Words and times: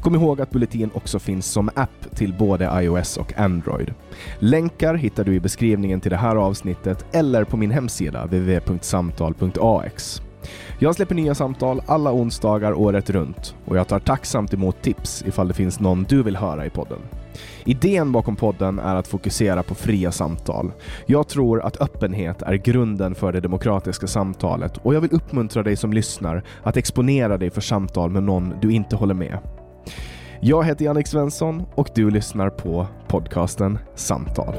Kom 0.00 0.14
ihåg 0.14 0.40
att 0.40 0.50
Bulletin 0.50 0.90
också 0.94 1.18
finns 1.18 1.46
som 1.46 1.70
app 1.74 2.16
till 2.16 2.34
både 2.34 2.70
iOS 2.82 3.16
och 3.16 3.38
Android. 3.38 3.94
Länkar 4.38 4.94
hittar 4.94 5.24
du 5.24 5.34
i 5.34 5.40
beskrivningen 5.40 6.00
till 6.00 6.10
det 6.10 6.16
här 6.16 6.36
avsnittet 6.36 7.04
eller 7.12 7.44
på 7.44 7.56
min 7.56 7.70
hemsida 7.70 8.24
www.samtal.ax. 8.24 10.22
Jag 10.78 10.94
släpper 10.94 11.14
nya 11.14 11.34
samtal 11.34 11.82
alla 11.86 12.12
onsdagar 12.12 12.72
året 12.72 13.10
runt 13.10 13.54
och 13.64 13.76
jag 13.76 13.88
tar 13.88 13.98
tacksamt 13.98 14.54
emot 14.54 14.82
tips 14.82 15.24
ifall 15.26 15.48
det 15.48 15.54
finns 15.54 15.80
någon 15.80 16.04
du 16.04 16.22
vill 16.22 16.36
höra 16.36 16.66
i 16.66 16.70
podden. 16.70 16.98
Idén 17.64 18.12
bakom 18.12 18.36
podden 18.36 18.78
är 18.78 18.94
att 18.94 19.08
fokusera 19.08 19.62
på 19.62 19.74
fria 19.74 20.12
samtal. 20.12 20.72
Jag 21.06 21.28
tror 21.28 21.62
att 21.62 21.80
öppenhet 21.80 22.42
är 22.42 22.54
grunden 22.54 23.14
för 23.14 23.32
det 23.32 23.40
demokratiska 23.40 24.06
samtalet 24.06 24.76
och 24.76 24.94
jag 24.94 25.00
vill 25.00 25.12
uppmuntra 25.12 25.62
dig 25.62 25.76
som 25.76 25.92
lyssnar 25.92 26.42
att 26.62 26.76
exponera 26.76 27.38
dig 27.38 27.50
för 27.50 27.60
samtal 27.60 28.10
med 28.10 28.22
någon 28.22 28.54
du 28.60 28.72
inte 28.72 28.96
håller 28.96 29.14
med. 29.14 29.38
Jag 30.40 30.64
heter 30.64 30.84
Jannik 30.84 31.06
Svensson 31.06 31.62
och 31.74 31.88
du 31.94 32.10
lyssnar 32.10 32.50
på 32.50 32.86
podcasten 33.08 33.78
Samtal. 33.94 34.54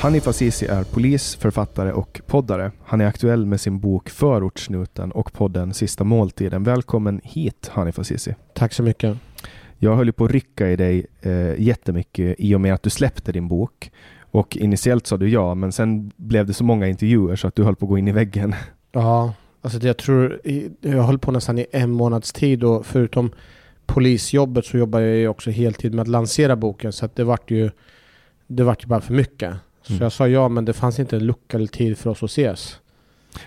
Hanif 0.00 0.28
Azizi 0.28 0.66
är 0.66 0.84
polis, 0.84 1.36
författare 1.36 1.92
och 1.92 2.20
poddare. 2.26 2.72
Han 2.84 3.00
är 3.00 3.06
aktuell 3.06 3.46
med 3.46 3.60
sin 3.60 3.80
bok 3.80 4.10
Förortssnuten 4.10 5.12
och 5.12 5.32
podden 5.32 5.74
Sista 5.74 6.04
måltiden. 6.04 6.64
Välkommen 6.64 7.20
hit 7.24 7.70
Hanif 7.72 7.98
Azizi. 7.98 8.34
Tack 8.54 8.72
så 8.72 8.82
mycket. 8.82 9.18
Jag 9.78 9.96
höll 9.96 10.12
på 10.12 10.24
att 10.24 10.30
rycka 10.30 10.70
i 10.70 10.76
dig 10.76 11.06
eh, 11.20 11.60
jättemycket 11.60 12.34
i 12.38 12.54
och 12.54 12.60
med 12.60 12.74
att 12.74 12.82
du 12.82 12.90
släppte 12.90 13.32
din 13.32 13.48
bok. 13.48 13.90
Och 14.30 14.56
initiellt 14.56 15.06
sa 15.06 15.16
du 15.16 15.28
ja, 15.28 15.54
men 15.54 15.72
sen 15.72 16.12
blev 16.16 16.46
det 16.46 16.54
så 16.54 16.64
många 16.64 16.88
intervjuer 16.88 17.36
så 17.36 17.48
att 17.48 17.54
du 17.54 17.64
höll 17.64 17.76
på 17.76 17.86
att 17.86 17.90
gå 17.90 17.98
in 17.98 18.08
i 18.08 18.12
väggen. 18.12 18.54
Ja, 18.92 19.34
alltså 19.62 19.86
jag 19.86 19.96
tror, 19.96 20.40
jag 20.80 21.02
höll 21.02 21.18
på 21.18 21.30
nästan 21.32 21.58
i 21.58 21.66
en 21.72 21.90
månads 21.90 22.32
tid 22.32 22.64
och 22.64 22.86
förutom 22.86 23.30
polisjobbet 23.86 24.64
så 24.66 24.76
jobbar 24.78 25.00
jag 25.00 25.16
ju 25.16 25.28
också 25.28 25.50
heltid 25.50 25.94
med 25.94 26.02
att 26.02 26.08
lansera 26.08 26.56
boken 26.56 26.92
så 26.92 27.04
att 27.04 27.16
det 27.16 27.24
vart 27.24 27.50
ju, 27.50 27.70
det 28.46 28.62
vart 28.64 28.84
ju 28.84 28.88
bara 28.88 29.00
för 29.00 29.14
mycket. 29.14 29.54
Så 29.82 29.92
Mm. 29.92 30.02
jag 30.02 30.12
sa 30.12 30.28
ja, 30.28 30.48
men 30.48 30.64
det 30.64 30.72
fanns 30.72 30.98
inte 30.98 31.16
en 31.16 31.26
lucka 31.26 31.56
eller 31.56 31.66
tid 31.66 31.98
för 31.98 32.10
oss 32.10 32.22
att 32.22 32.30
ses. 32.30 32.80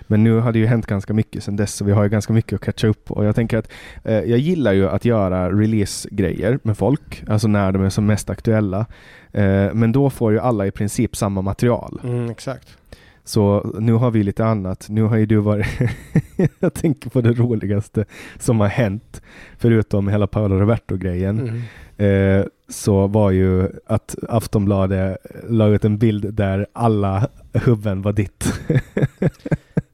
Men 0.02 0.24
nu 0.24 0.40
har 0.40 0.52
det 0.52 0.60
ju 0.60 0.66
hänt 0.66 0.86
ganska 0.88 1.14
mycket 1.14 1.44
sedan 1.44 1.56
dess 1.56 1.74
så 1.74 1.86
vi 1.86 1.92
har 1.92 2.04
ju 2.04 2.10
ganska 2.10 2.34
mycket 2.34 2.54
att 2.54 2.62
catcha 2.62 2.88
upp. 2.88 3.12
Och 3.12 3.26
jag 3.26 3.36
tänker 3.36 3.58
att 3.58 3.72
eh, 4.04 4.14
jag 4.14 4.40
gillar 4.40 4.74
ju 4.74 4.90
att 4.90 5.06
göra 5.06 5.52
release-grejer 5.52 6.60
med 6.64 6.78
folk, 6.78 7.24
alltså 7.28 7.48
när 7.48 7.72
de 7.72 7.84
är 7.84 7.90
som 7.90 8.06
mest 8.06 8.30
aktuella. 8.30 8.86
Eh, 9.32 9.74
men 9.74 9.92
då 9.92 10.10
får 10.10 10.32
ju 10.32 10.40
alla 10.40 10.68
i 10.68 10.72
princip 10.72 11.16
samma 11.16 11.42
material. 11.42 12.00
Mm, 12.04 12.30
exakt. 12.30 12.78
Så 13.26 13.72
nu 13.80 13.94
har 13.94 14.12
vi 14.12 14.24
lite 14.24 14.46
annat. 14.46 14.86
Nu 14.90 15.04
har 15.04 15.18
ju 15.18 15.26
du 15.26 15.38
varit... 15.38 15.68
jag 16.60 16.74
tänker 16.74 17.10
på 17.10 17.22
det 17.22 17.32
roligaste 17.32 18.06
som 18.40 18.60
har 18.60 18.68
hänt, 18.68 19.22
förutom 19.58 20.08
hela 20.08 20.28
Paolo 20.28 20.60
Roberto-grejen. 20.60 21.40
Mm. 21.40 22.42
Eh, 22.42 22.46
så 22.70 23.08
var 23.08 23.32
ju 23.32 23.70
att 23.86 24.16
Aftonbladet 24.30 25.18
la 25.50 25.68
ut 25.68 25.86
en 25.86 25.98
bild 25.98 26.34
där 26.34 26.68
alla 26.74 27.30
huvuden 27.54 28.02
var 28.02 28.14
ditt. 28.14 28.54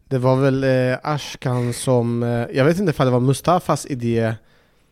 Det 0.07 0.17
var 0.17 0.35
väl 0.35 0.63
eh, 0.63 0.97
Ashkan 1.03 1.73
som, 1.73 2.23
eh, 2.23 2.45
jag 2.57 2.65
vet 2.65 2.79
inte 2.79 2.89
ifall 2.89 3.05
det 3.05 3.11
var 3.11 3.19
Mustafas 3.19 3.85
idé. 3.85 4.33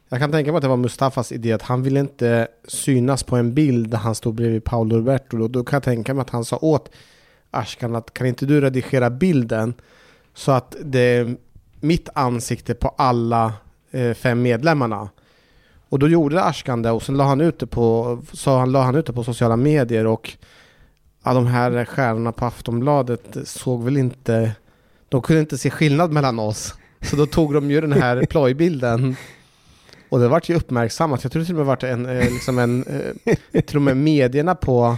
Jag 0.09 0.19
kan 0.19 0.31
tänka 0.31 0.51
mig 0.51 0.57
att 0.57 0.61
det 0.61 0.67
var 0.67 0.77
Mustafas 0.77 1.31
idé 1.31 1.51
att 1.51 1.61
han 1.61 1.83
ville 1.83 1.99
inte 1.99 2.47
synas 2.67 3.23
på 3.23 3.35
en 3.35 3.53
bild 3.53 3.89
där 3.89 3.97
han 3.97 4.15
stod 4.15 4.35
bredvid 4.35 4.63
Paolo 4.63 4.97
Roberto. 4.97 5.37
Då, 5.37 5.47
då 5.47 5.63
kan 5.63 5.77
jag 5.77 5.83
tänka 5.83 6.13
mig 6.13 6.21
att 6.21 6.29
han 6.29 6.45
sa 6.45 6.57
åt 6.61 6.89
Ashkan 7.51 7.95
att 7.95 8.13
kan 8.13 8.27
inte 8.27 8.45
du 8.45 8.61
redigera 8.61 9.09
bilden 9.09 9.73
så 10.33 10.51
att 10.51 10.75
det 10.83 10.99
är 10.99 11.35
mitt 11.79 12.09
ansikte 12.13 12.73
på 12.73 12.93
alla 12.97 13.53
eh, 13.91 14.13
fem 14.13 14.41
medlemmarna. 14.41 15.09
Och 15.89 15.99
då 15.99 16.07
gjorde 16.07 16.43
Ashkan 16.43 16.81
det 16.81 16.91
och 16.91 17.03
sen 17.03 17.17
la 17.17 17.23
han 17.23 17.41
ut 17.41 17.59
det 17.59 17.67
på, 17.67 18.17
så 18.33 18.57
han, 18.57 18.71
la 18.71 18.81
han 18.83 18.95
ut 18.95 19.05
det 19.05 19.13
på 19.13 19.23
sociala 19.23 19.55
medier 19.55 20.07
och 20.07 20.37
ja, 21.23 21.33
de 21.33 21.47
här 21.47 21.85
stjärnorna 21.85 22.31
på 22.31 22.45
Aftonbladet 22.45 23.37
såg 23.43 23.83
väl 23.83 23.97
inte 23.97 24.55
de 25.09 25.21
kunde 25.21 25.39
inte 25.39 25.57
se 25.57 25.69
skillnad 25.69 26.11
mellan 26.11 26.39
oss. 26.39 26.75
Så 27.01 27.15
då 27.15 27.25
tog 27.25 27.53
de 27.53 27.71
ju 27.71 27.81
den 27.81 27.93
här 27.93 28.25
plojbilden. 28.29 29.15
Och 30.09 30.19
det 30.19 30.27
vart 30.27 30.49
ju 30.49 30.55
uppmärksammat. 30.55 31.23
Jag 31.23 31.31
tror 31.31 31.43
till 31.43 31.53
och 31.53 31.57
med 31.57 31.65
vart 31.65 31.83
en, 31.83 32.05
eh, 32.05 32.31
liksom 32.31 32.59
en 32.59 32.83
eh, 33.53 33.75
och 33.75 33.81
med 33.81 33.97
medierna 33.97 34.55
på, 34.55 34.97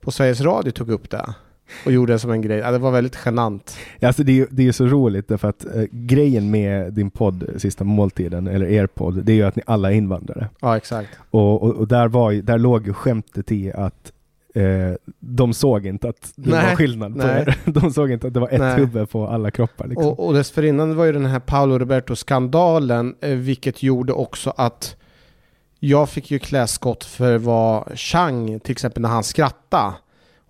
på 0.00 0.10
Sveriges 0.10 0.40
Radio 0.40 0.70
tog 0.70 0.90
upp 0.90 1.10
det. 1.10 1.34
Och 1.86 1.92
gjorde 1.92 2.12
det 2.12 2.18
som 2.18 2.30
en 2.30 2.42
grej. 2.42 2.58
Ja, 2.58 2.70
det 2.70 2.78
var 2.78 2.90
väldigt 2.90 3.18
genant. 3.24 3.76
Alltså 4.02 4.22
det 4.22 4.40
är 4.40 4.46
det 4.50 4.68
är 4.68 4.72
så 4.72 4.86
roligt 4.86 5.28
därför 5.28 5.48
att 5.48 5.64
eh, 5.64 5.82
grejen 5.90 6.50
med 6.50 6.92
din 6.92 7.10
podd 7.10 7.48
Sista 7.56 7.84
måltiden, 7.84 8.46
eller 8.46 8.66
er 8.66 8.86
podd, 8.86 9.24
det 9.24 9.32
är 9.32 9.36
ju 9.36 9.42
att 9.42 9.56
ni 9.56 9.62
alla 9.66 9.92
är 9.92 9.94
invandrare. 9.94 10.48
Ja, 10.60 10.76
exakt. 10.76 11.08
Och, 11.30 11.62
och, 11.62 11.74
och 11.74 11.88
där, 11.88 12.08
var 12.08 12.32
där 12.32 12.58
låg 12.58 12.86
ju 12.86 12.92
skämtet 12.92 13.52
i 13.52 13.72
att 13.72 14.12
eh, 14.54 14.64
de 15.20 15.54
såg 15.54 15.86
inte 15.86 16.08
att 16.08 16.32
det 16.36 16.50
Nej, 16.50 16.68
var 16.68 16.76
skillnad 16.76 17.12
på 17.12 17.26
nej. 17.26 17.40
er. 17.40 17.58
De 17.80 17.92
såg 17.92 18.10
inte 18.10 18.26
att 18.26 18.34
det 18.34 18.40
var 18.40 18.48
ett 18.48 18.60
Nej. 18.60 18.76
huvud 18.76 19.10
på 19.10 19.26
alla 19.26 19.50
kroppar. 19.50 19.86
Liksom. 19.86 20.06
Och, 20.06 20.26
och 20.26 20.34
dessförinnan 20.34 20.96
var 20.96 21.04
ju 21.04 21.12
den 21.12 21.26
här 21.26 21.40
Paolo 21.40 21.78
Roberto-skandalen, 21.78 23.14
eh, 23.20 23.30
vilket 23.30 23.82
gjorde 23.82 24.12
också 24.12 24.52
att 24.56 24.96
jag 25.78 26.08
fick 26.08 26.30
ju 26.30 26.38
klä 26.38 26.66
skott 26.66 27.04
för 27.04 27.38
vad 27.38 27.98
Chang, 27.98 28.60
till 28.60 28.72
exempel 28.72 29.02
när 29.02 29.08
han 29.08 29.24
skrattade. 29.24 29.92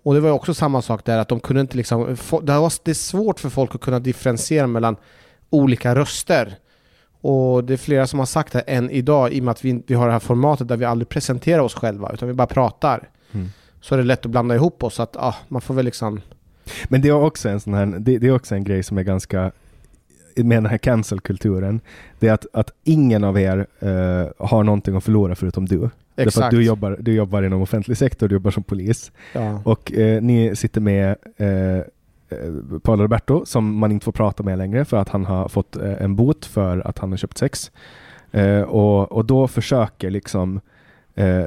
Och 0.05 0.13
det 0.13 0.19
var 0.19 0.31
också 0.31 0.53
samma 0.53 0.81
sak 0.81 1.05
där, 1.05 1.17
att 1.17 1.27
de 1.27 1.39
kunde 1.39 1.61
inte 1.61 1.77
liksom... 1.77 2.17
Det, 2.43 2.59
var, 2.59 2.83
det 2.85 2.91
är 2.91 2.95
svårt 2.95 3.39
för 3.39 3.49
folk 3.49 3.75
att 3.75 3.81
kunna 3.81 3.99
differentiera 3.99 4.67
mellan 4.67 4.95
olika 5.49 5.95
röster. 5.95 6.57
Och 7.21 7.63
det 7.63 7.73
är 7.73 7.77
flera 7.77 8.07
som 8.07 8.19
har 8.19 8.25
sagt 8.25 8.53
det 8.53 8.59
än 8.59 8.89
idag, 8.89 9.33
i 9.33 9.39
och 9.39 9.43
med 9.43 9.51
att 9.51 9.65
vi, 9.65 9.83
vi 9.87 9.95
har 9.95 10.05
det 10.05 10.11
här 10.11 10.19
formatet 10.19 10.67
där 10.67 10.77
vi 10.77 10.85
aldrig 10.85 11.09
presenterar 11.09 11.59
oss 11.59 11.73
själva, 11.73 12.11
utan 12.13 12.27
vi 12.27 12.33
bara 12.33 12.47
pratar. 12.47 13.09
Mm. 13.31 13.49
Så 13.81 13.93
är 13.93 13.97
det 13.97 14.03
lätt 14.03 14.25
att 14.25 14.31
blanda 14.31 14.55
ihop 14.55 14.83
oss, 14.83 14.99
att 14.99 15.15
ah, 15.15 15.35
man 15.47 15.61
får 15.61 15.73
väl 15.73 15.85
liksom... 15.85 16.21
Men 16.87 17.01
det 17.01 17.09
är 17.09 17.13
också 17.13 17.49
en 17.49 17.59
sån 17.59 17.73
här, 17.73 17.85
det, 17.85 18.17
det 18.17 18.27
är 18.27 18.35
också 18.35 18.55
en 18.55 18.63
grej 18.63 18.83
som 18.83 18.97
är 18.97 19.03
ganska 19.03 19.51
med 20.35 20.57
den 20.57 20.65
här 20.65 20.77
cancel-kulturen, 20.77 21.81
det 22.19 22.27
är 22.27 22.33
att, 22.33 22.45
att 22.53 22.71
ingen 22.83 23.23
av 23.23 23.39
er 23.39 23.67
uh, 23.83 24.47
har 24.47 24.63
någonting 24.63 24.95
att 24.95 25.03
förlora 25.03 25.35
förutom 25.35 25.65
du. 25.65 25.89
Exakt. 26.15 26.35
Därför 26.35 26.47
att 26.47 26.51
du 26.51 26.63
jobbar, 26.63 26.97
du 26.99 27.13
jobbar 27.13 27.43
inom 27.43 27.61
offentlig 27.61 27.97
sektor, 27.97 28.27
du 28.27 28.35
jobbar 28.35 28.51
som 28.51 28.63
polis. 28.63 29.11
Ja. 29.33 29.61
Och 29.65 29.91
uh, 29.97 30.21
ni 30.21 30.55
sitter 30.55 30.81
med 30.81 31.15
uh, 31.41 32.79
Paolo 32.79 33.03
Roberto 33.03 33.45
som 33.45 33.77
man 33.77 33.91
inte 33.91 34.03
får 34.03 34.11
prata 34.11 34.43
med 34.43 34.57
längre 34.57 34.85
för 34.85 34.97
att 34.97 35.09
han 35.09 35.25
har 35.25 35.47
fått 35.47 35.75
en 35.75 36.15
bot 36.15 36.45
för 36.45 36.87
att 36.87 36.97
han 36.97 37.11
har 37.11 37.17
köpt 37.17 37.37
sex. 37.37 37.71
och, 38.67 39.11
och 39.11 39.25
då 39.25 39.47
försöker 39.47 40.09
liksom 40.09 40.61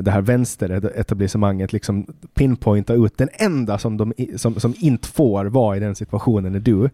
det 0.01 0.11
här 0.11 0.21
vänsteretablissemanget 0.21 1.73
liksom 1.73 2.07
pinpointa 2.35 2.95
ut 2.95 3.19
den 3.19 3.29
enda 3.33 3.79
som, 3.79 3.97
de, 3.97 4.13
som, 4.37 4.61
som 4.61 4.75
inte 4.79 5.09
får 5.09 5.45
vara 5.45 5.77
i 5.77 5.81
den 5.81 5.95
situationen 5.95 6.55
är 6.55 6.61
du. 6.61 6.91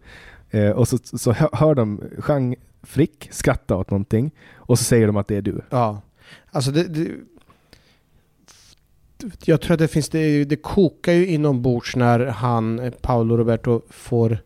Eh, 0.55 0.69
och 0.69 0.87
så, 0.87 0.97
så 1.03 1.31
hör 1.31 1.75
de 1.75 2.01
Jean 2.27 2.55
Frick 2.83 3.27
skratta 3.31 3.75
åt 3.75 3.91
någonting 3.91 4.31
och 4.55 4.77
så 4.77 4.83
säger 4.83 5.07
de 5.07 5.17
att 5.17 5.27
det 5.27 5.35
är 5.35 5.41
du. 5.41 5.61
Ja, 5.69 6.01
alltså 6.51 6.71
det, 6.71 6.83
det 6.83 7.11
jag 9.45 9.61
tror 9.61 9.73
att 9.73 9.79
det 9.79 9.87
finns, 9.87 10.09
det, 10.09 10.45
det 10.45 10.55
kokar 10.55 11.13
ju 11.13 11.27
inombords 11.27 11.95
när 11.95 12.19
han, 12.25 12.79
eh, 12.79 12.91
Paolo 12.91 13.37
Roberto, 13.37 13.81
får 13.89 14.37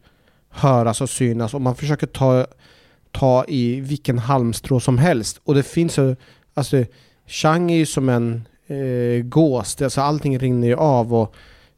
höras 0.50 1.02
och 1.02 1.10
synas. 1.10 1.54
Och 1.54 1.62
man 1.62 1.76
försöker 1.76 2.08
ta, 2.08 2.48
ta 3.12 3.46
i 3.48 3.82
vilken 3.82 4.20
halmstrå 4.20 4.80
som 4.80 4.98
helst. 4.98 5.42
Och 5.44 5.56
det 5.56 5.64
finns 5.64 5.98
ju, 5.98 6.16
alltså 6.54 6.86
Chang 7.26 7.72
är 7.72 7.78
ju 7.78 7.86
som 7.86 8.10
en 8.10 8.48
eh, 8.68 9.24
gås, 9.24 9.82
alltså 9.82 10.02
allting 10.02 10.40
rinner 10.40 10.68
ju 10.68 10.76
av 10.76 11.14
och 11.14 11.36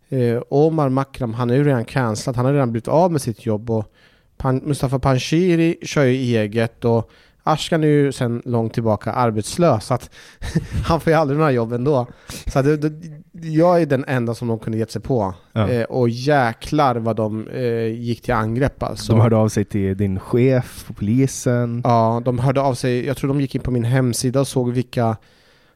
eh, 0.09 0.41
Omar 0.49 0.89
Makram, 0.89 1.33
han 1.33 1.49
är 1.49 1.55
ju 1.55 1.63
redan 1.63 1.85
cancellad, 1.85 2.35
han 2.35 2.45
har 2.45 2.53
redan 2.53 2.71
blivit 2.71 2.87
av 2.87 3.11
med 3.11 3.21
sitt 3.21 3.45
jobb 3.45 3.69
och 3.71 3.93
Pan 4.37 4.57
Mustafa 4.57 4.99
Panshiri 4.99 5.77
kör 5.81 6.03
ju 6.03 6.13
eget 6.13 6.85
och 6.85 7.11
Ashkan 7.43 7.83
är 7.83 7.87
ju 7.87 8.11
sedan 8.11 8.41
långt 8.45 8.73
tillbaka 8.73 9.11
arbetslös, 9.11 9.85
så 9.85 9.93
att 9.93 10.09
han 10.85 10.99
får 11.01 11.13
ju 11.13 11.19
aldrig 11.19 11.37
några 11.39 11.51
jobb 11.51 11.73
ändå. 11.73 12.07
Så 12.47 12.61
det, 12.61 12.77
det, 12.77 12.91
jag 13.31 13.81
är 13.81 13.85
den 13.85 14.05
enda 14.07 14.35
som 14.35 14.47
de 14.47 14.59
kunde 14.59 14.77
gett 14.77 14.91
sig 14.91 15.01
på. 15.01 15.33
Ja. 15.53 15.69
Eh, 15.69 15.83
och 15.83 16.09
jäklar 16.09 16.95
vad 16.95 17.15
de 17.15 17.47
eh, 17.47 17.85
gick 17.85 18.21
till 18.21 18.33
angrepp 18.33 18.83
alltså. 18.83 19.13
De 19.13 19.21
hörde 19.21 19.35
av 19.35 19.49
sig 19.49 19.65
till 19.65 19.97
din 19.97 20.19
chef 20.19 20.83
på 20.87 20.93
polisen? 20.93 21.81
Ja, 21.83 22.21
de 22.25 22.39
hörde 22.39 22.61
av 22.61 22.73
sig, 22.73 23.05
jag 23.05 23.17
tror 23.17 23.27
de 23.27 23.41
gick 23.41 23.55
in 23.55 23.61
på 23.61 23.71
min 23.71 23.83
hemsida 23.83 24.39
och 24.39 24.47
såg 24.47 24.71
vilka 24.71 25.17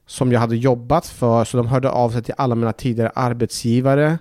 som 0.07 0.31
jag 0.31 0.39
hade 0.39 0.55
jobbat 0.55 1.07
för, 1.07 1.45
så 1.45 1.57
de 1.57 1.67
hörde 1.67 1.89
av 1.89 2.09
sig 2.09 2.23
till 2.23 2.33
alla 2.37 2.55
mina 2.55 2.73
tidigare 2.73 3.11
arbetsgivare. 3.15 4.17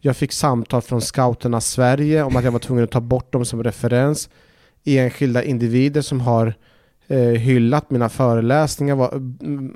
Jag 0.00 0.16
fick 0.16 0.32
samtal 0.32 0.82
från 0.82 1.00
scouterna 1.00 1.60
Sverige 1.60 2.22
om 2.22 2.36
att 2.36 2.44
jag 2.44 2.52
var 2.52 2.58
tvungen 2.58 2.84
att 2.84 2.90
ta 2.90 3.00
bort 3.00 3.32
dem 3.32 3.44
som 3.44 3.64
referens. 3.64 4.28
Enskilda 4.84 5.42
individer 5.44 6.00
som 6.02 6.20
har 6.20 6.54
eh, 7.08 7.18
hyllat 7.18 7.90
mina 7.90 8.08
föreläsningar 8.08 9.10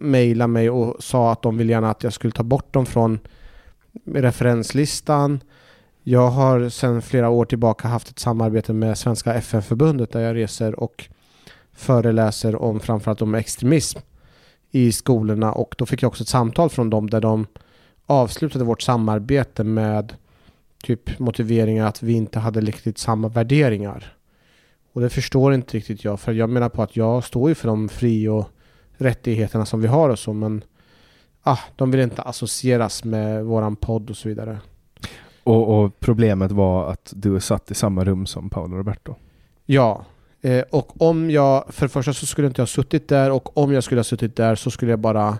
mejlade 0.03 0.49
mig 0.49 0.71
och 0.71 1.05
sa 1.05 1.33
att 1.33 1.43
de 1.43 1.59
vill 1.59 1.71
gärna 1.71 1.91
att 1.91 2.03
jag 2.03 2.12
skulle 2.12 2.33
ta 2.33 2.43
bort 2.43 2.73
dem 2.73 2.87
från 2.87 3.19
referenslistan. 4.05 5.41
Jag 6.03 6.31
har 6.31 6.69
sedan 6.69 7.03
flera 7.03 7.29
år 7.29 7.45
tillbaka 7.45 7.89
haft 7.89 8.11
ett 8.11 8.19
samarbete 8.19 8.73
med 8.73 8.99
Svenska 8.99 9.35
FN-förbundet 9.35 10.12
där 10.12 10.21
jag 10.21 10.37
reser 10.37 10.81
och 10.81 11.09
föreläser 11.73 12.62
om 12.62 12.81
framförallt 12.81 13.23
om 13.23 13.35
extremism 13.35 13.99
i 14.71 14.93
skolorna 14.93 15.53
och 15.53 15.75
då 15.79 15.87
fick 15.87 16.03
jag 16.03 16.09
också 16.09 16.23
ett 16.23 16.29
samtal 16.29 16.71
från 16.71 16.91
dem 16.91 17.11
där 17.11 17.21
de 17.21 17.47
avslutade 18.06 18.65
vårt 18.65 18.83
samarbete 18.83 19.65
med 19.65 20.15
typ 20.83 21.19
motiveringar 21.19 21.87
att 21.87 22.03
vi 22.03 22.12
inte 22.12 22.39
hade 22.39 22.61
riktigt 22.61 22.99
samma 22.99 23.29
värderingar. 23.29 24.14
Och 24.94 25.00
det 25.00 25.11
förstår 25.11 25.55
inte 25.55 25.76
riktigt 25.76 26.05
jag, 26.05 26.20
för 26.20 26.32
jag 26.32 26.50
menar 26.50 26.69
på 26.69 26.82
att 26.82 26.96
jag 26.96 27.25
står 27.25 27.49
ju 27.49 27.55
för 27.55 27.69
de 27.69 27.88
fri 27.88 28.29
och 28.29 28.49
rättigheterna 28.96 29.67
som 29.67 29.81
vi 29.81 29.87
har 29.87 30.08
och 30.11 30.19
så, 30.19 30.32
men 30.32 30.64
ah, 31.43 31.58
de 31.76 31.91
vill 31.91 32.00
inte 32.00 32.23
associeras 32.23 33.05
med 33.05 33.44
våran 33.44 33.76
podd 33.76 34.11
och 34.11 34.17
så 34.17 34.29
vidare. 34.29 34.58
Och, 35.44 35.79
och 35.85 36.00
problemet 36.00 36.52
var 36.52 36.91
att 36.91 37.12
du 37.17 37.41
satt 37.41 37.70
i 37.70 37.75
samma 37.75 38.05
rum 38.05 38.26
som 38.26 38.50
Paolo 38.50 38.76
Roberto? 38.76 39.14
Ja, 39.67 40.05
eh, 40.43 40.64
och 40.70 41.02
om 41.02 41.31
jag, 41.31 41.64
för 41.69 41.87
det 41.87 41.91
första 41.93 42.12
så 42.12 42.26
skulle 42.26 42.46
inte 42.46 42.61
jag 42.61 42.69
suttit 42.69 43.08
där 43.08 43.31
och 43.31 43.56
om 43.56 43.73
jag 43.73 43.85
skulle 43.85 43.99
ha 43.99 44.05
suttit 44.05 44.37
där 44.37 44.55
så 44.55 44.70
skulle 44.70 44.93
jag 44.93 44.99
bara 44.99 45.38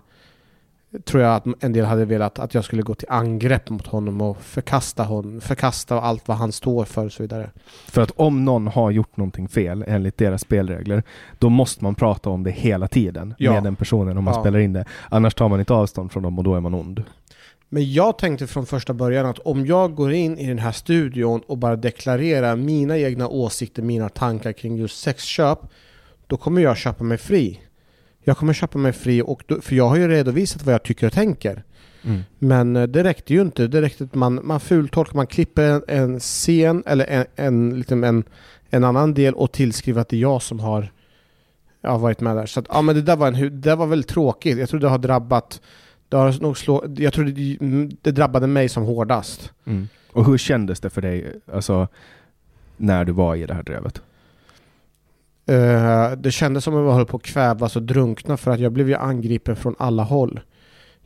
tror 1.05 1.23
jag 1.23 1.35
att 1.35 1.45
en 1.61 1.73
del 1.73 1.85
hade 1.85 2.05
velat 2.05 2.39
att 2.39 2.55
jag 2.55 2.65
skulle 2.65 2.83
gå 2.83 2.95
till 2.95 3.09
angrepp 3.11 3.71
mot 3.71 3.87
honom 3.87 4.21
och 4.21 4.43
förkasta 4.43 5.03
honom, 5.03 5.41
förkasta 5.41 6.01
allt 6.01 6.29
vad 6.29 6.37
han 6.37 6.53
står 6.53 6.85
för 6.85 7.07
och 7.07 7.13
så 7.13 7.23
vidare. 7.23 7.51
För 7.89 8.03
att 8.03 8.11
om 8.17 8.45
någon 8.45 8.67
har 8.67 8.91
gjort 8.91 9.17
någonting 9.17 9.49
fel 9.49 9.85
enligt 9.89 10.19
deras 10.19 10.41
spelregler, 10.41 11.03
då 11.39 11.49
måste 11.49 11.85
man 11.85 11.95
prata 11.95 12.31
om 12.31 12.45
det 12.45 12.51
hela 12.51 12.89
tiden 12.89 13.35
ja. 13.39 13.53
med 13.53 13.63
den 13.63 13.77
personen 13.77 14.19
om 14.19 14.25
man 14.25 14.35
ja. 14.35 14.41
spelar 14.41 14.59
in 14.59 14.73
det. 14.73 14.85
Annars 15.09 15.35
tar 15.35 15.49
man 15.49 15.61
inte 15.61 15.75
avstånd 15.75 16.13
från 16.13 16.23
dem 16.23 16.39
och 16.39 16.45
då 16.45 16.55
är 16.55 16.61
man 16.61 16.75
ond. 16.75 17.05
Men 17.69 17.93
jag 17.93 18.19
tänkte 18.19 18.47
från 18.47 18.67
första 18.67 18.95
början 18.95 19.27
att 19.27 19.39
om 19.39 19.67
jag 19.67 19.95
går 19.95 20.13
in 20.13 20.39
i 20.39 20.47
den 20.47 20.59
här 20.59 20.73
studion 20.73 21.41
och 21.47 21.59
bara 21.59 21.77
deklarerar 21.77 22.57
mina 22.57 22.99
egna 22.99 23.29
åsikter, 23.29 23.83
mina 23.83 24.09
tankar 24.09 24.53
kring 24.53 24.77
just 24.77 25.01
sexköp, 25.01 25.59
då 26.27 26.37
kommer 26.37 26.63
jag 26.63 26.77
köpa 26.77 27.05
mig 27.05 27.19
fri 27.19 27.61
jag 28.25 28.37
kommer 28.37 28.53
köpa 28.53 28.79
mig 28.79 28.93
fri, 28.93 29.23
och 29.23 29.43
då, 29.47 29.61
för 29.61 29.77
jag 29.77 29.89
har 29.89 29.97
ju 29.97 30.09
redovisat 30.09 30.63
vad 30.63 30.75
jag 30.75 30.83
tycker 30.83 31.07
och 31.07 31.13
tänker. 31.13 31.65
Mm. 32.03 32.21
Men 32.39 32.77
eh, 32.77 32.83
det 32.83 33.05
räckte 33.05 33.35
ju 33.35 33.41
inte. 33.41 33.67
Det 33.67 33.83
räckte 33.83 34.05
att 34.05 34.15
man, 34.15 34.41
man 34.43 34.61
fultolkar, 34.61 35.15
man 35.15 35.27
klipper 35.27 35.63
en, 35.63 35.83
en 35.89 36.21
scen 36.21 36.83
eller 36.87 37.07
en, 37.07 37.27
en, 37.37 37.79
liksom 37.79 38.05
en, 38.05 38.25
en 38.71 38.85
annan 38.85 39.15
del 39.15 39.35
och 39.35 39.53
tillskriver 39.53 40.01
att 40.01 40.09
det 40.09 40.17
är 40.17 40.21
jag 40.21 40.43
som 40.43 40.61
har 40.61 40.93
ja, 41.81 41.99
varit 41.99 42.21
med 42.21 42.37
där. 42.37 42.47
Så 42.47 42.61
att, 42.61 42.67
ja, 42.69 42.83
men 42.83 42.95
det 42.95 43.03
där 43.03 43.17
var, 43.17 43.29
en, 43.29 43.61
det 43.61 43.75
var 43.75 43.87
väldigt 43.87 44.11
tråkigt. 44.11 44.59
Jag 44.59 44.69
tror 44.69 44.81
det 44.81 44.89
har 44.89 44.99
drabbat 44.99 45.61
det 46.09 46.17
har 46.17 46.43
nog 46.43 46.59
slå, 46.59 46.85
jag 46.97 47.13
tror 47.13 47.25
det, 47.25 47.97
det 48.03 48.11
drabbade 48.11 48.47
mig 48.47 48.69
som 48.69 48.83
hårdast. 48.83 49.53
Mm. 49.65 49.89
Och 50.13 50.27
hur 50.27 50.39
kändes 50.39 50.81
det 50.81 50.91
för 50.91 51.03
dig 51.03 51.41
alltså, 51.53 51.89
när 52.77 53.05
du 53.05 53.13
var 53.13 53.37
i 53.37 53.47
det 53.47 53.55
här 53.55 53.63
drevet? 53.63 54.03
Uh, 55.51 56.13
det 56.17 56.31
kändes 56.31 56.65
som 56.65 56.75
att 56.75 56.85
jag 56.85 56.93
höll 56.93 57.07
på 57.07 57.17
att 57.17 57.23
kvävas 57.23 57.77
och 57.77 57.83
drunkna 57.83 58.37
för 58.37 58.51
att 58.51 58.61
jag 58.61 58.73
blev 58.73 58.89
ju 58.89 58.95
angripen 58.95 59.57
från 59.57 59.75
alla 59.79 60.03
håll. 60.03 60.41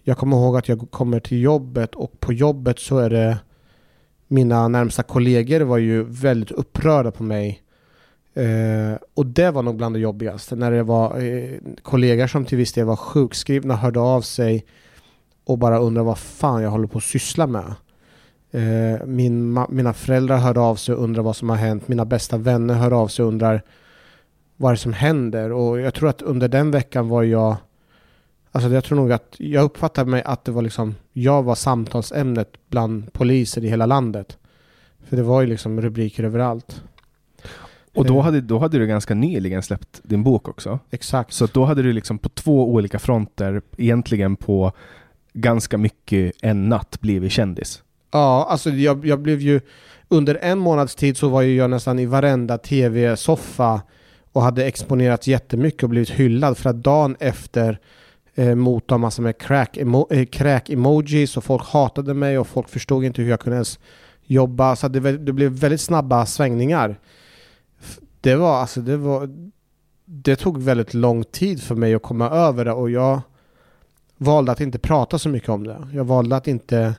Jag 0.02 0.18
kommer 0.18 0.36
ihåg 0.36 0.56
att 0.56 0.68
jag 0.68 0.90
kommer 0.90 1.20
till 1.20 1.42
jobbet 1.42 1.94
och 1.94 2.20
på 2.20 2.32
jobbet 2.32 2.78
så 2.78 2.98
är 2.98 3.10
det 3.10 3.38
mina 4.28 4.68
närmsta 4.68 5.02
kollegor 5.02 5.60
var 5.60 5.78
ju 5.78 6.02
väldigt 6.02 6.50
upprörda 6.50 7.10
på 7.10 7.22
mig. 7.22 7.62
Uh, 8.36 8.96
och 9.14 9.26
det 9.26 9.50
var 9.50 9.62
nog 9.62 9.76
bland 9.76 9.94
det 9.94 9.98
jobbigaste. 9.98 10.56
När 10.56 10.70
det 10.70 10.82
var 10.82 11.22
uh, 11.22 11.58
kollegor 11.82 12.26
som 12.26 12.44
till 12.44 12.58
viss 12.58 12.72
del 12.72 12.86
var 12.86 12.96
sjukskrivna 12.96 13.76
hörde 13.76 14.00
av 14.00 14.20
sig 14.20 14.64
och 15.44 15.58
bara 15.58 15.78
undrade 15.78 16.06
vad 16.06 16.18
fan 16.18 16.62
jag 16.62 16.70
håller 16.70 16.88
på 16.88 16.98
att 16.98 17.04
syssla 17.04 17.46
med. 17.46 17.74
Min, 19.04 19.64
mina 19.68 19.92
föräldrar 19.92 20.36
hörde 20.36 20.60
av 20.60 20.76
sig 20.76 20.94
och 20.94 21.02
undrade 21.02 21.24
vad 21.24 21.36
som 21.36 21.50
har 21.50 21.56
hänt. 21.56 21.88
Mina 21.88 22.04
bästa 22.04 22.36
vänner 22.36 22.74
hörde 22.74 22.96
av 22.96 23.08
sig 23.08 23.22
och 23.22 23.28
undrar 23.28 23.62
vad 24.60 24.72
det 24.72 24.76
som 24.76 24.92
händer. 24.92 25.52
Och 25.52 25.80
jag 25.80 25.94
tror 25.94 26.08
att 26.08 26.22
under 26.22 26.48
den 26.48 26.70
veckan 26.70 27.08
var 27.08 27.22
jag 27.22 27.56
Alltså 28.52 28.70
jag 28.70 28.84
tror 28.84 28.96
nog 28.96 29.12
att 29.12 29.34
jag 29.38 29.64
uppfattade 29.64 30.10
mig 30.10 30.22
att 30.22 30.44
det 30.44 30.52
var 30.52 30.62
liksom 30.62 30.94
Jag 31.12 31.42
var 31.42 31.54
samtalsämnet 31.54 32.52
bland 32.68 33.12
poliser 33.12 33.64
i 33.64 33.68
hela 33.68 33.86
landet. 33.86 34.38
För 35.08 35.16
det 35.16 35.22
var 35.22 35.40
ju 35.40 35.46
liksom 35.46 35.80
rubriker 35.80 36.24
överallt. 36.24 36.82
Och 37.94 38.04
då 38.04 38.18
eh. 38.18 38.24
hade, 38.24 38.40
då 38.40 38.58
hade 38.58 38.78
du 38.78 38.86
ganska 38.86 39.14
nyligen 39.14 39.62
släppt 39.62 40.00
din 40.02 40.22
bok 40.22 40.48
också. 40.48 40.78
Exakt. 40.90 41.32
Så 41.32 41.46
då 41.46 41.64
hade 41.64 41.82
du 41.82 41.92
liksom 41.92 42.18
på 42.18 42.28
två 42.28 42.72
olika 42.72 42.98
fronter, 42.98 43.62
egentligen 43.76 44.36
på 44.36 44.72
ganska 45.32 45.78
mycket 45.78 46.32
en 46.42 46.68
natt 46.68 47.00
blivit 47.00 47.32
kändis. 47.32 47.82
Ja, 48.10 48.46
alltså 48.50 48.70
jag, 48.70 49.06
jag 49.06 49.20
blev 49.20 49.40
ju 49.40 49.60
under 50.08 50.38
en 50.42 50.58
månads 50.58 50.94
tid 50.94 51.16
så 51.16 51.28
var 51.28 51.42
ju 51.42 51.56
jag 51.56 51.70
nästan 51.70 51.98
i 51.98 52.06
varenda 52.06 52.58
tv-soffa 52.58 53.80
och 54.38 54.44
hade 54.44 54.64
exponerats 54.64 55.28
jättemycket 55.28 55.82
och 55.82 55.88
blivit 55.88 56.10
hyllad 56.10 56.58
för 56.58 56.70
att 56.70 56.76
dagen 56.76 57.16
efter 57.20 57.78
eh, 58.34 58.54
motta 58.54 58.98
massor 58.98 59.22
med 59.22 59.38
crack, 59.38 59.76
emo 59.76 60.06
eh, 60.10 60.26
crack 60.26 60.70
emojis 60.70 61.36
och 61.36 61.44
folk 61.44 61.64
hatade 61.64 62.14
mig 62.14 62.38
och 62.38 62.46
folk 62.46 62.68
förstod 62.68 63.04
inte 63.04 63.22
hur 63.22 63.30
jag 63.30 63.40
kunde 63.40 63.56
ens 63.56 63.78
jobba. 64.26 64.76
Så 64.76 64.88
det, 64.88 65.18
det 65.18 65.32
blev 65.32 65.52
väldigt 65.52 65.80
snabba 65.80 66.26
svängningar. 66.26 66.98
Det 68.20 68.34
var 68.34 68.60
alltså, 68.60 68.80
det 68.80 68.96
var 68.96 69.28
det 70.04 70.36
tog 70.36 70.62
väldigt 70.62 70.94
lång 70.94 71.24
tid 71.24 71.62
för 71.62 71.74
mig 71.74 71.94
att 71.94 72.02
komma 72.02 72.30
över 72.30 72.64
det 72.64 72.72
och 72.72 72.90
jag 72.90 73.20
valde 74.16 74.52
att 74.52 74.60
inte 74.60 74.78
prata 74.78 75.18
så 75.18 75.28
mycket 75.28 75.48
om 75.48 75.66
det. 75.66 75.88
Jag 75.92 76.04
valde 76.04 76.36
att 76.36 76.48
inte 76.48 76.94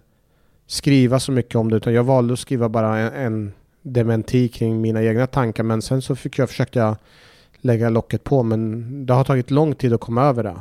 skriva 0.68 1.20
så 1.20 1.32
mycket 1.32 1.56
om 1.56 1.70
det 1.70 1.78
utan 1.78 1.94
jag 1.94 2.04
valde 2.04 2.34
att 2.34 2.40
skriva 2.40 2.70
bara 2.70 2.98
en, 2.98 3.14
en 3.14 3.54
dementi 3.82 4.48
kring 4.48 4.82
mina 4.82 5.04
egna 5.04 5.28
tankar 5.28 5.64
men 5.64 5.82
sen 5.82 6.02
så 6.02 6.16
fick 6.16 6.38
jag 6.38 6.50
försöka 6.50 6.98
lägga 7.62 7.90
locket 7.90 8.24
på 8.24 8.44
men 8.44 9.06
det 9.06 9.14
har 9.14 9.24
tagit 9.24 9.52
lång 9.52 9.76
tid 9.76 9.94
att 9.94 10.02
komma 10.02 10.24
över 10.24 10.44
det. 10.44 10.56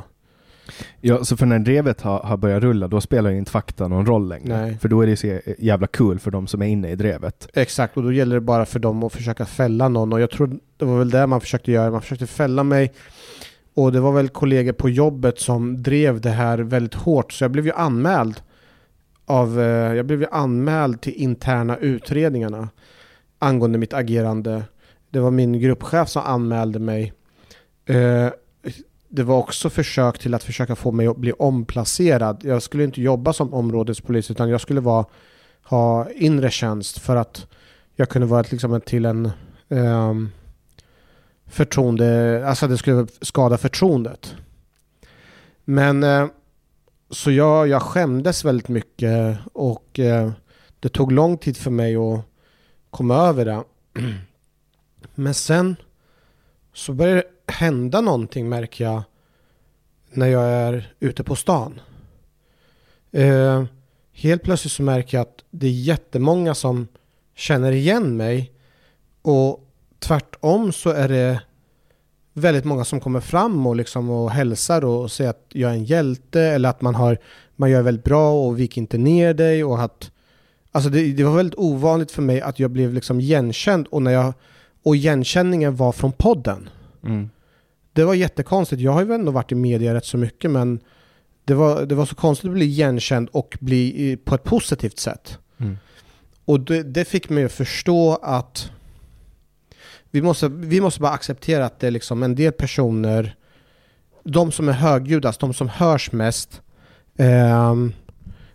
Ja, 1.01 1.23
så 1.23 1.37
för 1.37 1.45
när 1.45 1.59
drevet 1.59 2.01
har, 2.01 2.19
har 2.19 2.37
börjat 2.37 2.63
rulla, 2.63 2.87
då 2.87 3.01
spelar 3.01 3.31
inte 3.31 3.51
fakta 3.51 3.87
någon 3.87 4.05
roll 4.05 4.29
längre. 4.29 4.61
Nej. 4.61 4.77
För 4.81 4.89
då 4.89 5.01
är 5.01 5.07
det 5.07 5.17
så 5.17 5.39
jävla 5.57 5.87
kul 5.87 6.19
för 6.19 6.31
de 6.31 6.47
som 6.47 6.61
är 6.61 6.65
inne 6.65 6.89
i 6.89 6.95
drevet. 6.95 7.49
Exakt, 7.53 7.97
och 7.97 8.03
då 8.03 8.11
gäller 8.11 8.35
det 8.35 8.41
bara 8.41 8.65
för 8.65 8.79
dem 8.79 9.03
att 9.03 9.13
försöka 9.13 9.45
fälla 9.45 9.89
någon 9.89 10.13
och 10.13 10.21
jag 10.21 10.31
tror 10.31 10.59
det 10.77 10.85
var 10.85 10.99
väl 10.99 11.09
det 11.09 11.27
man 11.27 11.41
försökte 11.41 11.71
göra. 11.71 11.91
Man 11.91 12.01
försökte 12.01 12.27
fälla 12.27 12.63
mig 12.63 12.93
och 13.73 13.91
det 13.91 13.99
var 13.99 14.11
väl 14.11 14.29
kollegor 14.29 14.73
på 14.73 14.89
jobbet 14.89 15.39
som 15.39 15.83
drev 15.83 16.21
det 16.21 16.29
här 16.29 16.57
väldigt 16.57 16.93
hårt 16.93 17.33
så 17.33 17.43
jag 17.43 17.51
blev 17.51 17.65
ju 17.65 17.71
anmäld 17.71 18.41
av, 19.25 19.59
eh, 19.59 19.95
jag 19.95 20.05
blev 20.05 20.21
ju 20.21 20.27
anmäld 20.31 21.01
till 21.01 21.13
interna 21.13 21.77
utredningarna 21.77 22.69
angående 23.39 23.77
mitt 23.77 23.93
agerande. 23.93 24.63
Det 25.09 25.19
var 25.19 25.31
min 25.31 25.59
gruppchef 25.59 26.09
som 26.09 26.23
anmälde 26.23 26.79
mig. 26.79 27.13
Eh, 27.85 28.29
det 29.09 29.23
var 29.23 29.37
också 29.37 29.69
försök 29.69 30.19
till 30.19 30.33
att 30.33 30.43
försöka 30.43 30.75
få 30.75 30.91
mig 30.91 31.07
att 31.07 31.17
bli 31.17 31.31
omplacerad. 31.31 32.41
Jag 32.43 32.61
skulle 32.63 32.83
inte 32.83 33.01
jobba 33.01 33.33
som 33.33 33.53
områdespolis 33.53 34.31
utan 34.31 34.49
jag 34.49 34.61
skulle 34.61 34.81
vara, 34.81 35.05
ha 35.63 36.09
inre 36.09 36.51
tjänst 36.51 36.99
för 36.99 37.15
att 37.15 37.47
jag 37.95 38.09
kunde 38.09 38.27
vara 38.27 38.45
liksom 38.51 38.81
till 38.81 39.05
en 39.05 39.31
um, 39.67 40.31
förtroende, 41.47 42.43
alltså 42.47 42.67
det 42.67 42.77
skulle 42.77 43.07
skada 43.21 43.57
förtroendet. 43.57 44.35
Men 45.65 46.03
uh, 46.03 46.27
så 47.09 47.31
jag, 47.31 47.67
jag 47.67 47.81
skämdes 47.81 48.45
väldigt 48.45 48.67
mycket 48.67 49.37
och 49.53 49.99
uh, 49.99 50.31
det 50.79 50.89
tog 50.89 51.11
lång 51.11 51.37
tid 51.37 51.57
för 51.57 51.71
mig 51.71 51.95
att 51.95 52.21
komma 52.89 53.15
över 53.15 53.45
det. 53.45 53.63
Men 55.15 55.33
sen 55.33 55.75
så 56.73 56.93
började 56.93 57.21
det 57.21 57.53
hända 57.53 58.01
någonting 58.01 58.49
märker 58.49 58.83
jag 58.83 59.03
när 60.09 60.27
jag 60.27 60.43
är 60.43 60.93
ute 60.99 61.23
på 61.23 61.35
stan. 61.35 61.81
Eh, 63.11 63.63
helt 64.13 64.43
plötsligt 64.43 64.71
så 64.71 64.83
märker 64.83 65.17
jag 65.17 65.21
att 65.21 65.43
det 65.51 65.67
är 65.67 65.71
jättemånga 65.71 66.55
som 66.55 66.87
känner 67.35 67.71
igen 67.71 68.17
mig 68.17 68.51
och 69.21 69.65
tvärtom 69.99 70.71
så 70.71 70.89
är 70.89 71.07
det 71.07 71.41
väldigt 72.33 72.65
många 72.65 72.85
som 72.85 72.99
kommer 72.99 73.19
fram 73.19 73.67
och, 73.67 73.75
liksom 73.75 74.09
och 74.09 74.31
hälsar 74.31 74.85
och 74.85 75.11
säger 75.11 75.29
att 75.29 75.45
jag 75.49 75.71
är 75.71 75.75
en 75.75 75.85
hjälte 75.85 76.41
eller 76.41 76.69
att 76.69 76.81
man, 76.81 76.95
har, 76.95 77.17
man 77.55 77.71
gör 77.71 77.81
väldigt 77.81 78.03
bra 78.03 78.31
och 78.31 78.59
vik 78.59 78.77
inte 78.77 78.97
ner 78.97 79.33
dig 79.33 79.63
och 79.63 79.81
att 79.81 80.11
Alltså 80.71 80.89
det, 80.89 81.13
det 81.13 81.23
var 81.23 81.35
väldigt 81.35 81.59
ovanligt 81.59 82.11
för 82.11 82.21
mig 82.21 82.41
att 82.41 82.59
jag 82.59 82.71
blev 82.71 82.93
liksom 82.93 83.19
igenkänd 83.19 83.87
och, 83.87 84.01
när 84.01 84.11
jag, 84.11 84.33
och 84.83 84.95
igenkänningen 84.95 85.75
var 85.75 85.91
från 85.91 86.11
podden. 86.11 86.69
Mm. 87.03 87.29
Det 87.93 88.03
var 88.03 88.13
jättekonstigt. 88.13 88.81
Jag 88.81 88.91
har 88.91 89.05
ju 89.05 89.13
ändå 89.13 89.31
varit 89.31 89.51
i 89.51 89.55
media 89.55 89.93
rätt 89.93 90.05
så 90.05 90.17
mycket 90.17 90.51
men 90.51 90.79
det 91.45 91.53
var, 91.53 91.85
det 91.85 91.95
var 91.95 92.05
så 92.05 92.15
konstigt 92.15 92.47
att 92.49 92.53
bli 92.53 92.65
igenkänd 92.65 93.29
och 93.31 93.57
bli 93.61 94.17
på 94.25 94.35
ett 94.35 94.43
positivt 94.43 94.99
sätt. 94.99 95.37
Mm. 95.57 95.77
Och 96.45 96.59
det, 96.59 96.83
det, 96.83 97.05
fick 97.05 97.29
mig 97.29 97.43
att 97.43 97.51
förstå 97.51 98.15
att 98.15 98.71
vi 100.11 100.21
måste, 100.21 100.47
vi 100.47 100.81
måste 100.81 101.01
bara 101.01 101.11
acceptera 101.11 101.65
att 101.65 101.79
det 101.79 101.87
är 101.87 101.91
liksom 101.91 102.23
en 102.23 102.35
del 102.35 102.51
personer, 102.51 103.35
de 104.23 104.51
som 104.51 104.69
är 104.69 104.73
högljuddast, 104.73 105.39
de 105.39 105.53
som 105.53 105.69
hörs 105.69 106.11
mest, 106.11 106.61
eh, 107.17 107.75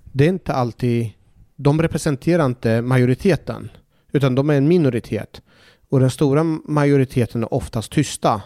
det 0.02 0.24
är 0.24 0.28
inte 0.28 0.52
alltid, 0.52 1.10
de 1.56 1.82
representerar 1.82 2.46
inte 2.46 2.82
majoriteten, 2.82 3.70
utan 4.12 4.34
de 4.34 4.50
är 4.50 4.54
en 4.54 4.68
minoritet. 4.68 5.42
Och 5.88 6.00
den 6.00 6.10
stora 6.10 6.42
majoriteten 6.64 7.42
är 7.42 7.54
oftast 7.54 7.92
tysta. 7.92 8.42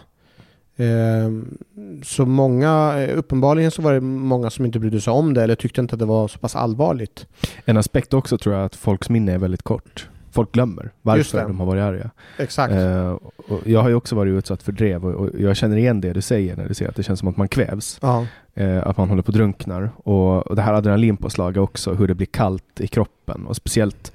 Ehm, 0.77 1.57
så 2.03 2.25
många, 2.25 3.05
uppenbarligen 3.07 3.71
så 3.71 3.81
var 3.81 3.93
det 3.93 4.01
många 4.01 4.49
som 4.49 4.65
inte 4.65 4.79
brydde 4.79 5.01
sig 5.01 5.13
om 5.13 5.33
det 5.33 5.43
eller 5.43 5.55
tyckte 5.55 5.81
inte 5.81 5.95
att 5.95 5.99
det 5.99 6.05
var 6.05 6.27
så 6.27 6.39
pass 6.39 6.55
allvarligt. 6.55 7.27
En 7.65 7.77
aspekt 7.77 8.13
också 8.13 8.37
tror 8.37 8.55
jag 8.55 8.65
att 8.65 8.75
folks 8.75 9.09
minne 9.09 9.33
är 9.33 9.37
väldigt 9.37 9.63
kort. 9.63 10.09
Folk 10.31 10.51
glömmer 10.51 10.91
varför 11.01 11.41
de 11.41 11.59
har 11.59 11.65
varit 11.65 11.81
arga. 11.81 12.09
Exakt. 12.37 12.73
Uh, 12.73 13.17
och 13.47 13.67
jag 13.67 13.81
har 13.81 13.89
ju 13.89 13.95
också 13.95 14.15
varit 14.15 14.31
utsatt 14.31 14.63
för 14.63 14.71
drev 14.71 15.05
och, 15.05 15.13
och, 15.13 15.39
jag 15.39 15.57
känner 15.57 15.77
igen 15.77 16.01
det 16.01 16.13
du 16.13 16.21
säger 16.21 16.55
när 16.55 16.67
du 16.67 16.73
säger 16.73 16.89
att 16.89 16.95
det 16.95 17.03
känns 17.03 17.19
som 17.19 17.27
att 17.27 17.37
man 17.37 17.47
kvävs. 17.47 17.99
Ja. 18.01 18.25
Uh, 18.59 18.87
att 18.87 18.97
man 18.97 19.09
håller 19.09 19.21
på 19.21 19.31
att 19.31 19.35
drunknar. 19.35 19.91
Och, 19.95 20.47
och 20.47 20.55
det 20.55 20.61
här 20.61 20.73
adrenalinpåslaget 20.73 21.57
också, 21.57 21.93
hur 21.93 22.07
det 22.07 22.15
blir 22.15 22.27
kallt 22.27 22.81
i 22.81 22.87
kroppen 22.87 23.45
och 23.45 23.55
speciellt 23.55 24.11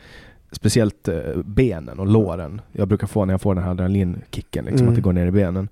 speciellt 0.54 1.08
uh, 1.08 1.42
benen 1.44 1.98
och 1.98 2.06
låren. 2.06 2.60
Jag 2.72 2.88
brukar 2.88 3.06
få 3.06 3.24
när 3.24 3.34
jag 3.34 3.40
får 3.40 3.54
den 3.54 3.64
här 3.64 3.70
adrenalinkicken, 3.70 4.64
liksom, 4.64 4.80
mm. 4.80 4.88
att 4.88 4.94
det 4.94 5.02
går 5.02 5.12
ner 5.12 5.26
i 5.26 5.30
benen. 5.30 5.68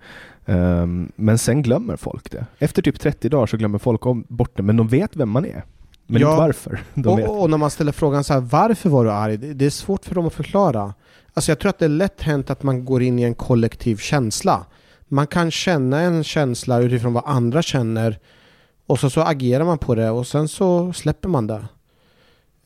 Um, 0.47 1.13
men 1.17 1.39
sen 1.39 1.63
glömmer 1.63 1.97
folk 1.97 2.31
det. 2.31 2.47
Efter 2.59 2.83
typ 2.83 3.01
30 3.01 3.29
dagar 3.29 3.47
så 3.47 3.57
glömmer 3.57 3.79
folk 3.79 4.07
om, 4.07 4.25
bort 4.29 4.57
det, 4.57 4.63
men 4.63 4.77
de 4.77 4.89
vet 4.89 5.17
vem 5.17 5.29
man 5.29 5.45
är. 5.45 5.65
Men 6.07 6.23
ja, 6.23 6.31
inte 6.31 6.41
varför. 6.41 6.81
Och, 7.07 7.43
och, 7.43 7.51
när 7.51 7.59
man 7.59 7.71
ställer 7.71 7.93
frågan 7.93 8.25
så 8.25 8.33
här, 8.33 8.41
varför 8.41 8.89
var 8.89 9.05
du 9.05 9.11
arg? 9.11 9.37
Det, 9.37 9.55
det, 9.55 9.67
är 9.67 9.71
svårt 9.71 10.05
för 10.05 10.15
dem 10.15 10.27
att 10.27 10.35
förklara. 10.35 10.95
Alltså 11.35 11.51
jag 11.51 11.59
tror 11.59 11.71
att 11.71 11.79
det 11.79 11.85
är 11.85 11.89
lätt 11.89 12.23
hänt 12.23 12.51
att 12.51 12.63
man 12.63 12.85
går 12.85 13.03
in 13.03 13.19
i 13.19 13.23
en 13.23 13.35
kollektiv 13.35 13.97
känsla. 13.97 14.67
Man 15.09 15.27
kan 15.27 15.51
känna 15.51 16.01
en 16.01 16.25
känsla 16.25 16.81
utifrån 16.81 17.13
vad 17.13 17.23
andra 17.27 17.63
känner 17.63 18.19
och 18.87 18.99
så, 18.99 19.11
så 19.11 19.21
agerar 19.21 19.65
man 19.65 19.79
på 19.79 19.95
det 19.95 20.11
och 20.11 20.27
sen 20.27 20.49
så 20.49 20.93
släpper 20.93 21.29
man 21.29 21.47
det. 21.47 21.65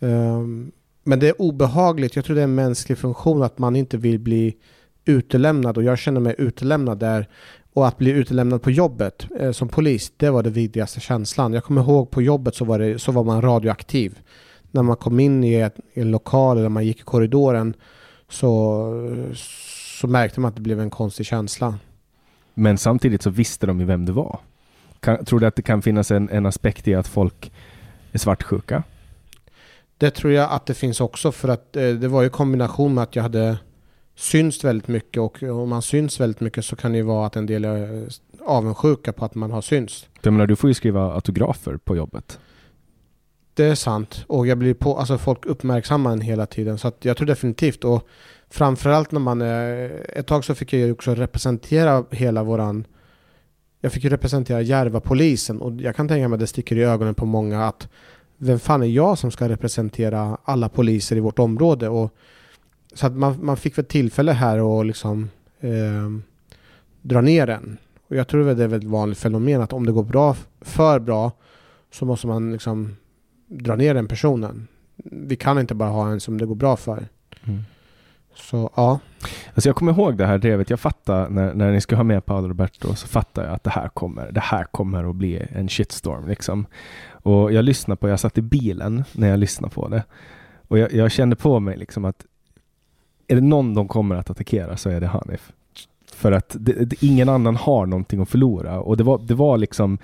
Um, 0.00 0.72
men 1.06 1.18
det 1.18 1.28
är 1.28 1.42
obehagligt. 1.42 2.16
Jag 2.16 2.24
tror 2.24 2.36
det 2.36 2.42
är 2.42 2.44
en 2.44 2.54
mänsklig 2.54 2.98
funktion 2.98 3.42
att 3.42 3.58
man 3.58 3.76
inte 3.76 3.96
vill 3.96 4.18
bli 4.18 4.56
utelämnad 5.04 5.76
och 5.76 5.82
jag 5.82 5.98
känner 5.98 6.20
mig 6.20 6.34
utelämnad 6.38 6.98
där. 6.98 7.28
Och 7.72 7.86
att 7.86 7.98
bli 7.98 8.10
utelämnad 8.10 8.62
på 8.62 8.70
jobbet 8.70 9.26
eh, 9.40 9.52
som 9.52 9.68
polis, 9.68 10.12
det 10.16 10.30
var 10.30 10.42
den 10.42 10.52
vidrigaste 10.52 11.00
känslan. 11.00 11.52
Jag 11.52 11.64
kommer 11.64 11.80
ihåg 11.80 12.10
på 12.10 12.22
jobbet 12.22 12.54
så 12.54 12.64
var, 12.64 12.78
det, 12.78 12.98
så 12.98 13.12
var 13.12 13.24
man 13.24 13.42
radioaktiv. 13.42 14.18
När 14.70 14.82
man 14.82 14.96
kom 14.96 15.20
in 15.20 15.44
i, 15.44 15.54
ett, 15.54 15.76
i 15.94 16.00
en 16.00 16.10
lokal 16.10 16.58
eller 16.58 16.68
man 16.68 16.86
gick 16.86 17.00
i 17.00 17.02
korridoren 17.02 17.74
så, 18.28 18.92
så 20.00 20.06
märkte 20.06 20.40
man 20.40 20.48
att 20.48 20.54
det 20.54 20.62
blev 20.62 20.80
en 20.80 20.90
konstig 20.90 21.26
känsla. 21.26 21.78
Men 22.54 22.78
samtidigt 22.78 23.22
så 23.22 23.30
visste 23.30 23.66
de 23.66 23.80
ju 23.80 23.86
vem 23.86 24.06
det 24.06 24.12
var. 24.12 24.38
Kan, 25.00 25.24
tror 25.24 25.40
du 25.40 25.46
att 25.46 25.56
det 25.56 25.62
kan 25.62 25.82
finnas 25.82 26.10
en, 26.10 26.28
en 26.28 26.46
aspekt 26.46 26.88
i 26.88 26.94
att 26.94 27.08
folk 27.08 27.52
är 28.12 28.18
svartsjuka? 28.18 28.82
Det 29.98 30.10
tror 30.10 30.32
jag 30.32 30.50
att 30.50 30.66
det 30.66 30.74
finns 30.74 31.00
också 31.00 31.32
för 31.32 31.48
att 31.48 31.76
eh, 31.76 31.88
det 31.88 32.08
var 32.08 32.22
ju 32.22 32.28
kombination 32.28 32.94
med 32.94 33.02
att 33.02 33.16
jag 33.16 33.22
hade 33.22 33.58
syns 34.14 34.64
väldigt 34.64 34.88
mycket 34.88 35.20
och 35.20 35.42
om 35.42 35.68
man 35.68 35.82
syns 35.82 36.20
väldigt 36.20 36.40
mycket 36.40 36.64
så 36.64 36.76
kan 36.76 36.92
det 36.92 36.98
ju 36.98 37.04
vara 37.04 37.26
att 37.26 37.36
en 37.36 37.46
del 37.46 37.64
är 37.64 38.08
avundsjuka 38.44 39.12
på 39.12 39.24
att 39.24 39.34
man 39.34 39.50
har 39.50 39.62
syns. 39.62 40.06
Jag 40.22 40.32
menar, 40.32 40.46
du 40.46 40.56
får 40.56 40.70
ju 40.70 40.74
skriva 40.74 41.14
autografer 41.14 41.76
på 41.76 41.96
jobbet. 41.96 42.38
Det 43.54 43.64
är 43.64 43.74
sant 43.74 44.24
och 44.26 44.46
jag 44.46 44.58
blir 44.58 44.74
på, 44.74 44.98
alltså 44.98 45.18
folk 45.18 45.46
uppmärksammar 45.46 46.12
en 46.12 46.20
hela 46.20 46.46
tiden 46.46 46.78
så 46.78 46.88
att 46.88 47.04
jag 47.04 47.16
tror 47.16 47.26
definitivt 47.26 47.84
och 47.84 48.08
framförallt 48.50 49.12
när 49.12 49.20
man 49.20 49.42
är, 49.42 49.90
ett 50.18 50.26
tag 50.26 50.44
så 50.44 50.54
fick 50.54 50.72
jag 50.72 50.80
ju 50.80 50.92
också 50.92 51.14
representera 51.14 52.04
hela 52.10 52.42
våran 52.42 52.84
jag 53.80 53.92
fick 53.92 54.04
ju 54.04 54.10
representera 54.10 54.60
Järvapolisen 54.60 55.60
och 55.60 55.80
jag 55.80 55.96
kan 55.96 56.08
tänka 56.08 56.28
mig 56.28 56.36
att 56.36 56.40
det 56.40 56.46
sticker 56.46 56.76
i 56.76 56.82
ögonen 56.82 57.14
på 57.14 57.26
många 57.26 57.64
att 57.64 57.88
vem 58.38 58.58
fan 58.58 58.82
är 58.82 58.86
jag 58.86 59.18
som 59.18 59.30
ska 59.30 59.48
representera 59.48 60.38
alla 60.44 60.68
poliser 60.68 61.16
i 61.16 61.20
vårt 61.20 61.38
område 61.38 61.88
och 61.88 62.14
så 62.94 63.06
att 63.06 63.12
man, 63.12 63.44
man 63.44 63.56
fick 63.56 63.78
väl 63.78 63.84
tillfälle 63.84 64.32
här 64.32 64.80
att 64.80 64.86
liksom 64.86 65.30
eh, 65.60 66.10
dra 67.02 67.20
ner 67.20 67.46
den. 67.46 67.78
Och 68.08 68.16
jag 68.16 68.28
tror 68.28 68.50
att 68.50 68.58
det 68.58 68.64
är 68.64 68.74
ett 68.74 68.84
vanligt 68.84 69.18
fenomen 69.18 69.60
att 69.60 69.72
om 69.72 69.86
det 69.86 69.92
går 69.92 70.04
bra, 70.04 70.36
för 70.60 70.98
bra 70.98 71.32
så 71.92 72.04
måste 72.04 72.26
man 72.26 72.52
liksom 72.52 72.96
dra 73.46 73.76
ner 73.76 73.94
den 73.94 74.08
personen. 74.08 74.68
Vi 75.04 75.36
kan 75.36 75.58
inte 75.58 75.74
bara 75.74 75.90
ha 75.90 76.10
en 76.10 76.20
som 76.20 76.38
det 76.38 76.46
går 76.46 76.54
bra 76.54 76.76
för. 76.76 77.08
Mm. 77.44 77.62
Så 78.34 78.70
ja. 78.76 78.98
Alltså 79.54 79.68
jag 79.68 79.76
kommer 79.76 79.92
ihåg 79.92 80.16
det 80.16 80.26
här 80.26 80.38
drevet. 80.38 80.70
Jag 80.70 80.80
fattar 80.80 81.28
när, 81.28 81.54
när 81.54 81.72
ni 81.72 81.80
ska 81.80 81.96
ha 81.96 82.02
med 82.02 82.26
Paolo 82.26 82.48
Roberto 82.48 82.94
så 82.94 83.08
fattar 83.08 83.44
jag 83.44 83.54
att 83.54 83.64
det 83.64 83.70
här 83.70 83.88
kommer, 83.88 84.32
det 84.32 84.40
här 84.40 84.64
kommer 84.64 85.10
att 85.10 85.16
bli 85.16 85.46
en 85.50 85.68
shitstorm 85.68 86.28
liksom. 86.28 86.66
Och 87.26 87.52
jag 87.52 87.64
lyssnade 87.64 87.96
på, 87.96 88.08
jag 88.08 88.20
satt 88.20 88.38
i 88.38 88.42
bilen 88.42 89.04
när 89.12 89.28
jag 89.28 89.38
lyssnade 89.38 89.74
på 89.74 89.88
det. 89.88 90.04
Och 90.68 90.78
jag, 90.78 90.92
jag 90.92 91.12
kände 91.12 91.36
på 91.36 91.60
mig 91.60 91.76
liksom 91.76 92.04
att 92.04 92.26
är 93.26 93.34
det 93.34 93.40
någon 93.40 93.74
de 93.74 93.88
kommer 93.88 94.16
att 94.16 94.30
attackera 94.30 94.76
så 94.76 94.90
är 94.90 95.00
det 95.00 95.06
Hanif. 95.06 95.52
För 96.12 96.32
att 96.32 96.56
det, 96.58 96.72
det, 96.72 97.02
ingen 97.02 97.28
annan 97.28 97.56
har 97.56 97.86
någonting 97.86 98.22
att 98.22 98.28
förlora. 98.28 98.80
Och 98.80 98.96
det 98.96 99.04
var, 99.04 99.18
det 99.18 99.34
var 99.34 99.58
liksom 99.58 99.98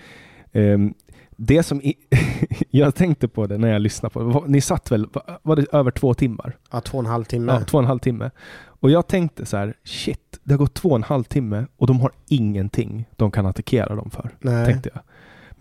um, 0.52 0.94
det 1.30 1.62
som 1.62 1.80
i, 1.80 1.94
jag 2.70 2.94
tänkte 2.94 3.28
på 3.28 3.46
det 3.46 3.58
när 3.58 3.72
jag 3.72 3.82
lyssnade 3.82 4.12
på 4.12 4.22
det. 4.22 4.48
Ni 4.48 4.60
satt 4.60 4.90
väl, 4.90 5.06
var 5.42 5.56
det 5.56 5.66
över 5.72 5.90
två 5.90 6.14
timmar? 6.14 6.56
Ja, 6.70 6.80
två 6.80 6.98
och 6.98 7.04
en 7.04 7.10
halv 7.10 7.24
timme. 7.24 7.52
Ja, 7.52 7.60
två 7.64 7.78
och 7.78 7.82
en 7.82 7.88
halv 7.88 7.98
timme. 7.98 8.30
Och 8.64 8.90
jag 8.90 9.06
tänkte 9.06 9.46
så 9.46 9.56
här, 9.56 9.74
shit, 9.84 10.40
det 10.42 10.52
har 10.52 10.58
gått 10.58 10.74
två 10.74 10.88
och 10.88 10.96
en 10.96 11.02
halv 11.02 11.24
timme 11.24 11.66
och 11.76 11.86
de 11.86 12.00
har 12.00 12.12
ingenting 12.28 13.08
de 13.16 13.30
kan 13.30 13.46
attackera 13.46 13.94
dem 13.94 14.10
för. 14.10 14.30
Nej. 14.40 14.66
Tänkte 14.66 14.90
jag. 14.94 15.02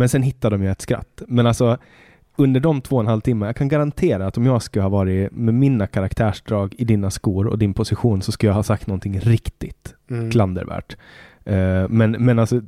Men 0.02 0.10
sen 0.10 0.24
hittade 0.24 0.58
de 0.58 0.64
ju 0.64 0.72
ett 0.72 0.82
skratt. 0.82 1.22
Men 1.28 1.48
alltså, 1.48 1.78
under 2.36 2.60
de 2.60 2.82
två 2.82 2.96
och 2.96 3.02
en 3.02 3.08
halv 3.08 3.22
timmar, 3.22 3.48
jag 3.48 3.56
kan 3.56 3.68
garantera 3.68 4.28
att 4.28 4.38
om 4.38 4.46
jag 4.46 4.62
skulle 4.64 4.84
ha 4.84 4.90
varit 4.90 5.32
med 5.32 5.54
mina 5.54 5.88
karaktärsdrag 5.88 6.76
i 6.78 6.86
dina 6.86 7.12
skor 7.12 7.48
och 7.48 7.58
din 7.58 7.74
position 7.74 8.22
så 8.22 8.32
skulle 8.32 8.50
jag 8.50 8.56
ha 8.56 8.64
sagt 8.64 8.88
någonting 8.88 9.20
riktigt 9.20 9.96
Mm. 10.10 10.32
klandervärt. 10.32 10.98
Eh, 11.46 11.88
men, 11.90 12.12
men 12.12 12.40
alltså, 12.40 12.62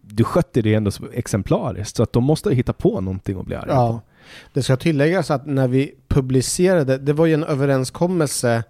du 0.00 0.24
skötte 0.24 0.62
det 0.62 0.74
ändå 0.74 0.90
exemplariskt 1.12 1.96
så 1.96 2.02
att 2.02 2.12
de 2.12 2.24
måste 2.24 2.54
hitta 2.54 2.72
på 2.72 3.00
någonting 3.00 3.38
att 3.40 3.46
bli 3.46 3.56
arga 3.56 3.72
Ja. 3.72 3.88
på. 3.92 4.00
Det 4.52 4.62
ska 4.62 4.76
tilläggas 4.76 5.30
att 5.30 5.46
när 5.46 5.68
vi 5.68 5.94
publicerade, 6.08 6.98
det 6.98 7.12
var 7.12 7.26
ju 7.26 7.34
en 7.34 7.44
överenskommelse 7.44 8.64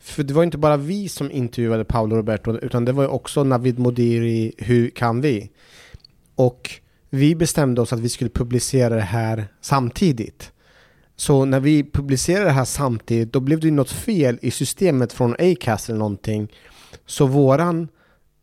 för 0.00 0.22
det 0.22 0.34
var 0.34 0.42
inte 0.44 0.58
bara 0.58 0.76
vi 0.76 1.08
som 1.08 1.30
intervjuade 1.30 1.84
Paolo 1.84 2.16
Roberto 2.16 2.58
utan 2.58 2.84
det 2.84 2.92
var 2.92 3.02
ju 3.02 3.08
också 3.08 3.44
Navid 3.44 3.78
Modiri, 3.78 4.52
Hur 4.58 4.90
kan 4.90 5.20
vi? 5.20 5.50
Och 6.34 6.70
vi 7.14 7.34
bestämde 7.34 7.80
oss 7.80 7.92
att 7.92 8.00
vi 8.00 8.08
skulle 8.08 8.30
publicera 8.30 8.94
det 8.94 9.00
här 9.00 9.46
samtidigt. 9.60 10.52
Så 11.16 11.44
när 11.44 11.60
vi 11.60 11.90
publicerade 11.90 12.44
det 12.44 12.50
här 12.50 12.64
samtidigt 12.64 13.32
då 13.32 13.40
blev 13.40 13.60
det 13.60 13.66
ju 13.66 13.72
något 13.72 13.90
fel 13.90 14.38
i 14.42 14.50
systemet 14.50 15.12
från 15.12 15.36
Acast 15.38 15.88
eller 15.88 15.98
någonting. 15.98 16.52
Så 17.06 17.26
våran 17.26 17.88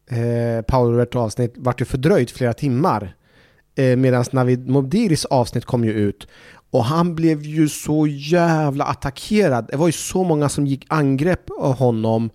eh, 0.09 0.65
Paolo 0.67 0.91
Roberto 0.91 1.19
avsnitt 1.19 1.53
vart 1.57 1.81
ju 1.81 1.85
fördröjt 1.85 2.31
flera 2.31 2.53
timmar. 2.53 3.15
Eh, 3.75 3.95
Medan 3.95 4.25
Navid 4.31 4.69
Modiris 4.69 5.25
avsnitt 5.25 5.65
kom 5.65 5.83
ju 5.83 5.91
ut. 5.91 6.27
Och 6.71 6.85
han 6.85 7.15
blev 7.15 7.43
ju 7.43 7.69
så 7.69 8.07
jävla 8.07 8.85
attackerad. 8.85 9.67
Det 9.71 9.77
var 9.77 9.87
ju 9.87 9.91
så 9.91 10.23
många 10.23 10.49
som 10.49 10.67
gick 10.67 10.85
angrepp 10.87 11.49
av 11.59 11.73
honom. 11.73 12.29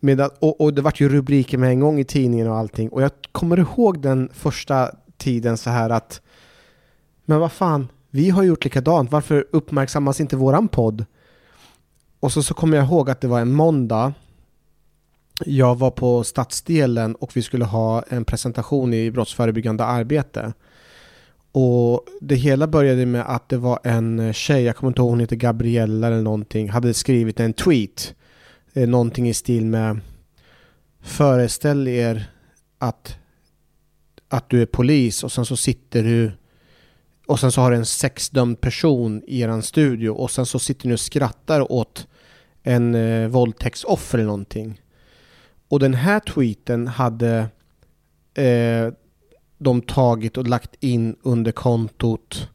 Medan, 0.00 0.30
och, 0.40 0.60
och 0.60 0.74
det 0.74 0.82
vart 0.82 1.00
ju 1.00 1.08
rubriker 1.08 1.58
med 1.58 1.70
en 1.70 1.80
gång 1.80 2.00
i 2.00 2.04
tidningen 2.04 2.48
och 2.48 2.56
allting. 2.56 2.88
Och 2.88 3.02
jag 3.02 3.10
kommer 3.32 3.58
ihåg 3.58 4.02
den 4.02 4.28
första 4.32 4.90
tiden 5.18 5.56
så 5.56 5.70
här 5.70 5.90
att 5.90 6.20
Men 7.24 7.40
vad 7.40 7.52
fan, 7.52 7.88
vi 8.10 8.30
har 8.30 8.42
gjort 8.42 8.64
likadant. 8.64 9.12
Varför 9.12 9.46
uppmärksammas 9.52 10.20
inte 10.20 10.36
våran 10.36 10.68
podd? 10.68 11.04
Och 12.20 12.32
så, 12.32 12.42
så 12.42 12.54
kommer 12.54 12.76
jag 12.76 12.86
ihåg 12.86 13.10
att 13.10 13.20
det 13.20 13.28
var 13.28 13.40
en 13.40 13.52
måndag. 13.52 14.12
Jag 15.44 15.78
var 15.78 15.90
på 15.90 16.24
stadsdelen 16.24 17.14
och 17.14 17.36
vi 17.36 17.42
skulle 17.42 17.64
ha 17.64 18.02
en 18.08 18.24
presentation 18.24 18.94
i 18.94 19.10
brottsförebyggande 19.10 19.84
arbete. 19.84 20.52
Och 21.52 22.04
det 22.20 22.34
hela 22.34 22.66
började 22.66 23.06
med 23.06 23.24
att 23.26 23.48
det 23.48 23.56
var 23.56 23.78
en 23.84 24.32
tjej, 24.32 24.62
jag 24.62 24.76
kommer 24.76 24.90
inte 24.90 25.00
ihåg 25.00 25.10
hon 25.10 25.20
heter 25.20 25.36
Gabriella 25.36 26.06
eller 26.06 26.22
någonting, 26.22 26.70
hade 26.70 26.94
skrivit 26.94 27.40
en 27.40 27.52
tweet. 27.52 28.14
Eh, 28.72 28.88
någonting 28.88 29.28
i 29.28 29.34
stil 29.34 29.66
med 29.66 30.00
Föreställ 31.02 31.88
er 31.88 32.30
att, 32.78 33.16
att 34.28 34.50
du 34.50 34.62
är 34.62 34.66
polis 34.66 35.24
och 35.24 35.32
sen 35.32 35.44
så 35.46 35.56
sitter 35.56 36.02
du 36.02 36.32
och 37.26 37.40
sen 37.40 37.52
så 37.52 37.60
har 37.60 37.70
du 37.70 37.76
en 37.76 37.86
sexdömd 37.86 38.60
person 38.60 39.22
i 39.26 39.40
eran 39.40 39.62
studio 39.62 40.10
och 40.10 40.30
sen 40.30 40.46
så 40.46 40.58
sitter 40.58 40.88
ni 40.88 40.94
och 40.94 41.00
skrattar 41.00 41.72
åt 41.72 42.06
en 42.62 42.94
eh, 42.94 43.28
våldtäktsoffer 43.28 44.18
eller 44.18 44.26
någonting. 44.26 44.80
Och 45.68 45.80
den 45.80 45.94
här 45.94 46.20
tweeten 46.20 46.86
hade 46.86 47.48
eh, 48.34 48.92
de 49.58 49.82
tagit 49.82 50.36
och 50.36 50.46
lagt 50.46 50.74
in 50.80 51.16
under 51.22 51.52
kontot 51.52 52.48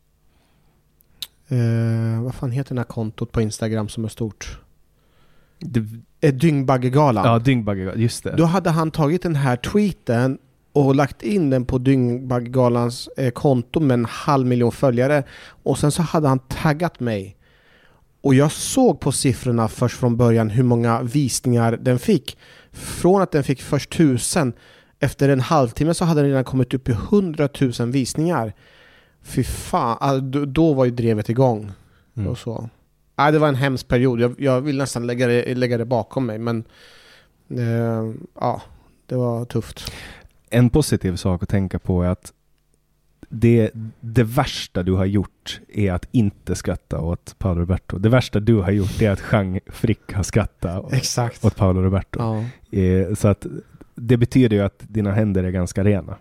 eh, 1.47 2.23
vad 2.23 2.35
fan 2.35 2.51
heter 2.51 2.75
det 2.75 2.79
här 2.81 2.85
kontot 2.85 3.31
på 3.31 3.41
Instagram 3.41 3.89
som 3.89 4.05
är 4.05 4.09
stort? 4.09 4.59
Det, 5.59 5.87
Eh, 6.23 6.33
Dyngbaggegalan. 6.33 7.25
ja, 7.25 7.39
Dyngbagge, 7.39 7.93
just 7.95 8.23
det. 8.23 8.35
Då 8.37 8.45
hade 8.45 8.69
han 8.69 8.91
tagit 8.91 9.21
den 9.21 9.35
här 9.35 9.55
tweeten 9.55 10.37
och 10.73 10.95
lagt 10.95 11.23
in 11.23 11.49
den 11.49 11.65
på 11.65 11.77
Dyngbaggegalans 11.77 13.09
eh, 13.17 13.31
konto 13.31 13.79
med 13.79 13.93
en 13.93 14.05
halv 14.05 14.47
miljon 14.47 14.71
följare. 14.71 15.23
Och 15.63 15.77
sen 15.77 15.91
så 15.91 16.01
hade 16.01 16.27
han 16.27 16.39
taggat 16.39 16.99
mig. 16.99 17.37
Och 18.21 18.35
jag 18.35 18.51
såg 18.51 18.99
på 18.99 19.11
siffrorna 19.11 19.67
först 19.67 19.97
från 19.97 20.17
början 20.17 20.49
hur 20.49 20.63
många 20.63 21.01
visningar 21.01 21.77
den 21.81 21.99
fick. 21.99 22.37
Från 22.71 23.21
att 23.21 23.31
den 23.31 23.43
fick 23.43 23.61
först 23.61 23.91
tusen, 23.91 24.53
efter 24.99 25.29
en 25.29 25.39
halvtimme 25.39 25.93
så 25.93 26.05
hade 26.05 26.21
den 26.21 26.29
redan 26.29 26.43
kommit 26.43 26.73
upp 26.73 26.89
i 26.89 26.93
hundratusen 26.93 27.91
visningar. 27.91 28.53
Fy 29.21 29.43
fan, 29.43 30.31
då, 30.31 30.45
då 30.45 30.73
var 30.73 30.85
ju 30.85 30.91
drevet 30.91 31.29
igång. 31.29 31.71
Mm. 32.17 32.29
Och 32.29 32.37
så. 32.37 32.69
Nej, 33.15 33.31
det 33.31 33.39
var 33.39 33.47
en 33.47 33.55
hemsk 33.55 33.87
period. 33.87 34.19
Jag, 34.19 34.35
jag 34.37 34.61
vill 34.61 34.77
nästan 34.77 35.07
lägga 35.07 35.27
det, 35.27 35.55
lägga 35.55 35.77
det 35.77 35.85
bakom 35.85 36.25
mig, 36.25 36.37
men 36.37 36.63
eh, 37.49 38.13
ja, 38.39 38.61
det 39.05 39.15
var 39.15 39.45
tufft. 39.45 39.91
En 40.53 40.69
positiv 40.69 41.15
sak 41.15 41.43
att 41.43 41.49
tänka 41.49 41.79
på 41.79 42.03
är 42.03 42.07
att 42.09 42.33
det, 43.29 43.71
det 43.99 44.23
värsta 44.23 44.83
du 44.83 44.93
har 44.93 45.05
gjort 45.05 45.61
är 45.73 45.91
att 45.91 46.07
inte 46.11 46.55
skratta 46.55 46.99
åt 46.99 47.35
Paolo 47.37 47.59
Roberto. 47.61 47.97
Det 47.97 48.09
värsta 48.09 48.39
du 48.39 48.55
har 48.55 48.71
gjort 48.71 49.01
är 49.01 49.11
att 49.11 49.21
Jean 49.31 49.59
Frick 49.67 50.13
har 50.13 50.23
skrattat 50.23 50.93
Exakt. 50.93 51.45
åt 51.45 51.55
Paolo 51.55 51.81
Roberto. 51.81 52.19
Ja, 52.19 52.43
Eh, 52.79 53.13
Så 53.15 53.27
att 53.27 53.45
det 53.95 54.17
betyder 54.17 54.55
ju 54.57 54.63
att 54.63 54.79
dina 54.87 55.11
händer 55.11 55.43
är 55.43 55.51
ganska 55.51 55.83
rena. 55.83 56.15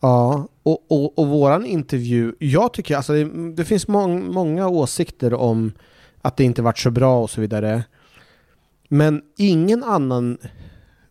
ja 0.00 0.48
och, 0.62 0.84
och, 0.88 1.18
och 1.18 1.28
våran 1.28 1.66
intervju, 1.66 2.34
jag 2.38 2.72
tycker 2.72 2.96
alltså 2.96 3.12
det, 3.12 3.52
det 3.54 3.64
finns 3.64 3.88
mång, 3.88 4.32
många 4.32 4.68
åsikter 4.68 5.34
om 5.34 5.72
att 6.22 6.36
det 6.36 6.44
inte 6.44 6.62
varit 6.62 6.78
så 6.78 6.90
bra 6.90 7.22
och 7.22 7.30
så 7.30 7.40
vidare. 7.40 7.84
Men 8.88 9.22
ingen 9.36 9.84
annan 9.84 10.38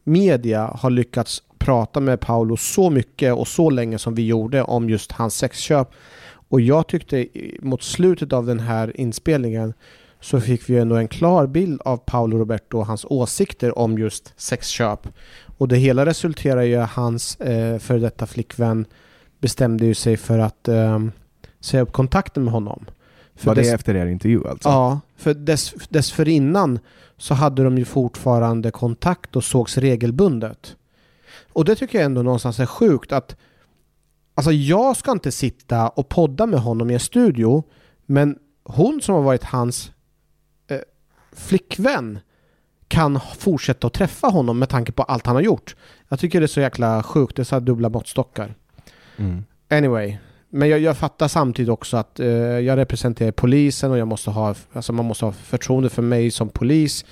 media 0.04 0.66
har 0.80 0.90
lyckats 0.90 1.44
prata 1.66 2.00
med 2.00 2.20
Paolo 2.20 2.58
så 2.58 2.90
mycket 2.90 3.34
och 3.34 3.48
så 3.48 3.70
länge 3.70 3.98
som 4.00 4.16
vi 4.16 4.26
gjorde 4.26 4.64
om 4.64 4.90
just 4.90 5.12
hans 5.12 5.36
sexköp. 5.36 5.90
Och 6.50 6.62
jag 6.62 6.88
tyckte 6.88 7.28
mot 7.60 7.84
slutet 7.84 8.34
av 8.34 8.46
den 8.46 8.60
här 8.60 9.00
inspelningen 9.00 9.74
så 10.20 10.42
fick 10.42 10.70
vi 10.70 10.78
ändå 10.78 10.96
en 10.96 11.08
klar 11.08 11.48
bild 11.48 11.82
av 11.86 11.98
Paolo 11.98 12.38
Roberto 12.38 12.78
och 12.78 12.86
hans 12.86 13.06
åsikter 13.10 13.78
om 13.78 13.98
just 13.98 14.34
sexköp. 14.38 15.08
Och 15.58 15.68
det 15.68 15.76
hela 15.78 16.06
resulterar 16.06 16.62
ju 16.62 16.72
i 16.72 16.76
att 16.76 16.90
hans 16.90 17.36
eh, 17.36 17.80
före 17.80 18.00
detta 18.00 18.26
flickvän 18.26 18.86
bestämde 19.40 19.86
ju 19.86 19.94
sig 19.94 20.18
för 20.18 20.40
att 20.40 20.68
eh, 20.68 21.00
säga 21.60 21.84
upp 21.84 21.92
kontakten 21.92 22.44
med 22.44 22.54
honom. 22.54 22.86
För 23.36 23.46
Var 23.48 23.56
det 23.56 23.62
dess- 23.62 23.74
efter 23.74 23.96
er 23.96 24.06
intervju 24.06 24.48
alltså? 24.48 24.70
Ja, 24.70 25.00
för 25.18 25.34
dess, 25.34 25.74
dessförinnan 25.90 26.80
så 27.18 27.34
hade 27.34 27.64
de 27.64 27.78
ju 27.78 27.86
fortfarande 27.86 28.72
kontakt 28.72 29.36
och 29.36 29.44
sågs 29.44 29.78
regelbundet. 29.78 30.76
Och 31.54 31.66
det 31.66 31.76
tycker 31.76 31.98
jag 31.98 32.06
ändå 32.06 32.22
någonstans 32.22 32.60
är 32.60 32.66
sjukt 32.66 33.12
att 33.12 33.36
Alltså 34.36 34.52
jag 34.52 34.98
ska 34.98 35.12
inte 35.12 35.32
sitta 35.32 35.90
och 35.90 36.10
podda 36.10 36.46
med 36.46 36.60
honom 36.60 36.90
i 36.90 36.94
en 36.94 37.00
studio 37.00 37.64
men 38.06 38.38
hon 38.64 39.02
som 39.02 39.16
har 39.16 39.22
varit 39.22 39.44
hans 39.44 39.92
eh, 40.68 40.78
flickvän 41.34 42.20
kan 42.88 43.20
fortsätta 43.38 43.88
att 43.88 43.94
träffa 43.94 44.28
honom 44.28 44.60
med 44.60 44.70
tanke 44.70 44.92
på 44.92 45.04
allt 45.04 45.26
han 45.26 45.36
har 45.36 45.44
gjort. 45.44 45.76
Jag 46.10 46.20
tycker 46.20 46.40
det 46.40 46.46
är 46.46 46.48
så 46.48 46.62
jäkla 46.62 47.04
sjukt, 47.04 47.36
det 47.36 47.42
är 47.42 47.44
så 47.44 47.56
här 47.56 47.60
dubbla 47.62 47.90
måttstockar. 47.90 48.56
Mm. 49.18 49.44
Anyway, 49.70 50.18
men 50.50 50.70
jag, 50.70 50.80
jag 50.80 50.98
fattar 50.98 51.28
samtidigt 51.28 51.70
också 51.70 51.98
att 51.98 52.20
eh, 52.20 52.28
jag 52.28 52.78
representerar 52.78 53.32
polisen 53.32 53.92
och 53.92 53.98
jag 53.98 54.08
måste 54.08 54.30
ha, 54.32 54.56
alltså 54.74 54.94
man 54.94 55.06
måste 55.06 55.26
ha 55.26 55.32
förtroende 55.32 55.90
för 55.90 56.02
mig 56.02 56.32
som 56.32 56.50
polis. 56.50 57.06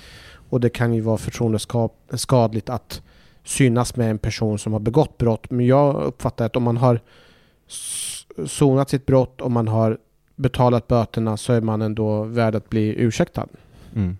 Och 0.50 0.60
det 0.60 0.70
kan 0.70 0.94
ju 0.94 1.00
vara 1.00 1.18
förtroendeskadligt 1.18 2.68
att 2.68 3.02
synas 3.44 3.96
med 3.96 4.10
en 4.10 4.18
person 4.18 4.58
som 4.58 4.72
har 4.72 4.80
begått 4.80 5.18
brott. 5.18 5.50
Men 5.50 5.66
jag 5.66 5.94
uppfattar 5.94 6.46
att 6.46 6.56
om 6.56 6.62
man 6.62 6.76
har 6.76 7.00
sonat 8.46 8.90
sitt 8.90 9.06
brott 9.06 9.40
och 9.40 9.50
man 9.50 9.68
har 9.68 9.98
betalat 10.36 10.88
böterna 10.88 11.36
så 11.36 11.52
är 11.52 11.60
man 11.60 11.82
ändå 11.82 12.22
värd 12.22 12.54
att 12.54 12.70
bli 12.70 12.94
ursäktad. 12.98 13.46
Mm. 13.94 14.16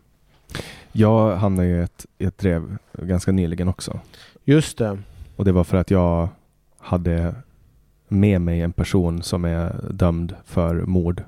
Jag 0.93 1.37
hamnade 1.37 1.69
i 1.69 1.79
ett, 1.79 2.07
i 2.19 2.25
ett 2.25 2.39
drev 2.39 2.77
ganska 2.93 3.33
nyligen 3.33 3.69
också. 3.69 4.01
Just 4.45 4.79
det. 4.79 4.99
Och 5.37 5.45
det 5.45 5.53
var 5.53 5.65
för 5.65 5.77
att 5.77 5.91
jag 5.91 6.29
hade 6.79 7.35
med 8.09 8.41
mig 8.41 8.61
en 8.61 8.73
person 8.73 9.23
som 9.23 9.45
är 9.45 9.85
dömd 9.91 10.37
för 10.45 10.75
mord 10.75 11.23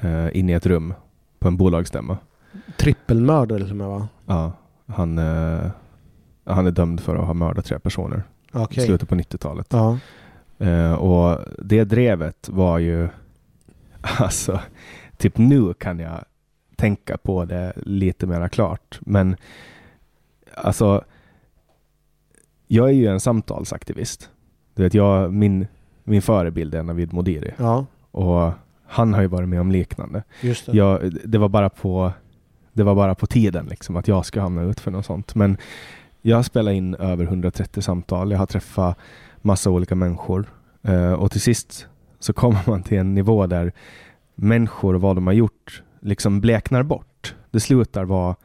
eh, 0.00 0.36
in 0.36 0.50
i 0.50 0.52
ett 0.52 0.66
rum 0.66 0.94
på 1.38 1.48
en 1.48 1.56
bolagsstämma. 1.56 2.18
Trippelmördare 2.76 3.60
till 3.60 3.70
och 3.70 3.76
med 3.76 3.88
va? 3.88 4.08
Ja, 4.26 4.52
han, 4.86 5.18
eh, 5.18 5.70
han 6.44 6.66
är 6.66 6.70
dömd 6.70 7.00
för 7.00 7.16
att 7.16 7.26
ha 7.26 7.34
mördat 7.34 7.64
tre 7.64 7.78
personer 7.78 8.16
i 8.16 8.50
Okej. 8.52 8.86
slutet 8.86 9.08
på 9.08 9.14
90-talet. 9.14 9.66
Ja. 9.70 9.98
Eh, 10.58 10.92
och 10.92 11.40
det 11.58 11.84
drevet 11.84 12.48
var 12.48 12.78
ju, 12.78 13.08
alltså, 14.00 14.60
typ 15.16 15.38
nu 15.38 15.74
kan 15.74 15.98
jag 15.98 16.24
tänka 16.76 17.16
på 17.16 17.44
det 17.44 17.72
lite 17.76 18.26
mera 18.26 18.48
klart. 18.48 18.98
Men 19.00 19.36
alltså, 20.54 21.04
jag 22.66 22.88
är 22.88 22.92
ju 22.92 23.06
en 23.06 23.20
samtalsaktivist. 23.20 24.30
Du 24.74 24.82
vet, 24.82 24.94
jag, 24.94 25.32
min, 25.32 25.66
min 26.04 26.22
förebild 26.22 26.74
är 26.74 26.82
Navid 26.82 27.12
Modiri 27.12 27.54
ja, 27.56 27.86
och 28.10 28.52
han 28.86 29.14
har 29.14 29.22
ju 29.22 29.28
varit 29.28 29.48
med 29.48 29.60
om 29.60 29.70
liknande. 29.70 30.22
just 30.40 30.66
det. 30.66 30.76
Jag, 30.76 31.12
det 31.24 31.38
var 31.38 31.48
bara 31.48 31.70
på 31.70 32.12
det 32.72 32.82
var 32.82 32.94
bara 32.94 33.14
på 33.14 33.26
tiden 33.26 33.66
liksom 33.66 33.96
att 33.96 34.08
jag 34.08 34.26
ska 34.26 34.40
hamna 34.40 34.62
ut 34.62 34.80
för 34.80 34.90
något 34.90 35.06
sånt. 35.06 35.34
Men 35.34 35.56
jag 36.26 36.36
har 36.36 36.42
spelat 36.42 36.74
in 36.74 36.94
över 36.94 37.24
130 37.24 37.82
samtal. 37.82 38.30
Jag 38.30 38.38
har 38.38 38.46
träffat 38.46 38.98
massa 39.42 39.70
olika 39.70 39.94
människor. 39.94 40.46
Eh, 40.82 41.12
och 41.12 41.30
till 41.30 41.40
sist 41.40 41.86
så 42.18 42.32
kommer 42.32 42.60
man 42.66 42.82
till 42.82 42.98
en 42.98 43.14
nivå 43.14 43.46
där 43.46 43.72
människor 44.34 44.94
och 44.94 45.00
vad 45.00 45.16
de 45.16 45.26
har 45.26 45.34
gjort 45.34 45.82
liksom 46.00 46.40
bleknar 46.40 46.82
bort. 46.82 47.34
Det 47.50 47.60
slutar 47.60 48.04
vara 48.04 48.36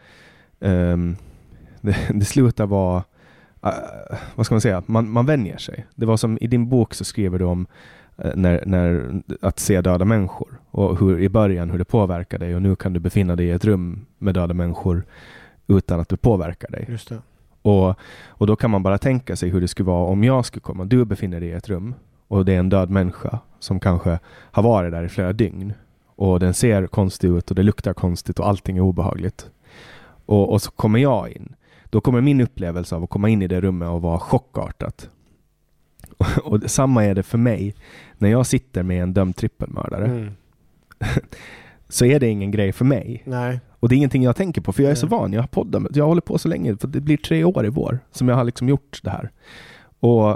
um, 0.60 1.18
det, 1.82 1.98
det, 2.14 2.26
slutar 2.26 2.66
vara 2.66 3.04
uh, 3.66 4.18
vad 4.36 4.46
ska 4.46 4.56
man 4.56 4.62
säga, 4.62 4.84
man, 4.86 5.10
man 5.10 5.26
vänjer 5.26 5.58
sig. 5.58 5.86
Det 5.96 6.06
var 6.06 6.18
som 6.18 6.38
i 6.42 6.48
din 6.48 6.70
bok 6.70 6.94
så 6.94 7.04
skriver 7.04 7.40
du 7.40 7.46
om 7.46 7.68
uh, 8.26 8.32
när, 8.36 8.64
när, 8.66 9.14
att 9.42 9.60
se 9.60 9.82
döda 9.82 10.06
människor 10.06 10.60
och 10.72 11.00
hur 11.00 11.20
i 11.20 11.30
början 11.30 11.70
hur 11.70 11.78
det 11.78 11.86
påverkar 11.86 12.38
dig 12.40 12.56
och 12.56 12.62
nu 12.62 12.76
kan 12.76 12.94
du 12.94 13.00
befinna 13.00 13.36
dig 13.36 13.46
i 13.46 13.52
ett 13.52 13.66
rum 13.66 14.06
med 14.18 14.34
döda 14.34 14.54
människor 14.54 15.04
utan 15.68 16.00
att 16.00 16.10
det 16.10 16.18
påverkar 16.18 16.70
dig. 16.70 16.86
Just 16.90 17.10
det. 17.10 17.22
Och, 17.62 17.96
och 18.28 18.48
då 18.48 18.56
kan 18.56 18.72
man 18.72 18.84
bara 18.84 18.98
tänka 18.98 19.36
sig 19.36 19.50
hur 19.50 19.62
det 19.62 19.68
skulle 19.68 19.88
vara 19.88 20.06
om 20.06 20.24
jag 20.24 20.46
skulle 20.46 20.62
komma, 20.62 20.86
du 20.86 21.06
befinner 21.06 21.40
dig 21.40 21.50
i 21.50 21.54
ett 21.54 21.70
rum 21.70 21.96
och 22.28 22.46
det 22.46 22.54
är 22.54 22.60
en 22.60 22.70
död 22.70 22.90
människa 22.90 23.40
som 23.60 23.80
kanske 23.80 24.20
har 24.26 24.64
varit 24.64 24.92
där 24.92 25.04
i 25.04 25.10
flera 25.10 25.34
dygn 25.34 25.74
och 26.16 26.40
den 26.40 26.54
ser 26.54 26.88
konstig 26.88 27.28
ut 27.28 27.50
och 27.50 27.56
det 27.56 27.64
luktar 27.64 27.94
konstigt 27.94 28.40
och 28.40 28.48
allting 28.48 28.78
är 28.78 28.82
obehagligt. 28.82 29.50
Och, 30.26 30.52
och 30.52 30.62
så 30.62 30.72
kommer 30.72 31.00
jag 31.00 31.30
in. 31.30 31.56
Då 31.90 32.02
kommer 32.02 32.22
min 32.22 32.42
upplevelse 32.42 32.96
av 32.96 33.04
att 33.04 33.10
komma 33.10 33.30
in 33.30 33.42
i 33.42 33.48
det 33.48 33.62
rummet 33.62 33.90
och 33.90 34.02
vara 34.02 34.20
chockartat. 34.20 35.10
Och, 36.18 36.26
och 36.54 36.72
samma 36.72 37.06
är 37.06 37.16
det 37.16 37.24
för 37.24 37.38
mig 37.38 37.76
när 38.18 38.30
jag 38.30 38.46
sitter 38.46 38.84
med 38.84 39.04
en 39.04 39.14
dömd 39.14 39.36
trippelmördare. 39.36 40.06
Mm. 40.06 40.32
så 41.90 42.06
är 42.06 42.20
det 42.20 42.28
ingen 42.28 42.52
grej 42.52 42.72
för 42.72 42.86
mig. 42.86 43.24
Nej. 43.26 43.60
Och 43.80 43.90
det 43.90 43.96
är 43.96 43.98
ingenting 43.98 44.24
jag 44.24 44.36
tänker 44.36 44.62
på, 44.62 44.74
för 44.74 44.84
jag 44.84 44.92
är 44.92 44.96
så 44.96 45.08
van. 45.08 45.34
Jag 45.34 45.42
har 45.42 45.48
poddat, 45.48 45.96
jag 45.96 46.06
håller 46.06 46.22
på 46.22 46.38
så 46.38 46.48
länge, 46.48 46.78
för 46.78 46.88
det 46.88 47.02
blir 47.02 47.18
tre 47.18 47.44
år 47.44 47.66
i 47.66 47.70
vår 47.70 48.00
som 48.12 48.28
jag 48.28 48.36
har 48.36 48.44
liksom 48.44 48.70
gjort 48.70 49.00
det 49.04 49.10
här. 49.10 49.32
Och 50.00 50.30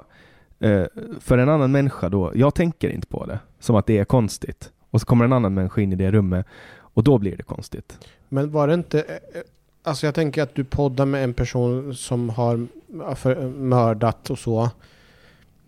eh, 0.60 0.86
för 1.20 1.38
en 1.38 1.50
annan 1.50 1.72
människa 1.72 2.10
då, 2.10 2.32
jag 2.36 2.56
tänker 2.56 2.90
inte 2.90 3.08
på 3.08 3.26
det 3.26 3.40
som 3.60 3.76
att 3.76 3.86
det 3.86 3.98
är 3.98 4.06
konstigt. 4.06 4.72
Och 4.90 5.00
så 5.00 5.06
kommer 5.06 5.26
en 5.26 5.34
annan 5.34 5.54
människa 5.54 5.82
in 5.82 5.94
i 5.94 5.96
det 5.96 6.12
rummet 6.12 6.46
och 6.78 7.04
då 7.04 7.18
blir 7.18 7.38
det 7.38 7.44
konstigt. 7.44 8.08
Men 8.30 8.52
var 8.52 8.68
det 8.68 8.74
inte, 8.74 9.00
eh, 9.00 9.14
eh, 9.14 9.42
alltså 9.84 10.06
jag 10.08 10.16
tänker 10.16 10.44
att 10.44 10.56
du 10.56 10.64
poddar 10.64 11.06
med 11.06 11.24
en 11.24 11.34
person 11.34 11.96
som 11.96 12.30
har 12.30 12.68
mördat 13.60 14.30
och 14.30 14.40
så. 14.40 14.70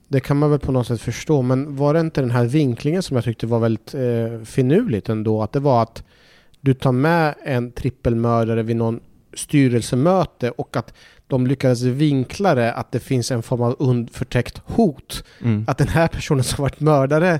Det 0.07 0.19
kan 0.19 0.37
man 0.37 0.49
väl 0.51 0.59
på 0.59 0.71
något 0.71 0.87
sätt 0.87 1.01
förstå, 1.01 1.41
men 1.41 1.75
var 1.75 1.93
det 1.93 1.99
inte 1.99 2.21
den 2.21 2.31
här 2.31 2.45
vinklingen 2.45 3.03
som 3.03 3.15
jag 3.15 3.23
tyckte 3.23 3.47
var 3.47 3.59
väldigt 3.59 3.93
eh, 3.93 4.45
finurligt 4.45 5.09
ändå? 5.09 5.41
Att 5.43 5.51
det 5.51 5.59
var 5.59 5.83
att 5.83 6.03
du 6.65 6.73
tar 6.73 6.91
med 6.91 7.35
en 7.43 7.71
trippelmördare 7.71 8.63
vid 8.63 8.75
någon 8.75 8.99
styrelsemöte 9.33 10.49
och 10.49 10.77
att 10.77 10.93
de 11.27 11.47
lyckades 11.47 11.81
vinkla 11.81 12.55
det 12.55 12.73
att 12.73 12.91
det 12.91 12.99
finns 12.99 13.31
en 13.31 13.43
form 13.43 13.61
av 13.61 14.07
förtäckt 14.11 14.61
hot. 14.65 15.23
Mm. 15.41 15.65
Att 15.67 15.77
den 15.77 15.87
här 15.87 16.07
personen 16.07 16.43
som 16.43 16.61
varit 16.61 16.79
mördare 16.79 17.39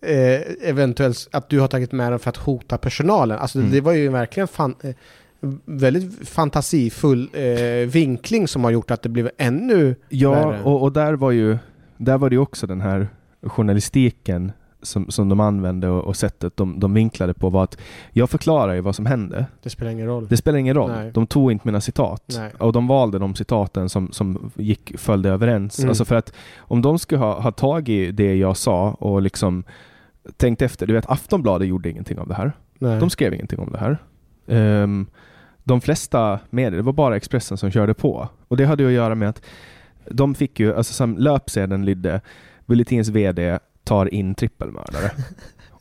eh, 0.00 0.68
eventuellt 0.68 1.28
att 1.32 1.48
du 1.48 1.60
har 1.60 1.68
tagit 1.68 1.92
med 1.92 2.12
den 2.12 2.18
för 2.18 2.30
att 2.30 2.36
hota 2.36 2.78
personalen. 2.78 3.38
Alltså 3.38 3.58
mm. 3.58 3.70
det 3.70 3.80
var 3.80 3.92
ju 3.92 4.08
verkligen 4.08 4.48
fan, 4.48 4.74
eh, 4.82 4.94
väldigt 5.64 6.28
fantasifull 6.28 7.30
eh, 7.32 7.88
vinkling 7.88 8.48
som 8.48 8.64
har 8.64 8.70
gjort 8.70 8.90
att 8.90 9.02
det 9.02 9.08
blev 9.08 9.30
ännu 9.38 9.94
Ja, 10.08 10.30
värre. 10.30 10.62
och, 10.62 10.82
och 10.82 10.92
där 10.92 11.12
var 11.12 11.30
ju 11.30 11.58
där 11.96 12.18
var 12.18 12.30
det 12.30 12.34
ju 12.34 12.40
också 12.40 12.66
den 12.66 12.80
här 12.80 13.08
journalistiken 13.42 14.52
som, 14.84 15.10
som 15.10 15.28
de 15.28 15.40
använde 15.40 15.88
och, 15.88 16.04
och 16.04 16.16
sättet 16.16 16.56
de, 16.56 16.80
de 16.80 16.94
vinklade 16.94 17.34
på 17.34 17.50
var 17.50 17.64
att 17.64 17.78
jag 18.10 18.30
förklarar 18.30 18.74
ju 18.74 18.80
vad 18.80 18.94
som 18.94 19.06
hände. 19.06 19.46
Det 19.62 19.70
spelar 19.70 19.90
ingen 19.90 20.06
roll. 20.06 20.26
Det 20.28 20.36
spelar 20.36 20.58
ingen 20.58 20.74
roll. 20.74 20.90
Nej. 20.90 21.10
De 21.14 21.26
tog 21.26 21.52
inte 21.52 21.68
mina 21.68 21.80
citat. 21.80 22.34
Nej. 22.38 22.52
Och 22.58 22.72
de 22.72 22.86
valde 22.86 23.18
de 23.18 23.34
citaten 23.34 23.88
som, 23.88 24.12
som 24.12 24.50
gick, 24.56 24.98
följde 24.98 25.30
överens. 25.30 25.78
Mm. 25.78 25.88
Alltså 25.88 26.04
för 26.04 26.14
att 26.14 26.32
om 26.58 26.82
de 26.82 26.98
skulle 26.98 27.18
ha, 27.18 27.40
ha 27.40 27.52
tagit 27.52 28.16
det 28.16 28.34
jag 28.34 28.56
sa 28.56 28.90
och 28.90 29.22
liksom 29.22 29.64
tänkt 30.36 30.62
efter. 30.62 30.86
Du 30.86 30.92
vet, 30.92 31.10
Aftonbladet 31.10 31.68
gjorde 31.68 31.90
ingenting 31.90 32.18
av 32.18 32.28
det 32.28 32.34
här. 32.34 32.52
Nej. 32.78 33.00
De 33.00 33.10
skrev 33.10 33.34
ingenting 33.34 33.58
om 33.58 33.72
det 33.72 33.78
här. 33.78 33.98
Um, 34.82 35.06
de 35.64 35.80
flesta 35.80 36.38
medier, 36.50 36.76
det 36.76 36.82
var 36.82 36.92
bara 36.92 37.16
Expressen 37.16 37.56
som 37.56 37.70
körde 37.70 37.94
på. 37.94 38.28
Och 38.48 38.56
det 38.56 38.64
hade 38.64 38.82
ju 38.82 38.88
att 38.88 38.94
göra 38.94 39.14
med 39.14 39.28
att 39.28 39.42
de 40.10 40.34
fick 40.34 40.60
ju, 40.60 40.74
alltså 40.74 40.92
som 40.92 41.18
löpsedeln 41.18 41.84
lydde, 41.84 42.20
Bulletins 42.66 43.08
VD 43.08 43.58
tar 43.84 44.14
in 44.14 44.34
trippelmördare. 44.34 45.10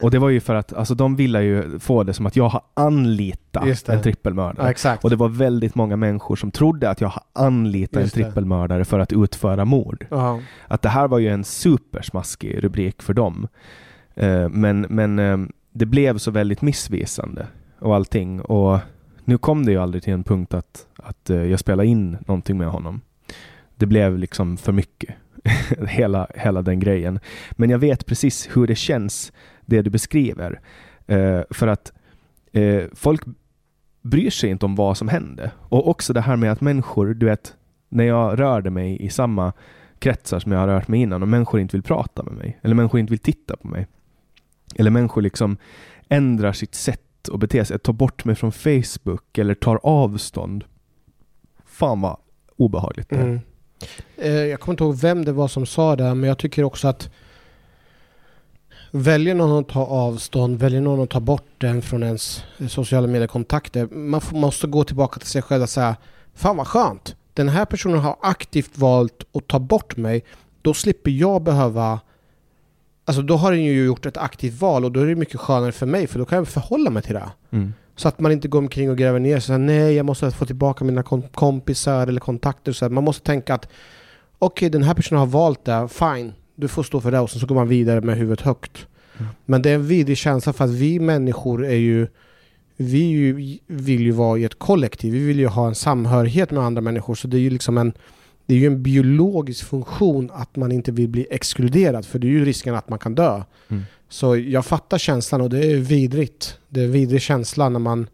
Och 0.03 0.11
det 0.11 0.19
var 0.19 0.29
ju 0.29 0.39
för 0.39 0.55
att 0.55 0.73
alltså, 0.73 0.95
de 0.95 1.15
ville 1.15 1.41
ju 1.43 1.79
få 1.79 2.03
det 2.03 2.13
som 2.13 2.25
att 2.25 2.35
jag 2.35 2.49
har 2.49 2.61
anlitat 2.73 3.89
en 3.89 4.01
trippelmördare. 4.01 4.73
Ja, 4.83 4.97
och 5.01 5.09
det 5.09 5.15
var 5.15 5.29
väldigt 5.29 5.75
många 5.75 5.95
människor 5.95 6.35
som 6.35 6.51
trodde 6.51 6.89
att 6.89 7.01
jag 7.01 7.07
har 7.07 7.23
anlitat 7.33 8.03
en 8.03 8.09
trippelmördare 8.09 8.85
för 8.85 8.99
att 8.99 9.13
utföra 9.13 9.65
mord. 9.65 10.05
Uh 10.11 10.39
Att 10.67 10.81
det 10.81 10.89
här 10.89 11.07
var 11.07 11.19
ju 11.19 11.29
en 11.29 11.43
supersmaskig 11.43 12.63
rubrik 12.63 13.01
för 13.01 13.13
dem. 13.13 13.47
Uh, 14.21 14.49
men 14.49 14.81
men 14.89 15.19
uh, 15.19 15.47
det 15.71 15.85
blev 15.85 16.17
så 16.17 16.31
väldigt 16.31 16.61
missvisande 16.61 17.47
och 17.79 17.95
allting. 17.95 18.41
Och 18.41 18.79
nu 19.23 19.37
kom 19.37 19.65
det 19.65 19.71
ju 19.71 19.77
aldrig 19.77 20.03
till 20.03 20.13
en 20.13 20.23
punkt 20.23 20.53
att, 20.53 20.87
att 20.95 21.29
uh, 21.29 21.45
jag 21.45 21.59
spelade 21.59 21.87
in 21.87 22.17
någonting 22.27 22.57
med 22.57 22.67
honom. 22.67 23.01
Det 23.75 23.85
blev 23.85 24.17
liksom 24.17 24.57
för 24.57 24.71
mycket. 24.71 25.15
hela, 25.87 26.27
hela 26.35 26.61
den 26.61 26.79
grejen. 26.79 27.19
Men 27.51 27.69
jag 27.69 27.79
vet 27.79 28.05
precis 28.05 28.49
hur 28.53 28.67
det 28.67 28.75
känns, 28.75 29.33
det 29.65 29.81
du 29.81 29.89
beskriver. 29.89 30.59
Eh, 31.07 31.41
för 31.49 31.67
att 31.67 31.93
eh, 32.51 32.83
folk 32.93 33.21
bryr 34.01 34.29
sig 34.29 34.49
inte 34.49 34.65
om 34.65 34.75
vad 34.75 34.97
som 34.97 35.07
hände. 35.07 35.51
Och 35.59 35.87
också 35.87 36.13
det 36.13 36.21
här 36.21 36.35
med 36.35 36.51
att 36.51 36.61
människor, 36.61 37.13
du 37.13 37.25
vet, 37.25 37.55
när 37.89 38.03
jag 38.03 38.39
rörde 38.39 38.69
mig 38.69 39.01
i 39.01 39.09
samma 39.09 39.53
kretsar 39.99 40.39
som 40.39 40.51
jag 40.51 40.59
har 40.59 40.67
rört 40.67 40.87
mig 40.87 41.01
innan 41.01 41.21
och 41.21 41.27
människor 41.27 41.59
inte 41.59 41.77
vill 41.77 41.83
prata 41.83 42.23
med 42.23 42.33
mig, 42.33 42.59
eller 42.61 42.75
människor 42.75 42.99
inte 42.99 43.11
vill 43.11 43.19
titta 43.19 43.55
på 43.57 43.67
mig. 43.67 43.87
Eller 44.75 44.91
människor 44.91 45.21
liksom 45.21 45.57
ändrar 46.09 46.51
sitt 46.51 46.75
sätt 46.75 47.29
att 47.33 47.39
bete 47.39 47.65
sig, 47.65 47.79
tar 47.79 47.93
bort 47.93 48.25
mig 48.25 48.35
från 48.35 48.51
Facebook 48.51 49.37
eller 49.37 49.53
tar 49.53 49.79
avstånd. 49.83 50.63
Fan 51.65 52.01
vad 52.01 52.17
obehagligt 52.55 53.09
det 53.09 53.15
mm. 53.15 53.39
Eh, 54.17 54.31
jag 54.31 54.59
kommer 54.59 54.73
inte 54.73 54.83
ihåg 54.83 54.95
vem 54.95 55.25
det 55.25 55.31
var 55.31 55.47
som 55.47 55.65
sa 55.65 55.95
det, 55.95 56.15
men 56.15 56.27
jag 56.27 56.37
tycker 56.37 56.63
också 56.63 56.87
att 56.87 57.09
Väljer 58.95 59.35
någon 59.35 59.59
att 59.59 59.69
ta 59.69 59.85
avstånd, 59.85 60.59
väljer 60.59 60.81
någon 60.81 61.03
att 61.03 61.09
ta 61.09 61.19
bort 61.19 61.47
den 61.57 61.81
från 61.81 62.03
ens 62.03 62.43
sociala 62.69 63.07
mediekontakter. 63.07 63.87
Man 63.87 64.21
måste 64.31 64.67
gå 64.67 64.83
tillbaka 64.83 65.19
till 65.19 65.29
sig 65.29 65.41
själv 65.41 65.63
och 65.63 65.69
säga 65.69 65.95
Fan 66.33 66.57
vad 66.57 66.67
skönt! 66.67 67.15
Den 67.33 67.49
här 67.49 67.65
personen 67.65 67.99
har 67.99 68.15
aktivt 68.21 68.77
valt 68.77 69.23
att 69.33 69.47
ta 69.47 69.59
bort 69.59 69.97
mig. 69.97 70.23
Då 70.61 70.73
slipper 70.73 71.11
jag 71.11 71.43
behöva 71.43 71.99
Alltså 73.05 73.21
då 73.21 73.35
har 73.35 73.51
den 73.51 73.63
ju 73.63 73.85
gjort 73.85 74.05
ett 74.05 74.17
aktivt 74.17 74.61
val 74.61 74.85
och 74.85 74.91
då 74.91 74.99
är 74.99 75.05
det 75.05 75.15
mycket 75.15 75.39
skönare 75.39 75.71
för 75.71 75.85
mig 75.85 76.07
för 76.07 76.19
då 76.19 76.25
kan 76.25 76.37
jag 76.37 76.47
förhålla 76.47 76.89
mig 76.89 77.03
till 77.03 77.13
det. 77.13 77.31
Mm. 77.51 77.73
Så 77.95 78.07
att 78.07 78.19
man 78.19 78.31
inte 78.31 78.47
går 78.47 78.59
omkring 78.59 78.89
och 78.89 78.97
gräver 78.97 79.19
ner 79.19 79.39
sig. 79.39 79.59
Nej, 79.59 79.93
jag 79.93 80.05
måste 80.05 80.31
få 80.31 80.45
tillbaka 80.45 80.85
mina 80.85 81.03
kompisar 81.33 82.07
eller 82.07 82.19
kontakter. 82.19 82.71
Så 82.71 82.89
man 82.89 83.03
måste 83.03 83.25
tänka 83.25 83.53
att 83.53 83.65
okej, 84.39 84.67
okay, 84.67 84.69
den 84.69 84.83
här 84.83 84.93
personen 84.93 85.19
har 85.19 85.27
valt 85.27 85.65
det. 85.65 85.87
Fine, 85.87 86.33
du 86.55 86.67
får 86.67 86.83
stå 86.83 87.01
för 87.01 87.11
det. 87.11 87.19
Och 87.19 87.29
sen 87.29 87.39
så 87.39 87.47
går 87.47 87.55
man 87.55 87.67
vidare 87.67 88.01
med 88.01 88.17
huvudet 88.17 88.41
högt. 88.45 88.87
Mm. 89.17 89.31
Men 89.45 89.61
det 89.61 89.69
är 89.69 89.75
en 89.75 89.87
vidrig 89.87 90.17
känsla 90.17 90.53
för 90.53 90.65
att 90.65 90.71
vi 90.71 90.99
människor 90.99 91.65
är 91.65 91.75
ju 91.75 92.07
vi 92.77 93.03
ju, 93.03 93.57
vill 93.67 94.01
ju 94.01 94.11
vara 94.11 94.39
i 94.39 94.43
ett 94.43 94.59
kollektiv. 94.59 95.13
Vi 95.13 95.25
vill 95.25 95.39
ju 95.39 95.47
ha 95.47 95.67
en 95.67 95.75
samhörighet 95.75 96.51
med 96.51 96.63
andra 96.63 96.81
människor. 96.81 97.15
Så 97.15 97.27
det 97.27 97.37
är 97.37 97.41
ju 97.41 97.49
liksom 97.49 97.77
en 97.77 97.93
det 98.45 98.53
är 98.53 98.59
ju 98.59 98.67
en 98.67 98.83
biologisk 98.83 99.65
funktion 99.65 100.31
att 100.33 100.55
man 100.55 100.71
inte 100.71 100.91
vill 100.91 101.09
bli 101.09 101.27
exkluderad. 101.31 102.05
För 102.05 102.19
det 102.19 102.27
är 102.27 102.31
ju 102.31 102.45
risken 102.45 102.75
att 102.75 102.89
man 102.89 102.99
kan 102.99 103.15
dö. 103.15 103.43
Mm. 103.69 103.83
Så 104.13 104.37
jag 104.37 104.65
fattar 104.65 104.97
känslan 104.97 105.41
och 105.41 105.49
det 105.49 105.71
är 105.71 105.77
vidrigt. 105.77 106.59
Det 106.69 106.79
är 106.79 106.85
en 106.85 106.91
vidrig 106.91 107.21
känsla 107.21 107.69
när 107.69 107.79
man 107.79 108.07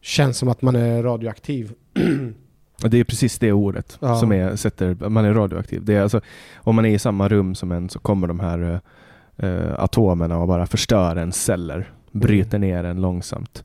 känner 0.00 0.32
som 0.32 0.48
att 0.48 0.62
man 0.62 0.76
är 0.76 1.02
radioaktiv. 1.02 1.72
Det 2.82 3.00
är 3.00 3.04
precis 3.04 3.38
det 3.38 3.52
ordet 3.52 3.98
ja. 4.00 4.16
som 4.16 4.32
är, 4.32 4.56
sätter, 4.56 5.08
man 5.08 5.24
är 5.24 5.34
radioaktiv. 5.34 5.84
Det 5.84 5.94
är 5.94 6.02
alltså, 6.02 6.20
om 6.56 6.76
man 6.76 6.84
är 6.84 6.90
i 6.90 6.98
samma 6.98 7.28
rum 7.28 7.54
som 7.54 7.72
en 7.72 7.88
så 7.88 7.98
kommer 7.98 8.26
de 8.26 8.40
här 8.40 8.80
uh, 9.42 9.74
atomerna 9.78 10.38
och 10.38 10.48
bara 10.48 10.66
förstör 10.66 11.16
en 11.16 11.32
celler. 11.32 11.92
Bryter 12.10 12.58
ner 12.58 12.84
en 12.84 13.00
långsamt. 13.00 13.64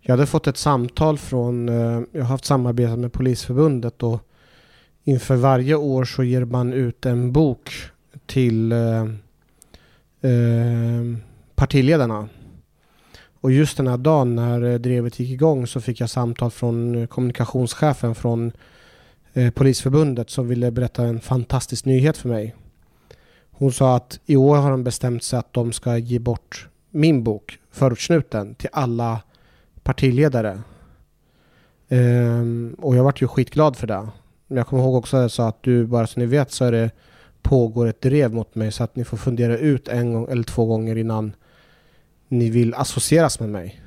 Jag 0.00 0.12
hade 0.12 0.26
fått 0.26 0.46
ett 0.46 0.56
samtal 0.56 1.18
från, 1.18 1.68
uh, 1.68 2.02
jag 2.12 2.20
har 2.20 2.28
haft 2.28 2.44
samarbete 2.44 2.96
med 2.96 3.12
Polisförbundet 3.12 4.02
och 4.02 4.20
inför 5.04 5.36
varje 5.36 5.74
år 5.74 6.04
så 6.04 6.22
ger 6.22 6.44
man 6.44 6.72
ut 6.72 7.06
en 7.06 7.32
bok 7.32 7.70
till 8.26 8.72
uh, 8.72 9.04
Eh, 10.20 11.18
partiledarna. 11.54 12.28
Och 13.40 13.52
just 13.52 13.76
den 13.76 13.86
här 13.86 13.96
dagen 13.96 14.34
när 14.34 14.62
eh, 14.62 14.78
drevet 14.78 15.20
gick 15.20 15.30
igång 15.30 15.66
så 15.66 15.80
fick 15.80 16.00
jag 16.00 16.10
samtal 16.10 16.50
från 16.50 16.94
eh, 16.94 17.06
kommunikationschefen 17.06 18.14
från 18.14 18.52
eh, 19.32 19.50
Polisförbundet 19.50 20.30
som 20.30 20.48
ville 20.48 20.70
berätta 20.70 21.04
en 21.04 21.20
fantastisk 21.20 21.84
nyhet 21.84 22.16
för 22.16 22.28
mig. 22.28 22.54
Hon 23.50 23.72
sa 23.72 23.96
att 23.96 24.20
i 24.26 24.36
år 24.36 24.56
har 24.56 24.70
de 24.70 24.84
bestämt 24.84 25.24
sig 25.24 25.38
att 25.38 25.52
de 25.52 25.72
ska 25.72 25.96
ge 25.98 26.18
bort 26.18 26.68
min 26.90 27.24
bok, 27.24 27.58
Förortssnuten, 27.70 28.54
till 28.54 28.68
alla 28.72 29.22
partiledare. 29.82 30.62
Ehm, 31.88 32.76
och 32.78 32.96
jag 32.96 33.04
vart 33.04 33.22
ju 33.22 33.28
skitglad 33.28 33.76
för 33.76 33.86
det. 33.86 34.08
Men 34.46 34.56
jag 34.56 34.66
kommer 34.66 34.82
ihåg 34.82 34.94
också 34.94 35.16
att 35.16 35.22
jag 35.22 35.30
sa 35.30 35.48
att 35.48 35.62
du, 35.62 35.86
bara 35.86 36.06
så 36.06 36.20
ni 36.20 36.26
vet 36.26 36.50
så 36.50 36.64
är 36.64 36.72
det 36.72 36.90
pågår 37.42 37.86
ett 37.86 38.00
drev 38.00 38.34
mot 38.34 38.54
mig 38.54 38.72
så 38.72 38.84
att 38.84 38.96
ni 38.96 39.04
får 39.04 39.16
fundera 39.16 39.56
ut 39.56 39.88
en 39.88 40.12
gång 40.12 40.26
eller 40.30 40.42
två 40.42 40.66
gånger 40.66 40.96
innan 40.96 41.32
ni 42.28 42.50
vill 42.50 42.74
associeras 42.74 43.40
med 43.40 43.48
mig. 43.48 43.80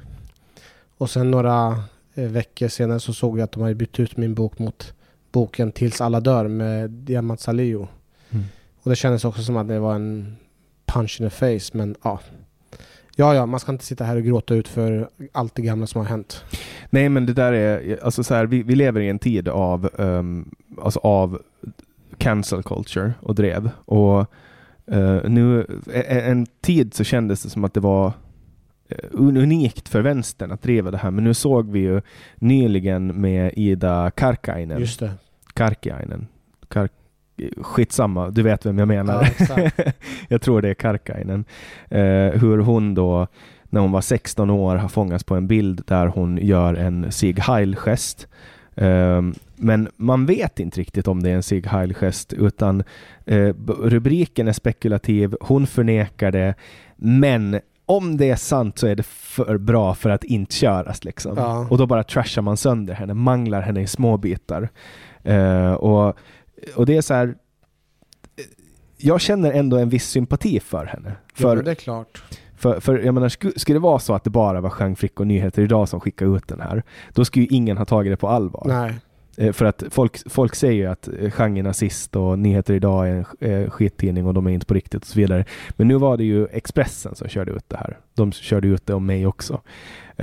Och 0.97 1.09
sen 1.09 1.31
några 1.31 1.83
eh, 2.13 2.29
veckor 2.29 2.67
senare 2.67 2.99
så 2.99 3.13
såg 3.13 3.39
jag 3.39 3.43
att 3.43 3.51
de 3.51 3.61
hade 3.61 3.75
bytt 3.75 3.99
ut 3.99 4.17
min 4.17 4.33
bok 4.33 4.59
mot 4.59 4.93
boken 5.31 5.71
Tills 5.71 6.01
alla 6.01 6.19
dör 6.19 6.47
med 6.47 6.89
Diamant 6.89 7.39
Salihu. 7.39 7.85
Mm. 8.29 8.45
Och 8.83 8.89
det 8.89 8.95
kändes 8.95 9.25
också 9.25 9.43
som 9.43 9.57
att 9.57 9.67
det 9.67 9.79
var 9.79 9.95
en 9.95 10.35
punch 10.85 11.21
in 11.21 11.29
the 11.29 11.35
face, 11.35 11.77
men 11.77 11.95
ja. 12.03 12.19
Ja, 13.15 13.35
ja, 13.35 13.45
man 13.45 13.59
ska 13.59 13.71
inte 13.71 13.85
sitta 13.85 14.03
här 14.03 14.15
och 14.15 14.23
gråta 14.23 14.55
ut 14.55 14.67
för 14.67 15.09
allt 15.31 15.55
det 15.55 15.61
gamla 15.61 15.87
som 15.87 16.01
har 16.01 16.07
hänt. 16.07 16.43
Nej, 16.89 17.09
men 17.09 17.25
det 17.25 17.33
där 17.33 17.53
är, 17.53 17.99
alltså 18.03 18.23
så 18.23 18.33
här, 18.33 18.45
vi, 18.45 18.63
vi 18.63 18.75
lever 18.75 19.01
i 19.01 19.09
en 19.09 19.19
tid 19.19 19.47
av, 19.47 19.89
um, 19.93 20.55
alltså 20.81 20.99
av 20.99 21.41
cancel 22.17 22.63
culture 22.63 23.13
och 23.21 23.35
drev. 23.35 23.69
Och 23.85 24.19
uh, 24.91 25.29
nu, 25.29 25.65
en 26.05 26.45
tid 26.61 26.93
så 26.93 27.03
kändes 27.03 27.43
det 27.43 27.49
som 27.49 27.63
att 27.63 27.73
det 27.73 27.79
var 27.79 28.13
eh, 28.89 29.09
unikt 29.13 29.89
för 29.89 30.01
vänstern 30.01 30.51
att 30.51 30.61
driva 30.61 30.91
det 30.91 30.97
här, 30.97 31.11
men 31.11 31.23
nu 31.23 31.33
såg 31.33 31.71
vi 31.71 31.79
ju 31.79 32.01
nyligen 32.35 33.21
med 33.21 33.51
Ida 33.55 34.11
Karkainen. 34.11 34.79
Just 34.79 34.99
det. 34.99 35.11
Karkiainen. 35.53 36.27
Kar 36.67 36.89
skitsamma, 37.61 38.29
du 38.29 38.41
vet 38.41 38.65
vem 38.65 38.79
jag 38.79 38.87
menar. 38.87 39.29
Ja, 39.49 39.69
jag 40.27 40.41
tror 40.41 40.61
det 40.61 40.69
är 40.69 40.73
Karkainen. 40.73 41.45
Eh, 41.89 42.41
hur 42.41 42.57
hon 42.57 42.95
då, 42.95 43.27
när 43.63 43.81
hon 43.81 43.91
var 43.91 44.01
16 44.01 44.49
år, 44.49 44.75
har 44.75 44.89
fångats 44.89 45.23
på 45.23 45.35
en 45.35 45.47
bild 45.47 45.81
där 45.87 46.07
hon 46.07 46.37
gör 46.37 46.73
en 46.73 47.11
Sieg 47.11 47.39
Heil-gest. 47.39 48.27
Eh, 48.75 49.21
men 49.63 49.89
man 49.97 50.25
vet 50.25 50.59
inte 50.59 50.79
riktigt 50.79 51.07
om 51.07 51.23
det 51.23 51.29
är 51.29 51.35
en 51.35 51.43
Sieg 51.43 51.67
Heil-gest, 51.67 52.33
utan 52.33 52.83
eh, 53.25 53.53
rubriken 53.79 54.47
är 54.47 54.53
spekulativ, 54.53 55.35
hon 55.41 55.67
förnekar 55.67 56.31
det, 56.31 56.55
men 56.95 57.59
om 57.85 58.17
det 58.17 58.29
är 58.29 58.35
sant 58.35 58.77
så 58.77 58.87
är 58.87 58.95
det 58.95 59.03
för 59.03 59.57
bra 59.57 59.95
för 59.95 60.09
att 60.09 60.23
inte 60.23 60.55
köras. 60.55 61.03
Liksom. 61.03 61.33
Ja. 61.37 61.67
Och 61.69 61.77
då 61.77 61.87
bara 61.87 62.03
trashar 62.03 62.41
man 62.41 62.57
sönder 62.57 62.93
henne, 62.93 63.13
manglar 63.13 63.61
henne 63.61 63.81
i 63.81 63.87
små 63.87 64.17
bitar. 64.17 64.69
Uh, 65.27 65.73
och, 65.73 66.17
och 66.75 66.85
det 66.85 66.97
är 66.97 67.01
så 67.01 67.13
här, 67.13 67.35
jag 68.97 69.21
känner 69.21 69.51
ändå 69.51 69.77
en 69.77 69.89
viss 69.89 70.09
sympati 70.09 70.59
för 70.59 70.85
henne. 70.85 71.15
För, 71.33 71.57
ja, 71.57 71.63
det 71.63 71.71
är 71.71 71.75
klart. 71.75 72.23
För, 72.57 72.79
för 72.79 72.99
jag 72.99 73.13
menar, 73.13 73.29
skulle, 73.29 73.59
skulle 73.59 73.75
det 73.75 73.83
vara 73.83 73.99
så 73.99 74.13
att 74.13 74.23
det 74.23 74.29
bara 74.29 74.61
var 74.61 74.73
Jean 74.79 74.95
Frick 74.95 75.19
och 75.19 75.27
Nyheter 75.27 75.61
Idag 75.61 75.89
som 75.89 75.99
skickade 75.99 76.37
ut 76.37 76.47
den 76.47 76.61
här, 76.61 76.83
då 77.13 77.25
skulle 77.25 77.45
ju 77.45 77.55
ingen 77.55 77.77
ha 77.77 77.85
tagit 77.85 78.13
det 78.13 78.17
på 78.17 78.27
allvar. 78.27 78.63
Nej. 78.67 78.93
Eh, 79.37 79.51
för 79.51 79.65
att 79.65 79.83
folk, 79.89 80.29
folk 80.29 80.55
säger 80.55 80.73
ju 80.73 80.85
att 80.85 81.09
Jean 81.37 81.57
är 81.57 81.63
nazist 81.63 82.15
och 82.15 82.39
Nyheter 82.39 82.73
Idag 82.73 83.09
är 83.09 83.25
en 83.39 83.51
eh, 83.63 83.69
skittidning 83.69 84.27
och 84.27 84.33
de 84.33 84.47
är 84.47 84.51
inte 84.51 84.65
på 84.65 84.73
riktigt 84.73 85.01
och 85.01 85.07
så 85.07 85.19
vidare. 85.19 85.45
Men 85.69 85.87
nu 85.87 85.95
var 85.95 86.17
det 86.17 86.23
ju 86.23 86.47
Expressen 86.47 87.15
som 87.15 87.27
körde 87.27 87.51
ut 87.51 87.69
det 87.69 87.77
här. 87.77 87.97
De 88.13 88.31
körde 88.31 88.67
ut 88.67 88.85
det 88.85 88.93
om 88.93 89.05
mig 89.05 89.27
också. 89.27 89.61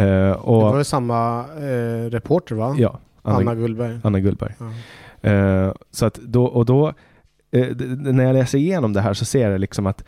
Uh, 0.01 0.31
och, 0.31 0.65
det 0.65 0.71
var 0.71 0.79
det 0.79 0.85
samma 0.85 1.45
eh, 1.59 2.11
reporter 2.11 2.55
va? 2.55 2.75
Ja. 2.79 2.99
Anna, 3.23 3.37
Anna 3.37 3.55
Gullberg. 3.55 3.99
Anna 4.05 4.21
Gullberg. 4.21 4.55
Ja. 5.21 5.67
Uh, 5.67 5.73
så 5.91 6.07
att 6.07 6.15
då, 6.15 6.45
och 6.45 6.65
då, 6.65 6.89
uh, 7.57 7.77
när 7.97 8.25
jag 8.25 8.35
läser 8.35 8.59
igenom 8.59 8.93
det 8.93 9.01
här 9.01 9.15
så 9.15 9.25
ser 9.25 9.51
jag 9.51 9.61
liksom 9.61 9.87
att 9.87 10.05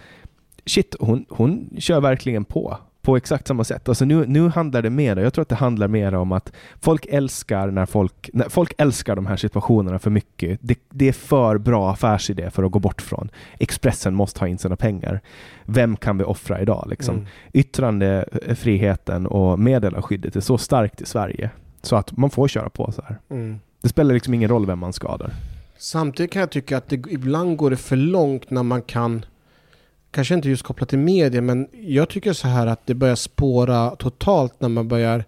shit, 0.66 0.96
hon, 1.00 1.24
hon 1.28 1.70
kör 1.78 2.00
verkligen 2.00 2.44
på 2.44 2.78
på 3.02 3.16
exakt 3.16 3.48
samma 3.48 3.64
sätt. 3.64 3.88
Alltså 3.88 4.04
nu, 4.04 4.26
nu 4.26 4.48
handlar 4.48 4.82
det 4.82 4.90
mer, 4.90 5.16
jag 5.16 5.34
tror 5.34 5.42
att 5.42 5.48
det 5.48 5.54
handlar 5.54 5.88
mer 5.88 6.14
om 6.14 6.32
att 6.32 6.52
folk 6.80 7.06
älskar 7.06 7.70
när 7.70 7.86
folk, 7.86 8.30
när 8.32 8.48
folk 8.48 8.74
älskar 8.78 9.16
de 9.16 9.26
här 9.26 9.36
situationerna 9.36 9.98
för 9.98 10.10
mycket. 10.10 10.58
Det, 10.62 10.78
det 10.90 11.08
är 11.08 11.12
för 11.12 11.58
bra 11.58 11.90
affärsidé 11.90 12.50
för 12.50 12.62
att 12.62 12.70
gå 12.70 12.78
bort 12.78 13.02
från. 13.02 13.30
Expressen 13.58 14.14
måste 14.14 14.40
ha 14.40 14.46
in 14.46 14.58
sina 14.58 14.76
pengar. 14.76 15.20
Vem 15.64 15.96
kan 15.96 16.18
vi 16.18 16.24
offra 16.24 16.60
idag? 16.60 16.86
Liksom? 16.90 17.14
Mm. 17.14 17.26
Yttrandefriheten 17.52 19.26
och 19.26 19.58
meddelarskyddet 19.58 20.36
är 20.36 20.40
så 20.40 20.58
starkt 20.58 21.00
i 21.00 21.06
Sverige 21.06 21.50
så 21.82 21.96
att 21.96 22.16
man 22.16 22.30
får 22.30 22.48
köra 22.48 22.70
på 22.70 22.92
så 22.92 23.02
här. 23.02 23.18
Mm. 23.30 23.60
Det 23.82 23.88
spelar 23.88 24.14
liksom 24.14 24.34
ingen 24.34 24.48
roll 24.48 24.66
vem 24.66 24.78
man 24.78 24.92
skadar. 24.92 25.32
Samtidigt 25.78 26.32
kan 26.32 26.40
jag 26.40 26.50
tycka 26.50 26.76
att 26.76 26.88
det, 26.88 26.96
ibland 27.08 27.56
går 27.56 27.70
det 27.70 27.76
för 27.76 27.96
långt 27.96 28.50
när 28.50 28.62
man 28.62 28.82
kan 28.82 29.24
kanske 30.12 30.34
inte 30.34 30.48
just 30.48 30.62
kopplat 30.62 30.88
till 30.88 30.98
media, 30.98 31.42
men 31.42 31.68
jag 31.72 32.08
tycker 32.08 32.32
så 32.32 32.48
här 32.48 32.66
att 32.66 32.86
det 32.86 32.94
börjar 32.94 33.16
spåra 33.16 33.96
totalt 33.96 34.60
när 34.60 34.68
man 34.68 34.88
börjar 34.88 35.24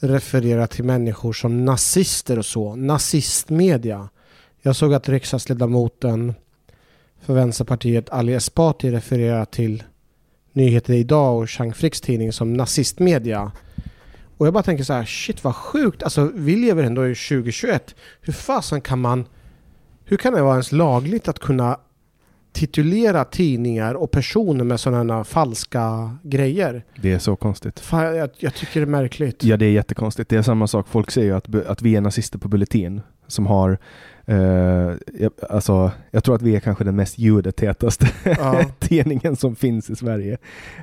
referera 0.00 0.66
till 0.66 0.84
människor 0.84 1.32
som 1.32 1.64
nazister 1.64 2.38
och 2.38 2.46
så. 2.46 2.76
Nazistmedia. 2.76 4.08
Jag 4.62 4.76
såg 4.76 4.94
att 4.94 5.08
riksdagsledamoten 5.08 6.34
för 7.20 7.34
Vänsterpartiet 7.34 8.10
Ali 8.10 8.34
Esbati 8.34 8.90
refererar 8.90 9.44
till 9.44 9.82
Nyheter 10.52 10.94
Idag 10.94 11.38
och 11.38 11.50
Chang 11.50 11.74
Fricks 11.74 12.00
tidning 12.00 12.32
som 12.32 12.54
nazistmedia. 12.54 13.52
Och 14.36 14.46
jag 14.46 14.54
bara 14.54 14.62
tänker 14.62 14.84
så 14.84 14.92
här, 14.92 15.04
shit 15.04 15.44
vad 15.44 15.56
sjukt. 15.56 16.02
Alltså 16.02 16.30
vi 16.34 16.56
lever 16.56 16.82
ändå 16.82 17.06
i 17.06 17.14
2021. 17.14 17.94
Hur 18.20 18.32
fasen 18.32 18.80
kan 18.80 19.00
man... 19.00 19.24
Hur 20.04 20.16
kan 20.16 20.32
det 20.32 20.42
vara 20.42 20.54
ens 20.54 20.72
lagligt 20.72 21.28
att 21.28 21.38
kunna 21.38 21.78
titulera 22.52 23.24
tidningar 23.24 23.94
och 23.94 24.10
personer 24.10 24.64
med 24.64 24.80
sådana 24.80 25.24
falska 25.24 26.16
grejer. 26.22 26.84
Det 27.00 27.12
är 27.12 27.18
så 27.18 27.36
konstigt. 27.36 27.80
Fan, 27.80 28.16
jag, 28.16 28.30
jag, 28.38 28.54
tycker 28.54 28.80
det 28.80 28.84
är 28.84 28.86
märkligt. 28.86 29.44
Ja, 29.44 29.56
det 29.56 29.66
är 29.66 29.70
jättekonstigt. 29.70 30.30
Det 30.30 30.36
är 30.36 30.42
samma 30.42 30.66
sak. 30.66 30.88
Folk 30.88 31.10
säger 31.10 31.26
ju 31.26 31.36
att, 31.36 31.66
att 31.66 31.82
vi 31.82 31.96
är 31.96 32.00
nazister 32.00 32.38
på 32.38 32.48
Bulletin 32.48 33.00
som 33.26 33.46
har 33.46 33.78
Uh, 34.28 34.92
alltså, 35.50 35.90
jag 36.10 36.24
tror 36.24 36.34
att 36.34 36.42
vi 36.42 36.56
är 36.56 36.60
kanske 36.60 36.84
den 36.84 36.96
mest 36.96 37.18
judetätaste 37.18 38.08
ja. 38.24 38.64
tidningen 38.78 39.36
som 39.36 39.56
finns 39.56 39.90
i 39.90 39.96
Sverige. 39.96 40.38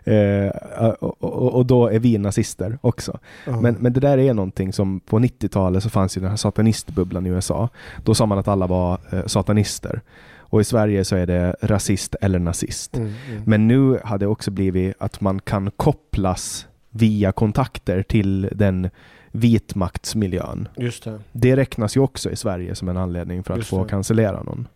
Uh, 0.08 0.90
och, 0.90 1.24
och, 1.24 1.54
och, 1.54 1.66
då 1.66 1.88
är 1.88 2.00
vi 2.00 2.18
nazister 2.18 2.78
också. 2.82 3.20
Ja. 3.46 3.62
Men, 3.62 3.76
men 3.80 3.94
det 3.94 4.00
där 4.00 4.18
är 4.18 4.34
någonting 4.34 4.74
som 4.74 5.00
på 5.00 5.20
90-talet 5.20 5.84
så 5.84 5.90
fanns 5.90 6.18
ju 6.18 6.22
den 6.22 6.30
här 6.30 6.38
satanistbubblan 6.38 7.26
i 7.26 7.30
USA. 7.30 7.70
Då 8.04 8.16
sa 8.16 8.26
man 8.26 8.38
att 8.38 8.48
alla 8.48 8.68
var 8.68 9.00
uh, 9.14 9.26
satanister. 9.26 10.02
Och 10.50 10.62
i 10.62 10.64
Sverige 10.64 11.06
så 11.06 11.16
är 11.16 11.26
det 11.26 11.56
rasist 11.62 12.16
eller 12.22 12.40
nazist. 12.40 12.98
Mm, 12.98 13.14
mm. 13.30 13.44
Men 13.46 13.68
nu 13.68 14.00
har 14.04 14.18
det 14.18 14.28
också 14.28 14.52
blivit 14.52 14.96
att 15.00 15.22
man 15.22 15.40
kan 15.40 15.72
kopplas 15.72 16.68
via 16.90 17.32
kontakter 17.32 18.04
till 18.04 18.50
den 18.52 18.90
vitmaktsmiljön. 19.32 20.68
Just 20.76 21.04
det. 21.04 21.20
det 21.32 21.56
räknas 21.56 21.98
ju 21.98 22.02
också 22.02 22.32
i 22.32 22.36
Sverige 22.36 22.76
som 22.76 22.90
en 22.90 22.98
anledning 22.98 23.44
för 23.44 23.54
att 23.54 23.58
Just 23.58 23.70
få 23.70 23.84
det. 23.84 23.90
cancellera 23.90 24.44
någon. 24.44 24.68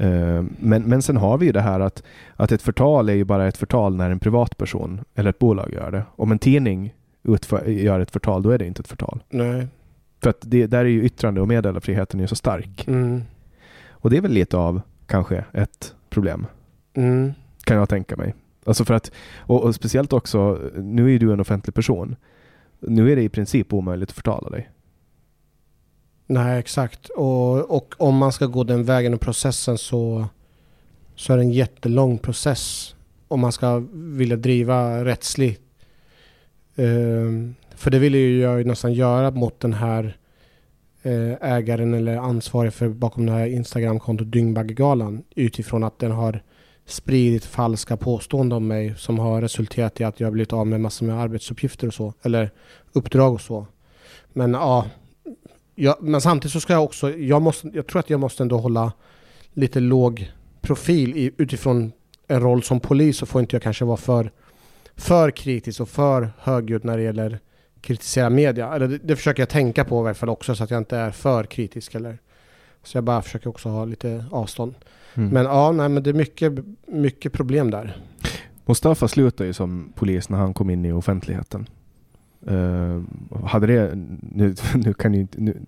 Uh, 0.00 0.44
men, 0.58 0.82
men 0.82 1.02
sen 1.02 1.16
har 1.16 1.38
vi 1.38 1.46
ju 1.46 1.52
det 1.52 1.60
här 1.60 1.80
att, 1.80 2.02
att 2.36 2.52
ett 2.52 2.62
förtal 2.62 3.08
är 3.08 3.14
ju 3.14 3.24
bara 3.24 3.48
ett 3.48 3.56
förtal 3.56 3.96
när 3.96 4.10
en 4.10 4.18
privatperson 4.18 5.00
eller 5.14 5.30
ett 5.30 5.38
bolag 5.38 5.72
gör 5.72 5.90
det. 5.90 6.02
Om 6.16 6.32
en 6.32 6.38
tidning 6.38 6.94
utför, 7.22 7.64
gör 7.66 8.00
ett 8.00 8.10
förtal, 8.10 8.42
då 8.42 8.50
är 8.50 8.58
det 8.58 8.66
inte 8.66 8.80
ett 8.80 8.88
förtal. 8.88 9.22
Nej. 9.28 9.66
För 10.22 10.30
att 10.30 10.38
det, 10.40 10.66
där 10.66 10.78
är 10.78 10.84
ju 10.84 11.04
yttrande 11.04 11.40
och 11.40 11.48
meddelarfriheten 11.48 12.20
är 12.20 12.26
så 12.26 12.36
stark. 12.36 12.88
Mm. 12.88 13.22
Och 14.06 14.10
det 14.10 14.16
är 14.16 14.20
väl 14.20 14.32
lite 14.32 14.56
av 14.56 14.80
kanske 15.06 15.44
ett 15.52 15.94
problem. 16.10 16.46
Mm. 16.94 17.32
Kan 17.64 17.76
jag 17.76 17.88
tänka 17.88 18.16
mig. 18.16 18.34
Alltså 18.64 18.84
för 18.84 18.94
att, 18.94 19.10
och, 19.38 19.64
och, 19.64 19.74
speciellt 19.74 20.12
också, 20.12 20.60
nu 20.74 21.14
är 21.14 21.18
du 21.18 21.32
en 21.32 21.40
offentlig 21.40 21.74
person. 21.74 22.16
Nu 22.80 23.12
är 23.12 23.16
det 23.16 23.22
i 23.22 23.28
princip 23.28 23.72
omöjligt 23.72 24.10
att 24.10 24.16
förtala 24.16 24.50
dig. 24.50 24.70
Nej, 26.26 26.58
exakt. 26.58 27.08
Och, 27.08 27.76
och 27.76 27.94
om 27.98 28.16
man 28.16 28.32
ska 28.32 28.46
gå 28.46 28.64
den 28.64 28.84
vägen 28.84 29.14
och 29.14 29.20
processen 29.20 29.78
så, 29.78 30.28
så 31.14 31.32
är 31.32 31.36
det 31.36 31.42
en 31.42 31.52
jättelång 31.52 32.18
process. 32.18 32.94
Om 33.28 33.40
man 33.40 33.52
ska 33.52 33.82
vilja 33.92 34.36
driva 34.36 35.04
rättsligt. 35.04 35.62
Um, 36.74 37.54
för 37.74 37.90
det 37.90 37.98
vill 37.98 38.14
ju 38.14 38.40
jag 38.40 38.66
nästan 38.66 38.92
göra 38.92 39.30
mot 39.30 39.60
den 39.60 39.72
här 39.72 40.04
Eh, 40.04 40.25
Eh, 41.06 41.52
ägaren 41.52 41.94
eller 41.94 42.16
ansvarig 42.16 42.72
för 42.72 42.88
bakom 42.88 43.26
det 43.26 43.32
här 43.32 43.46
Instagramkontot 43.46 44.32
Dyngbaggegalan 44.32 45.22
utifrån 45.36 45.84
att 45.84 45.98
den 45.98 46.10
har 46.10 46.42
spridit 46.86 47.44
falska 47.44 47.96
påståenden 47.96 48.56
om 48.56 48.66
mig 48.66 48.94
som 48.96 49.18
har 49.18 49.40
resulterat 49.40 50.00
i 50.00 50.04
att 50.04 50.20
jag 50.20 50.32
blivit 50.32 50.52
av 50.52 50.66
med 50.66 50.80
massor 50.80 51.06
med 51.06 51.20
arbetsuppgifter 51.20 51.86
och 51.86 51.94
så. 51.94 52.14
Eller 52.22 52.50
uppdrag 52.92 53.34
och 53.34 53.40
så. 53.40 53.66
Men 54.32 54.52
ja, 54.52 54.86
jag, 55.74 55.96
men 56.00 56.20
samtidigt 56.20 56.52
så 56.52 56.60
ska 56.60 56.72
jag 56.72 56.84
också, 56.84 57.10
jag, 57.10 57.42
måste, 57.42 57.70
jag 57.74 57.86
tror 57.86 58.00
att 58.00 58.10
jag 58.10 58.20
måste 58.20 58.42
ändå 58.42 58.58
hålla 58.58 58.92
lite 59.52 59.80
låg 59.80 60.32
profil 60.60 61.16
i, 61.16 61.32
utifrån 61.36 61.92
en 62.28 62.40
roll 62.40 62.62
som 62.62 62.80
polis 62.80 63.16
så 63.16 63.26
får 63.26 63.40
inte 63.40 63.56
jag 63.56 63.62
kanske 63.62 63.84
vara 63.84 63.96
för, 63.96 64.30
för 64.96 65.30
kritisk 65.30 65.80
och 65.80 65.88
för 65.88 66.30
högljudd 66.38 66.84
när 66.84 66.96
det 66.96 67.02
gäller 67.02 67.38
kritisera 67.80 68.30
media. 68.30 68.74
Eller 68.74 68.88
det, 68.88 68.98
det, 68.98 69.16
försöker 69.16 69.42
jag 69.42 69.48
tänka 69.48 69.84
på 69.84 69.96
i 69.96 70.06
alla 70.06 70.14
fall 70.14 70.28
också 70.28 70.54
så 70.54 70.64
att 70.64 70.70
jag 70.70 70.78
inte 70.78 70.96
är 70.96 71.10
för 71.10 71.44
kritisk. 71.44 71.94
Eller, 71.94 72.18
så 72.82 72.96
jag 72.96 73.04
bara 73.04 73.22
försöker 73.22 73.50
också 73.50 73.68
ha 73.68 73.84
lite 73.84 74.24
avstånd. 74.30 74.74
Mm. 75.14 75.28
Men 75.28 75.44
ja, 75.44 75.72
nej, 75.72 75.88
men 75.88 76.02
det 76.02 76.10
är 76.10 76.14
mycket, 76.14 76.52
mycket 76.86 77.32
problem 77.32 77.70
där. 77.70 77.96
Mustafa 78.64 79.08
slutade 79.08 79.46
ju 79.46 79.52
som 79.52 79.92
polis 79.94 80.28
när 80.28 80.38
han 80.38 80.54
kom 80.54 80.70
in 80.70 80.84
i 80.84 80.92
offentligheten. 80.92 81.68
Uh, 82.50 83.02
hade 83.44 83.66
det, 83.66 83.90
nu, 84.20 84.54
nu 84.74 84.94
kan 84.94 85.14
ju 85.14 85.26
nu, 85.32 85.60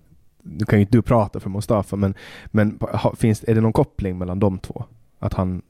nu 0.43 0.65
kan 0.65 0.79
ju 0.79 0.81
inte 0.81 0.97
du 0.97 1.01
prata 1.01 1.39
för 1.39 1.49
Mustafa, 1.49 1.95
men, 1.95 2.13
men 2.45 2.79
finns, 3.17 3.43
är 3.47 3.55
det 3.55 3.61
någon 3.61 3.73
koppling 3.73 4.17
mellan 4.17 4.39
de 4.39 4.59
två? 4.59 4.83
Att 5.19 5.33
han 5.33 5.61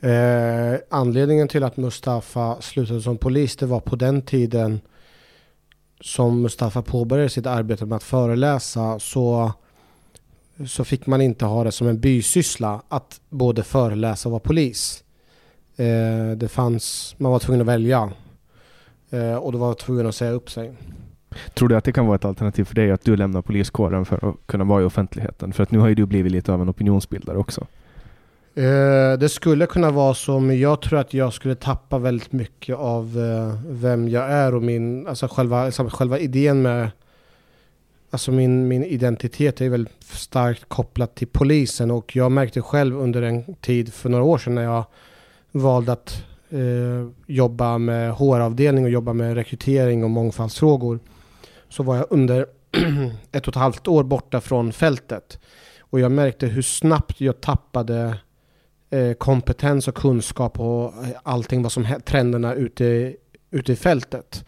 Eh, 0.00 0.78
anledningen 0.88 1.48
till 1.48 1.64
att 1.64 1.76
Mustafa 1.76 2.60
slutade 2.60 3.00
som 3.00 3.18
polis, 3.18 3.56
det 3.56 3.66
var 3.66 3.80
på 3.80 3.96
den 3.96 4.22
tiden 4.22 4.80
som 6.00 6.42
Mustafa 6.42 6.82
påbörjade 6.82 7.28
sitt 7.28 7.46
arbete 7.46 7.86
med 7.86 7.96
att 7.96 8.02
föreläsa 8.02 8.98
så, 8.98 9.52
så 10.66 10.84
fick 10.84 11.06
man 11.06 11.20
inte 11.20 11.44
ha 11.44 11.64
det 11.64 11.72
som 11.72 11.88
en 11.88 12.00
bysyssla 12.00 12.82
att 12.88 13.20
både 13.28 13.62
föreläsa 13.62 14.28
och 14.28 14.30
vara 14.30 14.40
polis. 14.40 15.04
Eh, 15.76 16.36
det 16.36 16.48
fanns, 16.48 17.14
man 17.18 17.32
var 17.32 17.38
tvungen 17.38 17.60
att 17.60 17.66
välja 17.66 18.10
eh, 19.10 19.34
och 19.34 19.52
då 19.52 19.58
var 19.58 19.74
tvungen 19.74 20.06
att 20.06 20.14
säga 20.14 20.30
upp 20.30 20.50
sig. 20.50 20.72
Tror 21.54 21.68
du 21.68 21.76
att 21.76 21.84
det 21.84 21.92
kan 21.92 22.06
vara 22.06 22.16
ett 22.16 22.24
alternativ 22.24 22.64
för 22.64 22.74
dig 22.74 22.90
att 22.90 23.04
du 23.04 23.16
lämnar 23.16 23.42
poliskåren 23.42 24.04
för 24.04 24.28
att 24.28 24.36
kunna 24.46 24.64
vara 24.64 24.82
i 24.82 24.84
offentligheten? 24.84 25.52
För 25.52 25.62
att 25.62 25.70
nu 25.70 25.78
har 25.78 25.88
ju 25.88 25.94
du 25.94 26.06
blivit 26.06 26.32
lite 26.32 26.52
av 26.52 26.62
en 26.62 26.70
opinionsbildare 26.70 27.38
också. 27.38 27.66
Eh, 28.54 29.18
det 29.18 29.28
skulle 29.28 29.66
kunna 29.66 29.90
vara 29.90 30.14
så, 30.14 30.40
men 30.40 30.58
jag 30.60 30.82
tror 30.82 30.98
att 30.98 31.14
jag 31.14 31.32
skulle 31.32 31.54
tappa 31.54 31.98
väldigt 31.98 32.32
mycket 32.32 32.76
av 32.76 33.18
eh, 33.18 33.54
vem 33.66 34.08
jag 34.08 34.30
är 34.30 34.54
och 34.54 34.62
min, 34.62 35.06
alltså 35.06 35.28
själva, 35.28 35.60
alltså 35.60 35.88
själva 35.88 36.18
idén 36.18 36.62
med, 36.62 36.90
alltså 38.10 38.32
min, 38.32 38.68
min 38.68 38.84
identitet 38.84 39.60
är 39.60 39.68
väldigt 39.68 40.04
starkt 40.04 40.68
kopplat 40.68 41.14
till 41.14 41.28
polisen 41.28 41.90
och 41.90 42.16
jag 42.16 42.32
märkte 42.32 42.62
själv 42.62 42.98
under 42.98 43.22
en 43.22 43.54
tid 43.54 43.94
för 43.94 44.08
några 44.08 44.24
år 44.24 44.38
sedan 44.38 44.54
när 44.54 44.62
jag 44.62 44.84
valde 45.52 45.92
att 45.92 46.24
eh, 46.50 47.08
jobba 47.26 47.78
med 47.78 48.12
HR-avdelning 48.12 48.84
och 48.84 48.90
jobba 48.90 49.12
med 49.12 49.34
rekrytering 49.34 50.04
och 50.04 50.10
mångfaldsfrågor 50.10 50.98
så 51.68 51.82
var 51.82 51.96
jag 51.96 52.06
under 52.10 52.46
ett 53.32 53.48
och 53.48 53.52
ett 53.52 53.60
halvt 53.60 53.88
år 53.88 54.04
borta 54.04 54.40
från 54.40 54.72
fältet. 54.72 55.38
Och 55.80 56.00
jag 56.00 56.12
märkte 56.12 56.46
hur 56.46 56.62
snabbt 56.62 57.20
jag 57.20 57.40
tappade 57.40 58.16
Eh, 58.90 59.12
kompetens 59.12 59.88
och 59.88 59.94
kunskap 59.94 60.60
och 60.60 61.04
eh, 61.04 61.10
allting 61.22 61.62
vad 61.62 61.72
som 61.72 61.86
trenderna 62.04 62.54
ute, 62.54 63.16
ute 63.50 63.72
i 63.72 63.76
fältet. 63.76 64.44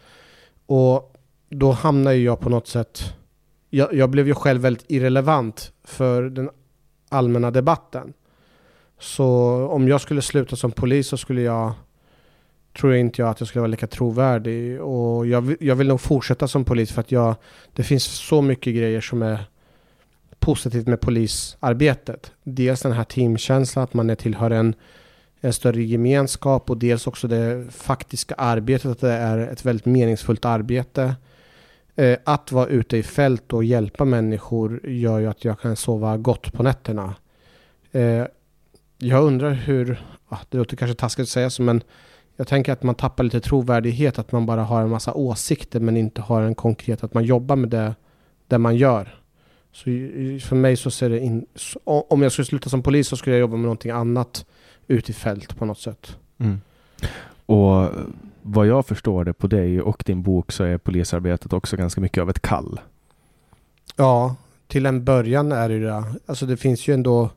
Och 0.65 1.13
då 1.49 1.71
hamnade 1.71 2.15
jag 2.15 2.39
på 2.39 2.49
något 2.49 2.67
sätt, 2.67 3.13
jag, 3.69 3.93
jag 3.93 4.09
blev 4.09 4.27
ju 4.27 4.33
själv 4.33 4.61
väldigt 4.61 4.85
irrelevant 4.87 5.71
för 5.83 6.23
den 6.23 6.49
allmänna 7.09 7.51
debatten. 7.51 8.13
Så 8.99 9.25
om 9.71 9.87
jag 9.87 10.01
skulle 10.01 10.21
sluta 10.21 10.55
som 10.55 10.71
polis 10.71 11.07
så 11.07 11.17
skulle 11.17 11.41
jag 11.41 11.73
tror 12.79 12.93
jag 12.93 12.99
inte 12.99 13.21
jag 13.21 13.29
att 13.29 13.39
jag 13.39 13.47
skulle 13.47 13.61
vara 13.61 13.71
lika 13.71 13.87
trovärdig. 13.87 14.81
Och 14.81 15.27
jag, 15.27 15.55
jag 15.59 15.75
vill 15.75 15.87
nog 15.87 16.01
fortsätta 16.01 16.47
som 16.47 16.65
polis 16.65 16.91
för 16.91 17.01
att 17.01 17.11
jag, 17.11 17.35
det 17.73 17.83
finns 17.83 18.03
så 18.03 18.41
mycket 18.41 18.75
grejer 18.75 19.01
som 19.01 19.21
är 19.21 19.39
positivt 20.41 20.87
med 20.87 21.01
polisarbetet. 21.01 22.31
Dels 22.43 22.81
den 22.81 22.91
här 22.91 23.03
teamkänslan, 23.03 23.83
att 23.83 23.93
man 23.93 24.09
är 24.09 24.15
tillhör 24.15 24.51
en, 24.51 24.75
en 25.41 25.53
större 25.53 25.83
gemenskap 25.83 26.69
och 26.69 26.77
dels 26.77 27.07
också 27.07 27.27
det 27.27 27.67
faktiska 27.71 28.35
arbetet, 28.35 28.91
att 28.91 28.99
det 28.99 29.11
är 29.11 29.37
ett 29.37 29.65
väldigt 29.65 29.85
meningsfullt 29.85 30.45
arbete. 30.45 31.15
Eh, 31.95 32.17
att 32.23 32.51
vara 32.51 32.67
ute 32.67 32.97
i 32.97 33.03
fält 33.03 33.53
och 33.53 33.63
hjälpa 33.63 34.05
människor 34.05 34.87
gör 34.89 35.19
ju 35.19 35.27
att 35.27 35.45
jag 35.45 35.59
kan 35.59 35.75
sova 35.75 36.17
gott 36.17 36.53
på 36.53 36.63
nätterna. 36.63 37.15
Eh, 37.91 38.25
jag 38.97 39.23
undrar 39.23 39.51
hur, 39.51 40.05
ah, 40.29 40.37
det 40.49 40.57
låter 40.57 40.77
kanske 40.77 40.95
taskigt 40.95 41.23
att 41.23 41.29
säga 41.29 41.49
så, 41.49 41.61
men 41.61 41.81
jag 42.35 42.47
tänker 42.47 42.73
att 42.73 42.83
man 42.83 42.95
tappar 42.95 43.23
lite 43.23 43.41
trovärdighet, 43.41 44.19
att 44.19 44.31
man 44.31 44.45
bara 44.45 44.63
har 44.63 44.81
en 44.81 44.89
massa 44.89 45.13
åsikter 45.13 45.79
men 45.79 45.97
inte 45.97 46.21
har 46.21 46.41
en 46.41 46.55
konkret, 46.55 47.03
att 47.03 47.13
man 47.13 47.23
jobbar 47.23 47.55
med 47.55 47.69
det, 47.69 47.95
det 48.47 48.57
man 48.57 48.75
gör. 48.75 49.20
Så 49.71 49.83
för 50.47 50.55
mig 50.55 50.77
så 50.77 50.91
ser 50.91 51.09
det 51.09 51.19
in, 51.19 51.45
om 51.83 52.21
jag 52.21 52.31
skulle 52.31 52.45
sluta 52.45 52.69
som 52.69 52.83
polis 52.83 53.07
så 53.07 53.17
skulle 53.17 53.35
jag 53.35 53.41
jobba 53.41 53.55
med 53.55 53.63
någonting 53.63 53.91
annat 53.91 54.45
ute 54.87 55.11
i 55.11 55.13
fält 55.13 55.57
på 55.57 55.65
något 55.65 55.79
sätt. 55.79 56.17
Mm. 56.37 56.61
Och 57.45 57.89
vad 58.41 58.67
jag 58.67 58.85
förstår 58.85 59.25
det 59.25 59.33
på 59.33 59.47
dig 59.47 59.81
och 59.81 60.03
din 60.05 60.23
bok 60.23 60.51
så 60.51 60.63
är 60.63 60.77
polisarbetet 60.77 61.53
också 61.53 61.77
ganska 61.77 62.01
mycket 62.01 62.21
av 62.21 62.29
ett 62.29 62.41
kall. 62.41 62.79
Ja, 63.95 64.35
till 64.67 64.85
en 64.85 65.03
början 65.03 65.51
är 65.51 65.69
det 65.69 65.79
det. 65.79 66.03
Alltså 66.25 66.45
det 66.45 66.57
finns 66.57 66.87
ju 66.87 66.93
ändå 66.93 67.29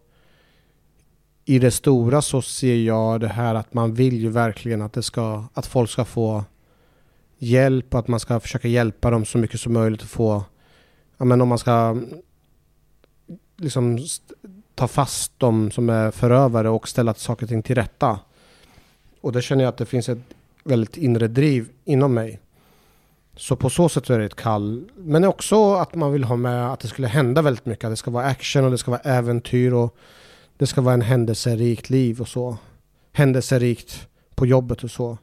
i 1.44 1.58
det 1.58 1.70
stora 1.70 2.22
så 2.22 2.42
ser 2.42 2.76
jag 2.76 3.20
det 3.20 3.28
här 3.28 3.54
att 3.54 3.74
man 3.74 3.94
vill 3.94 4.20
ju 4.20 4.28
verkligen 4.28 4.82
att 4.82 4.92
det 4.92 5.02
ska, 5.02 5.44
att 5.54 5.66
folk 5.66 5.90
ska 5.90 6.04
få 6.04 6.44
hjälp 7.38 7.94
och 7.94 8.00
att 8.00 8.08
man 8.08 8.20
ska 8.20 8.40
försöka 8.40 8.68
hjälpa 8.68 9.10
dem 9.10 9.24
så 9.24 9.38
mycket 9.38 9.60
som 9.60 9.72
möjligt 9.72 10.02
att 10.02 10.08
få, 10.08 10.44
ja 11.18 11.24
men 11.24 11.40
om 11.40 11.48
man 11.48 11.58
ska 11.58 11.96
liksom 13.56 13.98
ta 14.74 14.88
fast 14.88 15.32
de 15.38 15.70
som 15.70 15.90
är 15.90 16.10
förövare 16.10 16.68
och 16.68 16.88
ställa 16.88 17.14
saker 17.14 17.44
och 17.44 17.48
ting 17.48 17.62
till 17.62 17.74
rätta. 17.74 18.18
Och 19.20 19.32
det 19.32 19.42
känner 19.42 19.64
jag 19.64 19.68
att 19.68 19.78
det 19.78 19.86
finns 19.86 20.08
ett 20.08 20.18
väldigt 20.64 20.96
inre 20.96 21.28
driv 21.28 21.68
inom 21.84 22.14
mig. 22.14 22.40
Så 23.36 23.56
på 23.56 23.70
så 23.70 23.88
sätt 23.88 24.10
är 24.10 24.18
det 24.18 24.24
ett 24.24 24.34
kall. 24.34 24.84
Men 24.96 25.24
också 25.24 25.74
att 25.74 25.94
man 25.94 26.12
vill 26.12 26.24
ha 26.24 26.36
med 26.36 26.72
att 26.72 26.80
det 26.80 26.88
skulle 26.88 27.08
hända 27.08 27.42
väldigt 27.42 27.66
mycket. 27.66 27.84
Att 27.84 27.92
det 27.92 27.96
ska 27.96 28.10
vara 28.10 28.24
action 28.24 28.64
och 28.64 28.70
det 28.70 28.78
ska 28.78 28.90
vara 28.90 29.00
äventyr 29.00 29.72
och 29.72 29.96
det 30.56 30.66
ska 30.66 30.80
vara 30.80 30.94
en 30.94 31.02
händelserikt 31.02 31.90
liv 31.90 32.20
och 32.20 32.28
så. 32.28 32.56
Händelserikt 33.12 34.08
på 34.34 34.46
jobbet 34.46 34.84
och 34.84 34.90
så. 34.90 35.18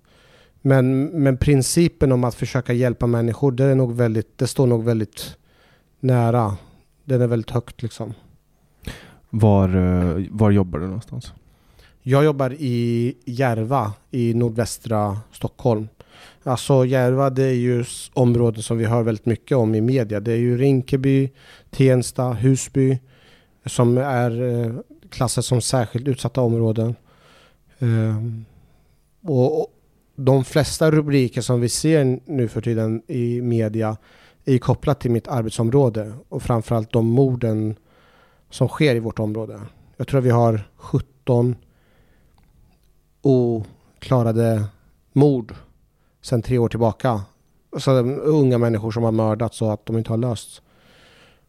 Men, 0.62 1.06
men 1.06 1.38
principen 1.38 2.12
om 2.12 2.24
att 2.24 2.36
försöka 2.36 2.74
hjälpa 2.74 3.08
människor, 3.08 3.52
det, 3.52 3.64
är 3.64 3.76
nog 3.76 3.96
väldigt, 3.96 4.38
det 4.38 4.48
står 4.48 4.68
nog 4.68 4.84
väldigt 4.84 5.38
nära. 6.02 6.58
Den 7.06 7.22
är 7.22 7.28
väldigt 7.28 7.52
högt 7.52 7.82
liksom. 7.82 8.14
Var, 9.30 9.70
eh, 9.76 10.26
var 10.30 10.52
jobbar 10.52 10.80
du 10.80 10.86
någonstans? 10.86 11.34
Jag 12.02 12.24
jobbar 12.24 12.54
i 12.60 13.16
Järva 13.26 13.94
i 14.12 14.34
nordvästra 14.34 15.18
Stockholm. 15.32 15.88
Alltså 16.44 16.86
Järva 16.86 17.30
det 17.30 17.44
är 17.44 17.54
ju 17.54 17.86
områden 18.14 18.64
som 18.64 18.78
vi 18.78 18.86
hör 18.86 19.04
väldigt 19.04 19.26
mycket 19.26 19.58
om 19.58 19.76
i 19.76 19.82
media. 19.82 20.20
Det 20.20 20.32
är 20.32 20.38
ju 20.38 20.58
Rinkeby, 20.58 21.30
Tensta, 21.70 22.32
Husby 22.32 23.00
som 23.66 23.98
är 23.98 24.42
eh, 24.42 24.74
klassas 25.10 25.46
som 25.46 25.62
särskilt 25.62 26.08
utsatta 26.08 26.42
områden. 26.42 26.96
Um, 27.80 28.46
och, 29.22 29.68
de 30.16 30.46
flesta 30.46 30.92
rubriker 30.92 31.42
som 31.42 31.62
vi 31.62 31.70
ser 31.70 32.20
nu 32.26 32.48
för 32.48 32.62
tiden 32.62 33.02
i 33.08 33.42
media 33.42 33.98
är 34.46 34.58
kopplat 34.58 35.00
till 35.00 35.12
mitt 35.12 35.28
arbetsområde 35.28 36.14
och 36.30 36.44
framförallt 36.44 36.92
de 36.92 37.06
morden 37.06 37.76
som 38.50 38.68
sker 38.68 38.96
i 38.96 39.00
vårt 39.00 39.20
område. 39.20 39.62
Jag 39.98 40.08
tror 40.08 40.20
att 40.20 40.26
vi 40.26 40.30
har 40.30 40.70
17 40.76 41.56
oklarade 43.22 44.64
mord 45.14 45.56
sedan 46.22 46.42
tre 46.42 46.58
år 46.58 46.70
tillbaka. 46.70 47.22
Alltså 47.74 47.92
unga 47.92 48.58
människor 48.58 48.92
som 48.92 49.04
har 49.04 49.12
mördats 49.12 49.58
så 49.58 49.72
att 49.72 49.86
de 49.86 49.98
inte 49.98 50.12
har 50.12 50.18
lösts. 50.18 50.62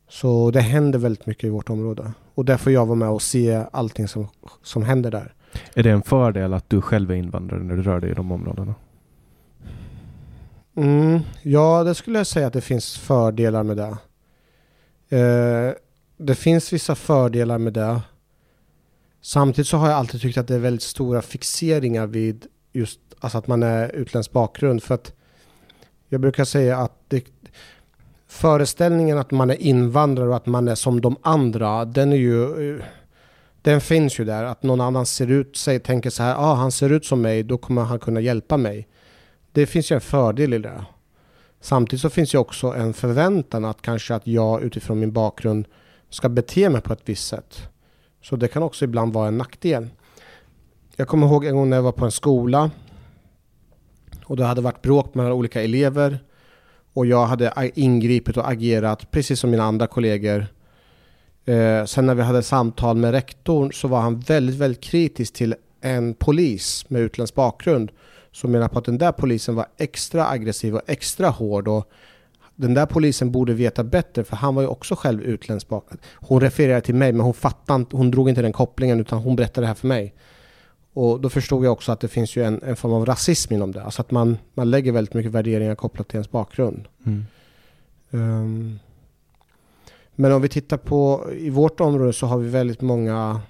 Så 0.08 0.50
det 0.50 0.60
händer 0.60 0.98
väldigt 0.98 1.26
mycket 1.26 1.44
i 1.44 1.48
vårt 1.48 1.70
område. 1.70 2.12
Och 2.34 2.44
där 2.44 2.56
får 2.56 2.72
jag 2.72 2.86
vara 2.86 2.96
med 2.96 3.08
och 3.08 3.22
se 3.22 3.64
allting 3.72 4.08
som, 4.08 4.28
som 4.62 4.82
händer 4.82 5.10
där. 5.10 5.34
Är 5.74 5.82
det 5.82 5.90
en 5.90 6.02
fördel 6.02 6.54
att 6.54 6.70
du 6.70 6.80
själv 6.80 7.10
är 7.10 7.14
invandrare 7.14 7.62
när 7.62 7.76
du 7.76 7.82
rör 7.82 8.00
dig 8.00 8.10
i 8.10 8.14
de 8.14 8.32
områdena? 8.32 8.74
Mm, 10.76 11.20
ja, 11.42 11.84
det 11.84 11.94
skulle 11.94 12.18
jag 12.18 12.26
säga 12.26 12.46
att 12.46 12.52
det 12.52 12.60
finns 12.60 12.98
fördelar 12.98 13.62
med 13.62 13.76
det. 13.76 13.96
Eh, 15.18 15.74
det 16.16 16.34
finns 16.34 16.72
vissa 16.72 16.94
fördelar 16.94 17.58
med 17.58 17.72
det. 17.72 18.00
Samtidigt 19.20 19.68
så 19.68 19.76
har 19.76 19.88
jag 19.88 19.98
alltid 19.98 20.20
tyckt 20.20 20.38
att 20.38 20.48
det 20.48 20.54
är 20.54 20.58
väldigt 20.58 20.82
stora 20.82 21.22
fixeringar 21.22 22.06
vid 22.06 22.46
just 22.72 23.00
alltså 23.20 23.38
att 23.38 23.46
man 23.46 23.62
är 23.62 23.88
utländsk 23.88 24.32
bakgrund. 24.32 24.82
För 24.82 24.94
att 24.94 25.12
jag 26.08 26.20
brukar 26.20 26.44
säga 26.44 26.78
att 26.78 26.92
det, 27.08 27.24
föreställningen 28.28 29.18
att 29.18 29.30
man 29.30 29.50
är 29.50 29.62
invandrare 29.62 30.28
och 30.28 30.36
att 30.36 30.46
man 30.46 30.68
är 30.68 30.74
som 30.74 31.00
de 31.00 31.16
andra, 31.22 31.84
den 31.84 32.12
är 32.12 32.16
ju... 32.16 32.74
Eh, 32.76 32.84
den 33.62 33.80
finns 33.80 34.20
ju 34.20 34.24
där, 34.24 34.44
att 34.44 34.62
någon 34.62 34.80
annan 34.80 35.06
ser 35.06 35.30
ut, 35.30 35.56
sig, 35.56 35.80
tänker 35.80 36.10
så 36.10 36.22
här, 36.22 36.34
ah, 36.34 36.54
han 36.54 36.72
ser 36.72 36.90
ut 36.90 37.06
som 37.06 37.22
mig, 37.22 37.42
då 37.42 37.58
kommer 37.58 37.82
han 37.82 37.98
kunna 37.98 38.20
hjälpa 38.20 38.56
mig. 38.56 38.88
Det 39.52 39.66
finns 39.66 39.92
ju 39.92 39.94
en 39.94 40.00
fördel 40.00 40.54
i 40.54 40.58
det. 40.58 40.84
Samtidigt 41.60 42.02
så 42.02 42.10
finns 42.10 42.34
ju 42.34 42.38
också 42.38 42.66
en 42.66 42.92
förväntan 42.92 43.64
att 43.64 43.82
kanske 43.82 44.14
att 44.14 44.26
jag 44.26 44.62
utifrån 44.62 45.00
min 45.00 45.12
bakgrund 45.12 45.66
ska 46.10 46.28
bete 46.28 46.70
mig 46.70 46.80
på 46.80 46.92
ett 46.92 47.02
visst 47.04 47.28
sätt. 47.28 47.68
Så 48.22 48.36
det 48.36 48.48
kan 48.48 48.62
också 48.62 48.84
ibland 48.84 49.12
vara 49.12 49.28
en 49.28 49.38
nackdel. 49.38 49.88
Jag 50.96 51.08
kommer 51.08 51.26
ihåg 51.26 51.44
en 51.44 51.56
gång 51.56 51.70
när 51.70 51.76
jag 51.76 51.82
var 51.82 51.92
på 51.92 52.04
en 52.04 52.10
skola 52.10 52.70
och 54.24 54.36
det 54.36 54.44
hade 54.44 54.60
varit 54.60 54.82
bråk 54.82 55.14
mellan 55.14 55.32
olika 55.32 55.62
elever 55.62 56.18
och 56.92 57.06
jag 57.06 57.26
hade 57.26 57.70
ingripit 57.74 58.36
och 58.36 58.50
agerat 58.50 59.10
precis 59.10 59.40
som 59.40 59.50
mina 59.50 59.64
andra 59.64 59.86
kollegor. 59.86 60.46
Eh, 61.44 61.84
sen 61.84 62.06
när 62.06 62.14
vi 62.14 62.22
hade 62.22 62.42
samtal 62.42 62.96
med 62.96 63.10
rektorn 63.10 63.72
så 63.72 63.88
var 63.88 64.00
han 64.00 64.20
väldigt, 64.20 64.56
väldigt 64.56 64.82
kritisk 64.82 65.32
till 65.32 65.54
en 65.80 66.14
polis 66.14 66.90
med 66.90 67.02
utländsk 67.02 67.34
bakgrund 67.34 67.90
som 68.32 68.52
menar 68.52 68.68
på 68.68 68.78
att 68.78 68.84
den 68.84 68.98
där 68.98 69.12
polisen 69.12 69.54
var 69.54 69.66
extra 69.76 70.28
aggressiv 70.28 70.74
och 70.74 70.82
extra 70.86 71.28
hård 71.28 71.68
och 71.68 71.90
den 72.54 72.74
där 72.74 72.86
polisen 72.86 73.30
borde 73.30 73.54
veta 73.54 73.84
bättre 73.84 74.24
för 74.24 74.36
han 74.36 74.54
var 74.54 74.62
ju 74.62 74.68
också 74.68 74.94
själv 74.94 75.22
utländsk 75.22 75.68
bakgrund. 75.68 76.00
Hon 76.14 76.40
refererade 76.40 76.80
till 76.80 76.94
mig 76.94 77.12
men 77.12 77.20
hon 77.20 77.34
fattade 77.34 77.86
hon 77.90 78.10
drog 78.10 78.28
inte 78.28 78.42
den 78.42 78.52
kopplingen 78.52 79.00
utan 79.00 79.18
hon 79.18 79.36
berättade 79.36 79.64
det 79.64 79.68
här 79.68 79.74
för 79.74 79.88
mig. 79.88 80.14
Och 80.92 81.20
då 81.20 81.28
förstod 81.28 81.64
jag 81.64 81.72
också 81.72 81.92
att 81.92 82.00
det 82.00 82.08
finns 82.08 82.36
ju 82.36 82.44
en, 82.44 82.62
en 82.62 82.76
form 82.76 82.92
av 82.92 83.06
rasism 83.06 83.54
inom 83.54 83.72
det. 83.72 83.82
Alltså 83.82 84.02
att 84.02 84.10
man, 84.10 84.38
man 84.54 84.70
lägger 84.70 84.92
väldigt 84.92 85.14
mycket 85.14 85.32
värderingar 85.32 85.74
kopplat 85.74 86.08
till 86.08 86.16
ens 86.16 86.30
bakgrund. 86.30 86.88
Mm. 87.06 87.24
Um, 88.10 88.78
men 90.14 90.32
om 90.32 90.42
vi 90.42 90.48
tittar 90.48 90.76
på, 90.76 91.30
i 91.32 91.50
vårt 91.50 91.80
område 91.80 92.12
så 92.12 92.26
har 92.26 92.38
vi 92.38 92.48
väldigt 92.48 92.80
många 92.80 93.40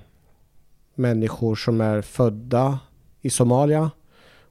människor 0.94 1.54
som 1.54 1.80
är 1.80 2.02
födda 2.02 2.78
i 3.20 3.30
Somalia 3.30 3.90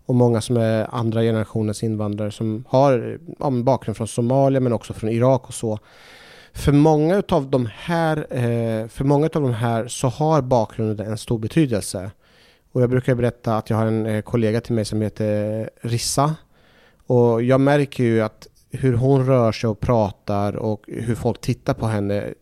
och 0.06 0.16
många 0.16 0.42
som 0.42 0.58
är 0.58 0.96
andra 0.96 1.22
generationens 1.22 1.84
invandrare 1.84 2.32
som 2.32 2.66
har 2.68 3.20
ja, 3.40 3.50
bakgrund 3.52 3.98
från 3.98 4.08
Somalia 4.08 4.60
men 4.60 4.74
också 4.74 4.94
från 4.94 5.10
Irak 5.10 5.48
och 5.48 5.54
så. 5.54 5.80
För 6.54 6.72
många 6.72 7.24
av 7.30 7.50
de 7.50 7.70
här, 7.76 8.18
eh, 8.18 8.88
för 8.88 9.04
många 9.04 9.26
av 9.26 9.42
de 9.42 9.54
här 9.54 9.88
så 9.88 10.08
har 10.08 10.42
bakgrunden 10.42 11.08
en 11.08 11.18
stor 11.18 11.40
betydelse. 11.40 12.12
Och 12.72 12.82
jag 12.82 12.90
brukar 12.90 13.16
berätta 13.16 13.58
att 13.58 13.70
jag 13.70 13.78
har 13.78 13.86
en 13.86 14.06
eh, 14.06 14.22
kollega 14.22 14.62
till 14.62 14.74
mig 14.74 14.86
som 14.86 15.02
heter 15.02 15.70
Rissa. 15.82 16.36
Och 17.08 17.44
jag 17.44 17.62
märker 17.62 18.04
ju 18.04 18.22
att 18.22 18.48
hur 18.70 18.94
hon 18.94 19.26
rör 19.26 19.52
sig 19.52 19.70
och 19.70 19.80
pratar 19.80 20.56
och 20.56 20.84
hur 20.88 21.16
folk 21.16 21.42
tittar 21.42 21.74
på 21.74 21.88
henne. 21.88 22.34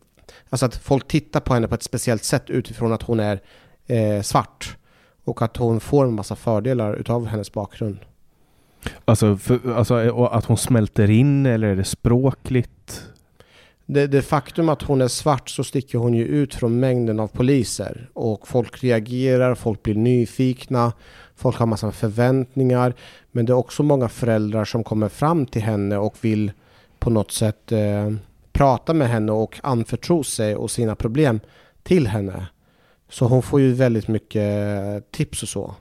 Alltså 0.49 0.66
att 0.66 0.76
folk 0.76 1.07
tittar 1.07 1.39
på 1.39 1.53
henne 1.53 1.68
på 1.68 1.76
ett 1.76 1.84
speciellt 1.84 2.24
sätt 2.24 2.49
utifrån 2.49 2.93
att 2.93 3.03
hon 3.03 3.20
är 3.20 3.41
eh, 3.88 4.22
svart. 4.22 4.78
Och 5.30 5.41
att 5.41 5.57
hon 5.57 5.80
får 5.80 6.05
en 6.05 6.13
massa 6.13 6.36
fördelar 6.36 6.93
utav 6.93 7.27
hennes 7.27 7.51
bakgrund. 7.51 7.97
Alltså, 9.05 9.38
för, 9.38 9.73
alltså 9.75 9.95
att 10.25 10.45
hon 10.45 10.57
smälter 10.57 11.09
in 11.09 11.45
eller 11.45 11.67
är 11.67 11.75
det 11.75 11.84
språkligt? 11.84 13.03
Det, 13.86 14.07
det, 14.07 14.21
faktum 14.21 14.69
att 14.69 14.82
hon 14.82 15.01
är 15.01 15.07
svart 15.07 15.49
så 15.49 15.63
sticker 15.63 15.97
hon 15.97 16.13
ju 16.13 16.25
ut 16.25 16.55
från 16.55 16.80
mängden 16.80 17.19
av 17.19 17.27
poliser. 17.27 18.09
Och 18.13 18.47
folk 18.47 18.84
reagerar, 18.84 19.55
folk 19.55 19.84
blir 19.84 19.95
nyfikna, 19.95 20.93
folk 21.36 21.57
har 21.57 21.65
massa 21.65 21.91
förväntningar. 21.91 22.93
Men 23.32 23.45
det 23.45 23.51
är 23.51 23.57
också 23.57 23.84
många 23.84 24.09
föräldrar 24.09 24.65
som 24.65 24.84
kommer 24.84 25.09
fram 25.09 25.45
till 25.45 25.61
henne 25.61 25.97
och 25.97 26.15
vill 26.21 26.51
på 26.99 27.09
något 27.09 27.32
sätt 27.32 27.71
eh, 27.71 28.13
prata 28.51 28.93
med 28.93 29.09
henne 29.09 29.32
och 29.32 29.59
anförtro 29.63 30.23
sig 30.23 30.55
och 30.55 30.71
sina 30.71 30.95
problem 30.95 31.39
till 31.84 32.07
henne. 32.07 32.47
Så 33.10 33.26
hon 33.26 33.41
får 33.41 33.62
ju 33.62 33.74
väldigt 33.74 34.07
mycket 34.07 34.68
eh, 34.68 34.99
tips 35.12 35.43
och 35.43 35.49
så. 35.49 35.76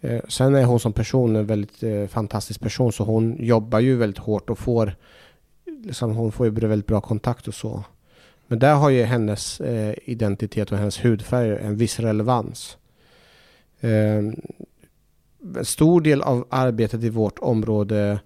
Eh, 0.00 0.20
sen 0.28 0.54
är 0.54 0.64
hon 0.64 0.80
som 0.80 0.92
person 0.92 1.36
en 1.36 1.46
väldigt 1.46 1.82
eh, 1.82 2.06
fantastisk 2.06 2.60
person 2.60 2.92
så 2.92 3.04
hon 3.04 3.36
jobbar 3.40 3.80
ju 3.80 3.96
väldigt 3.96 4.18
hårt 4.18 4.50
och 4.50 4.58
får 4.58 4.96
liksom, 5.84 6.16
hon 6.16 6.32
får 6.32 6.46
ju 6.46 6.52
väldigt 6.52 6.86
bra 6.86 7.00
kontakt 7.00 7.48
och 7.48 7.54
så. 7.54 7.84
Men 8.46 8.58
där 8.58 8.74
har 8.74 8.90
ju 8.90 9.02
hennes 9.02 9.60
identitet 10.04 10.72
och 10.72 10.78
hennes 10.78 11.04
hudfärg 11.04 11.56
en 11.56 11.76
viss 11.76 12.00
relevans. 12.00 12.76
Ehm, 13.80 14.36
en 15.56 15.64
stor 15.64 16.00
del 16.00 16.22
av 16.22 16.46
arbetet 16.50 17.02
i 17.02 17.10
vårt 17.10 17.38
område 17.38 18.20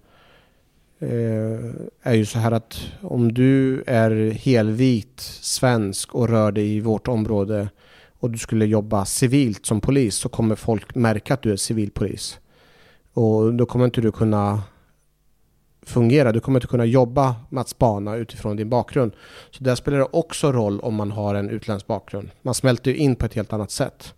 är 2.01 2.13
ju 2.13 2.25
så 2.25 2.39
här 2.39 2.51
att 2.51 2.81
om 3.01 3.33
du 3.33 3.83
är 3.87 4.31
helvit 4.31 5.19
svensk 5.41 6.15
och 6.15 6.29
rör 6.29 6.51
dig 6.51 6.75
i 6.75 6.79
vårt 6.79 7.07
område 7.07 7.69
och 8.23 8.31
du 8.31 8.37
skulle 8.37 8.65
jobba 8.65 9.05
civilt 9.05 9.65
som 9.65 9.81
polis 9.81 10.15
så 10.15 10.29
kommer 10.29 10.55
folk 10.55 10.95
märka 10.95 11.33
att 11.33 11.41
du 11.41 11.51
är 11.51 11.55
civilpolis. 11.55 12.39
Och 13.13 13.53
då 13.53 13.65
kommer 13.65 13.85
inte 13.85 14.01
du 14.01 14.11
kunna 14.11 14.63
fungera. 15.81 16.31
Du 16.31 16.39
kommer 16.39 16.59
inte 16.59 16.67
kunna 16.67 16.85
jobba 16.85 17.35
med 17.49 17.61
att 17.61 17.69
spana 17.69 18.15
utifrån 18.15 18.55
din 18.55 18.69
bakgrund. 18.69 19.11
Så 19.51 19.63
där 19.63 19.75
spelar 19.75 19.97
det 19.97 20.07
också 20.11 20.51
roll 20.51 20.79
om 20.79 20.95
man 20.95 21.11
har 21.11 21.35
en 21.35 21.49
utländsk 21.49 21.87
bakgrund. 21.87 22.29
Man 22.41 22.53
smälter 22.53 22.91
ju 22.91 22.97
in 22.97 23.15
på 23.15 23.25
ett 23.25 23.33
helt 23.33 23.53
annat 23.53 23.71
sätt. 23.71 24.13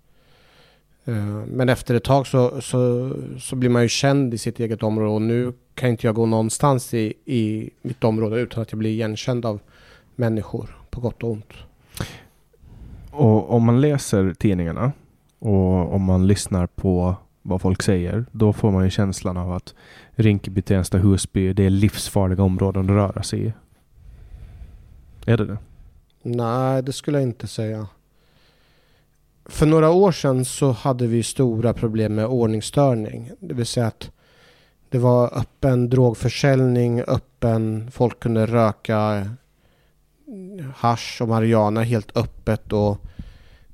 Eh, 1.05 1.15
men 1.47 1.69
efter 1.69 1.95
ett 1.95 2.03
tag 2.03 2.27
så, 2.27 2.61
så, 2.61 3.11
så 3.39 3.55
blir 3.55 3.69
man 3.69 3.81
ju 3.81 3.89
känd 3.89 4.33
i 4.33 4.37
sitt 4.37 4.59
eget 4.59 4.83
område 4.83 5.11
och 5.11 5.21
nu 5.21 5.53
kan 5.73 5.89
inte 5.89 6.07
jag 6.07 6.15
gå 6.15 6.25
någonstans 6.25 6.93
i, 6.93 7.13
i 7.25 7.69
mitt 7.81 8.03
område 8.03 8.39
utan 8.39 8.61
att 8.61 8.71
jag 8.71 8.79
blir 8.79 8.91
igenkänd 8.91 9.45
av 9.45 9.59
människor 10.15 10.77
på 10.89 11.01
gott 11.01 11.23
och 11.23 11.31
ont. 11.31 11.53
Och 13.17 13.53
om 13.53 13.65
man 13.65 13.81
läser 13.81 14.33
tidningarna 14.33 14.91
och 15.39 15.93
om 15.93 16.03
man 16.03 16.27
lyssnar 16.27 16.67
på 16.67 17.15
vad 17.41 17.61
folk 17.61 17.81
säger, 17.81 18.25
då 18.31 18.53
får 18.53 18.71
man 18.71 18.83
ju 18.83 18.89
känslan 18.89 19.37
av 19.37 19.51
att 19.51 19.75
Rinkeby, 20.11 20.61
Tensta, 20.61 20.97
Husby, 20.97 21.53
det 21.53 21.63
är 21.63 21.69
livsfarliga 21.69 22.43
områden 22.43 22.83
att 22.83 22.89
röra 22.89 23.23
sig 23.23 23.45
i. 23.45 23.53
Är 25.25 25.37
det 25.37 25.45
det? 25.45 25.57
Nej, 26.21 26.83
det 26.83 26.93
skulle 26.93 27.17
jag 27.17 27.27
inte 27.27 27.47
säga. 27.47 27.87
För 29.45 29.65
några 29.65 29.89
år 29.89 30.11
sedan 30.11 30.45
så 30.45 30.71
hade 30.71 31.07
vi 31.07 31.23
stora 31.23 31.73
problem 31.73 32.15
med 32.15 32.25
ordningsstörning. 32.25 33.31
Det 33.39 33.53
vill 33.53 33.65
säga 33.65 33.87
att 33.87 34.11
det 34.89 34.97
var 34.97 35.37
öppen 35.39 35.89
drogförsäljning, 35.89 37.01
öppen, 37.01 37.91
folk 37.91 38.19
kunde 38.19 38.45
röka 38.45 39.29
hash 40.75 41.21
och 41.21 41.27
marijuana 41.27 41.83
helt 41.83 42.17
öppet 42.17 42.73
och 42.73 42.97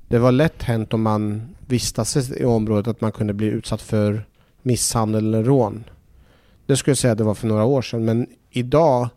det 0.08 0.18
var 0.18 0.32
lätt 0.32 0.62
hänt 0.62 0.94
om 0.94 1.02
man 1.02 1.54
vistas 1.66 2.30
i 2.30 2.44
området 2.44 2.88
att 2.88 3.00
man 3.00 3.12
kunde 3.12 3.32
bli 3.32 3.46
utsatt 3.46 3.82
för 3.82 4.26
misshandel 4.62 5.26
eller 5.26 5.44
rån. 5.44 5.84
Det 6.66 6.76
skulle 6.76 6.90
jag 6.90 6.98
säga 6.98 7.12
att 7.12 7.18
det 7.18 7.24
var 7.24 7.34
för 7.34 7.48
några 7.48 7.64
år 7.64 7.82
sedan 7.82 8.04
men 8.04 8.26
idag 8.50 9.08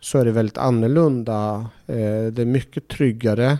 så 0.00 0.18
är 0.18 0.24
det 0.24 0.32
väldigt 0.32 0.58
annorlunda. 0.58 1.68
Eh, 1.86 2.26
det 2.32 2.42
är 2.42 2.44
mycket 2.44 2.88
tryggare. 2.88 3.58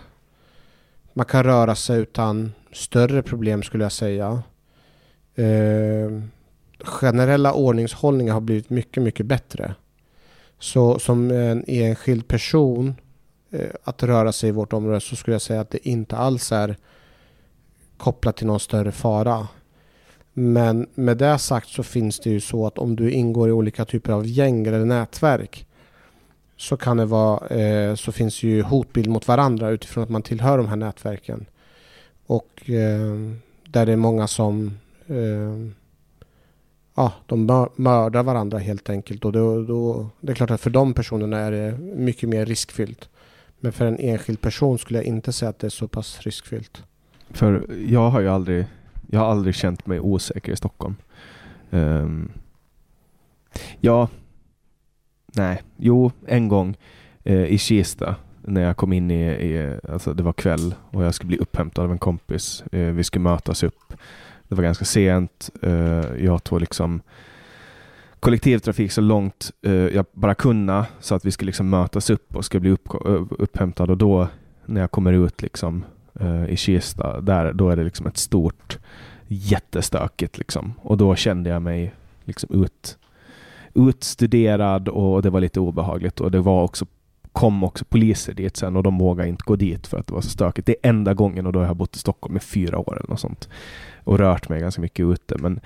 Man 1.12 1.26
kan 1.26 1.44
röra 1.44 1.74
sig 1.74 2.00
utan 2.00 2.52
större 2.72 3.22
problem 3.22 3.62
skulle 3.62 3.84
jag 3.84 3.92
säga. 3.92 4.42
Eh, 5.34 6.22
generella 6.78 7.52
ordningshållningar 7.52 8.32
har 8.32 8.40
blivit 8.40 8.70
mycket, 8.70 9.02
mycket 9.02 9.26
bättre. 9.26 9.74
Så 10.58 10.98
som 10.98 11.30
en 11.30 11.64
enskild 11.66 12.28
person 12.28 12.94
eh, 13.50 13.70
att 13.84 14.02
röra 14.02 14.32
sig 14.32 14.48
i 14.48 14.52
vårt 14.52 14.72
område 14.72 15.00
så 15.00 15.16
skulle 15.16 15.34
jag 15.34 15.42
säga 15.42 15.60
att 15.60 15.70
det 15.70 15.88
inte 15.88 16.16
alls 16.16 16.52
är 16.52 16.76
kopplat 17.96 18.36
till 18.36 18.46
någon 18.46 18.60
större 18.60 18.92
fara. 18.92 19.48
Men 20.32 20.86
med 20.94 21.16
det 21.16 21.38
sagt 21.38 21.68
så 21.68 21.82
finns 21.82 22.20
det 22.20 22.30
ju 22.30 22.40
så 22.40 22.66
att 22.66 22.78
om 22.78 22.96
du 22.96 23.10
ingår 23.10 23.48
i 23.48 23.52
olika 23.52 23.84
typer 23.84 24.12
av 24.12 24.26
gäng 24.26 24.66
eller 24.66 24.84
nätverk 24.84 25.66
så 26.56 26.76
kan 26.76 26.96
det 26.96 27.06
vara, 27.06 27.46
eh, 27.46 27.94
så 27.94 28.12
finns 28.12 28.42
ju 28.42 28.62
hotbild 28.62 29.08
mot 29.08 29.28
varandra 29.28 29.68
utifrån 29.68 30.04
att 30.04 30.10
man 30.10 30.22
tillhör 30.22 30.58
de 30.58 30.68
här 30.68 30.76
nätverken. 30.76 31.46
Och 32.26 32.70
eh, 32.70 33.32
där 33.68 33.86
det 33.86 33.92
är 33.92 33.96
många 33.96 34.26
som 34.26 34.78
ja, 36.96 37.12
de 37.26 37.68
mördar 37.76 38.22
varandra 38.22 38.58
helt 38.58 38.90
enkelt. 38.90 39.24
Och 39.24 39.32
då, 39.32 39.62
då, 39.62 40.08
det 40.20 40.32
är 40.32 40.36
klart 40.36 40.50
att 40.50 40.60
för 40.60 40.70
de 40.70 40.94
personerna 40.94 41.38
är 41.38 41.52
det 41.52 41.78
mycket 41.78 42.28
mer 42.28 42.46
riskfyllt. 42.46 43.08
Men 43.60 43.72
för 43.72 43.86
en 43.86 43.98
enskild 43.98 44.40
person 44.40 44.78
skulle 44.78 44.98
jag 44.98 45.06
inte 45.06 45.32
säga 45.32 45.48
att 45.48 45.58
det 45.58 45.66
är 45.66 45.70
så 45.70 45.88
pass 45.88 46.20
riskfyllt. 46.20 46.84
För 47.30 47.66
jag 47.86 48.10
har 48.10 48.20
ju 48.20 48.28
aldrig, 48.28 48.66
jag 49.10 49.20
har 49.20 49.26
aldrig 49.26 49.54
känt 49.54 49.86
mig 49.86 50.00
osäker 50.00 50.52
i 50.52 50.56
Stockholm. 50.56 50.96
Um, 51.70 52.32
ja, 53.80 54.08
nej, 55.26 55.62
jo, 55.76 56.10
en 56.26 56.48
gång 56.48 56.76
eh, 57.24 57.44
i 57.44 57.58
Kista 57.58 58.16
när 58.42 58.60
jag 58.60 58.76
kom 58.76 58.92
in 58.92 59.10
i, 59.10 59.22
i, 59.24 59.78
alltså 59.88 60.14
det 60.14 60.22
var 60.22 60.32
kväll 60.32 60.74
och 60.90 61.04
jag 61.04 61.14
skulle 61.14 61.28
bli 61.28 61.38
upphämtad 61.38 61.84
av 61.84 61.92
en 61.92 61.98
kompis. 61.98 62.64
Eh, 62.72 62.80
vi 62.80 63.04
skulle 63.04 63.22
mötas 63.22 63.62
upp 63.62 63.94
det 64.48 64.54
var 64.54 64.62
ganska 64.62 64.84
sent. 64.84 65.50
Uh, 65.64 66.24
jag 66.24 66.44
tog 66.44 66.60
liksom 66.60 67.02
kollektivtrafik 68.20 68.92
så 68.92 69.00
långt 69.00 69.50
uh, 69.66 69.72
jag 69.72 70.06
bara 70.12 70.34
kunde 70.34 70.84
så 71.00 71.14
att 71.14 71.24
vi 71.24 71.30
skulle 71.30 71.48
liksom 71.48 71.70
mötas 71.70 72.10
upp 72.10 72.36
och 72.36 72.44
skulle 72.44 72.60
bli 72.60 72.70
upp, 72.70 72.88
eh, 72.88 73.22
upphämtade. 73.38 73.92
och 73.92 73.98
då 73.98 74.28
när 74.66 74.80
jag 74.80 74.90
kommer 74.90 75.12
ut 75.12 75.42
liksom 75.42 75.84
uh, 76.20 76.50
i 76.50 76.56
Kista, 76.56 77.20
där, 77.20 77.52
då 77.52 77.70
är 77.70 77.76
det 77.76 77.84
liksom 77.84 78.06
ett 78.06 78.16
stort 78.16 78.78
jättestökigt 79.26 80.38
liksom. 80.38 80.74
Och 80.82 80.96
då 80.96 81.14
kände 81.16 81.50
jag 81.50 81.62
mig 81.62 81.94
liksom 82.24 82.62
ut, 82.62 82.98
utstuderad 83.74 84.88
och 84.88 85.22
det 85.22 85.30
var 85.30 85.40
lite 85.40 85.60
obehagligt 85.60 86.20
och 86.20 86.30
det 86.30 86.40
var 86.40 86.62
också 86.62 86.86
kom 87.36 87.64
också 87.64 87.84
poliser 87.84 88.34
dit 88.34 88.56
sen 88.56 88.76
och 88.76 88.82
de 88.82 88.98
vågade 88.98 89.28
inte 89.28 89.42
gå 89.46 89.56
dit 89.56 89.86
för 89.86 89.98
att 89.98 90.06
det 90.06 90.14
var 90.14 90.20
så 90.20 90.28
stökigt. 90.28 90.66
Det 90.66 90.72
är 90.72 90.88
enda 90.88 91.14
gången 91.14 91.46
och 91.46 91.52
då 91.52 91.58
har 91.58 91.66
jag 91.66 91.76
bott 91.76 91.96
i 91.96 91.98
Stockholm 91.98 92.36
i 92.36 92.40
fyra 92.40 92.78
år 92.78 92.96
eller 92.98 93.10
något 93.10 93.20
sånt 93.20 93.48
och 94.04 94.18
rört 94.18 94.48
mig 94.48 94.60
ganska 94.60 94.80
mycket 94.80 95.06
ute. 95.06 95.38
Men 95.38 95.60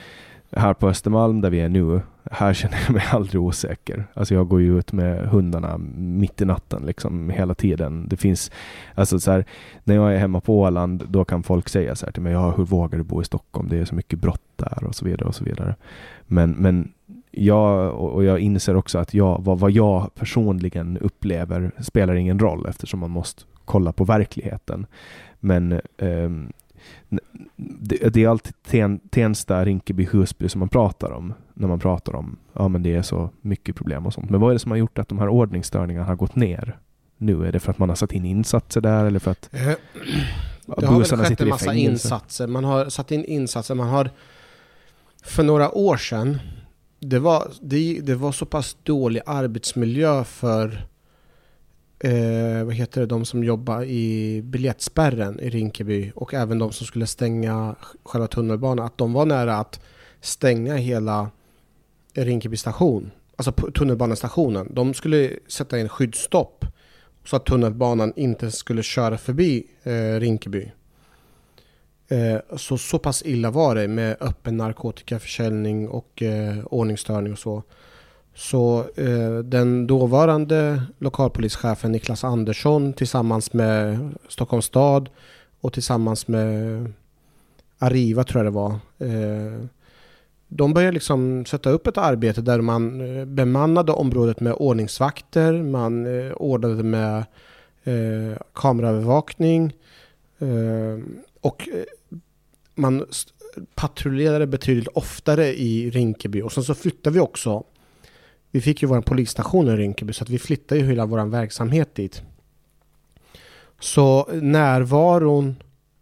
här 0.52 0.74
på 0.74 0.88
Östermalm 0.88 1.40
där 1.40 1.50
vi 1.50 1.60
är 1.60 1.68
nu, 1.68 2.00
här 2.30 2.54
känner 2.54 2.78
jag 2.86 2.92
mig 2.92 3.04
aldrig 3.10 3.42
osäker. 3.42 4.04
Alltså 4.14 4.34
jag 4.34 4.48
går 4.48 4.60
ju 4.60 4.78
ut 4.78 4.92
med 4.92 5.28
hundarna 5.28 5.78
mitt 5.96 6.40
i 6.40 6.44
natten 6.44 6.82
liksom 6.86 7.30
hela 7.30 7.54
tiden. 7.54 8.08
Det 8.08 8.16
finns, 8.16 8.50
alltså 8.94 9.20
så 9.20 9.30
här, 9.30 9.44
när 9.84 9.94
jag 9.94 10.14
är 10.14 10.18
hemma 10.18 10.40
på 10.40 10.60
Åland, 10.60 11.04
då 11.08 11.24
kan 11.24 11.42
folk 11.42 11.68
säga 11.68 11.94
så 11.96 12.06
här 12.06 12.12
till 12.12 12.22
mig, 12.22 12.32
ja 12.32 12.50
hur 12.50 12.64
vågar 12.64 12.98
du 12.98 13.04
bo 13.04 13.22
i 13.22 13.24
Stockholm? 13.24 13.68
Det 13.68 13.78
är 13.78 13.84
så 13.84 13.94
mycket 13.94 14.18
brott 14.18 14.50
där 14.56 14.84
och 14.84 14.94
så 14.94 15.04
vidare 15.04 15.28
och 15.28 15.34
så 15.34 15.44
vidare. 15.44 15.74
Men, 16.26 16.50
men 16.50 16.92
jag, 17.30 17.94
och 17.94 18.24
jag 18.24 18.38
inser 18.38 18.76
också 18.76 18.98
att 18.98 19.14
jag, 19.14 19.40
vad, 19.44 19.58
vad 19.58 19.70
jag 19.70 20.14
personligen 20.14 20.98
upplever 20.98 21.70
spelar 21.80 22.14
ingen 22.14 22.38
roll 22.38 22.66
eftersom 22.68 23.00
man 23.00 23.10
måste 23.10 23.42
kolla 23.64 23.92
på 23.92 24.04
verkligheten. 24.04 24.86
Men 25.40 25.80
um, 25.98 26.52
det, 27.56 28.08
det 28.08 28.24
är 28.24 28.28
alltid 28.28 28.54
ten, 28.62 28.98
Tensta, 28.98 29.64
Rinkeby, 29.64 30.08
Husby 30.12 30.48
som 30.48 30.58
man 30.58 30.68
pratar 30.68 31.10
om 31.10 31.34
när 31.54 31.68
man 31.68 31.78
pratar 31.78 32.16
om 32.16 32.36
ja 32.52 32.68
men 32.68 32.82
det 32.82 32.94
är 32.94 33.02
så 33.02 33.30
mycket 33.40 33.76
problem 33.76 34.06
och 34.06 34.14
sånt. 34.14 34.30
Men 34.30 34.40
vad 34.40 34.50
är 34.50 34.52
det 34.52 34.58
som 34.58 34.70
har 34.70 34.78
gjort 34.78 34.98
att 34.98 35.08
de 35.08 35.18
här 35.18 35.28
ordningsstörningarna 35.28 36.06
har 36.06 36.16
gått 36.16 36.36
ner 36.36 36.78
nu? 37.16 37.46
Är 37.46 37.52
det 37.52 37.60
för 37.60 37.70
att 37.70 37.78
man 37.78 37.88
har 37.88 37.96
satt 37.96 38.12
in 38.12 38.24
insatser 38.24 38.80
där 38.80 39.04
eller 39.04 39.18
för 39.18 39.30
att 39.30 39.50
Eh, 39.52 39.72
Det 40.78 40.86
har 40.86 40.98
väl 40.98 41.24
skett 41.24 41.40
en 41.40 41.48
massa 41.48 41.74
insatser. 41.74 42.46
Man 42.46 42.64
har 42.64 42.88
satt 42.88 43.10
in 43.10 43.24
insatser. 43.24 43.74
Man 43.74 43.88
har 43.88 44.10
för 45.22 45.42
några 45.42 45.70
år 45.70 45.96
sedan 45.96 46.38
det 47.00 47.18
var, 47.18 47.52
det, 47.60 48.00
det 48.00 48.14
var 48.14 48.32
så 48.32 48.46
pass 48.46 48.76
dålig 48.82 49.22
arbetsmiljö 49.26 50.24
för 50.24 50.86
eh, 51.98 52.64
vad 52.64 52.74
heter 52.74 53.00
det, 53.00 53.06
de 53.06 53.24
som 53.24 53.44
jobbar 53.44 53.82
i 53.84 54.42
biljettspärren 54.42 55.40
i 55.40 55.50
Rinkeby 55.50 56.12
och 56.14 56.34
även 56.34 56.58
de 56.58 56.72
som 56.72 56.86
skulle 56.86 57.06
stänga 57.06 57.76
själva 58.04 58.26
tunnelbanan. 58.26 58.86
Att 58.86 58.98
de 58.98 59.12
var 59.12 59.26
nära 59.26 59.56
att 59.56 59.80
stänga 60.20 60.76
hela 60.76 61.30
Rinkeby 62.14 62.56
station. 62.56 63.10
Alltså 63.36 63.52
tunnelbanestationen. 63.52 64.74
De 64.74 64.94
skulle 64.94 65.30
sätta 65.48 65.78
in 65.78 65.88
skyddsstopp 65.88 66.64
så 67.24 67.36
att 67.36 67.46
tunnelbanan 67.46 68.12
inte 68.16 68.50
skulle 68.50 68.82
köra 68.82 69.18
förbi 69.18 69.66
eh, 69.82 70.20
Rinkeby. 70.20 70.70
Eh, 72.10 72.40
så, 72.56 72.78
så 72.78 72.98
pass 72.98 73.22
illa 73.22 73.50
var 73.50 73.74
det 73.74 73.88
med 73.88 74.16
öppen 74.20 74.56
narkotikaförsäljning 74.56 75.88
och 75.88 76.22
eh, 76.22 76.56
ordningsstörning 76.64 77.32
och 77.32 77.38
så. 77.38 77.62
Så 78.34 78.84
eh, 78.96 79.38
den 79.38 79.86
dåvarande 79.86 80.82
lokalpolischefen 80.98 81.92
Niklas 81.92 82.24
Andersson 82.24 82.92
tillsammans 82.92 83.52
med 83.52 84.10
Stockholms 84.28 84.64
stad 84.64 85.08
och 85.60 85.72
tillsammans 85.72 86.28
med 86.28 86.92
Arriva 87.78 88.24
tror 88.24 88.44
jag 88.44 88.52
det 88.52 88.56
var. 88.56 88.72
Eh, 88.98 89.64
de 90.48 90.74
började 90.74 90.94
liksom 90.94 91.44
sätta 91.44 91.70
upp 91.70 91.86
ett 91.86 91.98
arbete 91.98 92.40
där 92.40 92.60
man 92.60 93.00
eh, 93.18 93.24
bemannade 93.24 93.92
området 93.92 94.40
med 94.40 94.52
ordningsvakter, 94.52 95.62
man 95.62 96.06
eh, 96.06 96.32
ordnade 96.32 96.82
med 96.82 97.18
eh, 97.84 98.38
kameraövervakning 98.52 99.72
eh, 100.38 100.98
och 101.40 101.68
eh, 101.68 101.84
man 102.74 103.06
patrullerade 103.74 104.46
betydligt 104.46 104.88
oftare 104.88 105.46
i 105.60 105.90
Rinkeby 105.90 106.42
och 106.42 106.52
sen 106.52 106.64
så 106.64 106.74
flyttade 106.74 107.14
vi 107.14 107.20
också. 107.20 107.64
Vi 108.50 108.60
fick 108.60 108.82
ju 108.82 108.88
vår 108.88 109.00
polisstation 109.00 109.68
i 109.68 109.76
Rinkeby 109.76 110.12
så 110.12 110.24
att 110.24 110.30
vi 110.30 110.38
flyttade 110.38 110.80
ju 110.80 110.86
hela 110.86 111.06
vår 111.06 111.24
verksamhet 111.24 111.94
dit. 111.94 112.22
Så 113.80 114.28
närvaron 114.32 115.56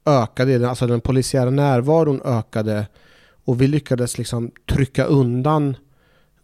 ökade, 0.05 0.69
alltså 0.69 0.87
den 0.87 1.01
polisiära 1.01 1.51
närvaron 1.51 2.23
ökade 2.25 2.87
och 3.45 3.61
vi 3.61 3.67
lyckades 3.67 4.19
liksom 4.19 4.51
trycka 4.67 5.05
undan 5.05 5.77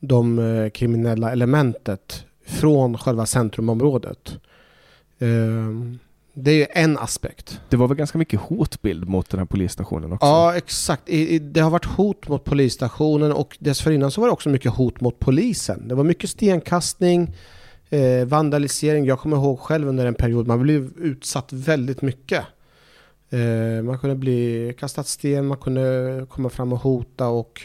de 0.01 0.39
eh, 0.39 0.71
kriminella 0.71 1.33
elementet 1.33 2.27
från 2.47 2.99
själva 2.99 3.27
centrumområdet. 3.27 4.39
Eh, 5.19 5.71
det 6.35 6.51
är 6.51 6.55
ju 6.55 6.67
en 6.71 6.99
aspekt. 6.99 7.61
Det 7.69 7.77
var 7.77 7.89
väl 7.89 7.97
ganska 7.97 8.19
mycket 8.19 8.41
hotbild 8.41 9.09
mot 9.09 9.31
den 9.31 9.39
här 9.39 9.47
polisstationen 9.47 10.13
också? 10.13 10.27
Ja, 10.27 10.57
exakt. 10.57 11.09
I- 11.09 11.35
i- 11.35 11.39
Det 11.39 11.61
har 11.61 11.71
varit 11.71 11.85
hot 11.85 12.29
mot 12.29 12.45
polisstationen 12.45 13.33
och 13.33 13.57
dessförinnan 13.61 14.11
så 14.11 14.21
var 14.21 14.29
det 14.29 14.33
också 14.33 14.49
mycket 14.49 14.73
hot 14.73 15.01
mot 15.01 15.19
polisen. 15.19 15.89
Det 15.89 15.95
var 15.95 16.05
mycket 16.05 16.31
stenkastning, 16.31 17.35
eh, 17.91 18.25
vandalisering. 18.27 19.05
Jag 19.05 19.19
kommer 19.19 19.37
ihåg 19.37 19.59
själv 19.61 19.89
under 19.89 20.07
en 20.07 20.15
period 20.15 20.47
man 20.47 20.63
blev 20.63 20.93
utsatt 20.99 21.53
väldigt 21.53 22.03
mycket. 22.03 22.45
Eh, 23.31 23.83
man 23.85 23.99
kunde 23.99 24.17
bli 24.17 24.75
kastat 24.79 25.07
sten, 25.07 25.47
man 25.47 25.59
kunde 25.59 26.27
komma 26.31 26.49
fram 26.51 26.73
och 26.73 26.79
hota 26.79 27.29
och 27.29 27.61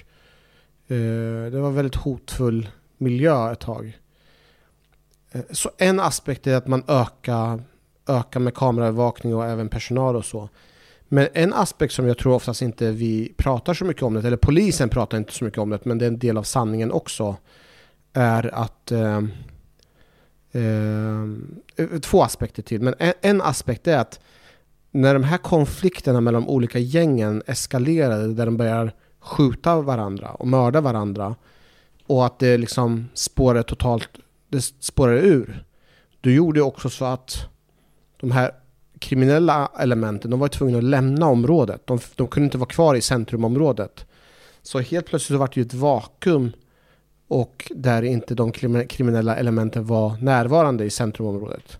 eh, 0.88 1.52
det 1.52 1.60
var 1.60 1.72
väldigt 1.72 1.96
hotfull 1.96 2.70
miljö 2.98 3.52
ett 3.52 3.60
tag. 3.60 3.98
Så 5.52 5.72
en 5.78 6.00
aspekt 6.00 6.48
är 6.48 6.56
att 6.56 6.68
man 6.68 6.84
ökar, 6.88 7.64
öka 8.10 8.40
med 8.40 8.54
kameraövervakning 8.54 9.36
och 9.36 9.46
även 9.46 9.70
personal 9.70 10.16
och 10.16 10.26
så. 10.26 10.50
Men 11.08 11.28
en 11.34 11.54
aspekt 11.54 11.94
som 11.94 12.08
jag 12.08 12.18
tror 12.18 12.34
oftast 12.34 12.62
inte 12.62 12.92
vi 12.92 13.34
pratar 13.38 13.74
så 13.74 13.86
mycket 13.86 14.04
om 14.04 14.14
det, 14.14 14.28
eller 14.28 14.38
polisen 14.38 14.90
pratar 14.90 15.18
inte 15.18 15.34
så 15.34 15.46
mycket 15.46 15.60
om 15.60 15.70
det, 15.70 15.86
men 15.86 15.98
det 15.98 16.06
är 16.06 16.08
en 16.08 16.20
del 16.20 16.38
av 16.38 16.44
sanningen 16.44 16.92
också, 16.92 17.36
är 18.14 18.56
att 18.56 18.92
eh, 18.92 19.18
eh, 20.52 22.00
två 22.02 22.24
aspekter 22.24 22.64
till. 22.64 22.82
Men 22.82 22.96
en, 23.00 23.14
en 23.22 23.42
aspekt 23.42 23.88
är 23.88 23.98
att 23.98 24.20
när 24.92 25.14
de 25.14 25.24
här 25.24 25.38
konflikterna 25.38 26.22
mellan 26.22 26.42
de 26.42 26.50
olika 26.50 26.80
gängen 26.80 27.44
eskalerade, 27.46 28.34
där 28.34 28.46
de 28.46 28.58
börjar 28.58 28.94
skjuta 29.20 29.82
varandra 29.82 30.30
och 30.30 30.48
mörda 30.48 30.82
varandra 30.82 31.36
och 32.08 32.26
att 32.26 32.40
det 32.40 32.58
liksom 32.58 33.10
spårade 33.14 33.64
totalt, 33.64 34.10
det 34.50 34.62
spårade 34.62 35.20
ur. 35.20 35.64
Då 36.22 36.30
gjorde 36.30 36.60
det 36.60 36.64
också 36.64 36.90
så 36.90 37.06
att 37.06 37.50
de 38.20 38.32
här 38.32 38.52
kriminella 39.00 39.72
elementen, 39.80 40.32
de 40.32 40.40
var 40.40 40.48
tvungna 40.48 40.78
att 40.78 40.84
lämna 40.84 41.28
området. 41.28 41.88
De, 41.88 42.00
de 42.16 42.28
kunde 42.28 42.46
inte 42.46 42.58
vara 42.58 42.70
kvar 42.70 42.96
i 42.96 43.02
centrumområdet. 43.02 44.06
Så 44.62 44.80
helt 44.80 45.06
plötsligt 45.06 45.36
så 45.36 45.40
var 45.40 45.48
det 45.48 45.58
ju 45.60 45.66
ett 45.66 45.74
vakuum 45.74 46.52
och 47.28 47.72
där 47.76 48.02
inte 48.02 48.36
de 48.36 48.52
kriminella 48.88 49.36
elementen 49.36 49.86
var 49.86 50.18
närvarande 50.22 50.86
i 50.86 50.90
centrumområdet. 50.90 51.80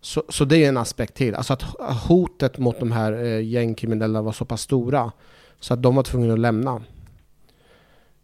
Så, 0.00 0.22
så 0.28 0.44
det 0.44 0.64
är 0.64 0.68
en 0.68 0.76
aspekt 0.76 1.14
till. 1.14 1.34
Alltså 1.34 1.52
att 1.52 1.62
hotet 2.08 2.58
mot 2.58 2.80
de 2.80 2.92
här 2.92 3.24
eh, 3.24 3.44
gängkriminella 3.44 4.22
var 4.22 4.32
så 4.32 4.44
pass 4.44 4.62
stora 4.62 5.12
så 5.60 5.74
att 5.74 5.82
de 5.82 5.94
var 5.94 6.02
tvungna 6.02 6.32
att 6.32 6.38
lämna. 6.38 6.82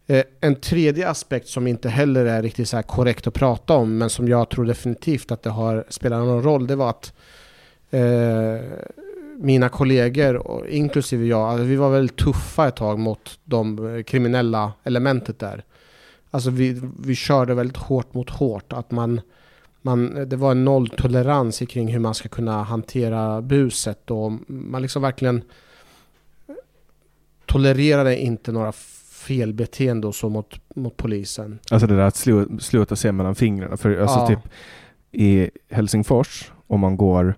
Eh, 0.07 0.23
en 0.41 0.55
tredje 0.55 1.09
aspekt 1.09 1.47
som 1.47 1.67
inte 1.67 1.89
heller 1.89 2.25
är 2.25 2.41
riktigt 2.41 2.69
så 2.69 2.75
här 2.75 2.83
korrekt 2.83 3.27
att 3.27 3.33
prata 3.33 3.73
om 3.73 3.97
men 3.97 4.09
som 4.09 4.27
jag 4.27 4.49
tror 4.49 4.65
definitivt 4.65 5.31
att 5.31 5.43
det 5.43 5.49
har 5.49 5.85
spelat 5.89 6.19
någon 6.19 6.43
roll 6.43 6.67
det 6.67 6.75
var 6.75 6.89
att 6.89 7.13
eh, 7.93 8.61
mina 9.37 9.69
kollegor, 9.69 10.67
inklusive 10.67 11.25
jag, 11.25 11.41
alltså 11.41 11.63
vi 11.63 11.75
var 11.75 11.89
väldigt 11.89 12.17
tuffa 12.17 12.67
ett 12.67 12.75
tag 12.75 12.99
mot 12.99 13.39
de 13.43 13.95
eh, 13.95 14.03
kriminella 14.03 14.73
elementet 14.83 15.39
där. 15.39 15.63
Alltså 16.31 16.49
vi, 16.49 16.81
vi 16.99 17.15
körde 17.15 17.53
väldigt 17.53 17.77
hårt 17.77 18.13
mot 18.13 18.29
hårt. 18.29 18.73
Att 18.73 18.91
man, 18.91 19.21
man, 19.81 20.29
det 20.29 20.35
var 20.35 20.51
en 20.51 20.65
nolltolerans 20.65 21.61
i 21.61 21.65
kring 21.65 21.87
hur 21.93 21.99
man 21.99 22.13
ska 22.13 22.29
kunna 22.29 22.63
hantera 22.63 23.41
buset 23.41 24.11
och 24.11 24.31
man 24.47 24.81
liksom 24.81 25.01
verkligen 25.01 25.43
tolererade 27.45 28.17
inte 28.17 28.51
några 28.51 28.71
felbeteende 29.11 30.07
och 30.07 30.15
så 30.15 30.29
mot, 30.29 30.75
mot 30.75 30.97
polisen. 30.97 31.59
Alltså 31.71 31.87
det 31.87 31.95
där 31.95 32.03
att 32.03 32.15
slu, 32.15 32.47
sluta 32.59 32.95
se 32.95 33.11
mellan 33.11 33.35
fingrarna. 33.35 33.77
För 33.77 33.97
alltså 34.01 34.19
Ja. 34.19 34.27
typ 34.27 34.39
i 35.11 35.49
Helsingfors, 35.69 36.51
om 36.67 36.79
man 36.79 36.97
går 36.97 37.35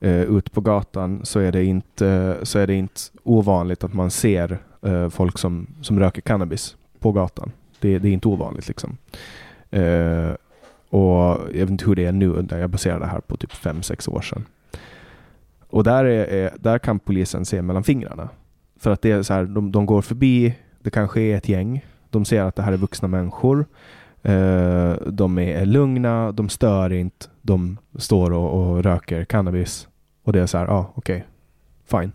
eh, 0.00 0.20
ut 0.20 0.52
på 0.52 0.60
gatan 0.60 1.20
så 1.24 1.40
är 1.40 1.52
det 1.52 1.64
inte, 1.64 2.36
så 2.42 2.58
är 2.58 2.66
det 2.66 2.74
inte 2.74 3.00
ovanligt 3.22 3.84
att 3.84 3.94
man 3.94 4.10
ser 4.10 4.58
eh, 4.82 5.08
folk 5.08 5.38
som, 5.38 5.66
som 5.80 6.00
röker 6.00 6.20
cannabis 6.20 6.76
på 6.98 7.12
gatan. 7.12 7.52
Det, 7.80 7.98
det 7.98 8.08
är 8.08 8.12
inte 8.12 8.28
ovanligt 8.28 8.68
liksom. 8.68 8.96
Eh, 9.70 10.32
och 10.90 11.38
jag 11.52 11.60
vet 11.60 11.70
inte 11.70 11.84
hur 11.84 11.94
det 11.94 12.04
är 12.04 12.12
nu, 12.12 12.42
där 12.42 12.58
jag 12.58 12.70
baserar 12.70 13.00
det 13.00 13.06
här 13.06 13.20
på 13.20 13.36
typ 13.36 13.52
5-6 13.52 14.10
år 14.10 14.20
sedan. 14.20 14.44
Och 15.70 15.84
där, 15.84 16.04
är, 16.04 16.24
är, 16.24 16.50
där 16.58 16.78
kan 16.78 16.98
polisen 16.98 17.44
se 17.44 17.62
mellan 17.62 17.84
fingrarna. 17.84 18.28
För 18.76 18.90
att 18.90 19.02
det 19.02 19.10
är 19.10 19.22
så 19.22 19.34
här, 19.34 19.44
de, 19.44 19.72
de 19.72 19.86
går 19.86 20.02
förbi, 20.02 20.54
det 20.82 20.90
kanske 20.90 21.20
är 21.20 21.36
ett 21.36 21.48
gäng, 21.48 21.84
de 22.10 22.24
ser 22.24 22.42
att 22.42 22.56
det 22.56 22.62
här 22.62 22.72
är 22.72 22.76
vuxna 22.76 23.08
människor. 23.08 23.66
Eh, 24.22 24.92
de 25.06 25.38
är 25.38 25.66
lugna, 25.66 26.32
de 26.32 26.48
stör 26.48 26.92
inte, 26.92 27.26
de 27.48 27.78
står 27.98 28.32
och, 28.32 28.60
och 28.60 28.82
röker 28.82 29.24
cannabis. 29.24 29.88
Och 30.22 30.32
det 30.32 30.40
är 30.40 30.46
så 30.46 30.58
här, 30.58 30.66
ja 30.66 30.72
ah, 30.72 30.92
okej, 30.94 31.24
fine. 31.90 32.12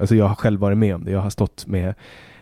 Alltså 0.00 0.14
jag 0.14 0.28
har 0.28 0.34
själv 0.34 0.60
varit 0.60 0.78
med 0.78 0.94
om 0.94 1.04
det. 1.04 1.10
Jag 1.10 1.20
har 1.20 1.30
stått 1.30 1.66
med 1.66 1.94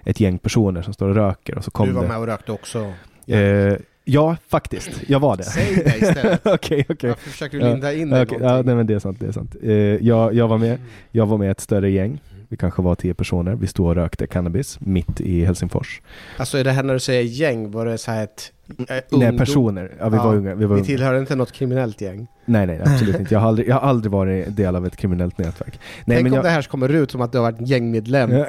ett 0.05 0.21
gäng 0.21 0.39
personer 0.39 0.83
som 0.83 0.95
står 0.95 1.09
och 1.09 1.15
röker 1.15 1.59
och 1.59 1.65
så 1.65 1.71
kom 1.71 1.89
du 1.89 1.93
var 1.95 2.03
det. 2.03 2.09
med 2.09 2.19
och 2.19 2.27
rökte 2.27 2.53
också. 2.53 2.93
Eh, 3.27 3.77
ja, 4.05 4.37
faktiskt. 4.49 5.09
Jag 5.09 5.21
var 5.21 5.37
det. 5.37 5.43
Säg 5.43 5.75
det 5.75 5.97
istället. 5.97 6.41
Okej, 6.47 6.87
okej. 6.89 7.11
Varför 7.11 7.31
försöker 7.31 7.59
du 7.59 7.65
linda 7.65 7.95
in 7.95 8.11
det 8.11 8.21
i 8.21 8.25
Okej, 8.25 8.39
ja, 8.41 8.63
nej, 8.63 8.75
men 8.75 8.87
det 8.87 8.95
är 8.95 8.99
sant. 8.99 9.21
Det 9.21 9.27
är 9.27 9.33
sant. 9.33 9.57
Eh, 9.63 9.73
jag, 9.73 10.35
jag, 10.35 10.49
var 10.49 10.59
med, 10.59 10.79
jag 11.11 11.27
var 11.27 11.39
med 11.39 11.51
ett 11.51 11.61
större 11.61 11.91
gäng. 11.91 12.21
Vi 12.53 12.57
kanske 12.57 12.83
var 12.83 12.95
tio 12.95 13.15
personer. 13.15 13.55
Vi 13.55 13.67
stod 13.67 13.87
och 13.87 13.95
rökte 13.95 14.27
cannabis 14.27 14.79
mitt 14.81 15.21
i 15.21 15.45
Helsingfors. 15.45 16.01
Alltså 16.37 16.59
är 16.59 16.65
det 16.65 16.71
här 16.71 16.83
när 16.83 16.95
du 16.95 17.01
säger 17.01 17.23
gäng, 17.23 17.71
var 17.71 17.87
det 17.87 17.99
så 17.99 18.11
här 18.11 18.25
ett 18.25 18.53
eh, 18.79 18.85
Nej, 18.89 19.03
ungdom. 19.11 19.37
personer. 19.39 19.93
Ja, 19.99 20.09
vi 20.09 20.17
Ja, 20.17 20.23
var 20.25 20.35
unga. 20.35 20.55
Vi 20.55 20.65
var 20.65 20.75
Ni 20.75 20.81
unga. 20.81 20.87
tillhör 20.87 21.19
inte 21.19 21.37
något 21.37 21.53
kriminellt 21.53 22.01
gäng. 22.01 22.27
Nej, 22.45 22.67
nej, 22.67 22.81
absolut 22.85 23.21
inte. 23.21 23.35
Jag 23.35 23.41
har 23.41 23.49
aldrig, 23.49 23.69
jag 23.69 23.75
har 23.75 23.89
aldrig 23.89 24.13
varit 24.13 24.57
del 24.57 24.77
av 24.77 24.87
ett 24.87 24.97
kriminellt 24.97 25.39
nätverk. 25.39 25.81
Nej, 26.05 26.17
Tänk 26.17 26.23
men 26.23 26.33
om 26.33 26.37
jag, 26.37 26.45
det 26.45 26.49
här 26.51 26.63
kommer 26.63 26.89
ut 26.89 27.11
som 27.11 27.21
att 27.21 27.33
du 27.33 27.39
har 27.39 27.53
varit 27.53 27.69
gängmedlem. 27.69 28.31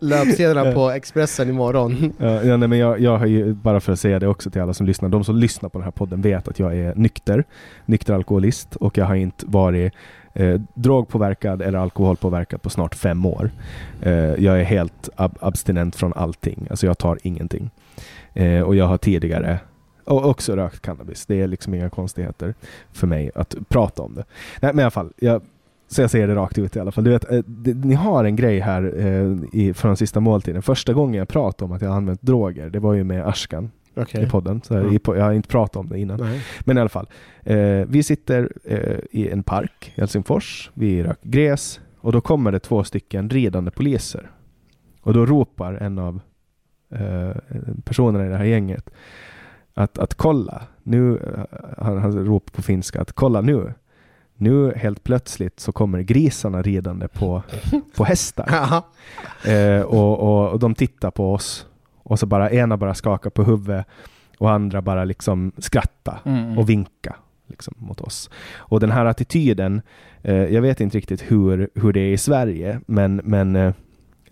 Löpsedlarna 0.00 0.72
på 0.72 0.90
Expressen 0.90 1.48
imorgon. 1.48 2.12
Ja, 2.18 2.42
ja, 2.42 2.56
nej, 2.56 2.68
men 2.68 2.78
jag, 2.78 3.00
jag 3.00 3.18
har 3.18 3.26
ju, 3.26 3.54
bara 3.54 3.80
för 3.80 3.92
att 3.92 4.00
säga 4.00 4.18
det 4.18 4.26
också 4.28 4.50
till 4.50 4.60
alla 4.62 4.74
som 4.74 4.86
lyssnar, 4.86 5.08
de 5.08 5.24
som 5.24 5.36
lyssnar 5.36 5.68
på 5.68 5.78
den 5.78 5.84
här 5.84 5.90
podden 5.92 6.20
vet 6.20 6.48
att 6.48 6.58
jag 6.58 6.76
är 6.76 6.94
nykter, 6.94 7.44
nykter 7.86 8.14
alkoholist 8.14 8.76
och 8.76 8.98
jag 8.98 9.04
har 9.04 9.14
inte 9.14 9.44
varit 9.48 9.92
eh, 10.34 10.60
drogpåverkad 10.74 11.62
eller 11.62 11.78
alkoholpåverkad 11.78 12.62
på 12.62 12.70
snart 12.70 12.94
fem 12.94 13.26
år. 13.26 13.50
Eh, 14.02 14.12
jag 14.12 14.60
är 14.60 14.64
helt 14.64 15.08
ab 15.16 15.38
abstinent 15.40 15.96
från 15.96 16.12
allting, 16.12 16.66
alltså 16.70 16.86
jag 16.86 16.98
tar 16.98 17.18
ingenting. 17.22 17.70
Eh, 18.34 18.60
och 18.60 18.76
jag 18.76 18.86
har 18.86 18.98
tidigare 18.98 19.58
och 20.04 20.26
också 20.26 20.56
rökt 20.56 20.80
cannabis. 20.80 21.26
Det 21.26 21.40
är 21.40 21.46
liksom 21.46 21.74
inga 21.74 21.90
konstigheter 21.90 22.54
för 22.92 23.06
mig 23.06 23.30
att 23.34 23.54
prata 23.68 24.02
om 24.02 24.14
det. 24.14 24.24
Nej, 24.60 24.72
men 24.72 24.78
i 24.78 24.82
alla 24.82 24.90
fall, 24.90 25.12
jag, 25.16 25.42
så 25.88 26.00
jag 26.00 26.10
säger 26.10 26.28
det 26.28 26.34
rakt 26.34 26.58
ut 26.58 26.76
i 26.76 26.80
alla 26.80 26.92
fall. 26.92 27.04
Du 27.04 27.10
vet, 27.10 27.32
eh, 27.32 27.38
det, 27.46 27.74
ni 27.74 27.94
har 27.94 28.24
en 28.24 28.36
grej 28.36 28.60
här 28.60 28.94
eh, 28.96 29.60
i, 29.60 29.74
från 29.74 29.96
sista 29.96 30.20
måltiden. 30.20 30.62
Första 30.62 30.92
gången 30.92 31.14
jag 31.14 31.28
pratade 31.28 31.64
om 31.64 31.72
att 31.72 31.82
jag 31.82 31.92
använt 31.92 32.22
droger, 32.22 32.70
det 32.70 32.78
var 32.78 32.94
ju 32.94 33.04
med 33.04 33.28
Ashkan 33.28 33.70
Okej. 34.02 34.24
i 34.24 34.26
podden. 34.28 34.62
Så 34.62 34.74
Mm. 34.76 34.98
jag 35.04 35.24
har 35.24 35.32
inte 35.32 35.48
pratat 35.48 35.76
om 35.76 35.88
det 35.88 35.98
innan. 35.98 36.20
Nej. 36.20 36.42
Men 36.60 36.76
i 36.78 36.80
alla 36.80 36.88
fall. 36.88 37.08
Eh, 37.42 37.84
vi 37.88 38.02
sitter 38.02 38.52
eh, 38.64 38.98
i 39.10 39.28
en 39.30 39.42
park 39.42 39.92
i 39.94 40.00
Helsingfors. 40.00 40.70
Vi 40.74 41.02
röker 41.02 41.28
gräs 41.28 41.80
och 42.00 42.12
då 42.12 42.20
kommer 42.20 42.52
det 42.52 42.58
två 42.60 42.84
stycken 42.84 43.30
ridande 43.30 43.70
poliser. 43.70 44.30
Och 45.02 45.12
då 45.14 45.26
ropar 45.26 45.74
en 45.74 45.98
av 45.98 46.20
eh, 46.94 47.36
personerna 47.84 48.26
i 48.26 48.28
det 48.28 48.36
här 48.36 48.44
gänget 48.44 48.90
att, 49.74 49.98
att 49.98 50.14
kolla, 50.14 50.62
nu, 50.82 51.16
eh, 51.16 51.58
han, 51.78 51.98
han 51.98 52.24
ropar 52.26 52.52
på 52.52 52.62
finska 52.62 53.00
att 53.00 53.12
kolla 53.12 53.40
nu, 53.40 53.74
nu 54.36 54.72
helt 54.76 55.04
plötsligt 55.04 55.60
så 55.60 55.72
kommer 55.72 56.00
grisarna 56.00 56.62
ridande 56.62 57.08
på, 57.08 57.42
på 57.96 58.04
hästar. 58.04 58.82
Eh, 59.48 59.82
och, 59.82 60.18
och, 60.20 60.52
och 60.52 60.58
de 60.58 60.74
tittar 60.74 61.10
på 61.10 61.32
oss 61.34 61.66
och 62.10 62.18
så 62.18 62.26
bara 62.26 62.50
ena 62.50 62.76
bara 62.76 62.94
skakar 62.94 63.30
på 63.30 63.42
huvudet 63.42 63.86
och 64.38 64.50
andra 64.50 64.82
bara 64.82 65.04
liksom 65.04 65.52
skratta 65.58 66.18
Mm. 66.24 66.58
och 66.58 66.68
vinka 66.70 67.16
liksom, 67.46 67.74
mot 67.78 68.00
oss. 68.00 68.30
Och 68.56 68.80
den 68.80 68.90
här 68.90 69.04
attityden, 69.06 69.82
eh, 70.22 70.34
jag 70.34 70.62
vet 70.62 70.80
inte 70.80 70.96
riktigt 70.98 71.22
hur, 71.22 71.68
hur 71.74 71.92
det 71.92 72.00
är 72.00 72.12
i 72.12 72.18
Sverige, 72.18 72.80
men, 72.86 73.20
men 73.24 73.56
eh, 73.56 73.72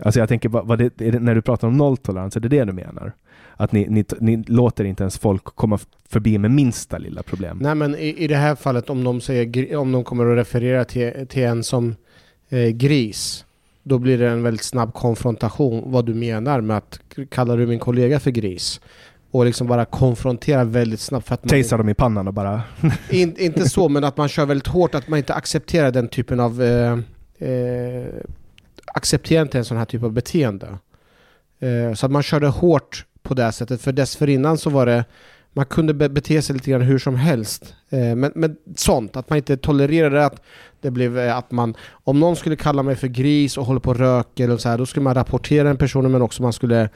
alltså 0.03 0.21
jag 0.21 0.29
tänker, 0.29 0.49
vad, 0.49 0.67
vad 0.67 0.79
det, 0.79 1.01
är 1.01 1.13
det, 1.13 1.19
när 1.19 1.35
du 1.35 1.43
pratar 1.43 1.69
om 1.69 1.77
nolltolerans, 1.77 2.37
är 2.37 2.41
det 2.41 2.49
det 2.49 2.65
du 2.65 2.73
menar? 2.73 3.13
Att 3.57 3.73
ni, 3.73 3.87
ni, 3.89 4.05
ni 4.21 4.37
låter 4.37 4.85
inte 4.85 5.03
ens 5.03 5.19
folk 5.19 5.45
komma 5.45 5.79
förbi 6.09 6.39
med 6.39 6.51
minsta 6.51 6.99
lilla 6.99 7.23
problem? 7.23 7.59
Nej 7.61 7.75
men 7.75 7.95
i, 7.95 8.15
i 8.19 8.27
det 8.27 8.37
här 8.37 8.55
fallet 8.55 8.91
om 8.91 9.05
de, 9.05 9.21
säger, 9.21 9.77
om 9.77 9.93
de 9.93 10.05
kommer 10.05 10.27
att 10.27 10.39
referera 10.39 10.85
till, 10.85 11.27
till 11.29 11.43
en 11.43 11.65
som 11.65 11.95
eh, 12.49 12.69
gris, 12.69 13.45
då 13.89 13.99
blir 13.99 14.19
det 14.19 14.29
en 14.29 14.43
väldigt 14.43 14.65
snabb 14.65 14.95
konfrontation 14.95 15.83
vad 15.87 16.07
du 16.07 16.15
menar 16.15 16.61
med 16.61 16.77
att 16.77 17.01
kallar 17.31 17.57
du 17.57 17.67
min 17.67 17.79
kollega 17.79 18.21
för 18.21 18.31
gris? 18.31 18.81
Och 19.31 19.45
liksom 19.45 19.67
bara 19.67 19.85
konfrontera 19.85 20.65
väldigt 20.65 21.01
snabbt 21.01 21.29
för 21.29 21.35
att 21.35 21.45
man, 21.45 21.49
Tasar 21.49 21.79
dem 21.79 21.89
i 21.89 21.95
pannan 21.95 22.29
och 22.29 22.35
bara... 22.35 22.63
in, 23.11 23.37
Inte 23.39 23.69
så, 23.69 23.89
men 23.89 24.05
att 24.05 24.17
man 24.17 24.29
kör 24.29 24.47
väldigt 24.47 24.67
hårt, 24.67 24.95
att 24.95 25.09
man 25.09 25.19
inte 25.19 25.35
accepterar 25.35 25.91
den 25.91 26.09
typen 26.09 26.41
av... 26.41 26.63
Eh, 26.63 26.99
eh, 27.49 28.07
accepterar 28.95 29.43
inte 29.43 29.59
en 29.59 29.65
sån 29.65 29.77
här 29.77 29.85
typ 29.85 30.03
av 30.03 30.13
beteende. 30.13 30.79
Eh, 31.61 31.95
så 31.95 32.07
att 32.07 32.13
man 32.13 32.23
körde 32.23 32.47
hårt 32.47 33.05
på 33.23 33.35
det 33.35 33.53
sättet, 33.53 33.81
för 33.81 33.93
dessförinnan 33.93 34.59
så 34.59 34.71
var 34.71 34.87
det... 34.87 35.05
Man 35.59 35.67
kunde 35.67 35.95
be- 35.95 36.09
bete 36.09 36.43
sig 36.43 36.55
lite 36.55 36.71
grann 36.71 36.81
hur 36.81 36.99
som 36.99 37.17
helst. 37.17 37.75
Eh, 37.91 38.15
men, 38.17 38.33
men 38.35 38.57
sånt, 38.77 39.17
att 39.17 39.31
man 39.31 39.37
inte 39.37 39.57
tolererade 39.57 40.27
att 40.27 40.43
det 40.81 40.91
blev 40.91 41.19
eh, 41.19 41.37
att 41.37 41.51
man... 41.51 41.75
Om 41.91 42.21
någon 42.21 42.37
skulle 42.37 42.57
kalla 42.57 42.83
mig 42.83 42.97
för 42.97 43.09
gris 43.09 43.59
och 43.59 43.65
håller 43.65 43.81
på 43.81 43.91
och 43.91 43.97
röker 43.97 44.51
och 44.51 44.61
så 44.61 44.69
här, 44.69 44.79
då 44.79 44.87
skulle 44.87 45.05
man 45.05 45.15
rapportera 45.15 45.69
den 45.69 45.77
personen 45.77 46.13
men 46.13 46.23
också 46.23 46.43
man 46.43 46.53
skulle 46.53 46.89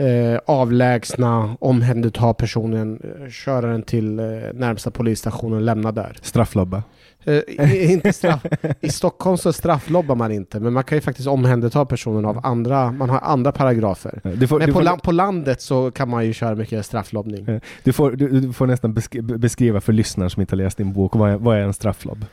eh, 0.00 0.40
avlägsna, 0.46 1.56
omhänderta 1.60 2.34
personen, 2.34 3.00
eh, 3.04 3.30
köra 3.30 3.66
den 3.66 3.82
till 3.82 4.18
eh, 4.18 4.24
närmsta 4.54 4.90
polisstation 4.90 5.52
och 5.52 5.60
lämna 5.60 5.92
där. 5.92 6.16
Strafflobba. 6.22 6.82
Eh, 7.24 7.92
inte 7.92 8.12
straff, 8.12 8.46
I 8.80 8.88
Stockholm 8.88 9.38
så 9.38 9.52
strafflobbar 9.52 10.14
man 10.14 10.32
inte, 10.32 10.60
men 10.60 10.72
man 10.72 10.84
kan 10.84 10.98
ju 10.98 11.02
faktiskt 11.02 11.28
omhänderta 11.28 11.84
personen 11.84 12.24
av 12.24 12.46
andra, 12.46 12.92
man 12.92 13.10
har 13.10 13.18
andra 13.18 13.52
paragrafer. 13.52 14.20
Får, 14.46 14.58
Men 14.58 14.68
på, 14.68 14.72
får, 14.72 14.82
la, 14.82 14.96
på 14.96 15.12
landet 15.12 15.60
så 15.62 15.90
kan 15.90 16.08
man 16.08 16.26
ju 16.26 16.32
köra 16.32 16.54
mycket 16.54 16.86
strafflobbning. 16.86 17.60
du 17.84 17.92
får, 17.92 18.10
du, 18.10 18.40
du 18.40 18.52
får 18.52 18.66
nästan 18.66 18.94
besk- 18.94 19.38
beskriva 19.38 19.80
för 19.80 19.92
lyssnare 19.92 20.30
som 20.30 20.40
inte 20.40 20.54
har 20.54 20.62
läst 20.62 20.76
din 20.76 20.92
bok, 20.92 21.14
vad 21.16 21.30
är, 21.30 21.36
vad 21.36 21.56
är 21.56 21.60
en 21.60 21.72
strafflobb? 21.74 22.24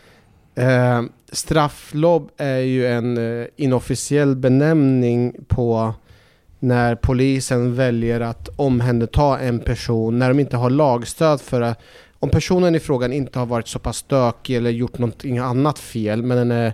Eh, 0.56 1.02
strafflobb 1.32 2.30
är 2.38 2.58
ju 2.60 2.88
en 2.88 3.18
eh, 3.42 3.48
inofficiell 3.56 4.36
benämning 4.36 5.36
på 5.48 5.94
när 6.60 6.96
polisen 6.96 7.76
väljer 7.76 8.20
att 8.20 8.50
omhänderta 8.56 9.40
en 9.40 9.60
person 9.60 10.20
när 10.20 10.28
de 10.28 10.40
inte 10.40 10.58
har 10.58 10.70
lagstöd 10.70 11.42
för 11.42 11.62
att 11.62 11.80
om 12.20 12.30
personen 12.30 12.76
i 12.76 12.80
frågan 12.80 13.14
inte 13.14 13.40
har 13.40 13.46
varit 13.46 13.68
så 13.68 13.80
pass 13.80 13.98
stökig 13.98 14.56
eller 14.56 14.70
gjort 14.70 14.98
någonting 14.98 15.38
annat 15.38 15.80
fel 15.80 16.24
men 16.24 16.38
den 16.38 16.52
är 16.52 16.74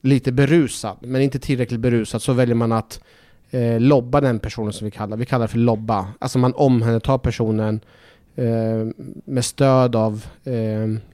lite 0.00 0.32
berusad 0.32 0.96
men 1.00 1.22
inte 1.22 1.38
tillräckligt 1.38 1.80
berusad 1.80 2.22
så 2.22 2.32
väljer 2.32 2.54
man 2.54 2.72
att 2.72 3.00
eh, 3.50 3.80
lobba 3.80 4.20
den 4.20 4.38
personen 4.38 4.72
som 4.72 4.84
vi 4.84 4.90
kallar 4.90 5.16
vi 5.16 5.26
kallar 5.26 5.46
det 5.46 5.52
för 5.52 5.58
lobba. 5.58 6.06
Alltså 6.18 6.38
man 6.38 6.54
omhändertar 6.54 7.18
personen 7.18 7.80
med 9.24 9.44
stöd 9.44 9.96
av 9.96 10.26
eh, 10.44 10.52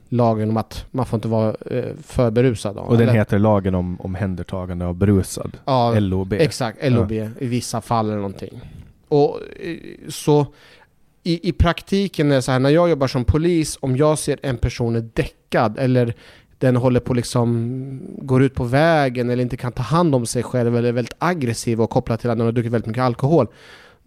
lagen 0.09 0.49
om 0.49 0.57
att 0.57 0.85
man 0.91 1.05
får 1.05 1.17
inte 1.17 1.27
vara 1.27 1.55
eh, 1.71 1.85
för 2.03 2.31
berusad. 2.31 2.77
Och 2.77 2.97
den 2.97 3.09
Eller- 3.09 3.19
heter 3.19 3.39
lagen 3.39 3.75
om 3.75 4.01
omhändertagande 4.01 4.85
av 4.85 4.95
berusad. 4.95 5.57
ja, 5.65 5.99
LOB. 5.99 6.33
Exakt, 6.33 6.77
LOB 6.91 7.11
i 7.11 7.29
vissa 7.39 7.81
fall 7.81 8.05
eller 8.05 8.15
någonting. 8.15 8.61
Och 9.07 9.39
eh, 9.59 9.75
så 10.09 10.45
i, 11.23 11.49
i 11.49 11.51
praktiken 11.51 12.31
är 12.31 12.35
det 12.35 12.41
så 12.41 12.51
här, 12.51 12.59
när 12.59 12.69
jag 12.69 12.89
jobbar 12.89 13.07
som 13.07 13.25
polis, 13.25 13.77
om 13.81 13.97
jag 13.97 14.19
ser 14.19 14.39
en 14.43 14.57
person 14.57 14.95
är 14.95 15.09
däckad 15.13 15.77
eller 15.79 16.13
den 16.57 16.75
håller 16.75 16.99
på 16.99 17.13
liksom, 17.13 18.01
går 18.17 18.43
ut 18.43 18.55
på 18.55 18.63
vägen 18.63 19.29
eller 19.29 19.41
inte 19.43 19.57
kan 19.57 19.71
ta 19.71 19.83
hand 19.83 20.15
om 20.15 20.25
sig 20.25 20.43
själv 20.43 20.77
eller 20.77 20.89
är 20.89 20.93
väldigt 20.93 21.15
aggressiv 21.17 21.81
och 21.81 21.89
kopplat 21.89 22.19
till 22.21 22.29
att 22.29 22.37
den 22.37 22.45
har 22.45 22.51
druckit 22.51 22.71
väldigt 22.71 22.87
mycket 22.87 23.03
alkohol, 23.03 23.47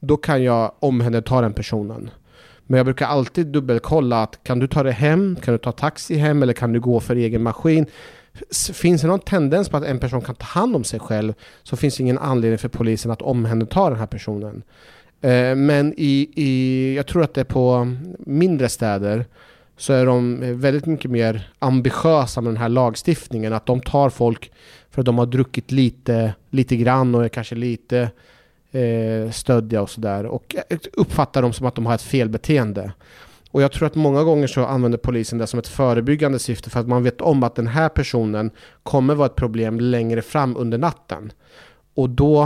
då 0.00 0.16
kan 0.16 0.42
jag 0.42 0.72
omhänderta 0.78 1.40
den 1.40 1.52
personen. 1.52 2.10
Men 2.73 2.77
jag 2.77 2.87
brukar 2.87 3.07
alltid 3.07 3.47
dubbelkolla 3.47 4.23
att 4.23 4.45
kan 4.45 4.59
du 4.59 4.66
ta 4.66 4.83
dig 4.83 4.93
hem, 4.93 5.37
kan 5.43 5.55
du 5.55 5.59
ta 5.59 5.73
taxi 5.73 6.16
hem 6.16 6.43
eller 6.43 6.53
kan 6.53 6.73
du 6.73 6.81
gå 6.81 7.01
för 7.01 7.16
egen 7.16 7.43
maskin? 7.43 7.87
Finns 8.73 9.03
det 9.03 9.09
någon 9.09 9.20
tendens 9.20 9.68
på 9.68 9.77
att 9.77 9.85
en 9.85 9.99
person 9.99 10.20
kan 10.20 10.35
ta 10.35 10.45
hand 10.45 10.77
om 10.77 10.85
sig 10.85 11.01
själv 11.01 11.35
så 11.62 11.77
finns 11.77 11.97
det 11.97 12.03
ingen 12.03 12.18
anledning 12.18 12.59
för 12.59 12.68
polisen 12.68 13.11
att 13.11 13.23
omhänderta 13.23 13.91
den 13.91 13.99
här 13.99 14.07
personen. 14.07 14.62
Eh, 15.20 15.55
men 15.55 15.95
i, 15.97 16.31
i, 16.35 16.95
jag 16.97 17.07
tror 17.07 17.23
att 17.23 17.35
det 17.35 17.41
är 17.41 17.45
på 17.45 17.97
mindre 18.18 18.68
städer 18.68 19.25
så 19.77 19.93
är 19.93 20.07
de 20.07 20.41
väldigt 20.61 20.87
mycket 20.87 21.11
mer 21.11 21.53
ambitiösa 21.59 22.41
med 22.41 22.53
den 22.53 22.61
här 22.61 22.68
lagstiftningen. 22.68 23.53
Att 23.53 23.66
de 23.66 23.81
tar 23.81 24.11
folk 24.11 24.53
för 24.91 25.03
att 25.03 25.07
de 25.07 25.18
har 25.18 25.27
druckit 25.27 25.73
lite, 25.73 26.35
lite 26.51 26.77
grann 26.77 27.14
och 27.14 27.25
är 27.25 27.29
kanske 27.29 27.55
lite 27.55 28.11
eh, 28.73 29.31
stödja 29.31 29.83
och 29.83 29.91
sådär. 29.91 30.27
Och 30.27 30.57
uppfattar 30.93 31.43
dem 31.43 31.53
som 31.53 31.66
att 31.66 31.75
de 31.75 31.87
har 31.87 31.95
ett 31.95 32.03
felbeteende. 32.03 32.93
Och 33.51 33.62
jag 33.62 33.73
tror 33.73 33.87
att 33.87 33.95
många 33.95 34.23
gånger 34.23 34.47
så 34.47 34.64
använder 34.64 34.99
polisen 34.99 35.39
det 35.39 35.47
som 35.47 35.59
ett 35.59 35.68
förebyggande 35.68 36.39
syfte 36.39 36.70
för 36.70 36.81
att 36.81 36.89
man 36.89 37.03
vet 37.03 37.20
om 37.20 37.43
att 37.43 37.55
den 37.55 37.66
här 37.66 37.89
personen 37.89 38.51
kommer 38.83 39.14
vara 39.14 39.27
ett 39.27 39.37
problem 39.37 39.81
längre 39.81 40.23
fram 40.23 40.57
under 40.57 40.79
natten. 40.79 41.33
Och 41.95 42.11
då, 42.11 42.43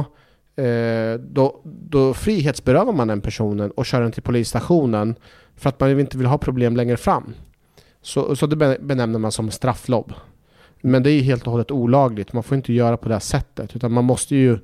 eh, 0.56 1.14
då, 1.20 1.60
då 1.64 2.14
frihetsberövar 2.14 2.92
man 2.92 3.08
den 3.08 3.20
personen 3.20 3.70
och 3.70 3.86
kör 3.86 4.00
den 4.00 4.12
till 4.12 4.22
polisstationen 4.22 5.14
för 5.56 5.68
att 5.68 5.80
man 5.80 6.00
inte 6.00 6.18
vill 6.18 6.26
ha 6.26 6.38
problem 6.38 6.76
längre 6.76 6.96
fram. 6.96 7.34
Så, 8.02 8.36
så 8.36 8.46
det 8.46 8.78
benämner 8.80 9.18
man 9.18 9.32
som 9.32 9.50
strafflobb. 9.50 10.12
Men 10.80 11.02
det 11.02 11.10
är 11.10 11.20
helt 11.20 11.46
och 11.46 11.52
hållet 11.52 11.70
olagligt. 11.70 12.32
Man 12.32 12.42
får 12.42 12.56
inte 12.56 12.72
göra 12.72 12.96
på 12.96 13.08
det 13.08 13.14
här 13.14 13.20
sättet. 13.20 13.76
Utan 13.76 13.92
man 13.92 14.04
måste 14.04 14.36
ju 14.36 14.58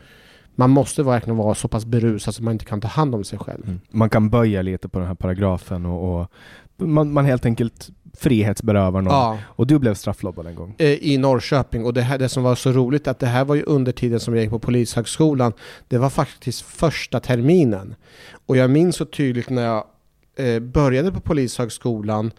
man 0.55 0.71
måste 0.71 1.03
verkligen 1.03 1.37
vara 1.37 1.55
så 1.55 1.69
pass 1.69 1.85
berusad 1.85 2.35
så 2.35 2.43
man 2.43 2.53
inte 2.53 2.65
kan 2.65 2.81
ta 2.81 2.89
hand 2.89 3.15
om 3.15 3.25
sig 3.25 3.39
själv. 3.39 3.65
Mm. 3.65 3.81
Man 3.91 4.11
kan 4.11 4.31
böja 4.31 4.63
lite 4.63 4.89
på 4.89 4.99
den 4.99 5.09
här 5.09 5.15
paragrafen 5.15 5.87
och, 5.87 6.21
och 6.21 6.31
man, 6.77 7.13
man 7.13 7.25
helt 7.25 7.47
enkelt 7.47 7.91
frihetsberövar 8.19 9.03
någon. 9.03 9.13
Ja, 9.15 9.39
Och 9.45 9.67
du 9.67 9.79
blev 9.79 9.95
strafflobbad 9.95 10.47
en 10.47 10.55
gång. 10.55 10.75
eh, 10.79 10.89
i 10.91 11.19
Norrköping. 11.19 11.85
Och 11.85 11.95
det, 11.95 12.03
här, 12.03 12.19
det 12.19 12.29
som 12.29 12.43
var 12.43 12.55
så 12.55 12.73
roligt 12.73 13.09
att 13.09 13.19
det 13.19 13.27
här 13.27 13.45
var 13.45 13.55
ju 13.55 13.63
under 13.63 13.93
tiden 13.93 14.21
som 14.21 14.35
jag 14.35 14.43
gick 14.43 14.51
på 14.51 14.59
Polishögskolan. 14.59 15.53
Det 15.89 15.99
var 15.99 16.11
faktiskt 16.11 16.61
första 16.63 17.21
terminen. 17.21 17.95
Och 18.47 18.57
jag 18.57 18.71
minns 18.71 18.97
så 18.97 19.05
tydligt 19.05 19.51
när 19.51 19.63
jag 19.63 19.85
eh, 20.37 20.61
började 20.61 21.13
på 21.13 21.21
Polishögskolan 21.21 22.31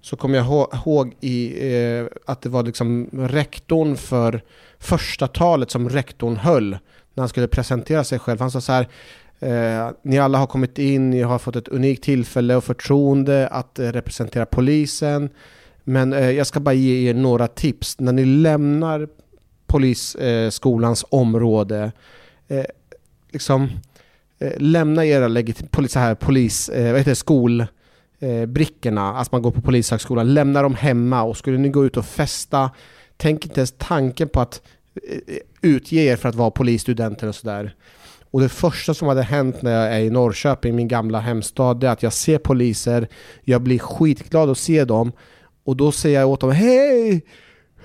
så 0.00 0.16
kommer 0.16 0.36
jag 0.38 0.46
ihå- 0.46 0.74
ihåg 0.74 1.14
i, 1.20 1.72
eh, 1.74 2.06
att 2.26 2.42
det 2.42 2.48
var 2.48 2.62
liksom 2.62 3.08
rektorn 3.12 3.96
för 3.96 4.42
första 4.78 5.26
talet 5.28 5.70
som 5.70 5.88
rektorn 5.88 6.36
höll 6.36 6.78
när 7.18 7.22
han 7.22 7.28
skulle 7.28 7.48
presentera 7.48 8.04
sig 8.04 8.18
själv. 8.18 8.40
Han 8.40 8.50
sa 8.50 8.60
så 8.60 8.72
här 8.72 8.88
Eh, 9.40 9.90
ni 10.02 10.18
alla 10.18 10.38
har 10.38 10.46
kommit 10.46 10.78
in, 10.78 11.10
ni 11.10 11.22
har 11.22 11.38
fått 11.38 11.56
ett 11.56 11.68
unikt 11.68 12.04
tillfälle 12.04 12.56
och 12.56 12.64
förtroende 12.64 13.48
att 13.48 13.78
eh, 13.78 13.92
representera 13.92 14.46
polisen. 14.46 15.30
Men 15.84 16.12
eh, 16.12 16.30
jag 16.30 16.46
ska 16.46 16.60
bara 16.60 16.74
ge 16.74 17.10
er 17.10 17.14
några 17.14 17.48
tips. 17.48 18.00
När 18.00 18.12
ni 18.12 18.24
lämnar 18.24 19.08
polisskolans 19.66 21.02
eh, 21.02 21.08
område, 21.10 21.92
eh, 22.48 22.64
liksom 23.32 23.68
eh, 24.38 24.52
lämna 24.58 25.06
era 25.06 25.28
legit- 25.28 25.70
polis, 25.70 25.94
här, 25.94 26.14
polis, 26.14 26.68
eh, 26.68 26.90
vad 26.92 27.00
heter 27.00 27.10
det, 27.10 27.14
skolbrickorna, 27.14 29.02
alltså 29.02 29.34
man 29.34 29.42
går 29.42 29.50
på 29.50 29.60
polishögskolan, 29.60 30.34
lämna 30.34 30.62
dem 30.62 30.74
hemma 30.74 31.22
och 31.22 31.36
skulle 31.36 31.58
ni 31.58 31.68
gå 31.68 31.86
ut 31.86 31.96
och 31.96 32.06
festa, 32.06 32.70
tänk 33.16 33.44
inte 33.44 33.60
ens 33.60 33.74
tanken 33.78 34.28
på 34.28 34.40
att 34.40 34.62
Eh, 35.26 35.36
utge 35.62 35.92
er 35.92 36.16
för 36.16 36.28
att 36.28 36.34
vara 36.34 36.50
polisstudenter 36.50 37.28
och 37.28 37.34
sådär. 37.34 37.74
Och 38.30 38.40
det 38.40 38.48
första 38.48 38.94
som 38.94 39.08
hade 39.08 39.22
hänt 39.22 39.62
när 39.62 39.72
jag 39.72 39.94
är 39.94 40.00
i 40.00 40.10
Norrköping, 40.10 40.76
min 40.76 40.88
gamla 40.88 41.20
hemstad, 41.20 41.80
det 41.80 41.88
är 41.88 41.92
att 41.92 42.02
jag 42.02 42.12
ser 42.12 42.38
poliser, 42.38 43.08
jag 43.44 43.62
blir 43.62 43.78
skitglad 43.78 44.50
att 44.50 44.58
se 44.58 44.84
dem 44.84 45.12
och 45.64 45.76
då 45.76 45.92
säger 45.92 46.20
jag 46.20 46.28
åt 46.28 46.40
dem 46.40 46.50
Hej! 46.50 47.24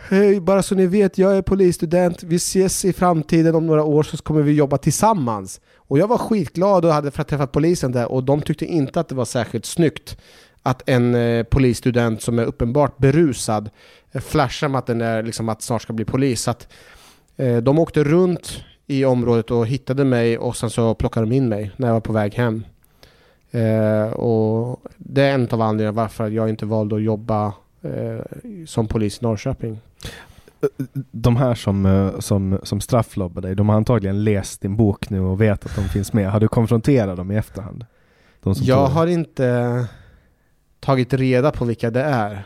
Hej, 0.09 0.39
bara 0.39 0.64
så 0.64 0.76
ni 0.76 0.88
vet, 0.88 1.18
jag 1.18 1.38
är 1.38 1.41
polisstudent. 1.41 2.24
Vi 2.24 2.36
ses 2.36 2.86
i 2.86 2.93
framtiden 2.93 3.55
om 3.55 3.68
några 3.68 3.84
år 3.84 4.03
så 4.03 4.18
kommer 4.18 4.41
vi 4.41 4.51
jobba 4.51 4.78
tillsammans. 4.78 5.61
Och 5.76 5.99
jag 5.99 6.07
var 6.07 6.18
skitglad 6.18 6.86
och 6.86 6.93
hade 6.93 7.11
för 7.11 7.22
att 7.22 7.28
träffa 7.28 7.47
polisen 7.47 7.91
där 7.91 8.11
och 8.11 8.24
de 8.24 8.41
tyckte 8.41 8.66
inte 8.66 8.99
att 8.99 9.09
det 9.09 9.16
var 9.16 9.26
särskilt 9.26 9.66
snyggt 9.66 10.18
att 10.64 10.89
en 10.89 11.16
eh, 11.16 11.43
polisstudent 11.43 12.22
som 12.22 12.39
är 12.39 12.43
uppenbart 12.43 12.97
berusad 12.97 13.70
eh, 14.11 14.22
flashar 14.22 14.68
med 14.68 14.80
att 14.80 14.86
den 14.86 15.01
är 15.01 15.24
liksom 15.24 15.49
att 15.49 15.61
snart 15.61 15.82
ska 15.82 15.93
bli 15.93 16.05
polis. 16.05 16.41
Så 16.41 16.51
att, 16.51 16.68
de 17.61 17.79
åkte 17.79 18.03
runt 18.03 18.63
i 18.88 19.05
området 19.05 19.51
och 19.51 19.67
hittade 19.67 20.05
mig 20.05 20.38
och 20.38 20.55
sen 20.55 20.69
så 20.69 20.93
plockade 20.93 21.25
de 21.25 21.36
in 21.36 21.49
mig 21.49 21.71
när 21.77 21.88
jag 21.88 21.93
var 21.93 22.01
på 22.01 22.13
väg 22.13 22.34
hem. 22.34 22.63
Eh, 23.51 24.13
och 24.13 24.79
det 24.97 25.21
är 25.21 25.34
en 25.34 25.47
av 25.51 25.61
anledningarna 25.61 26.01
varför 26.01 26.29
jag 26.29 26.49
inte 26.49 26.65
valde 26.65 26.95
att 26.95 27.03
jobba 27.03 27.53
eh, 27.81 28.19
som 28.65 28.88
polis 28.88 29.21
i 29.21 29.25
Norrköping. 29.25 29.79
De 31.11 31.36
här 31.36 31.55
som, 31.55 31.86
eh, 31.86 32.19
som, 32.19 32.59
som 32.63 32.81
strafflobbar 32.81 33.41
dig, 33.41 33.55
de 33.55 33.69
har 33.69 33.75
antagligen 33.75 34.23
läst 34.23 34.61
din 34.61 34.75
bok 34.75 35.09
nu 35.09 35.19
och 35.19 35.41
vet 35.41 35.65
att 35.65 35.75
de 35.75 35.81
finns 35.81 36.13
med. 36.13 36.31
Har 36.31 36.39
du 36.39 36.47
konfronterat 36.47 37.17
dem 37.17 37.31
i 37.31 37.36
efterhand? 37.36 37.86
Jag 38.43 38.88
har 38.88 39.07
inte 39.07 39.86
tagit 40.79 41.13
reda 41.13 41.51
på 41.51 41.65
vilka 41.65 41.91
det 41.91 42.01
är. 42.01 42.43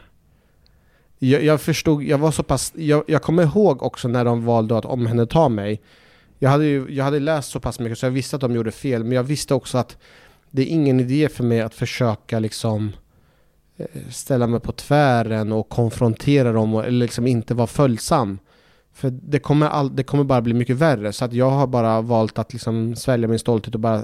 Jag, 1.20 1.44
jag 1.44 1.62
förstod, 1.62 2.04
jag 2.04 2.18
var 2.18 2.32
så 2.32 2.44
pass, 2.44 2.74
jag, 2.76 3.04
jag 3.08 3.22
kommer 3.22 3.44
ihåg 3.44 3.84
också 3.84 4.08
när 4.08 4.26
de 4.26 4.46
valde 4.46 4.78
att 4.78 4.86
omhänderta 4.86 5.50
mig. 5.50 5.82
Jag 6.40 6.50
hade, 6.50 6.66
ju, 6.66 6.86
jag 6.90 7.04
hade 7.04 7.20
läst 7.20 7.52
så 7.52 7.60
pass 7.60 7.80
mycket 7.80 7.98
så 7.98 8.06
jag 8.06 8.12
visste 8.12 8.36
att 8.36 8.42
de 8.42 8.56
gjorde 8.56 8.72
fel, 8.72 9.04
men 9.04 9.12
jag 9.12 9.24
visste 9.24 9.54
också 9.54 9.78
att 9.78 9.98
det 10.52 10.62
är 10.62 10.66
ingen 10.66 11.00
idé 11.00 11.30
för 11.30 11.44
mig 11.44 11.62
att 11.62 11.74
försöka 11.74 12.40
liksom 12.40 12.92
eh, 13.78 13.86
ställa 14.10 14.48
mig 14.48 14.60
på 14.60 14.72
tvären 14.72 15.52
och 15.52 15.70
konfrontera 15.70 16.52
dem 16.52 16.76
och, 16.76 16.86
eller 16.86 17.06
liksom 17.06 17.28
inte 17.28 17.54
vara 17.54 17.68
följsam. 17.68 18.40
För 18.94 19.10
det 19.10 19.40
kommer, 19.40 19.68
all, 19.68 19.96
det 19.96 20.04
kommer 20.04 20.24
bara 20.24 20.42
bli 20.42 20.54
mycket 20.54 20.76
värre. 20.76 21.14
Så 21.14 21.26
att 21.26 21.34
jag 21.34 21.50
har 21.50 21.68
bara 21.68 22.02
valt 22.02 22.40
att 22.40 22.54
liksom 22.54 22.96
svälja 22.96 23.28
min 23.28 23.40
stolthet 23.40 23.76
och 23.76 23.82
bara 23.82 23.98
eh, 23.98 24.04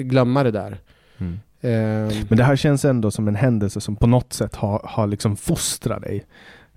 glömma 0.00 0.42
det 0.42 0.50
där. 0.50 0.80
Mm. 1.18 1.40
Ehm, 1.60 2.10
Men 2.28 2.38
det 2.38 2.44
här 2.44 2.56
känns 2.56 2.84
ändå 2.84 3.10
som 3.10 3.28
en 3.28 3.34
händelse 3.34 3.80
som 3.80 3.96
på 3.96 4.06
något 4.06 4.32
sätt 4.32 4.56
har, 4.56 4.80
har 4.84 5.06
liksom 5.06 5.36
fostrat 5.36 6.02
dig 6.02 6.24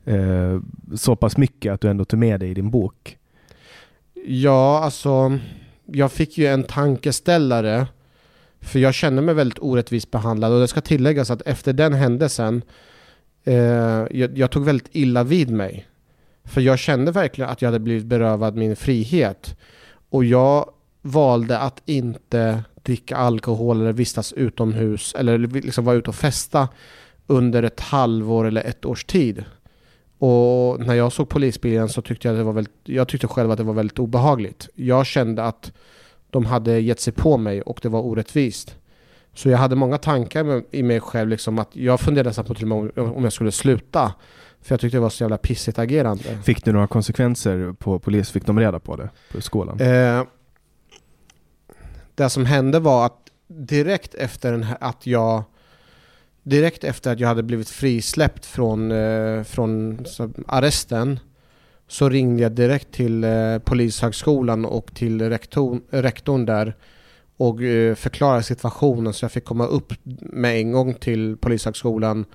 eh, 0.05 0.59
så 0.95 1.15
pass 1.15 1.37
mycket 1.37 1.73
att 1.73 1.81
du 1.81 1.89
ändå 1.89 2.05
tog 2.05 2.19
med 2.19 2.39
dig 2.39 2.49
i 2.49 2.53
din 2.53 2.71
bok. 2.71 3.17
Ja, 4.25 4.79
alltså 4.83 5.39
jag 5.85 6.11
fick 6.11 6.37
ju 6.37 6.47
en 6.47 6.63
tankeställare. 6.63 7.87
För 8.61 8.79
jag 8.79 8.93
känner 8.93 9.21
mig 9.21 9.35
väldigt 9.35 9.59
orättvist 9.59 10.11
behandlad 10.11 10.53
och 10.53 10.59
det 10.59 10.67
ska 10.67 10.81
tilläggas 10.81 11.29
att 11.29 11.41
efter 11.41 11.73
den 11.73 11.93
händelsen 11.93 12.61
eh, 13.43 13.55
jag, 14.11 14.37
jag 14.37 14.51
tog 14.51 14.65
väldigt 14.65 14.89
illa 14.91 15.23
vid 15.23 15.49
mig. 15.49 15.87
För 16.43 16.61
jag 16.61 16.79
kände 16.79 17.11
verkligen 17.11 17.49
att 17.49 17.61
jag 17.61 17.67
hade 17.67 17.79
blivit 17.79 18.05
berövad 18.05 18.55
min 18.55 18.75
frihet. 18.75 19.57
Och 20.09 20.25
jag 20.25 20.71
valde 21.01 21.59
att 21.59 21.81
inte 21.85 22.63
dricka 22.83 23.17
alkohol 23.17 23.81
eller 23.81 23.93
vistas 23.93 24.33
utomhus 24.33 25.15
eller 25.17 25.37
liksom 25.37 25.85
vara 25.85 25.95
ute 25.95 26.09
och 26.09 26.15
festa 26.15 26.67
under 27.27 27.63
ett 27.63 27.79
halvår 27.79 28.45
eller 28.45 28.63
ett 28.63 28.85
års 28.85 29.05
tid. 29.05 29.43
Och 30.17 30.79
när 30.79 30.93
jag 30.93 31.11
såg 31.11 31.29
polisbilen 31.29 31.89
så 31.89 32.01
tyckte 32.01 32.27
jag 32.27 32.37
det 32.37 32.43
var 32.43 32.53
väldigt, 32.53 32.73
jag 32.83 33.07
tyckte 33.07 33.27
själv 33.27 33.51
att 33.51 33.57
det 33.57 33.63
var 33.63 33.73
väldigt 33.73 33.99
obehagligt. 33.99 34.69
Jag 34.75 35.05
kände 35.05 35.43
att 35.43 35.71
de 36.29 36.45
hade 36.45 36.79
gett 36.79 36.99
sig 36.99 37.13
på 37.13 37.37
mig 37.37 37.61
och 37.61 37.79
det 37.81 37.89
var 37.89 38.01
orättvist. 38.01 38.75
Så 39.33 39.49
jag 39.49 39.57
hade 39.57 39.75
många 39.75 39.97
tankar 39.97 40.43
med, 40.43 40.63
i 40.71 40.83
mig 40.83 40.99
själv, 40.99 41.29
liksom 41.29 41.59
att 41.59 41.75
jag 41.75 41.99
funderade 41.99 42.29
nästan 42.29 42.45
på 42.45 42.53
till 42.53 42.71
och 42.71 42.83
med 42.83 42.97
om 42.97 43.23
jag 43.23 43.33
skulle 43.33 43.51
sluta. 43.51 44.13
För 44.61 44.73
jag 44.73 44.79
tyckte 44.79 44.97
det 44.97 45.01
var 45.01 45.09
så 45.09 45.23
jävla 45.23 45.37
pissigt 45.37 45.79
agerande. 45.79 46.23
Fick 46.43 46.65
du 46.65 46.71
några 46.71 46.87
konsekvenser 46.87 47.73
på 47.73 47.99
polis? 47.99 48.31
Fick 48.31 48.45
de 48.45 48.59
reda 48.59 48.79
på 48.79 48.95
det 48.95 49.09
på 49.31 49.41
skolan? 49.41 49.79
Eh, 49.79 50.23
det 52.19 52.29
som 52.29 52.45
hände 52.45 52.79
var 52.79 53.05
att 53.05 53.31
direkt 53.47 54.15
efter 54.15 54.51
den 54.51 54.63
här, 54.63 54.77
att 54.81 55.07
jag 55.07 55.43
Direkt 56.43 56.83
efter 56.83 57.11
att 57.11 57.19
jag 57.19 57.27
hade 57.27 57.43
blivit 57.43 57.69
frisläppt 57.69 58.45
från, 58.45 58.91
eh, 58.91 59.43
från 59.43 59.99
så, 60.05 60.29
arresten 60.47 61.19
så 61.87 62.09
ringde 62.09 62.43
jag 62.43 62.51
direkt 62.51 62.91
till 62.91 63.23
eh, 63.23 63.59
Polishögskolan 63.59 64.65
och 64.65 64.95
till 64.95 65.29
rektor, 65.29 65.81
rektorn 65.89 66.45
där 66.45 66.75
och 67.37 67.63
eh, 67.63 67.95
förklarade 67.95 68.43
situationen 68.43 69.13
så 69.13 69.23
jag 69.23 69.31
fick 69.31 69.45
komma 69.45 69.65
upp 69.65 69.93
med 70.19 70.55
en 70.55 70.71
gång 70.71 70.93
till 70.93 71.37
Polishögskolan 71.37 72.25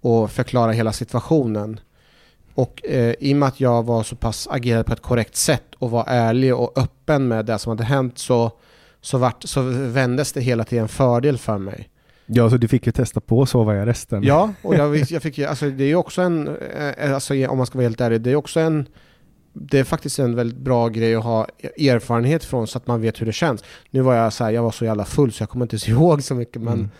och 0.00 0.30
förklara 0.30 0.72
hela 0.72 0.92
situationen. 0.92 1.80
Och 2.54 2.86
eh, 2.86 3.14
i 3.20 3.32
och 3.32 3.36
med 3.36 3.48
att 3.48 3.60
jag 3.60 3.82
var 3.82 4.02
så 4.02 4.16
pass 4.16 4.48
agerad 4.50 4.86
på 4.86 4.92
ett 4.92 5.02
korrekt 5.02 5.36
sätt 5.36 5.74
och 5.78 5.90
var 5.90 6.04
ärlig 6.06 6.54
och 6.54 6.78
öppen 6.78 7.28
med 7.28 7.46
det 7.46 7.58
som 7.58 7.70
hade 7.70 7.84
hänt 7.84 8.18
så, 8.18 8.52
så, 9.00 9.18
vart, 9.18 9.42
så 9.42 9.62
vändes 9.62 10.32
det 10.32 10.40
hela 10.40 10.64
till 10.64 10.78
en 10.78 10.88
fördel 10.88 11.38
för 11.38 11.58
mig. 11.58 11.88
Ja, 12.26 12.50
så 12.50 12.56
du 12.56 12.68
fick 12.68 12.86
ju 12.86 12.92
testa 12.92 13.20
på 13.20 13.42
att 13.42 13.48
sova 13.48 13.76
i 13.76 13.78
arresten. 13.78 14.22
Ja, 14.22 14.52
och 14.62 14.74
jag, 14.74 14.96
jag 14.96 15.22
fick 15.22 15.38
ju, 15.38 15.44
alltså 15.44 15.70
det 15.70 15.84
är 15.84 15.88
ju 15.88 15.94
också 15.94 16.22
en, 16.22 16.48
eh, 16.98 17.14
alltså 17.14 17.46
om 17.48 17.56
man 17.56 17.66
ska 17.66 17.78
vara 17.78 17.84
helt 17.84 18.00
ärlig, 18.00 18.20
det 18.20 18.30
är 18.30 18.36
också 18.36 18.60
en 18.60 18.86
det 19.52 19.78
är 19.78 19.84
faktiskt 19.84 20.18
en 20.18 20.34
väldigt 20.36 20.58
bra 20.58 20.88
grej 20.88 21.14
att 21.14 21.24
ha 21.24 21.46
erfarenhet 21.78 22.44
från 22.44 22.66
så 22.66 22.78
att 22.78 22.86
man 22.86 23.00
vet 23.00 23.20
hur 23.20 23.26
det 23.26 23.32
känns. 23.32 23.64
Nu 23.90 24.00
var 24.00 24.14
jag 24.14 24.32
så 24.32 24.44
här, 24.44 24.50
jag 24.50 24.62
var 24.62 24.70
så 24.70 24.84
jävla 24.84 25.04
full 25.04 25.32
så 25.32 25.42
jag 25.42 25.50
kommer 25.50 25.64
inte 25.74 25.76
ihåg 25.90 26.22
så 26.22 26.34
mycket 26.34 26.62
men 26.62 26.72
Mm. 26.74 26.90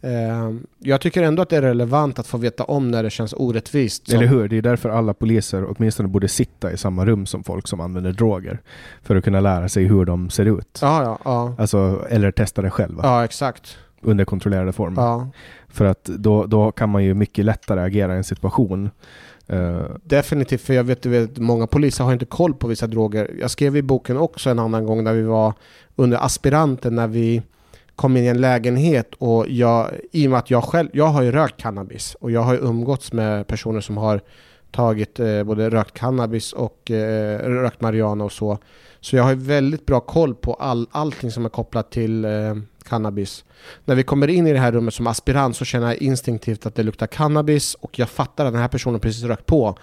Eh, 0.00 0.50
jag 0.78 1.00
tycker 1.00 1.22
ändå 1.22 1.42
att 1.42 1.48
det 1.48 1.56
är 1.56 1.62
relevant 1.62 2.18
att 2.18 2.26
få 2.26 2.38
veta 2.38 2.64
om 2.64 2.90
när 2.90 3.02
det 3.02 3.10
känns 3.10 3.34
orättvist. 3.36 4.12
Eller 4.12 4.26
hur? 4.26 4.48
Det 4.48 4.56
är 4.56 4.62
därför 4.62 4.88
alla 4.88 5.14
poliser 5.14 5.66
åtminstone 5.68 6.08
borde 6.08 6.28
sitta 6.28 6.72
i 6.72 6.76
samma 6.76 7.06
rum 7.06 7.26
som 7.26 7.44
folk 7.44 7.68
som 7.68 7.80
använder 7.80 8.12
droger. 8.12 8.60
För 9.02 9.16
att 9.16 9.24
kunna 9.24 9.40
lära 9.40 9.68
sig 9.68 9.84
hur 9.84 10.04
de 10.04 10.30
ser 10.30 10.44
ut. 10.44 10.78
Ja, 10.82 11.02
ja, 11.02 11.18
ja. 11.24 11.54
Alltså, 11.58 12.06
eller 12.10 12.30
testa 12.30 12.62
det 12.62 12.70
själva. 12.70 13.02
Ja, 13.02 13.24
exakt. 13.24 13.78
Under 14.00 14.24
kontrollerade 14.24 14.72
former. 14.72 15.02
Ja. 15.02 15.28
För 15.68 15.84
att 15.84 16.04
då, 16.04 16.46
då 16.46 16.72
kan 16.72 16.88
man 16.88 17.04
ju 17.04 17.14
mycket 17.14 17.44
lättare 17.44 17.80
agera 17.80 18.14
i 18.14 18.16
en 18.16 18.24
situation. 18.24 18.90
Eh, 19.46 19.80
Definitivt, 20.04 20.60
för 20.60 20.74
jag 20.74 20.84
vet, 20.84 21.02
du 21.02 21.08
vet 21.08 21.38
många 21.38 21.66
poliser 21.66 22.04
har 22.04 22.12
inte 22.12 22.24
koll 22.24 22.54
på 22.54 22.68
vissa 22.68 22.86
droger. 22.86 23.30
Jag 23.40 23.50
skrev 23.50 23.76
i 23.76 23.82
boken 23.82 24.16
också 24.16 24.50
en 24.50 24.58
annan 24.58 24.86
gång 24.86 25.04
där 25.04 25.12
vi 25.12 25.22
var 25.22 25.52
under 25.96 26.24
aspiranten 26.24 26.94
när 26.94 27.06
vi 27.06 27.42
kom 27.96 28.16
in 28.16 28.24
i 28.24 28.26
en 28.26 28.40
lägenhet 28.40 29.14
och 29.18 29.48
jag, 29.48 29.90
i 30.12 30.26
och 30.26 30.30
med 30.30 30.38
att 30.38 30.50
jag 30.50 30.64
själv, 30.64 30.88
jag 30.92 31.06
har 31.06 31.22
ju 31.22 31.32
rökt 31.32 31.60
cannabis 31.60 32.14
och 32.14 32.30
jag 32.30 32.40
har 32.40 32.52
ju 32.52 32.58
umgåtts 32.58 33.12
med 33.12 33.46
personer 33.46 33.80
som 33.80 33.96
har 33.96 34.20
tagit 34.70 35.20
eh, 35.20 35.42
både 35.42 35.70
rökt 35.70 35.94
cannabis 35.98 36.52
och 36.52 36.90
eh, 36.90 37.38
rökt 37.38 37.80
marijuana 37.80 38.24
och 38.24 38.32
så. 38.32 38.58
Så 39.00 39.16
jag 39.16 39.22
har 39.22 39.30
ju 39.30 39.36
väldigt 39.36 39.86
bra 39.86 40.00
koll 40.00 40.34
på 40.34 40.54
all, 40.54 40.88
allting 40.90 41.30
som 41.30 41.44
är 41.44 41.48
kopplat 41.48 41.90
till 41.90 42.24
eh, 42.24 42.30
cannabis. 42.84 43.44
När 43.84 43.94
vi 43.94 44.02
kommer 44.02 44.28
in 44.28 44.46
i 44.46 44.52
det 44.52 44.58
här 44.58 44.72
rummet 44.72 44.94
som 44.94 45.06
aspirant 45.06 45.56
så 45.56 45.64
känner 45.64 45.86
jag 45.86 45.96
instinktivt 45.96 46.66
att 46.66 46.74
det 46.74 46.82
luktar 46.82 47.06
cannabis 47.06 47.74
och 47.74 47.98
jag 47.98 48.08
fattar 48.08 48.46
att 48.46 48.52
den 48.52 48.62
här 48.62 48.68
personen 48.68 49.00
precis 49.00 49.24
rökt 49.24 49.46
på. 49.46 49.78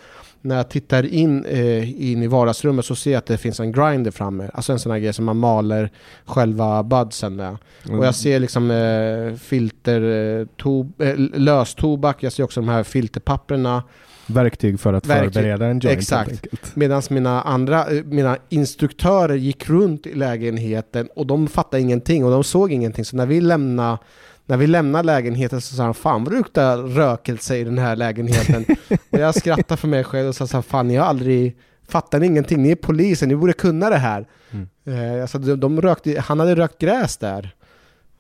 När 0.46 0.56
jag 0.58 0.70
tittar 0.70 1.06
in, 1.06 1.46
eh, 1.46 2.12
in 2.12 2.24
i 2.24 2.28
vardagsrummet 2.28 2.86
så 2.86 2.96
ser 2.96 3.12
jag 3.12 3.18
att 3.18 3.26
det 3.26 3.38
finns 3.38 3.60
en 3.60 3.72
grinder 3.72 4.12
framme. 4.12 4.50
Alltså 4.54 4.72
en 4.74 4.80
sån 4.80 4.91
här 4.91 5.00
grej 5.00 5.14
som 5.14 5.26
man 5.26 5.38
maler 5.38 5.89
själva 6.26 6.84
budsen 6.84 7.36
med. 7.36 7.58
Och 7.89 8.06
jag 8.06 8.16
ser 8.16 8.39
liksom 8.39 8.72
eh, 8.72 9.36
filter, 9.38 10.02
eh, 10.39 10.48
to, 10.58 10.86
eh, 11.00 11.14
löstobak, 11.34 12.24
jag 12.24 12.34
ser 12.34 12.44
också 12.44 12.62
de 12.62 12.70
här 12.70 12.84
filterpapperna. 12.84 13.84
verktyg 14.28 14.80
för 14.80 14.94
att 14.94 15.08
Verktyg. 15.08 15.34
förbereda 15.34 15.66
en 15.66 15.80
joint 15.80 15.98
Exakt. 16.00 16.76
Medan 16.76 17.02
mina 17.10 17.41
andra, 17.41 17.86
eh, 17.88 18.04
mina 18.04 18.38
instruktörer 18.50 19.36
gick 19.36 19.70
runt 19.70 20.08
i 20.08 20.14
lägenheten 20.16 21.10
och 21.16 21.28
de 21.28 21.48
fattade 21.48 21.82
ingenting 21.82 22.26
och 22.26 22.32
de 22.32 22.44
såg 22.44 22.72
ingenting. 22.72 23.06
Så 23.06 23.16
när 23.16 23.26
vi 23.26 23.41
lämnade 23.41 23.98
när 24.46 24.58
vi 24.58 24.68
lämnade 24.68 25.06
lägenheten 25.06 25.62
så 25.62 25.76
sa 25.76 25.84
de 25.84 25.94
Fan 25.94 26.24
vad 26.24 26.34
det 26.34 26.38
luktar 26.38 26.78
rökelse 26.78 27.58
i 27.58 27.64
den 27.64 27.78
här 27.78 27.96
lägenheten. 27.96 28.66
och 29.10 29.20
jag 29.20 29.36
skrattade 29.36 29.78
för 29.78 29.88
mig 29.88 30.04
själv 30.04 30.28
och 30.28 30.36
sa 30.36 30.62
Fan 30.62 30.91
jag 30.91 31.02
har 31.02 31.10
aldrig 31.10 31.58
fattar 31.88 32.20
ni 32.20 32.26
ingenting? 32.26 32.64
Ni 32.64 32.72
är 32.72 32.76
polisen, 32.76 33.30
ni 33.30 33.36
borde 33.36 33.54
kunna 33.54 33.89
det 33.89 33.98
här. 33.98 34.28
Mm. 34.52 34.68
Eh, 34.86 35.22
alltså 35.22 35.38
de, 35.38 35.56
de 35.56 35.82
rökte, 35.82 36.20
han 36.20 36.39
hade 36.39 36.56
rökt 36.56 36.80
gräs 36.80 37.18
där. 37.18 37.56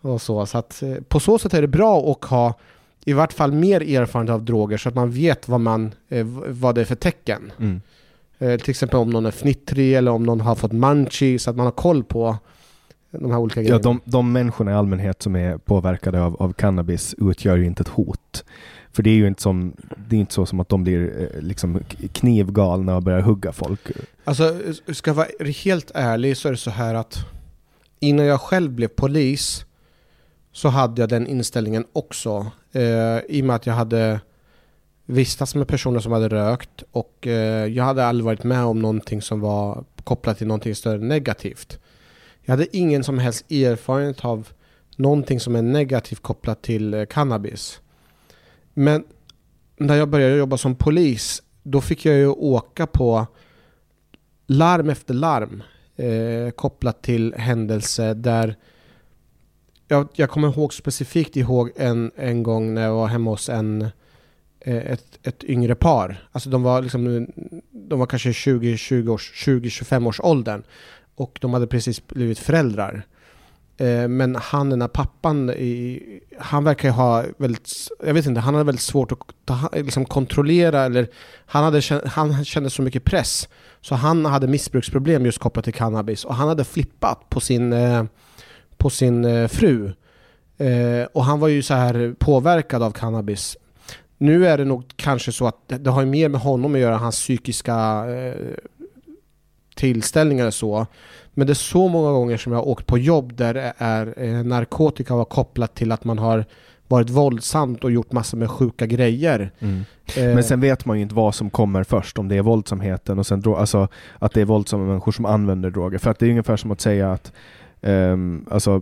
Och 0.01 0.21
så, 0.21 0.45
så 0.45 0.57
att, 0.57 0.83
eh, 0.83 0.95
på 1.07 1.19
så 1.19 1.39
sätt 1.39 1.53
är 1.53 1.61
det 1.61 1.67
bra 1.67 2.11
att 2.11 2.29
ha 2.29 2.59
i 3.05 3.13
vart 3.13 3.33
fall 3.33 3.51
mer 3.51 3.81
erfarenhet 3.81 4.33
av 4.33 4.45
droger 4.45 4.77
så 4.77 4.89
att 4.89 4.95
man 4.95 5.11
vet 5.11 5.47
vad, 5.47 5.59
man, 5.59 5.93
eh, 6.09 6.25
vad 6.47 6.75
det 6.75 6.81
är 6.81 6.85
för 6.85 6.95
tecken. 6.95 7.51
Mm. 7.59 7.81
Till 8.37 8.69
exempel 8.69 8.99
om 8.99 9.09
någon 9.09 9.25
är 9.25 9.31
fnittrig 9.31 9.93
eller 9.93 10.11
om 10.11 10.23
någon 10.23 10.41
har 10.41 10.55
fått 10.55 10.71
munchie 10.71 11.39
så 11.39 11.49
att 11.49 11.55
man 11.55 11.65
har 11.65 11.71
koll 11.71 12.03
på 12.03 12.37
de 13.19 13.31
här 13.31 13.37
olika 13.37 13.61
grejerna. 13.61 13.79
Ja, 13.83 13.83
de, 13.83 14.01
de 14.05 14.31
människorna 14.31 14.71
i 14.71 14.73
allmänhet 14.73 15.21
som 15.21 15.35
är 15.35 15.57
påverkade 15.57 16.21
av, 16.21 16.35
av 16.41 16.53
cannabis 16.53 17.15
utgör 17.17 17.57
ju 17.57 17.65
inte 17.65 17.81
ett 17.81 17.87
hot. 17.87 18.45
För 18.91 19.03
det 19.03 19.09
är 19.09 19.15
ju 19.15 19.27
inte, 19.27 19.41
som, 19.41 19.73
det 20.09 20.15
är 20.15 20.19
inte 20.19 20.33
så 20.33 20.45
som 20.45 20.59
att 20.59 20.69
de 20.69 20.83
blir 20.83 21.21
eh, 21.21 21.41
liksom 21.41 21.79
knivgalna 22.11 22.95
och 22.95 23.03
börjar 23.03 23.21
hugga 23.21 23.51
folk. 23.51 23.79
Alltså, 24.23 24.59
ska 24.93 25.09
jag 25.09 25.15
vara 25.15 25.27
helt 25.63 25.91
ärlig 25.95 26.37
så 26.37 26.47
är 26.47 26.51
det 26.51 26.57
så 26.57 26.69
här 26.69 26.95
att 26.95 27.17
innan 27.99 28.25
jag 28.25 28.41
själv 28.41 28.71
blev 28.71 28.87
polis 28.87 29.65
så 30.51 30.69
hade 30.69 31.01
jag 31.01 31.09
den 31.09 31.27
inställningen 31.27 31.85
också. 31.93 32.51
Eh, 32.71 33.19
I 33.29 33.41
och 33.41 33.45
med 33.45 33.55
att 33.55 33.65
jag 33.65 33.73
hade 33.73 34.19
vistats 35.05 35.55
med 35.55 35.67
personer 35.67 35.99
som 35.99 36.11
hade 36.11 36.29
rökt 36.29 36.83
och 36.91 37.27
eh, 37.27 37.65
jag 37.65 37.83
hade 37.83 38.05
aldrig 38.05 38.25
varit 38.25 38.43
med 38.43 38.63
om 38.63 38.81
någonting 38.81 39.21
som 39.21 39.39
var 39.39 39.83
kopplat 40.03 40.37
till 40.37 40.47
någonting 40.47 40.75
större 40.75 40.97
negativt. 40.97 41.79
Jag 42.45 42.51
hade 42.53 42.77
ingen 42.77 43.03
som 43.03 43.19
helst 43.19 43.51
erfarenhet 43.51 44.25
av 44.25 44.47
någonting 44.95 45.39
som 45.39 45.55
är 45.55 45.61
negativt 45.61 46.21
kopplat 46.21 46.61
till 46.61 46.93
eh, 46.93 47.05
cannabis. 47.05 47.81
Men 48.73 49.03
när 49.77 49.95
jag 49.95 50.09
började 50.09 50.35
jobba 50.35 50.57
som 50.57 50.75
polis 50.75 51.43
då 51.63 51.81
fick 51.81 52.05
jag 52.05 52.15
ju 52.15 52.27
åka 52.27 52.87
på 52.87 53.27
larm 54.47 54.89
efter 54.89 55.13
larm 55.13 55.63
eh, 55.95 56.51
kopplat 56.51 57.01
till 57.01 57.33
händelser 57.37 58.13
där 58.13 58.55
jag, 59.87 60.07
jag 60.13 60.29
kommer 60.29 60.47
ihåg 60.47 60.73
specifikt 60.73 61.35
ihåg 61.35 61.71
en, 61.75 62.11
en 62.15 62.43
gång 62.43 62.73
när 62.73 62.81
jag 62.81 62.93
var 62.93 63.07
hemma 63.07 63.29
hos 63.29 63.49
en, 63.49 63.81
eh, 64.59 64.91
ett, 64.91 65.19
ett 65.23 65.43
yngre 65.43 65.75
par. 65.75 66.27
Alltså 66.31 66.49
de 66.49 66.63
var, 66.63 66.81
liksom, 66.81 67.27
de 67.71 67.99
var 67.99 68.05
kanske 68.05 68.29
20-25 68.29 69.09
års, 69.09 69.31
20, 69.33 70.07
års 70.07 70.19
åldern 70.19 70.63
och 71.15 71.37
de 71.41 71.53
hade 71.53 71.67
precis 71.67 72.07
blivit 72.07 72.39
föräldrar. 72.39 73.05
Eh, 73.77 74.07
men 74.07 74.35
han 74.35 74.69
den 74.69 74.81
här 74.81 74.87
pappan, 74.87 75.49
i, 75.49 76.01
han 76.39 76.63
verkar 76.63 76.87
ju 76.87 76.93
ha 76.93 77.23
väldigt, 77.37 77.69
jag 78.05 78.13
vet 78.13 78.25
inte, 78.25 78.41
han 78.41 78.53
hade 78.53 78.65
väldigt 78.65 78.81
svårt 78.81 79.11
att 79.11 79.19
ta, 79.45 79.69
liksom 79.73 80.05
kontrollera 80.05 80.83
eller 80.83 81.07
han, 81.45 81.63
hade, 81.63 81.81
han 82.05 82.45
kände 82.45 82.69
så 82.69 82.81
mycket 82.81 83.03
press. 83.03 83.49
Så 83.81 83.95
han 83.95 84.25
hade 84.25 84.47
missbruksproblem 84.47 85.25
just 85.25 85.39
kopplat 85.39 85.65
till 85.65 85.73
cannabis 85.73 86.25
och 86.25 86.35
han 86.35 86.47
hade 86.47 86.63
flippat 86.63 87.29
på 87.29 87.39
sin, 87.39 87.73
eh, 87.73 88.03
på 88.77 88.89
sin 88.89 89.25
eh, 89.25 89.47
fru. 89.47 89.93
Och 91.11 91.25
han 91.25 91.39
var 91.39 91.47
ju 91.47 91.61
så 91.61 91.73
här 91.73 92.15
påverkad 92.19 92.83
av 92.83 92.91
cannabis. 92.91 93.57
Nu 94.17 94.47
är 94.47 94.57
det 94.57 94.65
nog 94.65 94.83
kanske 94.95 95.31
så 95.31 95.47
att 95.47 95.57
det 95.67 95.89
har 95.89 96.05
mer 96.05 96.29
med 96.29 96.41
honom 96.41 96.73
att 96.73 96.79
göra, 96.79 96.97
hans 96.97 97.15
psykiska 97.15 98.05
tillställningar 99.75 100.47
och 100.47 100.53
så. 100.53 100.87
Men 101.33 101.47
det 101.47 101.53
är 101.53 101.55
så 101.55 101.87
många 101.87 102.11
gånger 102.11 102.37
som 102.37 102.51
jag 102.51 102.59
har 102.59 102.67
åkt 102.67 102.87
på 102.87 102.97
jobb 102.97 103.35
där 103.35 103.53
det 103.53 103.73
är 103.77 104.13
eh, 104.17 104.43
narkotika 104.43 105.15
var 105.15 105.25
kopplat 105.25 105.75
till 105.75 105.91
att 105.91 106.03
man 106.03 106.17
har 106.17 106.45
varit 106.87 107.09
våldsamt 107.09 107.83
och 107.83 107.91
gjort 107.91 108.11
massor 108.11 108.37
med 108.37 108.49
sjuka 108.49 108.85
grejer. 108.85 109.51
Mm. 109.59 109.83
Eh. 110.15 110.23
Men 110.23 110.43
sen 110.43 110.59
vet 110.59 110.85
man 110.85 110.97
ju 110.97 111.03
inte 111.03 111.15
vad 111.15 111.35
som 111.35 111.49
kommer 111.49 111.83
först, 111.83 112.17
om 112.17 112.27
det 112.27 112.35
är 112.35 112.41
våldsamheten 112.41 113.19
och 113.19 113.27
sen 113.27 113.41
dro- 113.41 113.55
alltså 113.55 113.87
att 114.19 114.33
det 114.33 114.41
är 114.41 114.45
våldsamma 114.45 114.83
människor 114.83 115.11
som 115.11 115.25
använder 115.25 115.69
droger. 115.69 115.97
För 115.97 116.11
att 116.11 116.19
det 116.19 116.25
är 116.25 116.29
ungefär 116.29 116.57
som 116.57 116.71
att 116.71 116.81
säga 116.81 117.11
att 117.11 117.31
um, 117.81 118.45
alltså, 118.51 118.81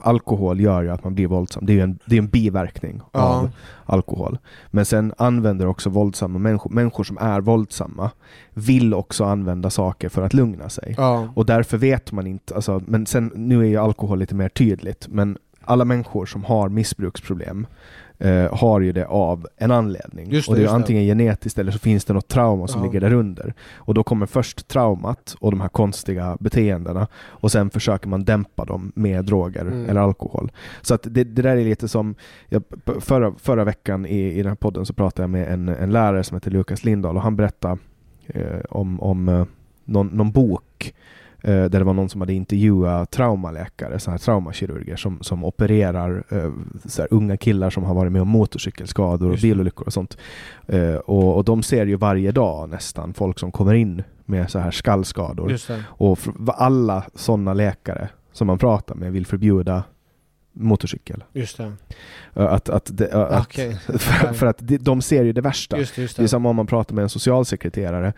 alkohol 0.00 0.60
gör 0.60 0.82
ju 0.82 0.90
att 0.90 1.04
man 1.04 1.14
blir 1.14 1.26
våldsam. 1.26 1.66
Det 1.66 1.78
är 1.78 1.82
en, 1.82 1.98
det 2.04 2.16
är 2.16 2.18
en 2.18 2.28
biverkning 2.28 3.00
ja. 3.12 3.20
av 3.20 3.50
alkohol. 3.86 4.38
Men 4.70 4.84
sen 4.84 5.14
använder 5.18 5.66
också 5.66 5.90
våldsamma 5.90 6.38
människor, 6.38 6.70
människor 6.70 7.04
som 7.04 7.18
är 7.18 7.40
våldsamma, 7.40 8.10
vill 8.54 8.94
också 8.94 9.24
använda 9.24 9.70
saker 9.70 10.08
för 10.08 10.22
att 10.22 10.34
lugna 10.34 10.68
sig. 10.68 10.94
Ja. 10.96 11.28
Och 11.34 11.46
därför 11.46 11.78
vet 11.78 12.12
man 12.12 12.26
inte, 12.26 12.54
alltså, 12.54 12.82
men 12.86 13.06
sen, 13.06 13.32
nu 13.34 13.60
är 13.60 13.68
ju 13.68 13.76
alkohol 13.76 14.18
lite 14.18 14.34
mer 14.34 14.48
tydligt, 14.48 15.08
men 15.08 15.38
alla 15.60 15.84
människor 15.84 16.26
som 16.26 16.44
har 16.44 16.68
missbruksproblem 16.68 17.66
eh, 18.18 18.54
har 18.54 18.80
ju 18.80 18.92
det 18.92 19.06
av 19.06 19.46
en 19.56 19.70
anledning. 19.70 20.30
Det, 20.30 20.48
och 20.48 20.56
det 20.56 20.64
är 20.64 20.68
antingen 20.68 21.02
det. 21.02 21.08
genetiskt 21.08 21.58
eller 21.58 21.72
så 21.72 21.78
finns 21.78 22.04
det 22.04 22.12
något 22.12 22.28
trauma 22.28 22.68
som 22.68 22.80
ja. 22.80 22.86
ligger 22.86 23.00
där 23.00 23.12
under. 23.12 23.54
Och 23.74 23.94
då 23.94 24.02
kommer 24.02 24.26
först 24.26 24.68
traumat 24.68 25.36
och 25.40 25.50
de 25.50 25.60
här 25.60 25.68
konstiga 25.68 26.36
beteendena 26.40 27.06
och 27.16 27.52
sen 27.52 27.70
försöker 27.70 28.08
man 28.08 28.24
dämpa 28.24 28.64
dem 28.64 28.92
med 28.94 29.24
droger 29.24 29.60
mm. 29.60 29.90
eller 29.90 30.00
alkohol. 30.00 30.52
Så 30.82 30.94
att 30.94 31.02
det, 31.02 31.24
det 31.24 31.42
där 31.42 31.56
är 31.56 31.64
lite 31.64 31.88
som, 31.88 32.14
jag, 32.48 32.62
förra, 33.00 33.34
förra 33.38 33.64
veckan 33.64 34.06
i, 34.06 34.32
i 34.32 34.36
den 34.36 34.48
här 34.48 34.54
podden 34.54 34.86
så 34.86 34.92
pratade 34.92 35.22
jag 35.22 35.30
med 35.30 35.52
en, 35.52 35.68
en 35.68 35.90
lärare 35.90 36.24
som 36.24 36.34
heter 36.34 36.50
Lukas 36.50 36.84
Lindahl 36.84 37.16
och 37.16 37.22
han 37.22 37.36
berättade 37.36 37.78
eh, 38.26 38.60
om, 38.70 39.00
om 39.00 39.28
eh, 39.28 39.44
någon, 39.84 40.06
någon 40.06 40.30
bok 40.30 40.94
där 41.42 41.68
det 41.68 41.84
var 41.84 41.92
någon 41.92 42.08
som 42.08 42.20
hade 42.20 42.32
intervjuat 42.32 43.10
traumaläkare, 43.10 43.98
så 43.98 44.10
här 44.10 44.18
traumakirurger 44.18 44.96
som, 44.96 45.18
som 45.20 45.44
opererar 45.44 46.24
eh, 46.28 46.52
så 46.84 47.02
här, 47.02 47.08
unga 47.10 47.36
killar 47.36 47.70
som 47.70 47.84
har 47.84 47.94
varit 47.94 48.12
med 48.12 48.22
om 48.22 48.28
motorcykelskador 48.28 49.32
och 49.32 49.38
bilolyckor 49.38 49.86
och 49.86 49.92
sånt. 49.92 50.18
Eh, 50.66 50.94
och, 50.94 51.36
och 51.36 51.44
de 51.44 51.62
ser 51.62 51.86
ju 51.86 51.96
varje 51.96 52.32
dag 52.32 52.68
nästan 52.68 53.14
folk 53.14 53.38
som 53.38 53.52
kommer 53.52 53.74
in 53.74 54.02
med 54.24 54.50
så 54.50 54.58
här 54.58 54.70
skallskador. 54.70 55.48
Och 55.84 56.18
alla 56.46 57.04
sådana 57.14 57.54
läkare 57.54 58.08
som 58.32 58.46
man 58.46 58.58
pratar 58.58 58.94
med 58.94 59.12
vill 59.12 59.26
förbjuda 59.26 59.82
motorcykel. 60.58 61.24
Just 61.32 61.56
det. 61.56 61.72
Att, 62.34 62.68
att, 62.68 62.90
det, 62.98 63.12
att 63.12 63.46
okay. 63.46 63.74
för, 63.98 64.32
för, 64.32 64.46
att 64.46 64.58
de 64.60 65.02
ser 65.02 65.24
ju 65.24 65.32
det 65.32 65.40
värsta. 65.40 65.78
Just, 65.78 65.98
just 65.98 66.16
det. 66.16 66.22
det 66.22 66.26
är 66.26 66.28
som 66.28 66.46
om 66.46 66.56
man 66.56 66.66
pratar 66.66 66.94
med 66.94 67.02
en 67.02 67.08
socialsekreterare. 67.08 68.12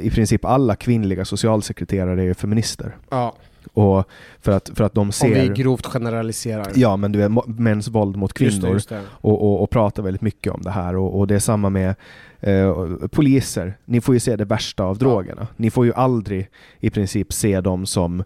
I 0.00 0.10
princip 0.10 0.44
alla 0.44 0.76
kvinnliga 0.76 1.24
socialsekreterare 1.24 2.22
är 2.22 2.34
feminister. 2.34 2.96
Ja. 3.10 3.34
Och 3.72 4.08
för 4.40 4.52
att, 4.52 4.70
för 4.74 4.84
att 4.84 4.94
de 4.94 5.12
ser... 5.12 5.26
Om 5.26 5.32
vi 5.32 5.62
grovt 5.62 5.86
generaliserar. 5.86 6.66
Ja, 6.74 6.96
men 6.96 7.12
du 7.12 7.22
är 7.22 7.60
mäns 7.60 7.88
våld 7.88 8.16
mot 8.16 8.32
kvinnor. 8.32 8.52
Just 8.52 8.62
det, 8.62 8.68
just 8.68 8.88
det. 8.88 9.00
Och, 9.08 9.42
och, 9.42 9.62
och, 9.62 9.70
pratar 9.70 10.02
väldigt 10.02 10.22
mycket 10.22 10.52
om 10.52 10.62
det 10.62 10.70
här. 10.70 10.96
Och, 10.96 11.18
och 11.18 11.26
det 11.26 11.34
är 11.34 11.38
samma 11.38 11.70
med 11.70 11.94
eh, 12.40 12.74
poliser. 13.12 13.78
Ni 13.84 14.00
får 14.00 14.14
ju 14.14 14.20
se 14.20 14.36
det 14.36 14.44
värsta 14.44 14.84
av 14.84 14.98
drogerna. 14.98 15.46
Ni 15.56 15.70
får 15.70 15.86
ju 15.86 15.92
aldrig 15.94 16.50
i 16.80 16.90
princip 16.90 17.32
se 17.32 17.60
dem 17.60 17.86
som 17.86 18.24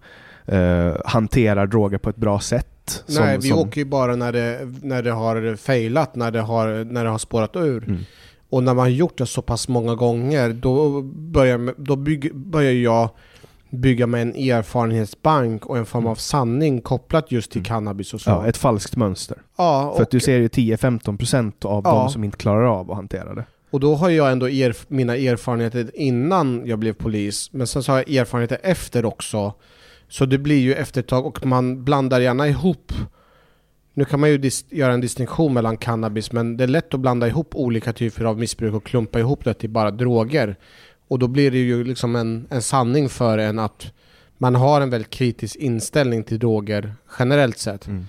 eh, 0.51 0.97
hanterar 1.05 1.67
droger 1.67 1.99
på 1.99 2.11
ett 2.11 2.17
bra 2.17 2.41
sätt 2.41 2.67
som, 3.07 3.25
Nej, 3.25 3.39
vi 3.39 3.49
som... 3.49 3.59
åker 3.59 3.81
ju 3.81 3.85
bara 3.85 4.17
när 4.17 4.33
det, 4.33 4.59
när 4.83 5.03
det 5.03 5.11
har 5.11 5.57
failat, 5.57 6.17
när 6.17 6.31
det 6.31 6.41
har, 6.41 6.85
när 6.85 7.05
det 7.05 7.11
har 7.11 7.19
spårat 7.19 7.57
ur. 7.57 7.85
Mm. 7.89 8.01
Och 8.51 8.63
när 8.63 8.75
man 8.75 8.83
har 8.83 8.89
gjort 8.89 9.19
det 9.19 9.27
så 9.27 9.43
pass 9.43 9.69
många 9.69 9.95
gånger, 9.95 10.49
då 10.53 11.03
börjar, 11.03 11.75
då 11.77 11.97
bygg, 11.97 12.35
börjar 12.35 12.73
jag 12.73 13.11
bygga 13.71 14.07
med 14.07 14.23
en 14.23 14.35
erfarenhetsbank 14.35 15.67
och 15.67 15.79
en 15.79 15.87
form 15.87 16.07
av 16.07 16.15
sanning 16.15 16.81
kopplat 16.81 17.33
just 17.33 17.51
till 17.51 17.59
mm. 17.59 17.65
cannabis 17.65 18.15
och 18.15 18.21
så. 18.21 18.31
Ja, 18.31 18.47
ett 18.47 18.57
falskt 18.57 18.97
mönster. 18.97 19.39
Ja, 19.57 19.93
För 19.97 20.03
att 20.03 20.11
du 20.11 20.21
ser 20.21 20.39
ju 20.39 20.49
10-15% 20.49 21.67
av 21.67 21.83
ja. 21.85 21.91
de 21.91 22.11
som 22.11 22.25
inte 22.25 22.37
klarar 22.37 22.65
av 22.65 22.91
att 22.91 22.97
hantera 22.97 23.35
det. 23.35 23.45
Och 23.71 23.81
då 23.81 23.95
har 23.95 24.11
jag 24.11 24.33
ändå 24.33 24.49
erf 24.49 24.87
mina 24.89 25.17
erfarenheter 25.17 25.91
innan 25.95 26.63
jag 26.67 26.79
blev 26.79 26.93
polis, 26.93 27.53
men 27.53 27.67
sen 27.67 27.83
så 27.83 27.93
har 27.93 27.99
jag 27.99 28.11
erfarenheter 28.11 28.59
efter 28.63 29.05
också 29.05 29.55
så 30.11 30.27
det 30.27 30.39
blir 30.39 30.61
ju 30.61 30.75
efter 30.75 31.01
ett 31.01 31.07
tag 31.07 31.27
och 31.27 31.47
man 31.47 31.85
blandar 31.85 32.21
gärna 32.21 32.49
ihop 32.49 32.93
nu 33.95 34.05
kan 34.05 34.21
man 34.21 34.31
ju 34.31 34.51
göra 34.71 34.93
en 34.93 35.01
distinktion 35.01 35.55
mellan 35.55 35.77
cannabis 35.77 36.33
men 36.33 36.57
det 36.57 36.65
är 36.65 36.69
lätt 36.69 36.95
att 36.95 37.01
blanda 37.01 37.29
ihop 37.29 37.55
olika 37.55 37.93
typer 37.93 38.25
av 38.25 38.39
missbruk 38.39 38.75
och 38.75 38.85
klumpa 38.85 39.19
ihop 39.19 39.45
det 39.45 39.55
till 39.55 39.71
bara 39.71 39.91
droger. 39.91 40.57
Och 41.09 41.19
då 41.19 41.29
blir 41.29 41.51
det 41.51 41.59
ju 41.59 41.85
liksom 41.85 42.17
en, 42.17 42.47
en 42.51 42.63
sanning 42.63 43.09
för 43.09 43.39
en 43.39 43.59
att 43.59 43.93
man 44.39 44.55
har 44.55 44.81
en 44.81 44.91
väldigt 44.91 45.11
kritisk 45.11 45.57
inställning 45.57 46.25
till 46.25 46.39
droger 46.39 46.95
generellt 47.19 47.59
sett. 47.59 47.87
Mm. 47.87 48.07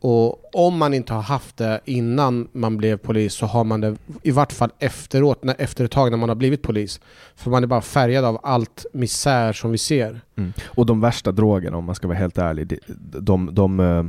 Och 0.00 0.54
om 0.54 0.78
man 0.78 0.94
inte 0.94 1.12
har 1.12 1.22
haft 1.22 1.56
det 1.56 1.80
innan 1.84 2.48
man 2.52 2.76
blev 2.76 2.96
polis 2.96 3.34
så 3.34 3.46
har 3.46 3.64
man 3.64 3.80
det 3.80 3.96
i 4.22 4.30
vart 4.30 4.52
fall 4.52 4.70
efteråt, 4.78 5.44
när, 5.44 5.54
efter 5.58 5.84
ett 5.84 5.90
tag 5.90 6.10
när 6.10 6.18
man 6.18 6.28
har 6.28 6.36
blivit 6.36 6.62
polis. 6.62 7.00
För 7.36 7.50
man 7.50 7.62
är 7.62 7.66
bara 7.66 7.80
färgad 7.80 8.24
av 8.24 8.40
allt 8.42 8.86
misär 8.92 9.52
som 9.52 9.70
vi 9.70 9.78
ser. 9.78 10.20
Mm. 10.36 10.52
Och 10.64 10.86
de 10.86 11.00
värsta 11.00 11.32
drogerna 11.32 11.76
om 11.76 11.84
man 11.84 11.94
ska 11.94 12.08
vara 12.08 12.18
helt 12.18 12.38
ärlig, 12.38 12.78
de, 12.86 13.20
de, 13.20 13.54
de 13.54 13.80
uh, 13.80 14.06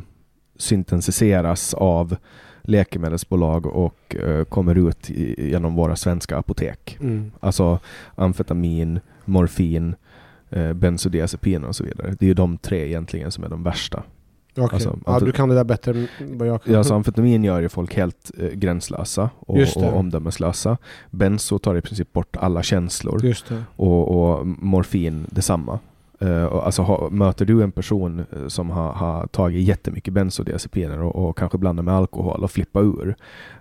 syntetiseras 0.57 1.73
av 1.73 2.15
läkemedelsbolag 2.61 3.65
och 3.65 4.15
uh, 4.23 4.43
kommer 4.43 4.89
ut 4.89 5.09
i, 5.09 5.49
genom 5.49 5.75
våra 5.75 5.95
svenska 5.95 6.37
apotek. 6.37 6.97
Mm. 7.01 7.31
Alltså 7.39 7.79
amfetamin, 8.15 8.99
morfin, 9.25 9.95
uh, 10.55 10.73
bensodiazepiner 10.73 11.67
och 11.67 11.75
så 11.75 11.83
vidare. 11.83 12.15
Det 12.19 12.25
är 12.25 12.27
ju 12.27 12.33
de 12.33 12.57
tre 12.57 12.87
egentligen 12.87 13.31
som 13.31 13.43
är 13.43 13.49
de 13.49 13.63
värsta 13.63 14.03
Okej. 14.57 14.69
Alltså, 14.73 14.99
ja, 15.05 15.19
du 15.19 15.31
kan 15.31 15.49
det 15.49 15.55
där 15.55 15.63
bättre 15.63 15.91
än 15.91 16.07
vad 16.37 16.47
jag 16.47 16.63
kan. 16.63 16.75
Alltså 16.75 16.93
amfetamin 16.93 17.43
gör 17.43 17.61
ju 17.61 17.69
folk 17.69 17.95
helt 17.95 18.31
eh, 18.37 18.49
gränslösa 18.49 19.29
och, 19.39 19.57
och 19.75 19.97
omdömeslösa. 19.97 20.77
Benzo 21.11 21.59
tar 21.59 21.75
i 21.75 21.81
princip 21.81 22.13
bort 22.13 22.35
alla 22.37 22.63
känslor. 22.63 23.21
Och, 23.75 24.37
och 24.39 24.47
morfin 24.47 25.27
detsamma. 25.29 25.79
Uh, 26.21 26.45
alltså, 26.45 26.81
ha, 26.81 27.09
möter 27.09 27.45
du 27.45 27.63
en 27.63 27.71
person 27.71 28.19
eh, 28.19 28.47
som 28.47 28.69
har, 28.69 28.91
har 28.91 29.27
tagit 29.27 29.67
jättemycket 29.67 30.13
bensodiazepiner 30.13 31.01
och, 31.01 31.29
och 31.29 31.37
kanske 31.37 31.57
blandar 31.57 31.83
med 31.83 31.93
alkohol 31.93 32.43
och 32.43 32.51
flippar 32.51 32.81
ur, 32.81 33.15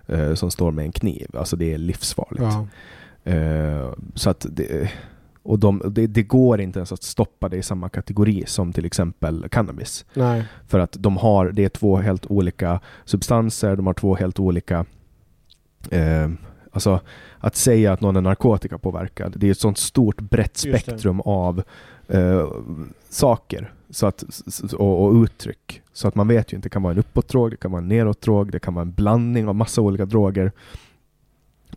eh, 0.07 0.33
som 0.33 0.51
står 0.51 0.71
med 0.71 0.85
en 0.85 0.91
kniv, 0.91 1.27
alltså 1.37 1.55
det 1.55 1.73
är 1.73 1.77
livsfarligt. 1.77 2.43
Ja. 2.43 2.67
Eh, 3.31 3.93
så 4.15 4.29
att 4.29 4.45
det, 4.49 4.91
och 5.43 5.59
de, 5.59 5.81
det, 5.85 6.07
det 6.07 6.23
går 6.23 6.61
inte 6.61 6.79
ens 6.79 6.91
att 6.91 7.03
stoppa 7.03 7.49
det 7.49 7.57
i 7.57 7.63
samma 7.63 7.89
kategori 7.89 8.43
som 8.47 8.73
till 8.73 8.85
exempel 8.85 9.49
cannabis. 9.49 10.05
Nej. 10.13 10.43
För 10.67 10.79
att 10.79 10.95
de 10.99 11.17
har, 11.17 11.51
det 11.51 11.65
är 11.65 11.69
två 11.69 11.97
helt 11.97 12.25
olika 12.25 12.79
substanser, 13.05 13.75
de 13.75 13.87
har 13.87 13.93
två 13.93 14.15
helt 14.15 14.39
olika 14.39 14.85
eh, 15.91 16.29
Alltså 16.71 16.99
att 17.39 17.55
säga 17.55 17.93
att 17.93 18.01
någon 18.01 18.15
är 18.15 18.21
narkotikapåverkad, 18.21 19.33
det 19.37 19.47
är 19.47 19.51
ett 19.51 19.59
sånt 19.59 19.77
stort 19.77 20.21
brett 20.21 20.57
spektrum 20.57 21.21
av 21.21 21.63
eh, 22.07 22.47
saker 23.09 23.73
så 23.89 24.07
att, 24.07 24.23
och, 24.73 25.05
och 25.05 25.23
uttryck. 25.23 25.81
Så 25.93 26.07
att 26.07 26.15
man 26.15 26.27
vet 26.27 26.53
ju 26.53 26.55
inte, 26.55 26.65
det 26.65 26.69
kan 26.69 26.83
vara 26.83 26.93
en 26.93 26.99
uppåtdrog, 26.99 27.51
det 27.51 27.57
kan 27.57 27.71
vara 27.71 27.81
en 27.81 27.87
nedåtdrog, 27.87 28.51
det 28.51 28.59
kan 28.59 28.73
vara 28.73 28.81
en 28.81 28.91
blandning 28.91 29.47
av 29.47 29.55
massa 29.55 29.81
olika 29.81 30.05
droger. 30.05 30.51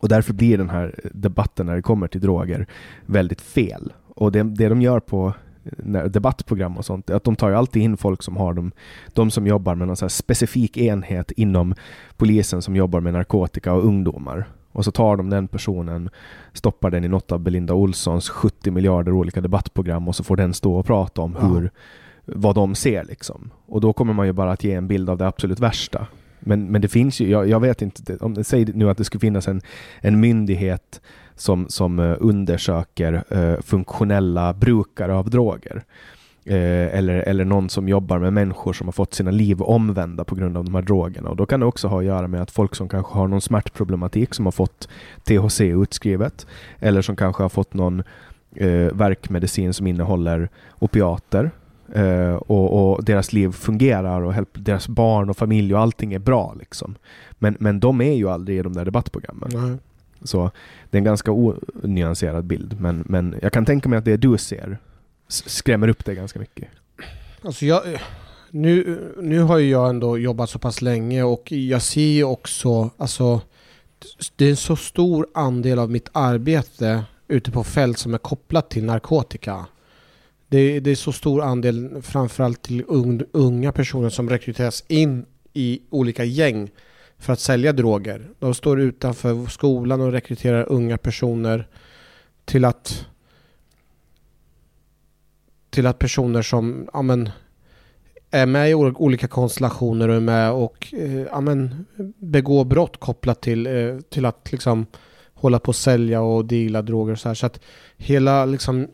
Och 0.03 0.09
därför 0.09 0.33
blir 0.33 0.57
den 0.57 0.69
här 0.69 0.99
debatten 1.13 1.65
när 1.65 1.75
det 1.75 1.81
kommer 1.81 2.07
till 2.07 2.21
droger 2.21 2.67
väldigt 3.05 3.41
fel. 3.41 3.93
Och 4.07 4.31
det, 4.31 4.43
det 4.43 4.69
de 4.69 4.81
gör 4.81 4.99
på 4.99 5.33
när, 5.63 6.07
debattprogram 6.07 6.77
och 6.77 6.85
sånt, 6.85 7.09
att 7.09 7.23
de 7.23 7.35
tar 7.35 7.49
ju 7.49 7.55
alltid 7.55 7.81
in 7.81 7.97
folk 7.97 8.23
som 8.23 8.37
har 8.37 8.53
de, 8.53 8.71
de 9.13 9.31
som 9.31 9.47
jobbar 9.47 9.75
med 9.75 9.87
någon 9.87 9.97
så 9.97 10.09
specifik 10.09 10.77
enhet 10.77 11.31
inom 11.31 11.75
polisen 12.17 12.61
som 12.61 12.75
jobbar 12.75 12.99
med 12.99 13.13
narkotika 13.13 13.73
och 13.73 13.85
ungdomar. 13.85 14.45
Och 14.71 14.85
så 14.85 14.91
tar 14.91 15.17
de 15.17 15.29
den 15.29 15.47
personen, 15.47 16.09
stoppar 16.53 16.91
den 16.91 17.03
i 17.03 17.07
något 17.07 17.31
av 17.31 17.39
Belinda 17.39 17.73
Olssons 17.73 18.29
70 18.29 18.71
miljarder 18.71 19.11
olika 19.11 19.41
debattprogram 19.41 20.07
och 20.07 20.15
så 20.15 20.23
får 20.23 20.35
den 20.35 20.53
stå 20.53 20.75
och 20.75 20.85
prata 20.85 21.21
om 21.21 21.37
Ja. 21.41 21.47
hur, 21.47 21.71
vad 22.25 22.55
de 22.55 22.75
ser 22.75 23.03
liksom. 23.03 23.49
Och 23.65 23.81
då 23.81 23.93
kommer 23.93 24.13
man 24.13 24.25
ju 24.25 24.33
bara 24.33 24.51
att 24.51 24.63
ge 24.63 24.73
en 24.73 24.87
bild 24.87 25.09
av 25.09 25.17
det 25.17 25.27
absolut 25.27 25.59
värsta. 25.59 26.07
Men, 26.45 26.71
men 26.71 26.81
det 26.81 26.87
finns 26.87 27.19
ju, 27.19 27.29
jag, 27.29 27.49
jag 27.49 27.59
vet 27.59 27.81
inte, 27.81 28.17
om 28.17 28.43
säg 28.43 28.65
nu 28.65 28.89
att 28.89 28.97
det 28.97 29.03
skulle 29.03 29.19
finnas 29.19 29.47
en, 29.47 29.61
en 30.01 30.19
myndighet 30.19 31.01
som, 31.35 31.69
som 31.69 31.99
eh, 31.99 32.15
undersöker 32.19 33.23
eh, 33.29 33.61
funktionella 33.61 34.53
brukare 34.53 35.15
av 35.15 35.29
droger. 35.29 35.83
Eh, 36.45 36.97
eller, 36.97 37.13
eller 37.13 37.45
någon 37.45 37.69
som 37.69 37.87
jobbar 37.87 38.19
med 38.19 38.33
människor 38.33 38.73
som 38.73 38.87
har 38.87 38.91
fått 38.91 39.13
sina 39.13 39.31
liv 39.31 39.61
omvända 39.61 40.23
på 40.23 40.35
grund 40.35 40.57
av 40.57 40.65
de 40.65 40.75
här 40.75 40.81
drogerna. 40.81 41.29
Och 41.29 41.35
då 41.35 41.45
kan 41.45 41.59
det 41.59 41.65
också 41.65 41.87
ha 41.87 41.99
att 41.99 42.05
göra 42.05 42.27
med 42.27 42.41
att 42.41 42.51
folk 42.51 42.75
som 42.75 42.89
kanske 42.89 43.13
har 43.13 43.27
någon 43.27 43.41
smärtproblematik 43.41 44.33
som 44.33 44.45
har 44.45 44.51
fått 44.51 44.89
THC 45.23 45.61
utskrivet. 45.61 46.47
Eller 46.79 47.01
som 47.01 47.15
kanske 47.15 47.43
har 47.43 47.49
fått 47.49 47.73
någon 47.73 48.03
eh, 48.55 48.93
verkmedicin 48.93 49.73
som 49.73 49.87
innehåller 49.87 50.49
opiater. 50.79 51.51
Eh, 51.95 52.35
och, 52.35 52.93
och 52.93 53.03
deras 53.03 53.33
liv 53.33 53.51
fungerar 53.51 54.21
och 54.21 54.33
help, 54.33 54.49
deras 54.53 54.87
barn 54.87 55.29
och 55.29 55.37
familj 55.37 55.73
och 55.73 55.81
allting 55.81 56.13
är 56.13 56.19
bra. 56.19 56.55
Liksom. 56.59 56.95
Men, 57.31 57.57
men 57.59 57.79
de 57.79 58.01
är 58.01 58.13
ju 58.13 58.29
aldrig 58.29 58.57
i 58.57 58.61
de 58.61 58.73
där 58.73 58.85
debattprogrammen. 58.85 59.49
Nej. 59.53 59.77
Så 60.23 60.51
det 60.89 60.97
är 60.97 60.99
en 60.99 61.03
ganska 61.03 61.31
onyanserad 61.31 62.45
bild. 62.45 62.81
Men, 62.81 63.03
men 63.05 63.35
jag 63.41 63.53
kan 63.53 63.65
tänka 63.65 63.89
mig 63.89 63.97
att 63.97 64.05
det 64.05 64.17
du 64.17 64.37
ser 64.37 64.77
skrämmer 65.27 65.87
upp 65.87 66.05
dig 66.05 66.15
ganska 66.15 66.39
mycket. 66.39 66.67
Alltså 67.41 67.65
jag, 67.65 67.81
nu, 68.49 68.99
nu 69.21 69.39
har 69.39 69.57
ju 69.57 69.69
jag 69.69 69.89
ändå 69.89 70.17
jobbat 70.17 70.49
så 70.49 70.59
pass 70.59 70.81
länge 70.81 71.23
och 71.23 71.51
jag 71.51 71.81
ser 71.81 72.01
ju 72.01 72.23
också, 72.23 72.89
alltså 72.97 73.41
det 74.35 74.45
är 74.45 74.49
en 74.49 74.55
så 74.55 74.75
stor 74.75 75.27
andel 75.33 75.79
av 75.79 75.91
mitt 75.91 76.09
arbete 76.11 77.03
ute 77.27 77.51
på 77.51 77.63
fält 77.63 77.97
som 77.97 78.13
är 78.13 78.17
kopplat 78.17 78.69
till 78.69 78.83
narkotika. 78.83 79.65
Det, 80.53 80.59
är- 80.59 80.81
det 80.81 80.91
är 80.91 80.95
så 80.95 81.11
stor 81.11 81.41
andel 81.41 82.01
framförallt 82.01 82.61
till 82.61 82.83
unga 83.33 83.71
personer 83.71 84.09
som 84.09 84.29
rekryteras 84.29 84.83
in 84.87 85.25
i 85.53 85.81
olika 85.89 86.23
gäng 86.23 86.69
för 87.17 87.33
att 87.33 87.39
sälja 87.39 87.73
droger. 87.73 88.29
De 88.39 88.53
står 88.53 88.81
utanför 88.81 89.45
skolan 89.45 90.01
och 90.01 90.11
rekryterar 90.11 90.65
unga 90.69 90.97
personer 90.97 91.67
till 92.45 92.65
att 92.65 93.05
till 95.69 95.87
att 95.87 95.99
personer 95.99 96.41
som 96.41 96.89
ja, 96.93 97.01
men, 97.01 97.29
är 98.31 98.45
med 98.45 98.69
i 98.69 98.73
olika 98.73 99.27
konstellationer 99.27 100.07
och 100.09 100.15
är 100.15 100.19
med 100.19 100.51
och 100.51 100.93
eh, 100.93 101.21
ja, 101.21 101.41
men, 101.41 101.85
begår 102.17 102.65
brott 102.65 102.99
kopplat 102.99 103.41
till, 103.41 103.67
eh, 103.67 103.99
till 104.09 104.25
att 104.25 104.51
liksom 104.51 104.85
hålla 105.33 105.59
på 105.59 105.67
och 105.69 105.75
sälja 105.75 106.21
och 106.21 106.45
deala 106.45 106.81
droger 106.81 107.13
och 107.13 107.19
så 107.19 107.27
här. 107.29 107.35
Så 107.35 107.45
att 107.45 107.59
hela 107.97 108.45
liksom 108.45 108.87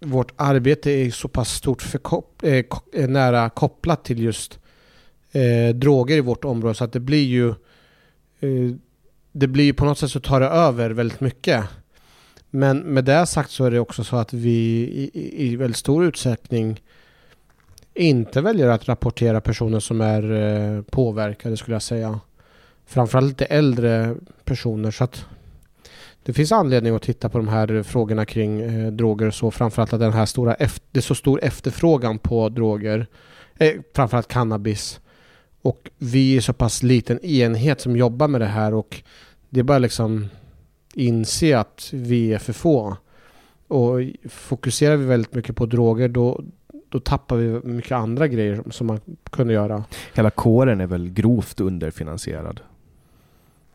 vårt 0.00 0.32
arbete 0.36 0.90
är 0.90 1.10
så 1.10 1.28
pass 1.28 1.54
stort 1.54 1.82
för 1.82 2.00
eh, 2.42 2.62
kop- 2.62 2.94
eh, 2.94 3.08
nära 3.08 3.50
kopplat 3.50 4.04
till 4.04 4.22
just 4.22 4.58
eh, 5.32 5.74
droger 5.74 6.16
i 6.16 6.20
vårt 6.20 6.44
område 6.44 6.74
så 6.74 6.84
att 6.84 6.92
det 6.92 7.00
blir 7.00 7.26
ju 7.26 7.48
eh, 8.40 8.76
det 9.32 9.46
blir 9.46 9.64
ju 9.64 9.72
på 9.72 9.84
något 9.84 9.98
sätt 9.98 10.10
så 10.10 10.20
tar 10.20 10.40
det 10.40 10.46
över 10.46 10.90
väldigt 10.90 11.20
mycket. 11.20 11.64
Men 12.50 12.78
med 12.78 13.04
det 13.04 13.26
sagt 13.26 13.50
så 13.50 13.64
är 13.64 13.70
det 13.70 13.80
också 13.80 14.04
så 14.04 14.16
att 14.16 14.32
vi 14.32 14.50
i, 14.50 15.10
i, 15.14 15.46
i 15.52 15.56
väldigt 15.56 15.76
stor 15.76 16.04
utsträckning 16.04 16.82
inte 17.94 18.40
väljer 18.40 18.68
att 18.68 18.88
rapportera 18.88 19.40
personer 19.40 19.80
som 19.80 20.00
är 20.00 20.32
eh, 20.32 20.82
påverkade 20.82 21.56
skulle 21.56 21.74
jag 21.74 21.82
säga. 21.82 22.20
Framförallt 22.86 23.28
lite 23.28 23.44
äldre 23.44 24.16
personer. 24.44 24.90
Så 24.90 25.04
att 25.04 25.26
det 26.22 26.32
finns 26.32 26.52
anledning 26.52 26.94
att 26.94 27.02
titta 27.02 27.28
på 27.28 27.38
de 27.38 27.48
här 27.48 27.82
frågorna 27.82 28.24
kring 28.24 28.60
eh, 28.60 28.92
droger 28.92 29.26
och 29.26 29.34
så. 29.34 29.50
Framförallt 29.50 29.92
att 29.92 30.00
den 30.00 30.12
här 30.12 30.26
stora 30.26 30.56
det 30.90 30.98
är 30.98 31.00
så 31.00 31.14
stor 31.14 31.44
efterfrågan 31.44 32.18
på 32.18 32.48
droger. 32.48 33.06
Eh, 33.56 33.74
framförallt 33.94 34.28
cannabis. 34.28 35.00
Och 35.62 35.90
vi 35.98 36.36
är 36.36 36.40
så 36.40 36.52
pass 36.52 36.82
liten 36.82 37.24
enhet 37.24 37.80
som 37.80 37.96
jobbar 37.96 38.28
med 38.28 38.40
det 38.40 38.46
här 38.46 38.74
och 38.74 39.02
det 39.48 39.60
är 39.60 39.64
bara 39.64 39.78
liksom 39.78 40.28
inse 40.94 41.58
att 41.58 41.90
vi 41.92 42.32
är 42.32 42.38
för 42.38 42.52
få. 42.52 42.96
Och 43.68 44.00
fokuserar 44.28 44.96
vi 44.96 45.04
väldigt 45.04 45.34
mycket 45.34 45.56
på 45.56 45.66
droger 45.66 46.08
då, 46.08 46.42
då 46.88 47.00
tappar 47.00 47.36
vi 47.36 47.68
mycket 47.68 47.92
andra 47.92 48.28
grejer 48.28 48.62
som 48.70 48.86
man 48.86 49.00
kunde 49.30 49.52
göra. 49.52 49.84
Hela 50.14 50.30
kåren 50.30 50.80
är 50.80 50.86
väl 50.86 51.10
grovt 51.10 51.60
underfinansierad. 51.60 52.60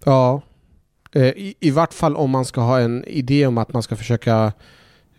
Ja. 0.04 0.41
Eh, 1.16 1.24
I, 1.24 1.55
I 1.59 1.72
vart 1.72 1.93
fall 1.93 2.16
om 2.16 2.32
man 2.32 2.45
ska 2.45 2.61
ha 2.61 2.80
en 2.80 3.03
idé 3.07 3.47
om 3.47 3.57
att 3.57 3.74
man 3.74 3.84
ska 3.84 3.95
försöka 3.95 4.53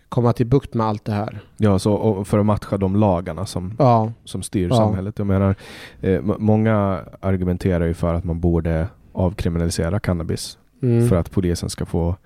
komma 0.09 0.32
till 0.32 0.47
bukt 0.47 0.74
med 0.74 0.86
allt 0.86 1.05
det 1.05 1.12
här. 1.12 1.40
Ja, 1.57 1.78
så, 1.78 2.24
för 2.24 2.38
att 2.38 2.47
matcha 2.47 2.76
de 2.76 2.97
lagarna 2.97 3.47
som, 3.47 3.74
Ja, 3.78 4.12
som 4.24 4.42
styr 4.42 4.68
Ja. 4.68 4.76
samhället. 4.76 5.18
Jag 5.18 5.26
menar, 5.26 5.55
eh, 6.01 6.20
många 6.22 7.05
argumenterar 7.20 7.86
ju 7.86 7.94
för 7.94 8.14
att 8.14 8.24
man 8.24 8.40
borde 8.40 8.88
avkriminalisera 9.12 10.01
cannabis 10.01 10.59
mm. 10.82 11.09
för 11.09 11.16
att 11.16 11.30
polisen 11.30 11.70
ska 11.70 11.86
få 11.86 12.16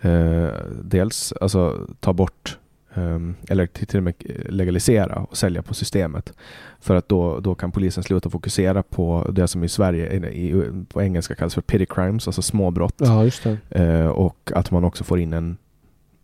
eh, 0.00 0.48
dels 0.82 1.32
alltså, 1.40 1.86
ta 2.00 2.12
bort 2.12 2.58
ehm, 2.94 3.34
eller 3.48 3.66
till 3.66 3.96
och 3.96 4.02
med 4.02 4.14
legalisera 4.48 5.14
och 5.16 5.36
sälja 5.36 5.62
på 5.62 5.74
systemet. 5.74 6.32
För 6.80 6.94
att 6.96 7.08
då, 7.08 7.40
då 7.40 7.54
kan 7.54 7.72
polisen 7.72 8.02
sluta 8.04 8.30
fokusera 8.30 8.82
på 8.82 9.30
det 9.32 9.48
som 9.48 9.64
i 9.64 9.68
Sverige 9.68 10.12
i, 10.30 10.64
på 10.88 11.02
engelska 11.02 11.34
kallas 11.34 11.54
för 11.54 11.62
petty 11.62 11.86
crimes, 11.86 12.26
alltså 12.28 12.42
småbrott. 12.42 12.94
ja 12.98 13.24
just. 13.24 13.46
Eh, 13.70 14.06
och 14.06 14.52
att 14.54 14.70
man 14.70 14.84
också 14.84 15.04
får 15.04 15.18
in 15.20 15.32
en 15.32 15.56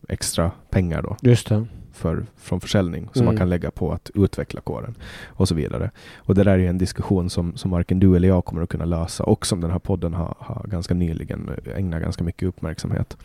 extra 0.08 0.50
pengar 0.70 1.02
då 1.02 1.16
Just 1.22 1.48
det. 1.48 1.66
för, 1.92 2.26
från 2.36 2.60
försäljning 2.60 3.08
som 3.12 3.22
Mm. 3.22 3.26
man 3.34 3.36
kan 3.38 3.48
lägga 3.48 3.70
på 3.70 3.92
att 3.92 4.10
utveckla 4.14 4.60
kåren 4.60 4.94
och 5.26 5.48
så 5.48 5.54
vidare. 5.54 5.90
Och 6.16 6.34
det 6.34 6.44
där 6.44 6.52
är 6.52 6.58
ju 6.58 6.66
en 6.66 6.78
diskussion 6.78 7.30
som, 7.30 7.56
som 7.56 7.70
varken 7.70 8.00
du 8.00 8.16
eller 8.16 8.28
jag 8.28 8.44
kommer 8.44 8.62
att 8.62 8.68
kunna 8.68 8.84
lösa 8.84 9.24
och 9.24 9.46
som 9.46 9.60
den 9.60 9.70
här 9.70 9.78
podden 9.78 10.14
har, 10.14 10.34
har 10.38 10.64
ganska 10.68 10.94
nyligen 10.94 11.50
ägnat 11.76 12.02
ganska 12.02 12.24
mycket 12.24 12.48
uppmärksamhet. 12.48 13.16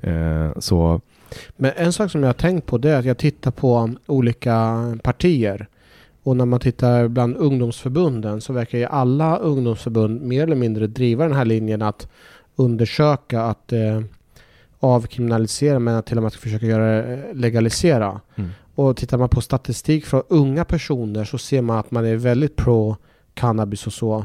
Eh, 0.00 0.50
så 0.58 1.00
Men 1.56 1.72
en 1.76 1.92
sak 1.92 2.10
som 2.10 2.22
jag 2.22 2.28
har 2.28 2.34
tänkt 2.34 2.66
på 2.66 2.78
det 2.78 2.90
är 2.90 2.98
att 2.98 3.04
jag 3.04 3.18
tittar 3.18 3.50
på 3.50 3.90
olika 4.06 4.98
partier. 5.02 5.68
Och 6.22 6.36
när 6.36 6.44
man 6.44 6.60
tittar 6.60 7.08
bland 7.08 7.36
ungdomsförbunden 7.36 8.40
så 8.40 8.52
verkar 8.52 8.78
ju 8.78 8.84
alla 8.84 9.36
ungdomsförbund 9.36 10.22
mer 10.22 10.42
eller 10.42 10.56
mindre 10.56 10.86
driva 10.86 11.24
den 11.24 11.36
här 11.36 11.44
linjen 11.44 11.82
att 11.82 12.08
undersöka 12.56 13.42
att 13.42 13.72
eh, 13.72 14.00
avkriminalisera 14.80 15.78
men 15.78 15.94
att 15.94 16.06
till 16.06 16.16
och 16.16 16.22
med 16.22 16.28
att 16.28 16.34
försöka 16.34 16.66
göra 16.66 16.84
det 16.84 17.12
eh, 17.12 17.34
legalisera. 17.34 18.20
Mm. 18.34 18.50
Och 18.74 18.96
tittar 18.96 19.18
man 19.18 19.28
på 19.28 19.40
statistik 19.40 20.06
från 20.06 20.22
unga 20.28 20.64
personer 20.64 21.24
så 21.24 21.38
ser 21.38 21.62
man 21.62 21.78
att 21.78 21.90
man 21.90 22.06
är 22.06 22.16
väldigt 22.16 22.56
pro 22.56 22.96
cannabis 23.34 23.86
och 23.86 23.92
så. 23.92 24.24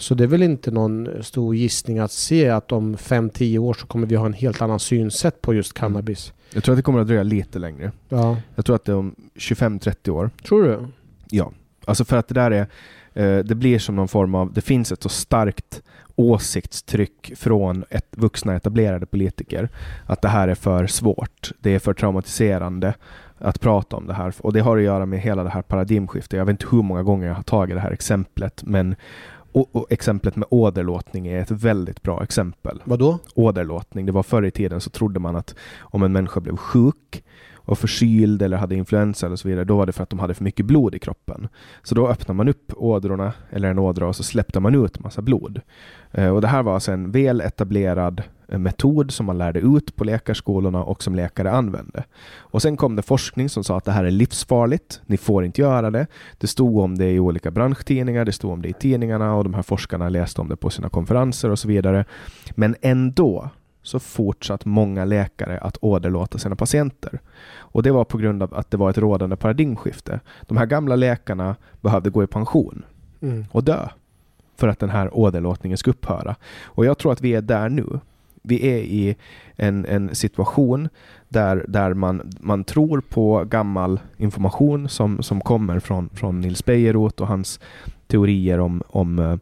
Så 0.00 0.14
det 0.14 0.24
är 0.24 0.28
väl 0.28 0.42
inte 0.42 0.70
någon 0.70 1.08
stor 1.22 1.54
gissning 1.54 1.98
att 1.98 2.12
se 2.12 2.48
att 2.48 2.72
om 2.72 2.96
5-10 2.96 3.58
år 3.58 3.74
så 3.74 3.86
kommer 3.86 4.06
vi 4.06 4.16
ha 4.16 4.26
en 4.26 4.32
helt 4.32 4.62
annan 4.62 4.80
synsätt 4.80 5.42
på 5.42 5.54
just 5.54 5.72
cannabis. 5.72 6.32
jag 6.54 6.64
tror 6.64 6.72
att 6.72 6.78
det 6.78 6.82
kommer 6.82 7.00
att 7.00 7.06
dröja 7.06 7.22
lite 7.22 7.58
längre. 7.58 7.92
Ja, 8.08 8.36
Jag 8.54 8.64
tror 8.64 8.76
att 8.76 8.84
det 8.84 8.92
är 8.92 8.96
om 8.96 9.14
25-30 9.34 10.10
år, 10.10 10.30
tror 10.44 10.62
du? 10.62 10.78
ja, 11.30 11.52
Alltså 11.84 12.04
för 12.04 12.16
att 12.16 12.28
det 12.28 12.34
där 12.34 12.50
är, 12.50 12.66
eh, 13.14 13.44
det 13.44 13.54
blir 13.54 13.78
som 13.78 13.96
någon 13.96 14.08
form 14.08 14.34
av, 14.34 14.52
det 14.52 14.60
finns 14.60 14.92
ett 14.92 15.02
så 15.02 15.08
starkt 15.08 15.82
åsiktstryck 16.16 17.32
från 17.36 17.84
ett, 17.90 18.06
vuxna 18.10 18.56
etablerade 18.56 19.06
politiker 19.06 19.68
att 20.06 20.22
det 20.22 20.28
här 20.28 20.48
är 20.48 20.54
för 20.54 20.86
svårt. 20.86 21.52
Det 21.60 21.70
är 21.74 21.78
för 21.78 21.94
traumatiserande 21.94 22.94
att 23.38 23.60
prata 23.60 23.96
om 23.96 24.06
det 24.06 24.14
här. 24.14 24.34
Och 24.40 24.52
det 24.52 24.60
har 24.60 24.76
att 24.76 24.82
göra 24.82 25.06
med 25.06 25.20
hela 25.20 25.44
det 25.44 25.50
här 25.50 25.62
paradigmskiftet. 25.62 26.38
Jag 26.38 26.44
vet 26.44 26.50
inte 26.50 26.66
hur 26.76 26.82
många 26.82 27.02
gånger 27.02 27.26
jag 27.26 27.34
har 27.34 27.42
tagit 27.42 27.76
det 27.76 27.80
här 27.80 27.90
exemplet, 27.90 28.62
men 28.64 28.96
och, 29.52 29.76
och 29.76 29.92
exemplet 29.92 30.36
med 30.36 30.48
åderlåtning 30.50 31.26
är 31.26 31.40
ett 31.40 31.50
väldigt 31.50 32.02
bra 32.02 32.22
exempel. 32.22 32.82
Vadå? 32.84 33.18
Åderlåtning. 33.34 34.06
Det 34.06 34.12
var 34.12 34.22
förr 34.22 34.42
i 34.44 34.50
tiden 34.50 34.80
så 34.80 34.90
trodde 34.90 35.20
man 35.20 35.36
att 35.36 35.54
om 35.80 36.02
en 36.02 36.12
människa 36.12 36.40
blev 36.40 36.56
sjuk 36.56 37.24
och 37.70 37.78
förkyld 37.78 38.42
eller 38.42 38.56
hade 38.56 38.74
influensa 38.74 39.26
eller 39.26 39.36
så 39.36 39.48
vidare, 39.48 39.64
då 39.64 39.76
var 39.76 39.86
det 39.86 39.92
för 39.92 40.02
att 40.02 40.10
de 40.10 40.18
hade 40.18 40.34
för 40.34 40.44
mycket 40.44 40.66
blod 40.66 40.94
i 40.94 40.98
kroppen. 40.98 41.48
Så 41.82 41.94
då 41.94 42.08
öppnade 42.08 42.36
man 42.36 42.48
upp 42.48 42.72
ådrorna, 42.76 43.32
eller 43.50 43.70
en 43.70 43.78
ådra, 43.78 44.08
och 44.08 44.16
så 44.16 44.22
släppte 44.22 44.60
man 44.60 44.74
ut 44.74 45.00
massa 45.00 45.22
blod. 45.22 45.60
Eh, 46.12 46.28
och 46.28 46.40
det 46.40 46.48
här 46.48 46.62
var 46.62 46.74
alltså 46.74 46.92
en 46.92 47.10
väl 47.10 47.40
etablerad 47.40 48.22
metod 48.58 49.10
som 49.10 49.26
man 49.26 49.38
lärde 49.38 49.60
ut 49.60 49.96
på 49.96 50.04
läkarskolorna 50.04 50.84
och 50.84 51.02
som 51.02 51.14
läkare 51.14 51.50
använde. 51.50 52.04
Och 52.38 52.62
sen 52.62 52.76
kom 52.76 52.96
det 52.96 53.02
forskning 53.02 53.48
som 53.48 53.64
sa 53.64 53.76
att 53.76 53.84
det 53.84 53.92
här 53.92 54.04
är 54.04 54.10
livsfarligt, 54.10 55.00
ni 55.06 55.16
får 55.16 55.44
inte 55.44 55.60
göra 55.60 55.90
det. 55.90 56.06
Det 56.38 56.46
stod 56.46 56.78
om 56.78 56.98
det 56.98 57.10
i 57.10 57.20
olika 57.20 57.50
branschtidningar, 57.50 58.24
det 58.24 58.32
stod 58.32 58.52
om 58.52 58.62
det 58.62 58.68
i 58.68 58.72
tidningarna 58.72 59.34
och 59.34 59.44
de 59.44 59.54
här 59.54 59.62
forskarna 59.62 60.08
läste 60.08 60.40
om 60.40 60.48
det 60.48 60.56
på 60.56 60.70
sina 60.70 60.88
konferenser 60.88 61.50
och 61.50 61.58
så 61.58 61.68
vidare. 61.68 62.04
Men 62.50 62.76
ändå 62.82 63.50
så 63.82 63.98
fortsatt 63.98 64.64
många 64.64 65.04
läkare 65.04 65.58
att 65.58 65.78
åderlåta 65.80 66.38
sina 66.38 66.56
patienter. 66.56 67.20
Och 67.58 67.82
det 67.82 67.90
var 67.90 68.04
på 68.04 68.18
grund 68.18 68.42
av 68.42 68.54
att 68.54 68.70
det 68.70 68.76
var 68.76 68.90
ett 68.90 68.98
rådande 68.98 69.36
paradigmskifte. 69.36 70.20
De 70.42 70.56
här 70.56 70.66
gamla 70.66 70.96
läkarna 70.96 71.56
behövde 71.80 72.10
gå 72.10 72.22
i 72.24 72.26
pension 72.26 72.82
Mm. 73.22 73.44
och 73.50 73.64
dö 73.64 73.88
för 74.56 74.68
att 74.68 74.78
den 74.78 74.90
här 74.90 75.16
åderlåtningen 75.18 75.78
ska 75.78 75.90
upphöra. 75.90 76.36
Och 76.64 76.84
jag 76.84 76.98
tror 76.98 77.12
att 77.12 77.20
vi 77.20 77.34
är 77.34 77.42
där 77.42 77.68
nu. 77.68 78.00
Vi 78.42 78.68
är 78.68 78.78
i 78.78 79.16
en, 79.56 79.86
en 79.86 80.14
situation 80.14 80.88
där, 81.28 81.64
där 81.68 81.94
man, 81.94 82.30
man 82.40 82.64
tror 82.64 83.00
på 83.00 83.44
gammal 83.44 84.00
information 84.16 84.88
som, 84.88 85.22
som 85.22 85.40
kommer 85.40 85.78
från, 85.78 86.08
från 86.08 86.40
Nils 86.40 86.64
Bejerot 86.64 87.20
och 87.20 87.26
hans 87.26 87.60
teorier 88.06 88.60
om, 88.60 88.82
om 88.86 89.18
eh, 89.18 89.36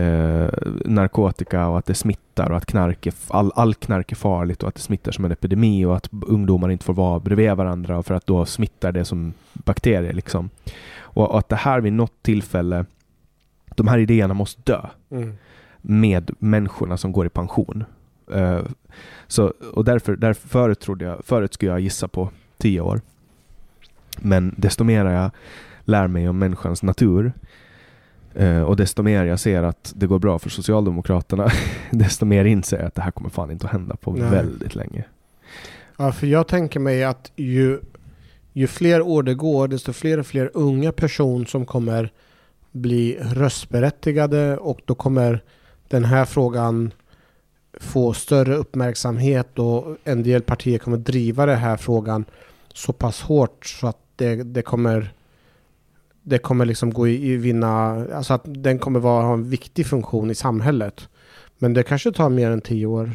eh, 0.00 0.48
narkotika 0.84 1.68
och 1.68 1.78
att 1.78 1.86
det 1.86 1.94
smittar 1.94 2.50
och 2.50 2.56
att 2.56 2.66
knark 2.66 3.06
är, 3.06 3.14
all, 3.28 3.52
all 3.54 3.74
knark 3.74 4.12
är 4.12 4.16
farligt 4.16 4.62
och 4.62 4.68
att 4.68 4.74
det 4.74 4.80
smittar 4.80 5.12
som 5.12 5.24
en 5.24 5.32
epidemi 5.32 5.84
och 5.84 5.96
att 5.96 6.08
ungdomar 6.26 6.70
inte 6.70 6.84
får 6.84 6.94
vara 6.94 7.20
bredvid 7.20 7.52
varandra 7.52 8.02
för 8.02 8.14
att 8.14 8.26
då 8.26 8.44
smittar 8.44 8.92
det 8.92 9.04
som 9.04 9.32
bakterier. 9.52 10.12
Liksom. 10.12 10.50
Och, 11.00 11.30
och 11.30 11.38
att 11.38 11.48
det 11.48 11.56
här 11.56 11.80
vid 11.80 11.92
något 11.92 12.22
tillfälle, 12.22 12.84
de 13.76 13.88
här 13.88 13.98
idéerna 13.98 14.34
måste 14.34 14.62
dö 14.64 14.80
Mm. 15.10 15.34
med 15.80 16.30
människorna 16.38 16.96
som 16.96 17.12
går 17.12 17.26
i 17.26 17.28
pension. 17.28 17.84
Eh, 18.34 18.60
så, 19.26 19.52
och 19.72 19.84
därför, 19.84 20.16
därför 20.16 20.48
förut, 20.48 20.80
trodde 20.80 21.04
jag, 21.04 21.24
förut 21.24 21.54
skulle 21.54 21.70
jag 21.70 21.80
gissa 21.80 22.08
på 22.08 22.30
tio 22.58 22.80
år. 22.80 23.00
Men 24.18 24.54
desto 24.58 24.84
mer 24.84 25.04
jag 25.04 25.30
lär 25.84 26.06
mig 26.06 26.28
om 26.28 26.38
människans 26.38 26.82
natur 26.82 27.32
eh, 28.34 28.62
och 28.62 28.76
desto 28.76 29.02
mer 29.02 29.24
jag 29.24 29.40
ser 29.40 29.62
att 29.62 29.92
det 29.96 30.06
går 30.06 30.18
bra 30.18 30.38
för 30.38 30.50
Socialdemokraterna, 30.50 31.50
desto 31.90 32.24
mer 32.24 32.44
inser 32.44 32.76
jag 32.76 32.86
att 32.86 32.94
det 32.94 33.02
här 33.02 33.10
kommer 33.10 33.30
fan 33.30 33.50
inte 33.50 33.66
att 33.66 33.72
hända 33.72 33.96
på 33.96 34.12
Nej. 34.12 34.30
väldigt 34.30 34.74
länge. 34.74 35.04
Ja, 35.96 36.12
för 36.12 36.26
jag 36.26 36.48
tänker 36.48 36.80
mig 36.80 37.04
att 37.04 37.32
ju, 37.36 37.80
ju 38.52 38.66
fler 38.66 39.02
år 39.02 39.22
det 39.22 39.34
går, 39.34 39.68
desto 39.68 39.92
fler 39.92 40.18
och 40.18 40.26
fler 40.26 40.50
unga 40.54 40.92
personer 40.92 41.44
som 41.44 41.66
kommer 41.66 42.12
bli 42.72 43.18
röstberättigade 43.20 44.56
och 44.56 44.80
då 44.84 44.94
kommer 44.94 45.42
den 45.88 46.04
här 46.04 46.24
frågan 46.24 46.92
få 47.82 48.12
större 48.12 48.54
uppmärksamhet 48.54 49.58
och 49.58 49.96
en 50.04 50.22
del 50.22 50.42
partier 50.42 50.78
kommer 50.78 50.96
driva 50.96 51.46
den 51.46 51.58
här 51.58 51.76
frågan 51.76 52.24
så 52.74 52.92
pass 52.92 53.20
hårt 53.20 53.66
så 53.66 53.86
att 53.86 53.98
det, 54.16 54.42
det 54.42 54.62
kommer 54.62 55.12
det 56.22 56.38
kommer 56.38 56.64
liksom 56.64 56.94
gå 56.94 57.08
i, 57.08 57.32
i 57.32 57.36
vinna, 57.36 58.06
alltså 58.14 58.34
att 58.34 58.42
den 58.44 58.78
kommer 58.78 59.00
vara, 59.00 59.24
ha 59.24 59.34
en 59.34 59.48
viktig 59.48 59.86
funktion 59.86 60.30
i 60.30 60.34
samhället. 60.34 61.08
Men 61.58 61.74
det 61.74 61.82
kanske 61.82 62.12
tar 62.12 62.28
mer 62.28 62.50
än 62.50 62.60
tio 62.60 62.86
år. 62.86 63.10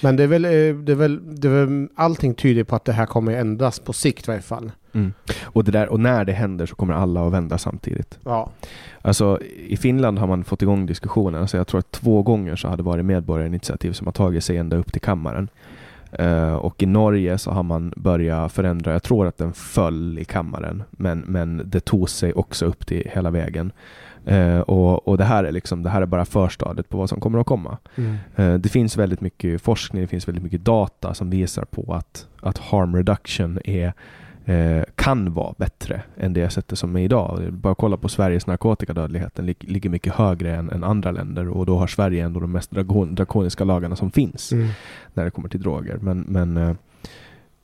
Men 0.00 0.16
det 0.16 0.22
är 0.22 0.26
väl, 0.26 0.44
eh, 0.44 0.50
det 0.74 0.92
är 0.92 0.94
väl, 0.94 1.40
det 1.40 1.48
är 1.48 1.64
väl 1.64 1.88
allting 1.94 2.34
tyder 2.34 2.64
på 2.64 2.76
att 2.76 2.84
det 2.84 2.92
här 2.92 3.06
kommer 3.06 3.32
ändras 3.32 3.78
på 3.78 3.92
sikt 3.92 4.28
i 4.28 4.30
varje 4.30 4.42
fall. 4.42 4.72
Mm. 4.94 5.12
Och, 5.42 5.64
det 5.64 5.70
där, 5.70 5.88
och 5.88 6.00
när 6.00 6.24
det 6.24 6.32
händer 6.32 6.66
så 6.66 6.74
kommer 6.74 6.94
alla 6.94 7.26
att 7.26 7.32
vända 7.32 7.58
samtidigt. 7.58 8.18
Ja. 8.24 8.50
Alltså, 9.02 9.38
I 9.68 9.76
Finland 9.76 10.18
har 10.18 10.26
man 10.26 10.44
fått 10.44 10.62
igång 10.62 10.86
diskussionen. 10.86 11.40
Alltså, 11.40 11.56
jag 11.56 11.66
tror 11.66 11.78
att 11.78 11.90
två 11.90 12.22
gånger 12.22 12.56
så 12.56 12.68
har 12.68 12.76
det 12.76 12.82
varit 12.82 13.04
medborgarinitiativ 13.04 13.92
som 13.92 14.06
har 14.06 14.12
tagit 14.12 14.44
sig 14.44 14.56
ända 14.56 14.76
upp 14.76 14.92
till 14.92 15.00
kammaren. 15.00 15.48
Eh, 16.12 16.54
och 16.54 16.82
i 16.82 16.86
Norge 16.86 17.38
så 17.38 17.50
har 17.50 17.62
man 17.62 17.92
börjat 17.96 18.52
förändra. 18.52 18.92
Jag 18.92 19.02
tror 19.02 19.26
att 19.26 19.38
den 19.38 19.52
föll 19.52 20.18
i 20.18 20.24
kammaren, 20.24 20.82
men, 20.90 21.18
men 21.18 21.62
det 21.64 21.80
tog 21.80 22.10
sig 22.10 22.32
också 22.32 22.66
upp 22.66 22.86
till 22.86 23.10
hela 23.14 23.30
vägen. 23.30 23.72
Eh, 24.26 24.60
och, 24.60 25.08
och 25.08 25.18
det 25.18 25.24
här 25.24 25.44
är 25.44 25.52
liksom, 25.52 25.82
det 25.82 25.90
här 25.90 26.02
är 26.02 26.06
bara 26.06 26.24
förstadiet 26.24 26.88
på 26.88 26.98
vad 26.98 27.08
som 27.08 27.20
kommer 27.20 27.38
att 27.38 27.46
komma. 27.46 27.78
Mm. 27.96 28.16
Eh, 28.36 28.54
Det 28.54 28.68
finns 28.68 28.96
väldigt 28.96 29.20
mycket 29.20 29.62
forskning, 29.62 30.02
det 30.02 30.08
finns 30.08 30.28
väldigt 30.28 30.44
mycket 30.44 30.64
data 30.64 31.14
som 31.14 31.30
visar 31.30 31.64
på 31.64 31.94
att, 31.94 32.26
att 32.40 32.58
harm 32.58 32.96
reduction 32.96 33.58
är, 33.64 33.92
eh, 34.44 34.82
kan 34.94 35.32
vara 35.34 35.54
bättre 35.58 36.02
än 36.16 36.32
det 36.32 36.50
sättet 36.50 36.78
som 36.78 36.96
är 36.96 37.00
idag. 37.00 37.52
Bara 37.52 37.74
kolla 37.74 37.96
på 37.96 38.08
Sveriges 38.08 38.46
narkotikadödlighet, 38.46 39.34
den 39.34 39.46
lig- 39.46 39.70
ligger 39.70 39.90
mycket 39.90 40.12
högre 40.14 40.56
än, 40.56 40.70
än 40.70 40.84
andra 40.84 41.10
länder 41.10 41.48
och 41.48 41.66
då 41.66 41.78
har 41.78 41.86
Sverige 41.86 42.24
ändå 42.24 42.40
de 42.40 42.52
mest 42.52 42.70
drakon, 42.70 43.14
drakoniska 43.14 43.64
lagarna 43.64 43.96
som 43.96 44.10
finns 44.10 44.52
Mm. 44.52 44.68
när 45.14 45.24
det 45.24 45.30
kommer 45.30 45.48
till 45.48 45.62
droger. 45.62 45.98
Men, 46.00 46.20
men 46.28 46.56
eh, 46.56 46.74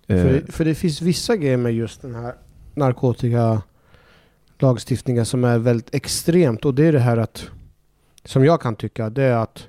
För, 0.06 0.34
eh, 0.34 0.40
för 0.48 0.64
det 0.64 0.74
finns 0.74 1.02
vissa 1.02 1.36
grejer 1.36 1.56
med 1.56 1.72
just 1.74 2.02
den 2.02 2.14
här 2.14 2.32
narkotika 2.74 3.62
lagstiftningen 4.62 5.26
som 5.26 5.44
är 5.44 5.58
väldigt 5.58 5.94
extremt 5.94 6.64
och 6.64 6.74
det 6.74 6.86
är 6.86 6.92
det 6.92 6.98
här 6.98 7.16
att 7.16 7.50
som 8.24 8.44
jag 8.44 8.60
kan 8.60 8.76
tycka 8.76 9.10
det 9.10 9.22
är 9.22 9.36
att 9.36 9.68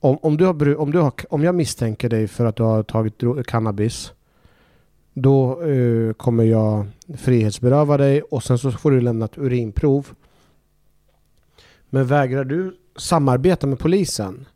om, 0.00 0.18
om, 0.22 0.36
du 0.36 0.44
har, 0.44 0.76
om, 0.76 0.92
du 0.92 0.98
har, 0.98 1.12
om 1.28 1.44
jag 1.44 1.54
misstänker 1.54 2.08
dig 2.08 2.28
för 2.28 2.44
att 2.44 2.56
du 2.56 2.62
har 2.62 2.82
tagit 2.82 3.46
cannabis 3.46 4.12
då 5.14 5.62
eh, 5.62 6.12
kommer 6.12 6.44
jag 6.44 6.86
frihetsberöva 7.16 7.96
dig 7.96 8.22
och 8.22 8.42
sen 8.42 8.58
så 8.58 8.70
får 8.70 8.90
du 8.90 9.00
lämna 9.00 9.24
ett 9.24 9.38
urinprov. 9.38 10.08
Men 11.90 12.06
vägrar 12.06 12.44
du 12.44 12.76
samarbeta 12.96 13.66
med 13.66 13.78
polisen 13.78 14.46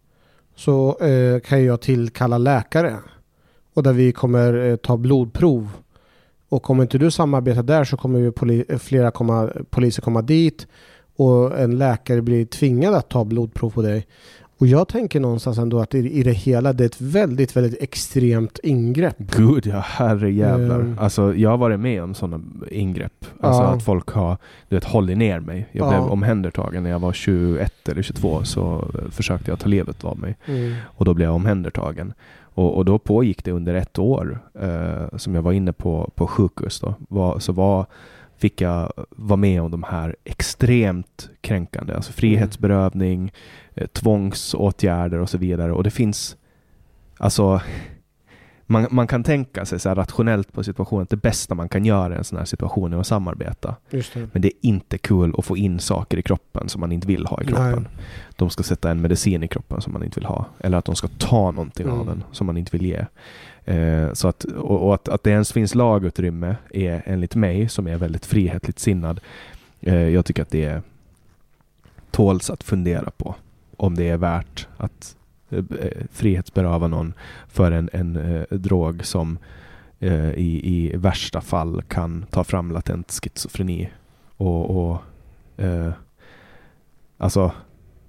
så 0.55 0.99
eh, 0.99 1.41
kan 1.41 1.65
jag 1.65 1.81
tillkalla 1.81 2.39
läkare 2.39 2.97
och 3.75 3.83
där 3.83 3.93
vi 3.93 4.13
kommer 4.13 4.55
eh, 4.55 4.77
ta 4.77 4.97
blodprov. 4.97 5.71
Och 6.49 6.71
om 6.71 6.83
inte 6.83 6.99
du 6.99 7.11
samarbetar 7.11 7.63
där 7.63 7.85
så 7.85 7.97
kommer 7.97 8.19
ju 8.19 8.31
poli- 8.31 8.79
flera 8.79 9.11
komma, 9.11 9.51
poliser 9.71 10.03
komma 10.03 10.23
dit 10.23 10.67
och 11.17 11.59
en 11.59 11.79
läkare 11.79 12.23
blir 12.23 12.45
tvingad 12.47 12.95
att 12.95 13.09
ta 13.09 13.25
blodprov 13.25 13.71
på 13.71 13.83
dig. 13.83 14.07
Och 14.59 14.67
jag 14.67 14.89
tänker 14.89 15.21
någonstans 15.21 15.59
ändå 15.59 15.81
att 15.81 15.95
i, 15.95 15.99
i 15.99 16.23
det 16.23 16.33
hela 16.33 16.73
det 16.73 16.85
är 16.85 16.87
ett 16.87 17.01
väldigt, 17.01 17.57
väldigt 17.57 17.83
extremt 17.83 18.59
ingrepp. 18.63 19.17
Gud 19.19 19.67
ja, 19.67 19.79
herrejävlar. 19.87 20.81
Mm. 20.81 20.99
Alltså, 20.99 21.35
jag 21.35 21.51
har 21.51 21.57
varit 21.57 21.81
med 21.81 22.03
om 22.03 22.15
sådana 22.15 22.45
ingrepp. 22.71 23.25
Alltså 23.41 23.63
Ja. 23.63 23.69
att 23.69 23.85
folk 23.85 24.09
har 24.09 24.37
du 24.69 24.77
vet, 24.77 24.85
hållit 24.85 25.19
ner 25.19 25.41
mig. 25.41 25.69
Jag 25.73 25.87
Ja. 25.87 25.91
blev 25.91 26.01
omhändertagen 26.13 26.83
när 26.83 26.91
jag 26.91 26.99
var 26.99 27.13
21 27.13 27.89
eller 27.89 28.03
22 28.03 28.45
så 28.45 28.91
försökte 29.11 29.51
jag 29.51 29.59
ta 29.59 29.69
livet 29.69 30.05
av 30.05 30.19
mig. 30.19 30.37
Och 30.85 31.05
då 31.05 31.15
blev 31.15 31.29
jag 31.29 31.35
omhändertagen. 31.35 32.13
Och, 32.57 32.77
och 32.77 32.85
då 32.85 32.99
pågick 32.99 33.45
det 33.45 33.53
under 33.53 33.75
ett 33.75 33.99
år 33.99 34.39
eh, 34.61 35.17
som 35.17 35.35
jag 35.35 35.43
var 35.43 35.53
inne 35.53 35.73
på, 35.73 36.11
på 36.15 36.27
sjukhus. 36.27 36.81
Då. 36.81 36.95
Var, 37.09 37.39
så 37.39 37.53
var, 37.53 37.87
fick 38.37 38.61
jag 38.61 38.93
vara 39.11 39.37
med 39.37 39.63
om 39.63 39.71
de 39.71 39.83
här 39.83 40.17
extremt 40.25 41.31
kränkande, 41.41 41.95
alltså 41.95 42.13
frihetsberövning, 42.13 43.33
eh, 43.75 43.87
tvångsåtgärder 43.87 45.19
och 45.19 45.31
så 45.31 45.39
vidare. 45.39 45.73
Och 45.73 45.83
det 45.83 45.91
finns, 45.91 46.37
alltså 47.19 47.61
man, 48.67 48.87
man 48.91 49.07
kan 49.07 49.25
tänka 49.25 49.65
sig 49.65 49.81
så 49.81 49.95
rationellt 49.95 50.53
på 50.53 50.65
situationen 50.65 51.03
att 51.03 51.11
det 51.11 51.17
bästa 51.17 51.55
man 51.55 51.69
kan 51.69 51.85
göra 51.85 52.15
i 52.15 52.19
en 52.19 52.25
sån 52.25 52.39
här 52.39 52.45
situation 52.45 52.93
är 52.93 52.97
att 53.01 53.07
samarbeta. 53.07 53.77
Det. 53.91 54.15
Men 54.33 54.43
det 54.43 54.49
är 54.49 54.53
inte 54.61 54.99
kul 54.99 55.35
att 55.39 55.45
få 55.45 55.57
in 55.57 55.81
saker 55.81 56.19
i 56.19 56.23
kroppen 56.23 56.69
som 56.69 56.81
man 56.81 56.93
inte 56.93 57.07
vill 57.07 57.27
ha 57.27 57.43
i 57.43 57.47
kroppen. 57.47 57.89
De 58.37 58.51
ska 58.51 58.63
sätta 58.63 58.91
en 58.91 59.01
medicin 59.01 59.43
i 59.43 59.49
kroppen 59.49 59.81
som 59.81 59.93
man 59.93 60.05
inte 60.05 60.21
vill 60.21 60.27
ha. 60.27 60.47
Eller 60.59 60.79
att 60.79 60.85
de 60.85 60.97
ska 60.97 61.09
ta 61.09 61.51
någonting 61.51 61.89
av 61.89 61.95
Mm. 61.95 62.07
den 62.07 62.25
som 62.33 62.47
man 62.47 62.57
inte 62.57 62.77
vill 62.77 62.87
ge. 62.87 63.05
Eh, 63.75 64.13
så 64.13 64.29
att, 64.29 64.45
och, 64.45 64.87
och 64.87 64.95
att, 64.95 65.09
att 65.09 65.23
det 65.23 65.31
ens 65.31 65.53
finns 65.53 65.75
lagutrymme 65.75 66.57
är 66.71 67.03
enligt 67.07 67.35
mig, 67.35 67.69
som 67.69 67.87
är 67.87 67.97
väldigt 67.97 68.27
frihetligt 68.27 68.79
sinnad, 68.79 69.21
eh, 69.81 70.09
jag 70.09 70.25
tycker 70.25 70.43
att 70.43 70.51
det 70.51 70.65
är 70.65 70.83
tåls 72.11 72.51
att 72.51 72.63
fundera 72.63 73.11
på. 73.11 73.35
Om 73.77 73.95
det 73.95 74.09
är 74.09 74.17
värt 74.17 74.69
att 74.77 75.16
frihetsberöva 76.11 76.89
någon 76.89 77.15
för 77.49 77.73
en, 77.73 77.91
en 77.93 78.17
eh, 78.17 78.59
drog 78.59 79.05
som 79.05 79.39
eh, 79.99 80.31
i, 80.31 80.61
i 80.65 80.97
värsta 80.97 81.41
fall 81.41 81.83
kan 81.89 82.27
ta 82.31 82.45
fram 82.45 82.71
latent 82.71 83.21
schizofreni 83.23 83.91
Och, 84.37 84.71
och 84.71 85.03
eh, 85.57 85.93
alltså, 87.19 87.53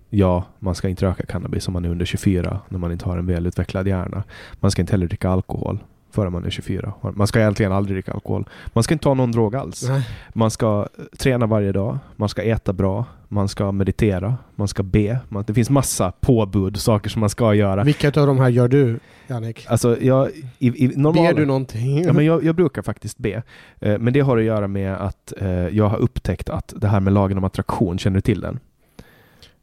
ja, 0.10 0.44
man 0.60 0.76
ska 0.76 0.90
inte 0.90 1.06
röka 1.06 1.26
cannabis 1.26 1.68
om 1.68 1.74
man 1.74 1.86
är 1.86 1.90
under 1.90 2.06
24 2.06 2.60
när 2.70 2.80
man 2.80 2.92
inte 2.92 3.06
har 3.06 3.18
en 3.18 3.26
välutvecklad 3.26 3.88
hjärna. 3.88 4.24
Man 4.60 4.72
ska 4.72 4.82
inte 4.82 4.94
heller 4.94 5.08
dricka 5.08 5.30
alkohol 5.30 5.80
förrän 6.12 6.32
man 6.32 6.46
är 6.46 6.50
24. 6.50 6.94
Man 7.16 7.28
ska 7.28 7.40
egentligen 7.40 7.72
aldrig 7.72 7.96
dricka 7.96 8.12
alkohol. 8.12 8.50
Man 8.74 8.84
ska 8.84 8.94
inte 8.94 9.04
ta 9.04 9.14
någon 9.14 9.32
drog 9.32 9.56
alls. 9.56 9.84
Nej. 9.88 10.10
Man 10.34 10.52
ska 10.52 10.88
träna 11.18 11.46
varje 11.46 11.72
dag, 11.72 12.00
man 12.16 12.30
ska 12.30 12.44
äta 12.44 12.74
bra, 12.74 13.06
man 13.28 13.48
ska 13.48 13.72
meditera, 13.72 14.38
man 14.56 14.68
ska 14.68 14.84
be. 14.84 15.20
Man, 15.30 15.44
det 15.48 15.54
finns 15.54 15.70
massa 15.70 16.12
påbud, 16.12 16.78
saker 16.78 17.10
som 17.10 17.20
man 17.20 17.30
ska 17.30 17.54
göra. 17.54 17.84
Vilka 17.84 18.08
av 18.08 18.28
de 18.28 18.40
här 18.40 18.50
gör 18.50 18.68
du, 18.68 19.00
Jannik? 19.28 19.66
Alltså, 19.70 20.02
jag, 20.02 20.30
i, 20.60 20.86
i 20.86 20.88
normala, 20.88 21.30
Ber 21.30 21.40
du 21.40 21.46
någonting? 21.46 22.04
Ja, 22.04 22.14
men 22.14 22.26
jag, 22.26 22.44
jag 22.44 22.56
brukar 22.56 22.82
faktiskt 22.82 23.18
be. 23.18 23.44
Eh, 23.80 24.00
men 24.00 24.14
det 24.14 24.20
har 24.20 24.38
att 24.38 24.44
göra 24.44 24.68
med 24.68 24.94
att 24.94 25.34
eh, 25.38 25.50
jag 25.50 25.90
har 25.90 25.98
upptäckt 25.98 26.50
att 26.50 26.74
det 26.78 26.88
här 26.88 27.00
med 27.00 27.14
lagen 27.14 27.38
om 27.38 27.44
attraktion, 27.44 27.98
känner 27.98 28.16
du 28.16 28.22
till 28.22 28.42
den? 28.42 28.60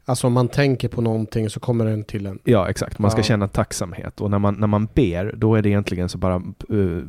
Alltså 0.07 0.27
om 0.27 0.33
man 0.33 0.47
tänker 0.47 0.87
på 0.87 1.01
någonting 1.01 1.49
så 1.49 1.59
kommer 1.59 1.85
den 1.85 2.03
till 2.03 2.25
en. 2.25 2.39
Ja, 2.43 2.69
exakt. 2.69 2.99
Man 2.99 3.11
ska 3.11 3.19
Ja. 3.19 3.23
känna 3.23 3.47
tacksamhet. 3.47 4.21
Och 4.21 4.31
när 4.31 4.39
man, 4.39 4.55
när 4.55 4.67
man 4.67 4.87
ber, 4.93 5.33
då 5.37 5.55
är 5.55 5.61
det 5.61 5.69
egentligen 5.69 6.09
så 6.09 6.17
bara 6.17 6.35
uh, 6.71 7.03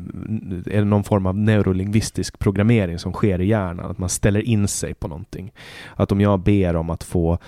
är 0.66 0.78
det 0.78 0.84
någon 0.84 1.04
form 1.04 1.26
av 1.26 1.36
neurolingvistisk 1.38 2.38
programmering 2.38 2.98
som 2.98 3.12
sker 3.12 3.40
i 3.40 3.46
hjärnan. 3.46 3.90
Att 3.90 3.98
man 3.98 4.08
ställer 4.08 4.40
in 4.40 4.68
sig 4.68 4.94
på 4.94 5.08
någonting. 5.08 5.52
Att 5.94 6.12
om 6.12 6.20
jag 6.20 6.40
ber 6.40 6.76
om 6.76 6.90
att 6.90 7.04
få 7.04 7.38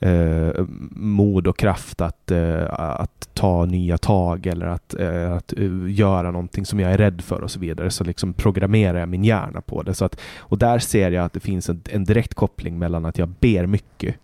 eh, 0.00 0.64
mod 0.90 1.46
och 1.46 1.58
kraft 1.58 2.00
att, 2.00 2.30
eh, 2.30 2.64
att 2.80 3.28
ta 3.34 3.64
nya 3.64 3.98
tag 3.98 4.46
eller 4.46 4.66
att, 4.66 4.94
att 5.36 5.52
göra 5.88 6.30
någonting 6.30 6.66
som 6.66 6.80
jag 6.80 6.92
är 6.92 6.98
rädd 6.98 7.20
för 7.22 7.40
och 7.40 7.50
så 7.50 7.60
vidare 7.60 7.90
så 7.90 8.04
liksom 8.04 8.32
programmerar 8.32 8.98
jag 8.98 9.08
min 9.08 9.24
hjärna 9.24 9.60
på 9.60 9.82
det. 9.82 9.94
Så 9.94 10.04
att, 10.04 10.20
och 10.38 10.58
där 10.58 10.78
ser 10.78 11.10
jag 11.10 11.24
att 11.24 11.32
det 11.32 11.40
finns 11.40 11.68
en, 11.68 11.82
en 11.90 12.04
direkt 12.04 12.34
koppling 12.34 12.78
mellan 12.78 13.04
att 13.04 13.18
jag 13.18 13.28
ber 13.28 13.66
mycket 13.66 14.14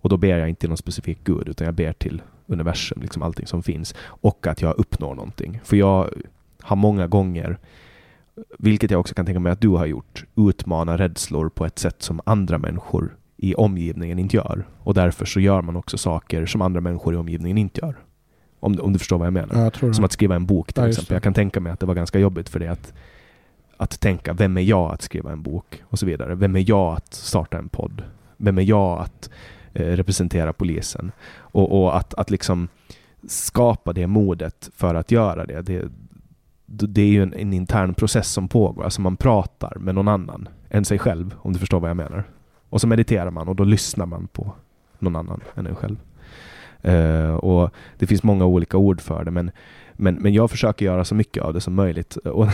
och 0.00 0.08
då 0.08 0.16
ber 0.16 0.38
jag 0.38 0.48
inte 0.48 0.60
till 0.60 0.68
någon 0.68 0.76
specifik 0.76 1.18
gud 1.24 1.48
utan 1.48 1.64
jag 1.64 1.74
ber 1.74 1.92
till 1.92 2.22
universum, 2.46 3.02
liksom 3.02 3.22
allting 3.22 3.46
som 3.46 3.62
finns. 3.62 3.94
Och 4.02 4.46
att 4.46 4.62
jag 4.62 4.78
uppnår 4.78 5.14
någonting. 5.14 5.60
För 5.64 5.76
jag 5.76 6.10
har 6.60 6.76
många 6.76 7.06
gånger, 7.06 7.58
vilket 8.58 8.90
jag 8.90 9.00
också 9.00 9.14
kan 9.14 9.26
tänka 9.26 9.40
mig 9.40 9.52
att 9.52 9.60
du 9.60 9.68
har 9.68 9.86
gjort, 9.86 10.24
utmana 10.36 10.98
rädslor 10.98 11.48
på 11.48 11.66
ett 11.66 11.78
sätt 11.78 12.02
som 12.02 12.20
andra 12.24 12.58
människor 12.58 13.16
i 13.36 13.54
omgivningen 13.54 14.18
inte 14.18 14.36
gör. 14.36 14.66
Och 14.78 14.94
därför 14.94 15.26
så 15.26 15.40
gör 15.40 15.62
man 15.62 15.76
också 15.76 15.98
saker 15.98 16.46
som 16.46 16.62
andra 16.62 16.80
människor 16.80 17.14
i 17.14 17.16
omgivningen 17.16 17.58
inte 17.58 17.80
gör. 17.80 17.96
Om, 18.60 18.80
om 18.80 18.92
du 18.92 18.98
förstår 18.98 19.18
vad 19.18 19.26
jag 19.26 19.32
menar. 19.32 19.54
Ja, 19.54 19.70
jag 19.80 19.94
Som 19.94 20.04
att 20.04 20.12
skriva 20.12 20.36
en 20.36 20.46
bok 20.46 20.72
till 20.72 20.82
Ja, 20.82 20.88
exempel. 20.88 21.14
Jag 21.14 21.22
kan 21.22 21.34
tänka 21.34 21.60
mig 21.60 21.72
att 21.72 21.80
det 21.80 21.86
var 21.86 21.94
ganska 21.94 22.18
jobbigt 22.18 22.48
för 22.48 22.58
dig 22.58 22.68
att, 22.68 22.92
att 23.76 24.00
tänka, 24.00 24.32
vem 24.32 24.56
är 24.56 24.60
jag 24.60 24.92
att 24.92 25.02
skriva 25.02 25.32
en 25.32 25.42
bok? 25.42 25.82
Och 25.82 25.98
så 25.98 26.06
vidare. 26.06 26.34
Vem 26.34 26.56
är 26.56 26.70
jag 26.70 26.96
att 26.96 27.14
starta 27.14 27.58
en 27.58 27.68
podd? 27.68 28.02
Vem 28.36 28.58
är 28.58 28.62
jag 28.62 28.98
att 28.98 29.30
Eh, 29.72 29.86
representera 29.86 30.52
polisen? 30.52 31.12
Och, 31.36 31.82
och 31.82 31.96
att, 31.96 32.14
att 32.14 32.30
liksom 32.30 32.68
skapa 33.26 33.92
det 33.92 34.06
modet 34.06 34.70
för 34.76 34.94
att 34.94 35.10
göra 35.10 35.46
det. 35.46 35.62
Det, 35.62 35.88
det 36.66 37.02
är 37.02 37.08
ju 37.08 37.22
en, 37.22 37.34
en 37.34 37.52
intern 37.52 37.94
process 37.94 38.28
som 38.28 38.48
pågår. 38.48 38.84
Alltså 38.84 39.00
man 39.00 39.16
pratar 39.16 39.76
med 39.78 39.94
någon 39.94 40.08
annan 40.08 40.48
än 40.70 40.84
sig 40.84 40.98
själv, 40.98 41.34
om 41.38 41.52
du 41.52 41.58
förstår 41.58 41.80
vad 41.80 41.90
jag 41.90 41.96
menar. 41.96 42.24
Och 42.68 42.80
så 42.80 42.86
mediterar 42.86 43.30
man 43.30 43.48
och 43.48 43.56
då 43.56 43.64
lyssnar 43.64 44.06
man 44.06 44.26
på 44.26 44.52
någon 44.98 45.16
annan 45.16 45.40
än 45.54 45.66
en 45.66 45.76
själv. 45.76 45.96
Uh, 46.84 47.34
och 47.34 47.70
det 47.98 48.06
finns 48.06 48.22
många 48.22 48.44
olika 48.44 48.76
ord 48.76 49.00
för 49.00 49.24
det, 49.24 49.30
men, 49.30 49.50
men, 49.92 50.14
men 50.14 50.32
jag 50.32 50.50
försöker 50.50 50.84
göra 50.84 51.04
så 51.04 51.14
mycket 51.14 51.42
av 51.42 51.54
det 51.54 51.60
som 51.60 51.74
möjligt. 51.74 52.16
Och 52.24 52.48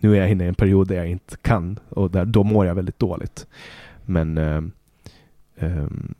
nu- 0.00 0.16
är 0.16 0.20
jag 0.20 0.30
inne 0.30 0.44
i 0.44 0.48
en 0.48 0.54
period 0.54 0.88
där 0.88 0.96
jag 0.96 1.08
inte 1.08 1.36
kan 1.36 1.78
och 1.88 2.10
där, 2.10 2.24
då 2.24 2.44
mår 2.44 2.66
jag 2.66 2.74
väldigt 2.74 2.98
dåligt. 2.98 3.46
Men, 4.04 4.38
uh, 4.38 4.62
um, 5.58 6.14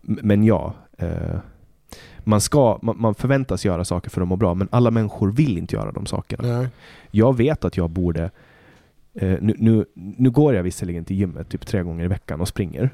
men 0.00 0.44
ja, 0.44 0.74
eh, 0.98 1.38
man, 2.18 2.40
ska, 2.40 2.78
man, 2.82 3.00
man 3.00 3.14
förväntas 3.14 3.64
göra 3.64 3.84
saker 3.84 4.10
för 4.10 4.20
att 4.20 4.28
må 4.28 4.36
bra, 4.36 4.54
men 4.54 4.68
alla 4.72 4.90
människor 4.90 5.32
vill 5.32 5.58
inte 5.58 5.76
göra 5.76 5.92
de 5.92 6.06
sakerna. 6.06 6.58
Nej. 6.58 6.68
Jag 7.10 7.36
vet 7.36 7.64
att 7.64 7.76
jag 7.76 7.90
borde... 7.90 8.30
Eh, 9.14 9.38
nu, 9.40 9.54
nu, 9.58 9.84
nu 9.94 10.30
går 10.30 10.54
jag 10.54 10.62
visserligen 10.62 11.04
till 11.04 11.16
gymmet 11.16 11.48
typ 11.48 11.66
tre 11.66 11.82
gånger 11.82 12.04
i 12.04 12.08
veckan 12.08 12.40
och 12.40 12.48
springer. 12.48 12.90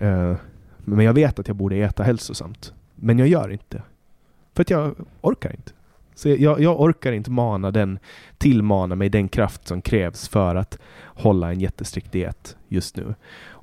Eh, 0.00 0.34
men 0.78 1.04
jag 1.04 1.12
vet 1.12 1.38
att 1.38 1.48
jag 1.48 1.56
borde 1.56 1.76
äta 1.76 2.02
hälsosamt. 2.02 2.72
Men 2.94 3.18
jag 3.18 3.28
gör 3.28 3.48
inte. 3.48 3.82
För 4.54 4.62
att 4.62 4.70
jag 4.70 4.94
orkar 5.20 5.50
inte. 5.50 5.72
Så 6.14 6.28
jag, 6.28 6.60
jag 6.60 6.80
orkar 6.80 7.12
inte 7.12 7.30
mana 7.30 7.70
den, 7.70 7.98
tillmana 8.38 8.94
mig 8.94 9.08
den 9.08 9.28
kraft 9.28 9.68
som 9.68 9.82
krävs 9.82 10.28
för 10.28 10.54
att 10.54 10.78
hålla 11.04 11.52
en 11.52 11.60
jättestrikt 11.60 12.12
diet 12.12 12.56
just 12.68 12.96
nu. 12.96 13.14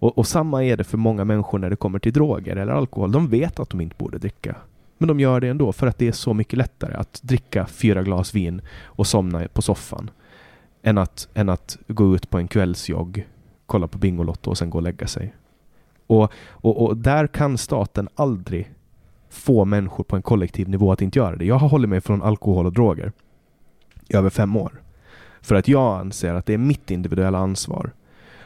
Och, 0.04 0.18
och 0.18 0.28
samma 0.28 0.64
är 0.64 0.78
det 0.78 0.84
för 0.84 0.98
många 0.98 1.26
människor 1.26 1.60
när 1.60 1.70
det 1.70 1.76
kommer 1.76 2.00
till 2.00 2.14
droger 2.14 2.56
eller 2.56 2.74
alkohol. 2.74 3.12
De 3.12 3.28
vet 3.28 3.60
att 3.60 3.70
de 3.70 3.82
inte 3.82 3.96
borde 3.98 4.18
dricka. 4.18 4.56
Men 4.98 5.08
de 5.08 5.20
gör 5.20 5.40
det 5.40 5.48
ändå 5.48 5.72
för 5.72 5.88
att 5.88 5.98
det 5.98 6.08
är 6.08 6.12
så 6.12 6.34
mycket 6.34 6.58
lättare 6.58 6.94
att 6.94 7.20
dricka 7.24 7.66
fyra 7.66 8.04
glas 8.04 8.36
vin 8.36 8.62
och 8.84 9.08
somna 9.08 9.48
på 9.48 9.62
soffan 9.62 10.10
än 10.82 10.98
att, 10.98 11.28
än 11.34 11.50
att 11.50 11.78
gå 11.88 12.16
ut 12.16 12.30
på 12.30 12.38
en 12.38 12.48
kvällsjogg, 12.48 13.28
kolla 13.66 13.88
på 13.88 13.98
Bingolotto 13.98 14.50
och 14.50 14.58
sen 14.58 14.70
gå 14.70 14.78
och 14.78 14.84
lägga 14.84 15.08
sig. 15.08 15.34
Och, 16.08 16.32
och, 16.50 16.86
och 16.86 16.98
där 16.98 17.28
kan 17.28 17.58
staten 17.58 18.10
aldrig 18.16 18.72
få 19.30 19.66
människor 19.66 20.04
på 20.04 20.16
en 20.16 20.22
kollektiv 20.22 20.70
nivå 20.70 20.92
att 20.92 21.02
inte 21.02 21.20
göra 21.20 21.36
det. 21.36 21.46
Jag 21.46 21.56
har 21.56 21.70
hållit 21.70 21.90
mig 21.90 22.02
från 22.02 22.22
alkohol 22.22 22.66
och 22.66 22.74
droger 22.74 23.12
i 24.10 24.16
över 24.16 24.30
fem 24.30 24.56
år. 24.56 24.82
För 25.42 25.56
att 25.56 25.68
jag 25.68 26.00
anser 26.00 26.34
att 26.34 26.46
det 26.46 26.54
är 26.54 26.58
mitt 26.58 26.92
individuella 26.92 27.38
ansvar 27.38 27.92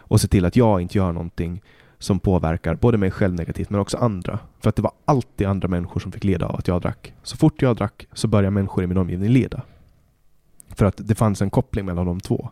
och 0.08 0.22
se 0.22 0.28
till 0.28 0.46
att 0.46 0.56
jag 0.56 0.82
inte 0.82 0.98
gör 0.98 1.12
någonting 1.12 1.62
som 2.00 2.20
påverkar 2.20 2.76
både 2.76 2.98
mig 2.98 3.12
själv 3.12 3.34
negativt 3.34 3.70
men 3.70 3.80
också 3.80 3.98
andra. 3.98 4.40
För 4.60 4.70
att 4.70 4.76
det 4.76 4.82
var 4.82 4.92
alltid 5.06 5.48
andra 5.48 5.68
människor 5.68 6.00
som 6.00 6.12
fick 6.12 6.24
lida 6.24 6.46
av 6.46 6.56
att 6.56 6.68
jag 6.68 6.82
drack. 6.82 7.14
Så 7.24 7.38
fort 7.38 7.62
jag 7.62 7.76
drack 7.76 8.08
så 8.14 8.28
började 8.28 8.52
människor 8.52 8.84
i 8.84 8.88
min 8.88 8.98
omgivning 8.98 9.30
lida. 9.30 9.62
För 10.70 10.86
att 10.86 10.96
det 10.98 11.16
fanns 11.16 11.42
en 11.42 11.50
koppling 11.50 11.86
mellan 11.86 12.06
de 12.06 12.20
två. 12.20 12.50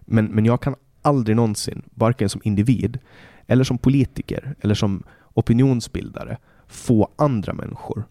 Men, 0.00 0.26
men 0.26 0.44
jag 0.44 0.60
kan 0.60 0.74
aldrig 1.02 1.36
någonsin, 1.36 1.82
varken 1.94 2.28
som 2.28 2.40
individ 2.44 2.98
eller 3.46 3.64
som 3.64 3.78
politiker 3.78 4.54
eller 4.60 4.74
som 4.74 5.02
opinionsbildare, 5.34 6.38
få 6.66 7.08
andra 7.16 7.52
människor 7.52 8.04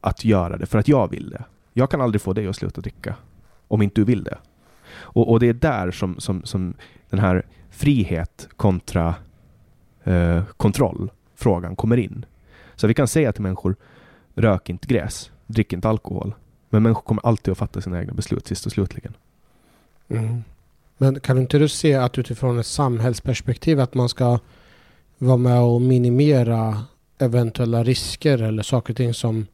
att 0.00 0.24
göra 0.24 0.56
det 0.56 0.66
för 0.66 0.78
att 0.78 0.88
jag 0.88 1.10
vill 1.10 1.30
det. 1.30 1.44
Jag 1.72 1.90
kan 1.90 2.00
aldrig 2.00 2.22
få 2.22 2.32
dig 2.32 2.46
att 2.46 2.56
sluta 2.56 2.80
dricka 2.80 3.14
om 3.68 3.82
inte 3.82 4.00
du 4.00 4.04
vill 4.04 4.24
det. 4.24 4.38
Och, 4.98 5.30
och 5.30 5.40
det 5.40 5.48
är 5.48 5.54
där 5.54 5.90
som, 5.90 6.20
som, 6.20 6.42
som 6.44 6.74
den 7.10 7.20
här 7.20 7.46
frihet 7.76 8.48
kontra 8.56 9.14
eh, 10.04 10.44
kontrollfrågan 10.56 11.76
kommer 11.76 11.96
in. 11.96 12.24
Så 12.76 12.86
vi 12.86 12.94
kan 12.94 13.08
säga 13.08 13.32
till 13.32 13.42
människor, 13.42 13.76
rök 14.34 14.68
inte 14.70 14.86
gräs, 14.86 15.30
drick 15.46 15.72
inte 15.72 15.88
alkohol. 15.88 16.34
Men 16.68 16.82
människor 16.82 17.02
kommer 17.02 17.26
alltid 17.26 17.52
att 17.52 17.58
fatta 17.58 17.80
sina 17.80 18.00
egna 18.00 18.12
beslut 18.12 18.46
sist 18.46 18.66
och 18.66 18.72
slutligen. 18.72 19.12
Mm. 20.08 20.44
Men 20.98 21.20
kan 21.20 21.36
du 21.36 21.42
inte 21.42 21.58
du 21.58 21.68
se 21.68 21.94
att 21.94 22.18
utifrån 22.18 22.58
ett 22.58 22.66
samhällsperspektiv 22.66 23.80
att 23.80 23.94
man 23.94 24.08
ska 24.08 24.38
vara 25.18 25.36
med 25.36 25.60
och 25.60 25.80
minimera 25.80 26.84
eventuella 27.18 27.84
risker 27.84 28.42
eller 28.42 28.62
saker 28.62 28.92
och 28.92 28.96
ting 28.96 29.14
som... 29.14 29.46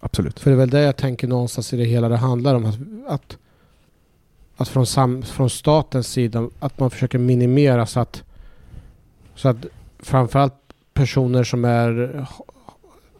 Absolut. 0.00 0.40
För 0.40 0.50
det 0.50 0.54
är 0.54 0.58
väl 0.58 0.70
det 0.70 0.80
jag 0.80 0.96
tänker 0.96 1.28
någonstans 1.28 1.72
i 1.72 1.76
det 1.76 1.84
hela 1.84 2.08
det 2.08 2.16
handlar 2.16 2.54
om. 2.54 2.64
Att, 2.64 2.78
att, 3.06 3.38
att 4.58 4.68
från, 4.68 4.86
sam, 4.86 5.22
från 5.22 5.50
statens 5.50 6.08
sida 6.08 6.48
att 6.58 6.80
man 6.80 6.90
försöker 6.90 7.18
minimera 7.18 7.86
så 7.86 8.00
att, 8.00 8.24
så 9.34 9.48
att 9.48 9.56
framförallt 9.98 10.54
personer 10.94 11.44
som 11.44 11.64
är, 11.64 12.26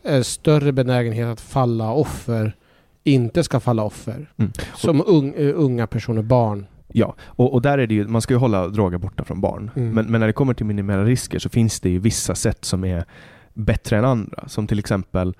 är 0.03 0.23
större 0.23 0.73
benägenhet 0.73 1.29
att 1.29 1.41
falla 1.41 1.93
offer 1.93 2.57
inte 3.05 3.45
ska 3.45 3.61
falla 3.61 3.83
offer. 3.83 4.33
Mm. 4.37 4.53
Som 4.77 5.03
ung, 5.07 5.35
eh, 5.37 5.53
unga 5.57 5.87
personer, 5.87 6.23
barn. 6.23 6.67
Ja, 6.89 7.15
och, 7.23 7.55
och 7.55 7.63
där 7.63 7.79
är 7.79 7.87
det 7.87 7.95
ju, 7.95 8.09
man 8.09 8.23
ska 8.23 8.35
ju 8.35 8.39
hålla 8.39 8.69
droger 8.69 8.99
borta 8.99 9.25
från 9.25 9.41
barn. 9.41 9.71
Mm. 9.77 9.95
Men, 9.95 10.07
men 10.07 10.21
när 10.21 10.27
det 10.27 10.33
kommer 10.33 10.55
till 10.55 10.67
minimera 10.67 11.05
risker 11.05 11.39
så 11.39 11.49
finns 11.49 11.81
det 11.81 11.91
ju 11.91 11.99
vissa 11.99 12.35
sätt 12.35 12.65
som 12.65 12.85
är 12.85 13.05
bättre 13.55 13.99
än 13.99 14.05
andra. 14.05 14.49
Som 14.49 14.67
till 14.67 14.79
exempel, 14.79 15.35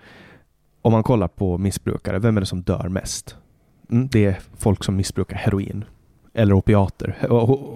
om 0.83 0.93
man 0.93 1.03
kollar 1.03 1.29
på 1.29 1.59
missbrukare, 1.59 2.19
vem 2.19 2.37
är 2.37 2.41
det 2.41 2.47
som 2.47 2.63
dör 2.63 2.89
mest? 2.89 3.37
Mm, 3.91 4.09
det 4.09 4.25
är 4.25 4.39
folk 4.59 4.85
som 4.85 4.97
missbrukar 4.97 5.37
heroin. 5.37 5.85
Eller 6.35 6.55
opiater. 6.55 7.17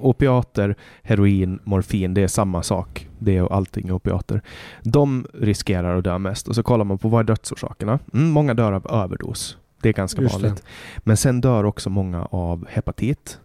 Opiater, 0.02 0.76
heroin, 1.02 1.58
morfin, 1.64 2.14
det 2.14 2.22
är 2.22 2.28
samma 2.28 2.62
sak. 2.62 3.08
Det 3.18 3.36
är 3.36 3.52
allting 3.52 3.88
är 3.88 3.92
opiater. 3.92 4.42
De 4.82 5.26
riskerar 5.34 5.96
att 5.98 6.04
dö 6.04 6.18
mest. 6.18 6.48
Och 6.48 6.54
så 6.54 6.62
kollar 6.62 6.84
man 6.84 6.98
på 6.98 7.08
vad 7.08 7.20
är 7.20 7.24
dödsorsakerna? 7.24 7.98
Mm, 8.14 8.30
många 8.30 8.54
dör 8.54 8.72
av 8.72 8.86
överdos. 8.90 9.56
Det 9.82 9.88
är 9.88 9.92
ganska 9.92 10.22
Just 10.22 10.34
det. 10.38 10.42
vanligt. 10.42 10.64
Men 10.98 11.16
sen 11.16 11.40
dör 11.40 11.64
också 11.64 11.90
många 11.90 12.24
av 12.24 12.66
hepatit, 12.68 13.38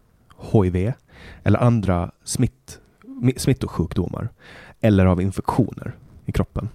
HIV 0.51 0.93
eller 1.43 1.59
andra 1.59 2.11
smitt, 2.23 2.79
mi- 3.21 3.37
smittosjukdomar. 3.39 4.29
Eller 4.81 5.05
av 5.05 5.21
infektioner 5.21 5.95
i 6.25 6.31
kroppen. 6.31 6.69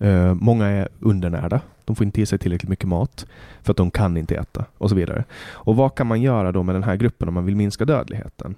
Eh, 0.00 0.34
många 0.34 0.66
är 0.66 0.88
undernärda. 1.00 1.60
De 1.84 1.96
får 1.96 2.06
inte 2.06 2.20
i 2.20 2.26
sig 2.26 2.38
tillräckligt 2.38 2.68
mycket 2.70 2.88
mat 2.88 3.26
för 3.62 3.70
att 3.70 3.76
de 3.76 3.90
kan 3.90 4.16
inte 4.16 4.36
äta 4.36 4.64
och 4.78 4.88
så 4.88 4.94
vidare. 4.94 5.24
Och 5.50 5.76
vad 5.76 5.94
kan 5.94 6.06
man 6.06 6.22
göra 6.22 6.52
då 6.52 6.62
med 6.62 6.74
den 6.74 6.84
här 6.84 6.96
gruppen 6.96 7.28
om 7.28 7.34
man 7.34 7.44
vill 7.44 7.56
minska 7.56 7.84
dödligheten? 7.84 8.54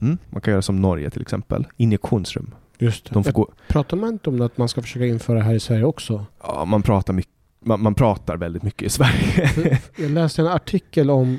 Mm, 0.00 0.18
man 0.30 0.40
kan 0.40 0.52
göra 0.52 0.62
som 0.62 0.82
Norge 0.82 1.10
till 1.10 1.22
exempel. 1.22 1.66
Injektionsrum. 1.76 2.54
Just. 2.78 3.10
De 3.10 3.22
gå, 3.22 3.52
Pratar 3.68 3.96
man 3.96 4.08
inte 4.08 4.30
om 4.30 4.40
att 4.40 4.58
man 4.58 4.68
ska 4.68 4.82
försöka 4.82 5.06
införa 5.06 5.38
det 5.38 5.44
här 5.44 5.54
i 5.54 5.60
Sverige 5.60 5.84
också? 5.84 6.26
ja, 6.42 6.64
man, 6.64 6.82
pratar 6.82 7.12
mycket, 7.12 7.32
man, 7.64 7.82
man 7.82 7.94
pratar 7.94 8.36
väldigt 8.36 8.62
mycket 8.62 8.82
i 8.82 8.88
Sverige. 8.88 9.80
Jag 9.96 10.10
läste 10.10 10.42
en 10.42 10.48
artikel 10.48 11.10
om, 11.10 11.38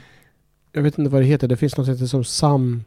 jag 0.71 0.81
vet 0.81 0.97
inte 0.97 1.11
vad 1.11 1.21
det 1.21 1.25
heter, 1.25 1.47
det 1.47 1.57
finns 1.57 1.77
något 1.77 1.85
som 1.85 1.95
heter 1.95 2.05
som 2.05 2.23
SAM. 2.23 2.83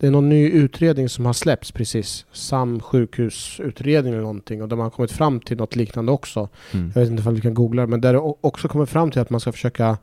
Det 0.00 0.06
är 0.06 0.10
någon 0.10 0.28
ny 0.28 0.50
utredning 0.50 1.08
som 1.08 1.26
har 1.26 1.32
släppts 1.32 1.72
precis. 1.72 2.26
SAM 2.32 2.80
sjukhusutredning 2.80 4.12
eller 4.12 4.22
någonting. 4.22 4.62
Och 4.62 4.68
man 4.68 4.80
har 4.80 4.90
kommit 4.90 5.12
fram 5.12 5.40
till 5.40 5.56
något 5.56 5.76
liknande 5.76 6.12
också. 6.12 6.48
Mm. 6.74 6.92
Jag 6.94 7.00
vet 7.00 7.10
inte 7.10 7.28
om 7.28 7.34
du 7.34 7.40
kan 7.40 7.54
googla 7.54 7.82
det, 7.82 7.88
men 7.88 8.00
där 8.00 8.12
det 8.12 8.18
också 8.40 8.68
kommer 8.68 8.86
fram 8.86 9.10
till 9.10 9.20
att 9.20 9.30
man 9.30 9.40
ska 9.40 9.52
försöka 9.52 9.98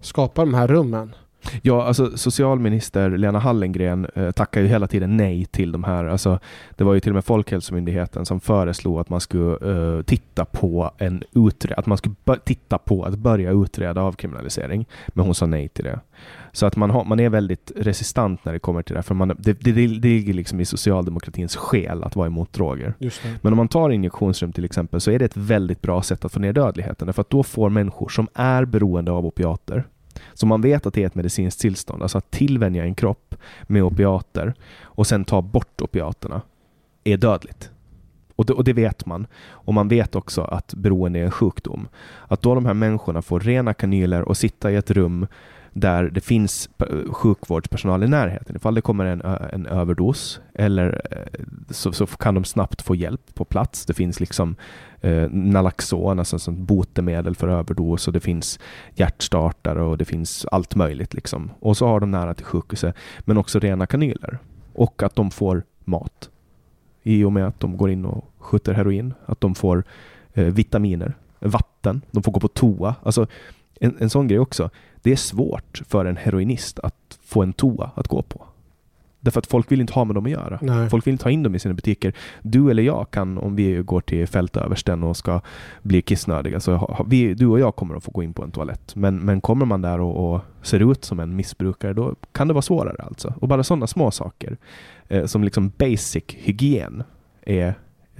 skapa 0.00 0.44
de 0.44 0.54
här 0.54 0.66
rummen. 0.66 1.14
Ja, 1.62 1.84
alltså 1.84 2.16
socialminister 2.16 3.10
Lena 3.10 3.38
Hallengren 3.38 4.06
eh, 4.14 4.30
tackar 4.30 4.60
ju 4.60 4.66
hela 4.66 4.86
tiden 4.86 5.16
nej 5.16 5.44
till 5.44 5.72
de 5.72 5.84
här. 5.84 6.04
Alltså, 6.04 6.38
det 6.76 6.84
var 6.84 6.94
ju 6.94 7.00
till 7.00 7.10
och 7.10 7.14
med 7.14 7.24
Folkhälsomyndigheten 7.24 8.26
som 8.26 8.40
föreslog 8.40 9.00
att 9.00 9.08
man 9.08 9.20
skulle 9.20 9.96
eh, 9.96 10.02
titta 10.02 10.44
på 10.44 10.90
en 10.98 11.24
utre- 11.32 11.74
att 11.76 11.86
man 11.86 11.98
skulle 11.98 12.14
titta 12.44 12.78
på 12.78 13.04
att 13.04 13.18
börja 13.18 13.50
utreda 13.50 14.02
avkriminalisering. 14.02 14.86
Men 15.08 15.24
hon 15.24 15.34
sa 15.34 15.46
nej 15.46 15.68
till 15.68 15.84
det. 15.84 16.00
Så 16.52 16.66
att 16.66 16.76
man, 16.76 16.90
har, 16.90 17.04
man 17.04 17.20
är 17.20 17.28
väldigt 17.28 17.72
resistant 17.76 18.44
när 18.44 18.52
det 18.52 18.58
kommer 18.58 18.82
till 18.82 18.94
det. 18.96 19.02
För 19.02 19.14
man, 19.14 19.28
det, 19.28 19.36
det, 19.38 19.72
det 19.72 19.86
ligger 19.86 20.34
liksom 20.34 20.60
i 20.60 20.64
socialdemokratins 20.64 21.56
själ 21.56 22.04
att 22.04 22.16
vara 22.16 22.26
emot 22.26 22.52
droger. 22.52 22.94
Men 23.42 23.52
om 23.52 23.56
man 23.56 23.68
tar 23.68 23.90
injektionsrum 23.90 24.52
till 24.52 24.64
exempel 24.64 25.00
så 25.00 25.10
är 25.10 25.18
det 25.18 25.24
ett 25.24 25.36
väldigt 25.36 25.82
bra 25.82 26.02
sätt 26.02 26.24
att 26.24 26.32
få 26.32 26.40
ner 26.40 26.52
dödligheten. 26.52 27.12
För 27.12 27.20
att 27.20 27.30
då 27.30 27.42
får 27.42 27.70
människor 27.70 28.08
som 28.08 28.28
är 28.34 28.64
beroende 28.64 29.12
av 29.12 29.26
opiater, 29.26 29.84
så 30.34 30.46
man 30.46 30.60
vet 30.60 30.86
att 30.86 30.94
det 30.94 31.02
är 31.02 31.06
ett 31.06 31.14
medicinskt 31.14 31.60
tillstånd, 31.60 32.02
alltså 32.02 32.18
att 32.18 32.30
tillvänja 32.30 32.84
en 32.84 32.94
kropp 32.94 33.34
med 33.62 33.82
opiater 33.82 34.54
och 34.82 35.06
sen 35.06 35.24
ta 35.24 35.42
bort 35.42 35.80
opiaterna, 35.80 36.42
är 37.04 37.16
dödligt. 37.16 37.70
Och 38.36 38.46
det, 38.46 38.52
och 38.52 38.64
det 38.64 38.72
vet 38.72 39.06
man. 39.06 39.26
Och 39.48 39.74
man 39.74 39.88
vet 39.88 40.16
också 40.16 40.42
att 40.42 40.74
beroende 40.74 41.18
är 41.18 41.24
en 41.24 41.30
sjukdom. 41.30 41.88
Att 42.28 42.42
då 42.42 42.54
de 42.54 42.66
här 42.66 42.74
människorna 42.74 43.22
får 43.22 43.40
rena 43.40 43.74
kanyler 43.74 44.22
och 44.22 44.36
sitta 44.36 44.70
i 44.70 44.76
ett 44.76 44.90
rum 44.90 45.26
där 45.72 46.04
det 46.04 46.20
finns 46.20 46.68
eh, 46.78 47.12
sjukvårdspersonal 47.12 48.04
i 48.04 48.08
närheten. 48.08 48.56
Ifall 48.56 48.74
det 48.74 48.80
kommer 48.80 49.04
en, 49.04 49.20
en 49.52 49.66
överdos 49.66 50.40
eller 50.54 51.00
eh, 51.10 51.44
så, 51.70 51.92
så 51.92 52.06
kan 52.06 52.34
de 52.34 52.44
snabbt 52.44 52.82
få 52.82 52.94
hjälp 52.94 53.34
på 53.34 53.44
plats. 53.44 53.86
Det 53.86 53.94
finns 53.94 54.20
liksom 54.20 54.56
eh, 55.00 55.30
Nalaxon, 55.30 56.18
alltså 56.18 56.36
ett 56.36 56.42
sånt 56.42 56.58
botemedel 56.58 57.36
för 57.36 57.48
överdos 57.48 58.06
och 58.06 58.12
det 58.12 58.20
finns 58.20 58.58
hjärtstartare 58.94 59.82
och 59.82 59.98
det 59.98 60.04
finns 60.04 60.46
allt 60.52 60.74
möjligt 60.74 61.14
liksom. 61.14 61.50
Och 61.60 61.76
så 61.76 61.86
har 61.86 62.00
de 62.00 62.10
nära 62.10 62.34
till 62.34 62.44
sjukhuset, 62.44 62.94
men 63.20 63.38
också 63.38 63.58
rena 63.58 63.86
kanyler. 63.86 64.38
Och 64.72 65.02
att 65.02 65.16
de 65.16 65.30
får 65.30 65.62
mat. 65.84 66.30
I 67.02 67.24
och 67.24 67.32
med 67.32 67.46
att 67.46 67.60
de 67.60 67.76
går 67.76 67.90
in 67.90 68.04
och 68.04 68.24
skjuter 68.38 68.72
heroin. 68.72 69.14
Att 69.26 69.40
de 69.40 69.54
får 69.54 69.84
eh, 70.34 70.44
vitaminer, 70.44 71.14
vatten, 71.38 72.00
de 72.10 72.22
får 72.22 72.32
gå 72.32 72.40
på 72.40 72.48
toa. 72.48 72.94
Alltså 73.02 73.26
en, 73.80 73.96
en 74.00 74.10
sån 74.10 74.28
grej 74.28 74.38
också. 74.38 74.70
Det 75.02 75.12
är 75.12 75.16
svårt 75.16 75.82
för 75.88 76.04
en 76.04 76.16
heroinist 76.16 76.78
att 76.78 77.18
få 77.24 77.42
en 77.42 77.52
toa 77.52 77.90
att 77.94 78.08
gå 78.08 78.22
på. 78.22 78.44
Därför 79.20 79.38
att 79.38 79.46
folk 79.46 79.72
vill 79.72 79.80
inte 79.80 79.92
ha 79.92 80.04
med 80.04 80.14
dem 80.14 80.24
att 80.24 80.30
göra. 80.30 80.58
Nej. 80.62 80.90
Folk 80.90 81.06
vill 81.06 81.12
inte 81.12 81.24
ha 81.24 81.30
in 81.30 81.42
dem 81.42 81.54
i 81.54 81.58
sina 81.58 81.74
butiker. 81.74 82.12
Du 82.42 82.70
eller 82.70 82.82
jag 82.82 83.10
kan, 83.10 83.38
om 83.38 83.56
vi 83.56 83.82
går 83.82 84.00
till 84.00 84.26
fältöversten 84.26 85.02
och 85.02 85.16
ska 85.16 85.40
bli 85.82 86.02
kissnödiga, 86.02 86.60
så 86.60 86.74
har 86.74 87.06
vi, 87.08 87.34
du 87.34 87.46
och 87.46 87.60
jag 87.60 87.76
kommer 87.76 87.94
att 87.94 88.04
få 88.04 88.10
gå 88.10 88.22
in 88.22 88.32
på 88.32 88.44
en 88.44 88.50
toalett. 88.50 88.96
Men, 88.96 89.16
men 89.18 89.40
kommer 89.40 89.66
man 89.66 89.82
där 89.82 90.00
och, 90.00 90.34
och 90.34 90.40
ser 90.62 90.92
ut 90.92 91.04
som 91.04 91.20
en 91.20 91.36
missbrukare, 91.36 91.92
då 91.92 92.14
kan 92.32 92.48
det 92.48 92.54
vara 92.54 92.62
svårare 92.62 93.02
alltså. 93.02 93.34
Och 93.40 93.48
bara 93.48 93.64
sådana 93.64 93.86
små 93.86 94.10
saker 94.10 94.56
eh, 95.08 95.26
som 95.26 95.44
liksom 95.44 95.72
basic 95.78 96.24
hygien 96.28 97.02
är 97.42 97.74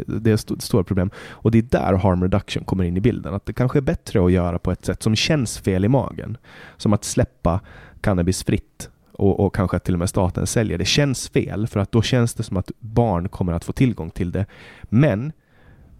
det 0.06 0.30
är 0.30 0.34
ett 0.34 0.62
stort, 0.62 0.86
problem. 0.86 1.10
Och 1.28 1.50
det 1.50 1.58
är 1.58 1.62
där 1.62 1.94
harm 1.94 2.22
reduction 2.22 2.64
kommer 2.64 2.84
in 2.84 2.96
i 2.96 3.00
bilden. 3.00 3.34
Att 3.34 3.46
det 3.46 3.52
kanske 3.52 3.78
är 3.78 3.80
bättre 3.80 4.24
att 4.24 4.32
göra 4.32 4.58
på 4.58 4.72
ett 4.72 4.84
sätt 4.84 5.02
som 5.02 5.16
känns 5.16 5.58
fel 5.58 5.84
i 5.84 5.88
magen. 5.88 6.36
Som 6.76 6.92
att 6.92 7.04
släppa 7.04 7.60
cannabis 8.00 8.44
fritt 8.44 8.90
och, 9.12 9.40
och 9.40 9.54
kanske 9.54 9.76
att 9.76 9.84
till 9.84 9.94
och 9.94 9.98
med 9.98 10.08
staten 10.08 10.46
säljer. 10.46 10.78
Det 10.78 10.84
känns 10.84 11.28
fel 11.28 11.66
för 11.66 11.80
att 11.80 11.92
då 11.92 12.02
känns 12.02 12.34
det 12.34 12.42
som 12.42 12.56
att 12.56 12.70
barn 12.78 13.28
kommer 13.28 13.52
att 13.52 13.64
få 13.64 13.72
tillgång 13.72 14.10
till 14.10 14.32
det. 14.32 14.46
Men 14.82 15.32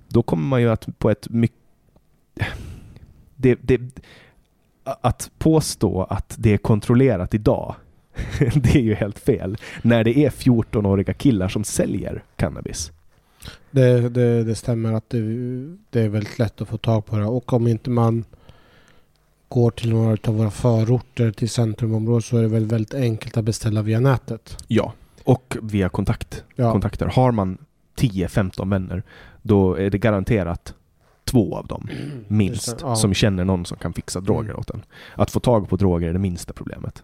då 0.08 0.22
kommer 0.22 0.48
man 0.48 0.60
ju 0.60 0.70
att 0.70 0.98
på 0.98 1.10
ett 1.10 1.28
mycket... 1.28 1.58
Det, 3.36 3.58
det, 3.62 3.80
att 5.00 5.30
påstå 5.38 6.02
att 6.02 6.34
det 6.38 6.52
är 6.52 6.58
kontrollerat 6.58 7.34
idag, 7.34 7.74
det 8.54 8.74
är 8.74 8.82
ju 8.82 8.94
helt 8.94 9.18
fel. 9.18 9.56
När 9.82 10.04
det 10.04 10.18
är 10.18 10.30
14-åriga 10.30 11.14
killar 11.14 11.48
som 11.48 11.64
säljer 11.64 12.22
cannabis. 12.36 12.92
Det, 13.70 14.08
det, 14.08 14.44
det 14.44 14.54
stämmer 14.54 14.92
att 14.92 15.10
det, 15.10 15.20
det 15.90 16.00
är 16.00 16.08
väldigt 16.08 16.38
lätt 16.38 16.60
att 16.60 16.68
få 16.68 16.76
tag 16.76 17.06
på 17.06 17.16
det. 17.16 17.24
Och 17.24 17.52
om 17.52 17.66
inte 17.66 17.90
man 17.90 18.24
går 19.48 19.70
till 19.70 19.90
några 19.90 20.16
av 20.28 20.36
våra 20.36 20.50
förorter 20.50 21.32
till 21.32 21.48
centrumområdet 21.50 22.24
så 22.24 22.36
är 22.36 22.42
det 22.42 22.48
väl 22.48 22.66
väldigt 22.66 22.94
enkelt 22.94 23.36
att 23.36 23.44
beställa 23.44 23.82
via 23.82 24.00
nätet. 24.00 24.64
Ja, 24.66 24.92
och 25.24 25.56
via 25.62 25.88
kontakt, 25.88 26.44
Ja, 26.54 26.72
kontakter. 26.72 27.06
Har 27.06 27.32
man 27.32 27.58
10-15 27.96 28.70
vänner, 28.70 29.02
då 29.42 29.74
är 29.74 29.90
det 29.90 29.98
garanterat 29.98 30.74
två 31.24 31.56
av 31.56 31.66
dem, 31.66 31.88
minst, 32.28 32.78
det, 32.78 32.84
ja. 32.84 32.96
som 32.96 33.14
känner 33.14 33.44
någon 33.44 33.64
som 33.66 33.76
kan 33.78 33.92
fixa 33.92 34.20
droger 34.20 34.48
Mm. 34.50 34.60
åt 34.60 34.70
en. 34.70 34.82
Att 35.14 35.30
få 35.30 35.40
tag 35.40 35.68
på 35.68 35.76
droger 35.76 36.08
är 36.08 36.12
det 36.12 36.18
minsta 36.18 36.52
problemet. 36.52 37.02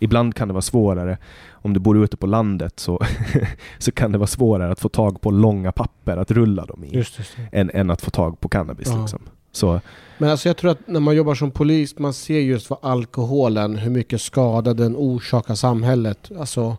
Ibland 0.00 0.34
kan 0.34 0.48
det 0.48 0.54
vara 0.54 0.62
svårare, 0.62 1.18
om 1.52 1.72
du 1.72 1.80
bor 1.80 2.04
ute 2.04 2.16
på 2.16 2.26
landet 2.26 2.80
så, 2.80 3.00
så 3.78 3.92
kan 3.92 4.12
det 4.12 4.18
vara 4.18 4.26
svårare 4.26 4.72
att 4.72 4.80
få 4.80 4.88
tag 4.88 5.20
på 5.20 5.30
långa 5.30 5.72
papper 5.72 6.16
att 6.16 6.30
rulla 6.30 6.66
dem 6.66 6.84
i, 6.84 6.96
just 6.96 7.16
det. 7.16 7.58
än, 7.58 7.70
än 7.74 7.90
att 7.90 8.02
få 8.02 8.10
tag 8.10 8.40
på 8.40 8.48
cannabis. 8.48 8.88
Ja. 8.90 9.00
Liksom. 9.00 9.20
Så 9.52 9.80
Men 10.18 10.30
alltså 10.30 10.48
jag 10.48 10.56
tror 10.56 10.70
att 10.70 10.88
när 10.88 11.00
man 11.00 11.16
jobbar 11.16 11.34
som 11.34 11.50
polis, 11.50 11.98
man 11.98 12.12
ser 12.12 12.40
just 12.40 12.70
vad 12.70 12.78
alkoholen, 12.82 13.76
hur 13.76 13.90
mycket 13.90 14.20
skada 14.20 14.74
den 14.74 14.96
orsakar 14.96 15.54
samhället. 15.54 16.30
Alltså, 16.38 16.76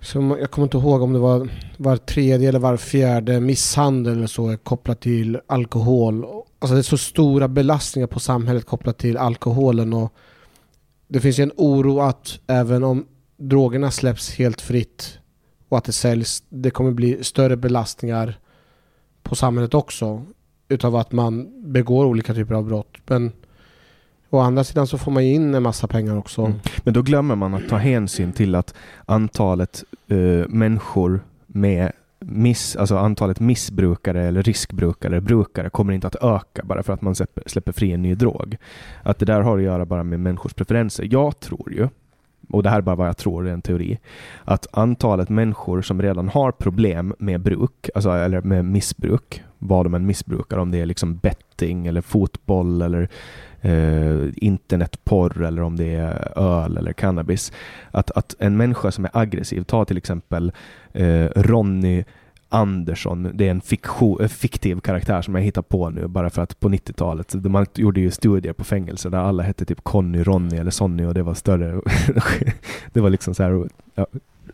så 0.00 0.36
jag 0.40 0.50
kommer 0.50 0.66
inte 0.66 0.76
ihåg 0.76 1.02
om 1.02 1.12
det 1.12 1.18
var 1.18 1.48
var 1.76 1.96
tredje 1.96 2.48
eller 2.48 2.58
var 2.58 2.76
fjärde 2.76 3.40
misshandel 3.40 4.16
eller 4.16 4.26
så 4.26 4.48
är 4.48 4.56
kopplat 4.56 5.00
till 5.00 5.40
alkohol. 5.46 6.24
Alltså 6.58 6.74
det 6.74 6.80
är 6.80 6.82
så 6.82 6.98
stora 6.98 7.48
belastningar 7.48 8.06
på 8.06 8.20
samhället 8.20 8.66
kopplat 8.66 8.98
till 8.98 9.16
alkoholen 9.16 9.92
och 9.92 10.12
det 11.12 11.20
finns 11.20 11.38
ju 11.38 11.42
en 11.42 11.52
oro 11.56 12.00
att 12.00 12.40
även 12.46 12.84
om 12.84 13.06
drogerna 13.36 13.90
släpps 13.90 14.34
helt 14.34 14.60
fritt 14.60 15.18
och 15.68 15.78
att 15.78 15.84
det 15.84 15.92
säljs, 15.92 16.42
det 16.48 16.70
kommer 16.70 16.90
bli 16.90 17.24
större 17.24 17.56
belastningar 17.56 18.38
på 19.22 19.34
samhället 19.34 19.74
också 19.74 20.24
utav 20.68 20.96
att 20.96 21.12
man 21.12 21.48
begår 21.72 22.04
olika 22.04 22.34
typer 22.34 22.54
av 22.54 22.64
brott. 22.64 22.96
Men 23.06 23.32
å 24.30 24.38
andra 24.38 24.64
sidan 24.64 24.86
så 24.86 24.98
får 24.98 25.12
man 25.12 25.26
ju 25.26 25.34
in 25.34 25.54
en 25.54 25.62
massa 25.62 25.86
pengar 25.86 26.16
också. 26.16 26.42
Mm. 26.42 26.58
Men 26.84 26.94
då 26.94 27.02
glömmer 27.02 27.36
man 27.36 27.54
att 27.54 27.68
ta 27.68 27.76
hänsyn 27.76 28.32
till 28.32 28.54
att 28.54 28.74
antalet 29.06 29.84
eh, 30.08 30.48
människor 30.48 31.20
med 31.46 31.92
miss, 32.26 32.76
alltså 32.76 32.96
antalet 32.96 33.40
missbrukare 33.40 34.22
eller 34.22 34.42
riskbrukare, 34.42 35.20
brukare, 35.20 35.70
kommer 35.70 35.92
inte 35.92 36.06
att 36.06 36.16
öka 36.22 36.62
bara 36.64 36.82
för 36.82 36.92
att 36.92 37.02
man 37.02 37.14
släpper, 37.14 37.42
släpper 37.46 37.72
fri 37.72 37.92
en 37.92 38.02
ny 38.02 38.14
drog. 38.14 38.56
Att 39.02 39.18
det 39.18 39.24
där 39.24 39.40
har 39.40 39.58
att 39.58 39.64
göra 39.64 39.84
bara 39.86 40.04
med 40.04 40.20
människors 40.20 40.54
preferenser. 40.54 41.08
Jag 41.10 41.40
tror 41.40 41.72
ju, 41.72 41.88
och 42.48 42.62
det 42.62 42.70
här 42.70 42.78
är 42.78 42.82
bara 42.82 42.96
vad 42.96 43.08
jag 43.08 43.16
tror, 43.16 43.42
det 43.42 43.50
är 43.50 43.54
en 43.54 43.62
teori, 43.62 43.98
att 44.44 44.66
antalet 44.72 45.28
människor 45.28 45.82
som 45.82 46.02
redan 46.02 46.28
har 46.28 46.52
problem 46.52 47.14
med 47.18 47.40
bruk, 47.40 47.90
alltså, 47.94 48.10
eller 48.10 48.40
med 48.40 48.64
missbruk, 48.64 49.42
vad 49.58 49.86
de 49.86 49.94
än 49.94 50.06
missbrukar, 50.06 50.58
om 50.58 50.70
det 50.70 50.80
är 50.80 50.86
liksom 50.86 51.16
betting 51.16 51.86
eller 51.86 52.00
fotboll 52.00 52.82
eller 52.82 53.08
eh, 53.62 54.28
internetporr 54.36 55.42
eller 55.42 55.62
om 55.62 55.76
det 55.76 55.94
är 55.94 56.38
öl 56.38 56.76
eller 56.76 56.92
cannabis. 56.92 57.52
Att, 57.90 58.10
att 58.10 58.34
en 58.38 58.56
människa 58.56 58.90
som 58.90 59.04
är 59.04 59.10
aggressiv, 59.14 59.62
ta 59.62 59.84
till 59.84 59.96
exempel 59.96 60.52
eh, 60.92 61.26
Ronny 61.36 62.04
Andersson, 62.48 63.30
det 63.34 63.46
är 63.46 63.50
en 63.50 63.60
fiktion, 63.60 64.28
fiktiv 64.28 64.80
karaktär 64.80 65.22
som 65.22 65.34
jag 65.34 65.42
hittar 65.42 65.62
på 65.62 65.90
nu 65.90 66.06
bara 66.06 66.30
för 66.30 66.42
att 66.42 66.60
på 66.60 66.68
90-talet, 66.68 67.34
man 67.34 67.66
gjorde 67.74 68.00
ju 68.00 68.10
studier 68.10 68.52
på 68.52 68.64
fängelser 68.64 69.10
där 69.10 69.18
alla 69.18 69.42
hette 69.42 69.64
typ 69.64 69.84
Conny, 69.84 70.22
Ronny 70.22 70.56
eller 70.56 70.70
Sonny 70.70 71.04
och 71.04 71.14
det 71.14 71.22
var 71.22 71.34
större, 71.34 71.80
det 72.92 73.00
var 73.00 73.10
liksom 73.10 73.34
så 73.34 73.42
här, 73.42 73.68
ja, 73.94 74.06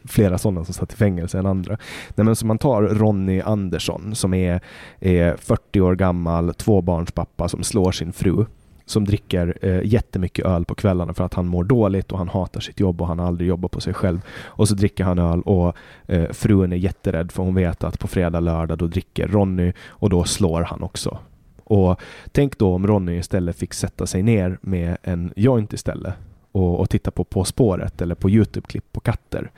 flera 0.04 0.38
sådana 0.38 0.64
som 0.64 0.74
satt 0.74 0.92
i 0.92 0.96
fängelse 0.96 1.38
än 1.38 1.46
andra. 1.46 1.78
Nej, 2.14 2.24
men 2.24 2.36
så 2.36 2.46
man 2.46 2.58
tar 2.58 2.82
Ronny 2.82 3.40
Andersson 3.40 4.14
som 4.14 4.34
är, 4.34 4.60
är 5.00 5.36
40 5.36 5.80
år 5.80 5.94
gammal, 5.94 6.54
tvåbarnspappa 6.54 7.48
som 7.48 7.62
slår 7.62 7.92
sin 7.92 8.12
fru 8.12 8.44
som 8.90 9.04
dricker 9.04 9.58
eh, 9.62 9.80
jättemycket 9.84 10.46
öl 10.46 10.64
på 10.64 10.74
kvällarna 10.74 11.14
för 11.14 11.24
att 11.24 11.34
han 11.34 11.46
mår 11.46 11.64
dåligt 11.64 12.12
och 12.12 12.18
han 12.18 12.28
hatar 12.28 12.60
sitt 12.60 12.80
jobb 12.80 13.00
och 13.00 13.08
han 13.08 13.18
har 13.18 13.26
aldrig 13.26 13.48
jobbat 13.48 13.70
på 13.70 13.80
sig 13.80 13.94
själv. 13.94 14.20
Och 14.44 14.68
så 14.68 14.74
dricker 14.74 15.04
han 15.04 15.18
öl 15.18 15.40
och 15.40 15.76
eh, 16.06 16.30
frun 16.30 16.72
är 16.72 16.76
jätterädd 16.76 17.32
för 17.32 17.42
hon 17.42 17.54
vet 17.54 17.84
att 17.84 17.98
på 17.98 18.08
fredag, 18.08 18.40
lördag 18.40 18.78
då 18.78 18.86
dricker 18.86 19.28
Ronny 19.28 19.72
och 19.88 20.10
då 20.10 20.24
slår 20.24 20.62
han 20.62 20.82
också. 20.82 21.18
Och 21.64 22.00
tänk 22.32 22.58
då 22.58 22.74
om 22.74 22.86
Ronny 22.86 23.18
istället 23.18 23.56
fick 23.56 23.74
sätta 23.74 24.06
sig 24.06 24.22
ner 24.22 24.58
med 24.60 24.96
en 25.02 25.32
joint 25.36 25.72
istället 25.72 26.14
och, 26.52 26.80
och 26.80 26.90
titta 26.90 27.10
på 27.10 27.24
På 27.24 27.44
spåret 27.44 28.02
eller 28.02 28.14
på 28.14 28.30
Youtube-klipp 28.30 28.92
på 28.92 29.00
katter. 29.00 29.50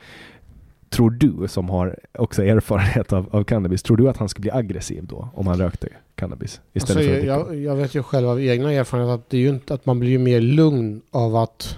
Tror 0.91 1.09
du, 1.09 1.47
som 1.47 1.69
har 1.69 1.99
också 2.11 2.43
erfarenhet 2.43 3.13
av, 3.13 3.29
av 3.31 3.43
cannabis, 3.43 3.83
tror 3.83 3.97
du 3.97 4.09
att 4.09 4.17
han 4.17 4.29
skulle 4.29 4.41
bli 4.41 4.51
aggressiv 4.51 5.05
då 5.05 5.29
om 5.33 5.47
han 5.47 5.57
rökte 5.57 5.87
cannabis? 6.15 6.61
Istället 6.73 6.97
Alltså, 6.97 7.11
för 7.11 7.19
att 7.19 7.25
jag, 7.25 7.59
jag 7.59 7.75
vet 7.75 7.95
ju 7.95 8.03
själv 8.03 8.29
av 8.29 8.41
egna 8.41 8.71
erfarenheter 8.71 9.13
att 9.15 9.29
det 9.29 9.37
är 9.37 9.41
ju 9.41 9.49
inte 9.49 9.73
att 9.73 9.85
man 9.85 9.99
blir 9.99 10.19
mer 10.19 10.41
lugn 10.41 11.01
av 11.11 11.35
att 11.35 11.77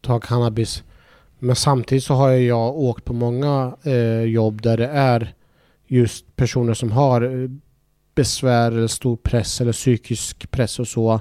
ta 0.00 0.20
cannabis. 0.20 0.82
Men 1.38 1.56
samtidigt 1.56 2.04
så 2.04 2.14
har 2.14 2.30
jag 2.30 2.76
åkt 2.76 3.04
på 3.04 3.12
många 3.12 3.76
eh, 3.82 4.20
jobb 4.20 4.62
där 4.62 4.76
det 4.76 4.86
är 4.86 5.34
just 5.86 6.36
personer 6.36 6.74
som 6.74 6.92
har 6.92 7.22
eh, 7.22 7.50
besvär 8.14 8.72
eller 8.72 8.86
stor 8.86 9.16
press 9.16 9.60
eller 9.60 9.72
psykisk 9.72 10.50
press 10.50 10.78
och 10.78 10.88
så. 10.88 11.20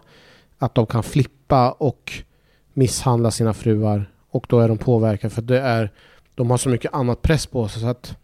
Att 0.57 0.76
de 0.76 0.86
kan 0.86 1.03
flippa 1.03 1.72
och 1.72 2.14
misshandla 2.73 3.32
sina 3.32 3.53
fruar. 3.53 4.11
Och 4.30 4.45
då 4.49 4.60
är 4.60 4.68
de 4.68 4.77
påverkade 4.77 5.34
för 5.34 5.41
det 5.41 5.60
är 5.60 5.91
de 6.36 6.49
har 6.49 6.57
så 6.57 6.70
mycket 6.70 6.94
annat 6.94 7.22
press 7.22 7.45
på 7.48 7.68
sig 7.68 7.82
så 7.82 7.88
att 7.88 8.18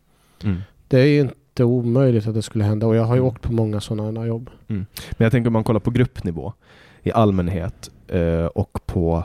Mm. 0.44 0.62
det 0.88 1.00
är 1.00 1.06
ju 1.06 1.20
inte 1.22 1.64
omöjligt 1.64 2.28
att 2.28 2.34
det 2.34 2.42
skulle 2.42 2.64
hända 2.64 2.88
och 2.88 2.96
jag 2.96 3.04
har 3.04 3.16
ju 3.16 3.22
åkt 3.22 3.42
på 3.42 3.52
många 3.54 3.82
sådana 3.82 4.26
jobb. 4.26 4.50
Men 4.68 4.86
jag 5.18 5.32
tänker 5.32 5.48
om 5.48 5.54
man 5.54 5.64
kollar 5.64 5.80
på 5.80 5.92
gruppnivå 5.92 6.54
i 7.04 7.12
allmänhet 7.12 7.90
eh, 8.08 8.46
och 8.46 8.80
på 8.86 9.24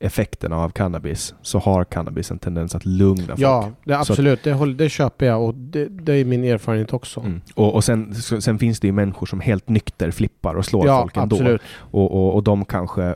effekterna 0.00 0.56
av 0.56 0.68
cannabis 0.70 1.34
så 1.42 1.58
har 1.58 1.84
cannabis 1.84 2.30
en 2.30 2.38
tendens 2.38 2.74
att 2.74 2.84
lugna 2.84 3.26
folk. 3.26 3.38
Ja, 3.40 3.70
det 3.84 3.98
absolut. 3.98 4.42
Det, 4.42 4.52
håller, 4.52 4.74
det 4.74 4.88
köper 4.88 5.26
jag 5.26 5.42
och 5.44 5.54
det, 5.54 5.86
det 5.88 6.12
är 6.12 6.24
min 6.24 6.44
erfarenhet 6.44 6.92
också. 6.92 7.20
Mm. 7.20 7.40
Och, 7.54 7.74
och 7.74 7.84
sen, 7.84 8.14
sen 8.14 8.58
finns 8.58 8.80
det 8.80 8.86
ju 8.86 8.92
människor 8.92 9.26
som 9.26 9.40
helt 9.40 9.68
nykter 9.68 10.10
flippar 10.10 10.54
och 10.54 10.64
slår 10.64 10.86
Ja, 10.86 11.00
folk 11.00 11.16
ändå. 11.16 11.36
absolut. 11.36 11.60
Och, 11.76 12.12
och, 12.12 12.34
och 12.34 12.42
de 12.42 12.64
kanske 12.64 13.14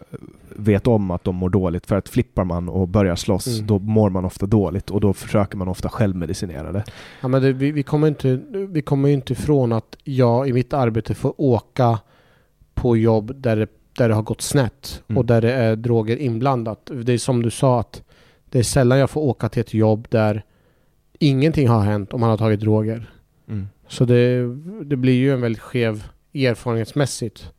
vet 0.60 0.86
om 0.86 1.10
att 1.10 1.24
de 1.24 1.34
mår 1.36 1.48
dåligt. 1.50 1.86
För 1.86 1.96
att 1.96 2.08
flippar 2.08 2.44
man 2.44 2.68
och 2.68 2.88
börjar 2.88 3.16
slåss, 3.16 3.46
Mm. 3.46 3.66
då 3.66 3.78
mår 3.78 4.10
man 4.10 4.24
ofta 4.24 4.46
dåligt 4.46 4.90
och 4.90 5.00
då 5.00 5.12
försöker 5.12 5.56
man 5.56 5.68
ofta 5.68 5.88
självmedicinera 5.88 6.72
det. 6.72 6.84
Ja, 7.20 7.28
men 7.28 7.42
det, 7.42 7.52
vi, 7.52 7.72
vi, 7.72 7.82
kommer 7.82 8.08
inte, 8.08 8.40
vi 8.68 8.82
kommer 8.82 9.08
ju 9.08 9.14
inte 9.14 9.32
ifrån 9.32 9.72
att 9.72 9.96
jag 10.04 10.48
i 10.48 10.52
mitt 10.52 10.72
arbete 10.72 11.14
får 11.14 11.34
åka 11.40 11.98
på 12.74 12.96
jobb 12.96 13.32
där 13.36 13.56
det, 13.56 13.68
där 13.98 14.08
det 14.08 14.14
har 14.14 14.22
gått 14.22 14.40
snett 14.40 15.02
Mm. 15.08 15.18
och 15.18 15.24
där 15.26 15.40
det 15.40 15.52
är 15.52 15.76
droger 15.76 16.16
inblandat. 16.16 16.90
Det 17.02 17.12
är 17.12 17.18
som 17.18 17.42
du 17.42 17.50
sa 17.50 17.80
att 17.80 18.02
det 18.50 18.58
är 18.58 18.62
sällan 18.62 18.98
jag 18.98 19.10
får 19.10 19.20
åka 19.20 19.48
till 19.48 19.60
ett 19.60 19.74
jobb 19.74 20.06
där 20.10 20.44
ingenting 21.18 21.68
har 21.68 21.80
hänt 21.80 22.12
om 22.12 22.20
man 22.20 22.30
har 22.30 22.36
tagit 22.36 22.60
droger. 22.60 23.10
Mm. 23.48 23.68
Så 23.88 24.04
det, 24.04 24.40
det 24.84 24.96
blir 24.96 25.12
ju 25.14 25.32
en 25.32 25.40
väldigt 25.40 25.62
skev 25.62 26.04
erfarenhetsmässigt. 26.34 27.50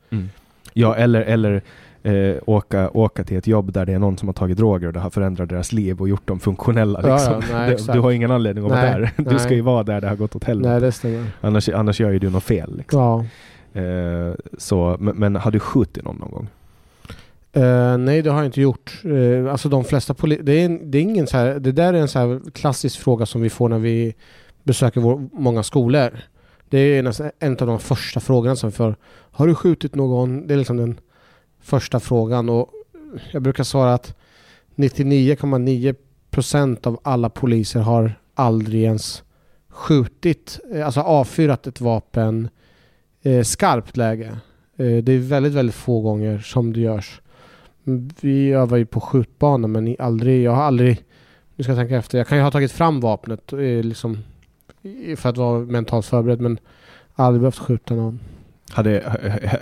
Ja, 0.74 0.96
eller, 0.96 1.22
eller 1.22 1.62
eh, 2.04 2.36
åka, 2.46 2.90
åka 2.90 3.24
till 3.24 3.38
ett 3.38 3.48
jobb 3.48 3.74
där 3.74 3.86
det 3.86 3.94
är 3.94 4.00
någon 4.00 4.18
som 4.18 4.28
har 4.28 4.34
tagit 4.34 4.58
droger 4.58 4.88
och 4.88 4.94
det 4.94 5.00
har 5.00 5.10
förändrat 5.10 5.50
deras 5.50 5.72
liv 5.72 6.02
och 6.02 6.10
gjort 6.10 6.28
dem 6.28 6.40
funktionella. 6.40 7.00
Ja, 7.04 7.14
Liksom. 7.14 7.44
ja, 7.52 7.58
nej, 7.58 7.76
du, 7.88 7.94
du 7.94 8.00
har 8.00 8.12
ingen 8.12 8.32
anledning 8.32 8.66
att 8.66 8.72
vara 8.72 8.82
Nej, 8.82 8.92
där. 8.92 9.12
Du 9.24 9.24
nej. 9.24 9.40
ska 9.40 9.54
ju 9.54 9.62
vara 9.62 9.84
där 9.84 10.02
det 10.02 10.08
har 10.08 10.16
gått 10.16 10.36
åt 10.36 10.44
helvete. 10.44 10.70
Nej, 10.70 10.82
det 10.82 10.92
stämmer. 10.92 11.26
Annars, 11.42 11.70
annars 11.70 12.00
gör 12.00 12.12
ju 12.12 12.20
du 12.20 12.30
något 12.30 12.44
fel. 12.44 12.78
Liksom. 12.78 13.00
Ja. 13.02 13.26
Eh, 13.82 14.34
så, 14.58 14.98
men, 15.00 15.16
men 15.16 15.36
har 15.36 15.52
du 15.52 15.60
skjutit 15.60 16.06
någon 16.06 16.16
någon 16.16 16.32
gång? 16.32 16.48
Eh, 17.54 17.98
nej, 17.98 18.22
det 18.22 18.30
har 18.30 18.38
jag 18.38 18.46
inte 18.46 18.62
gjort. 18.62 19.02
Uh, 19.06 19.52
alltså 19.52 19.70
de 19.70 19.84
flesta 19.84 20.16
det, 20.42 20.54
är, 20.64 20.80
det 20.84 20.98
är 20.98 21.02
ingen 21.02 21.28
så 21.28 21.38
här, 21.38 21.60
det 21.60 21.72
där 21.72 21.94
är 21.94 21.98
en 21.98 22.08
så 22.08 22.40
klassisk 22.54 23.00
fråga 23.00 23.26
som 23.26 23.42
vi 23.42 23.50
får 23.50 23.70
när 23.70 23.80
vi 23.80 24.16
besöker 24.64 25.02
vår, 25.02 25.30
många 25.34 25.64
skolor. 25.64 26.10
Det 26.70 26.78
är 26.78 27.04
nästan 27.04 27.32
en 27.40 27.52
av 27.52 27.68
de 27.68 27.80
första 27.80 28.20
frågorna 28.20 28.56
som 28.56 28.70
vi 28.70 28.76
får. 28.76 28.96
Har 29.32 29.48
du 29.48 29.56
skjutit 29.56 29.96
någon? 29.96 30.48
Det 30.48 30.54
är 30.54 30.58
liksom 30.58 30.78
den 30.78 31.00
första 31.70 32.00
frågan 32.00 32.50
och 32.50 32.70
jag 33.32 33.42
brukar 33.42 33.64
svara 33.64 33.94
att 33.94 34.16
99,9% 34.76 36.88
av 36.88 37.00
alla 37.04 37.30
poliser 37.30 37.80
har 37.80 38.14
aldrig 38.36 38.84
ens 38.84 39.24
skjutit, 39.70 40.60
eh, 40.74 40.86
alltså 40.86 41.02
avfyrat 41.02 41.68
ett 41.68 41.82
vapen 41.82 42.50
eh, 43.22 43.44
skarpt 43.44 43.98
läge. 43.98 44.38
Eh, 44.78 44.98
det 44.98 45.12
är 45.12 45.20
väldigt, 45.20 45.54
väldigt 45.54 45.76
få 45.76 46.02
gånger 46.02 46.40
som 46.40 46.74
det 46.74 46.80
görs. 46.80 47.22
Mm, 47.88 48.10
vi 48.22 48.52
övar 48.52 48.78
ju 48.78 48.86
på 48.86 49.00
skjutbana 49.00 49.68
men 49.68 49.96
aldrig, 50.00 50.44
jag 50.44 50.52
har 50.52 50.64
aldrig, 50.64 51.04
nu 51.56 51.64
ska 51.64 51.72
jag 51.72 51.80
tänka 51.80 51.98
efter, 51.98 52.18
jag 52.18 52.28
kan 52.28 52.38
ju 52.38 52.44
ha 52.44 52.52
tagit 52.52 52.72
fram 52.72 53.00
vapnet 53.00 53.54
eh, 53.54 53.60
liksom, 53.60 54.18
för 55.18 55.30
att 55.30 55.38
vara 55.38 55.60
mentalt 55.60 56.06
förberedd 56.06 56.42
men 56.42 56.60
aldrig 57.14 57.42
behövt 57.42 57.60
skjuta 57.60 57.96
någon. 57.96 58.20
Hade, 58.72 59.20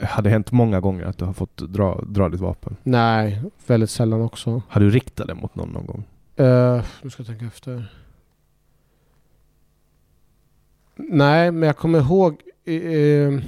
hade 0.09 0.29
hänt 0.29 0.51
många 0.51 0.79
gånger 0.79 1.05
att 1.05 1.17
du 1.17 1.25
har 1.25 1.33
fått 1.33 1.57
dra, 1.57 2.01
dra 2.07 2.29
ditt 2.29 2.39
vapen? 2.41 2.75
Nej, 2.83 3.41
väldigt 3.67 3.89
sällan 3.89 4.21
också. 4.21 4.61
Har 4.67 4.81
du 4.81 4.89
riktat 4.89 5.27
det 5.27 5.33
mot 5.33 5.55
någon 5.55 5.69
någon 5.69 5.85
gång? 5.85 6.03
Uh, 6.39 6.83
nu 7.01 7.09
ska 7.09 7.21
jag 7.21 7.27
tänka 7.27 7.45
efter. 7.45 7.85
Nej, 10.95 11.51
men 11.51 11.67
jag 11.67 11.77
kommer 11.77 11.99
ihåg... 11.99 12.41
eh, 12.65 13.39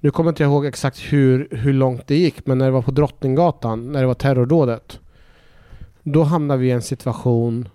nu 0.00 0.10
kommer 0.10 0.30
inte 0.30 0.42
jag 0.42 0.50
ihåg 0.50 0.66
exakt 0.66 0.98
hur, 0.98 1.48
hur 1.50 1.72
långt 1.72 2.06
det 2.06 2.16
gick, 2.16 2.46
men 2.46 2.58
när 2.58 2.64
det 2.64 2.70
var 2.70 2.82
på 2.82 2.90
Drottninggatan, 2.90 3.92
när 3.92 4.00
det 4.00 4.06
var 4.06 4.14
terrordådet. 4.14 5.00
Då 6.02 6.22
hamnade 6.22 6.60
vi 6.60 6.68
i 6.68 6.70
en 6.70 6.82
situation 6.82 7.68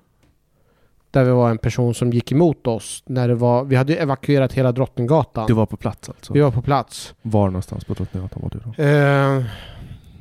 där 1.16 1.26
det 1.26 1.34
var 1.34 1.50
en 1.50 1.58
person 1.58 1.94
som 1.94 2.12
gick 2.12 2.32
emot 2.32 2.68
oss. 2.68 3.04
När 3.06 3.28
det 3.28 3.36
var, 3.36 3.64
vi 3.64 3.76
hade 3.76 3.96
evakuerat 3.96 4.54
hela 4.54 4.72
Drottninggatan. 4.72 5.48
Du 5.48 5.54
var 5.54 5.66
på 5.66 5.78
plats 5.78 6.10
alltså? 6.10 6.34
Vi 6.34 6.40
var 6.42 6.52
på 6.52 6.62
plats. 6.62 7.14
Var 7.22 7.46
någonstans 7.48 7.86
på 7.86 7.94
Drottninggatan 7.94 8.42
var 8.44 8.50
du 8.50 8.60
då? 8.66 8.84
Eh, 8.84 9.44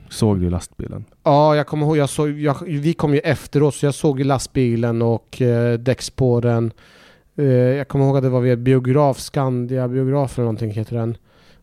Såg 0.08 0.40
du 0.40 0.50
lastbilen? 0.50 1.04
Ja, 1.22 1.56
jag 1.56 1.66
kommer 1.66 1.86
ihåg. 1.86 1.96
Jag 1.96 2.08
såg, 2.08 2.30
jag, 2.30 2.56
vi 2.66 2.94
kom 2.94 3.14
ju 3.14 3.20
efteråt 3.20 3.74
så 3.74 3.86
jag 3.86 3.94
såg 3.94 4.20
lastbilen 4.20 5.02
och 5.02 5.42
eh, 5.42 5.78
däckspåren. 5.78 6.72
Eh, 7.36 7.44
jag 7.46 7.88
kommer 7.88 8.04
ihåg 8.04 8.16
att 8.16 8.22
det 8.22 8.28
var 8.28 8.40
vid 8.40 8.58
biograf, 8.62 9.18
Skandia 9.20 9.88
biograf 9.88 10.38
eller 10.38 10.44
någonting 10.44 10.70
heter 10.70 10.96
den. 10.96 11.16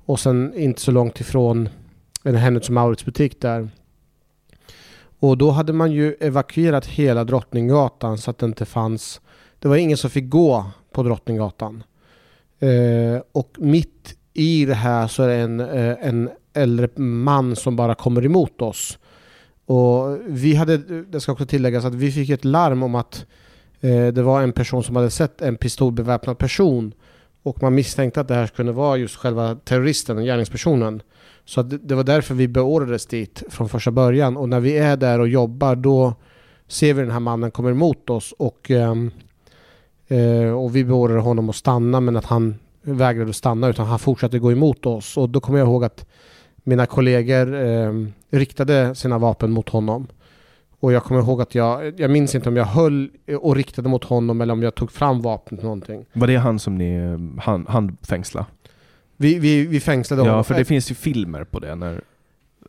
Och 0.06 0.20
sen 0.20 0.54
inte 0.56 0.82
så 0.82 0.92
långt 0.92 1.20
ifrån 1.20 1.70
en 2.24 2.36
Hennes 2.36 2.68
och 2.68 2.74
Mauritz 2.74 3.06
butik 3.06 3.42
där. 3.42 3.70
Och 5.22 5.38
då 5.38 5.52
hade 5.52 5.74
man 5.74 5.92
ju 5.92 6.16
evakuerat 6.20 6.86
hela 6.86 7.24
Drottninggatan 7.24 8.18
så 8.18 8.32
att 8.32 8.38
det 8.38 8.46
inte 8.46 8.66
fanns... 8.66 9.22
Det 9.60 9.68
var 9.68 9.76
ingen 9.76 9.98
som 9.98 10.10
fick 10.10 10.30
gå 10.30 10.66
på 10.92 11.04
Drottninggatan. 11.04 11.84
Eh, 12.60 13.22
och 13.32 13.56
mitt 13.58 14.16
i 14.34 14.66
det 14.66 14.74
här 14.74 15.08
så 15.08 15.24
är 15.24 15.28
det 15.28 15.36
en, 15.36 15.60
eh, 15.60 15.96
en 16.02 16.30
äldre 16.54 16.90
man 16.96 17.56
som 17.56 17.76
bara 17.76 17.96
kommer 17.96 18.26
emot 18.26 18.62
oss. 18.62 19.00
Och 19.66 20.18
vi 20.28 20.56
hade, 20.56 20.78
det 21.04 21.20
ska 21.20 21.32
också 21.32 21.46
tilläggas 21.46 21.86
att 21.86 21.96
vi 21.96 22.12
fick 22.12 22.30
ett 22.30 22.46
larm 22.46 22.84
om 22.84 22.96
att 22.96 23.26
eh, 23.82 24.08
det 24.08 24.22
var 24.22 24.42
en 24.42 24.52
person 24.52 24.84
som 24.84 24.96
hade 24.96 25.10
sett 25.10 25.42
en 25.42 25.58
pistolbeväpnad 25.58 26.38
person. 26.38 26.94
Och 27.44 27.62
man 27.62 27.76
misstänkte 27.76 28.22
att 28.22 28.28
det 28.28 28.36
här 28.36 28.48
kunde 28.48 28.72
vara 28.72 28.98
just 28.98 29.16
själva 29.16 29.56
terroristen, 29.56 30.24
gärningspersonen. 30.24 31.02
Så 31.46 31.62
att 31.62 31.70
det, 31.70 31.78
det 31.78 31.96
var 31.96 32.04
därför 32.04 32.36
vi 32.36 32.48
beordrades 32.48 33.06
dit 33.06 33.44
från 33.50 33.70
första 33.70 33.92
början. 33.92 34.38
Och 34.38 34.50
när 34.50 34.60
vi 34.60 34.78
är 34.78 34.98
där 34.98 35.20
och 35.20 35.28
jobbar 35.28 35.76
då 35.76 36.14
ser 36.68 36.94
vi 36.94 37.02
den 37.02 37.12
här 37.12 37.20
mannen 37.20 37.52
kommer 37.52 37.72
emot 37.72 38.10
oss 38.10 38.34
och, 38.38 38.72
ehm, 38.72 39.12
eh, 40.08 40.52
och 40.52 40.76
vi 40.76 40.84
beordrade 40.84 41.22
honom 41.22 41.50
att 41.50 41.56
stanna 41.56 42.00
men 42.00 42.18
att 42.18 42.26
han 42.26 42.56
vägrade 42.82 43.30
att 43.30 43.36
stanna 43.36 43.68
utan 43.68 43.88
han 43.88 44.00
fortsatte 44.00 44.40
gå 44.40 44.52
emot 44.52 44.86
oss. 44.86 45.18
Och 45.18 45.30
då 45.30 45.40
kommer 45.40 45.60
jag 45.60 45.68
ihåg 45.68 45.84
att 45.84 46.06
mina 46.64 46.86
kollegor 46.86 47.56
eh, 47.56 47.94
riktade 48.30 48.96
sina 48.96 49.18
vapen 49.18 49.52
mot 49.52 49.70
honom. 49.70 50.08
Och 50.82 50.94
jag 50.94 51.04
kommer 51.04 51.22
ihåg 51.22 51.42
att 51.42 51.56
jag, 51.56 52.00
jag 52.00 52.12
minns 52.12 52.36
inte 52.36 52.50
om 52.50 52.58
jag 52.58 52.66
höll 52.66 53.10
och 53.40 53.56
riktade 53.56 53.90
mot 53.90 54.04
honom 54.04 54.42
eller 54.42 54.54
om 54.54 54.64
jag 54.64 54.76
tog 54.76 54.92
fram 54.92 55.22
vapnet 55.22 55.64
någonting. 55.64 56.06
Var 56.14 56.28
det 56.28 56.36
han 56.36 56.60
som 56.60 56.78
ni 56.78 56.96
eh, 56.96 57.44
hand, 57.44 57.70
handfängslade? 57.70 58.46
Vi, 59.18 59.40
vi, 59.40 59.66
vi 59.66 59.80
fängslade 59.80 60.22
honom. 60.22 60.36
Ja, 60.36 60.44
för 60.44 60.56
det 60.56 60.66
finns 60.66 60.92
ju 60.92 60.96
filmer 60.96 61.44
på 61.44 61.60
det 61.60 61.76
när 61.76 62.02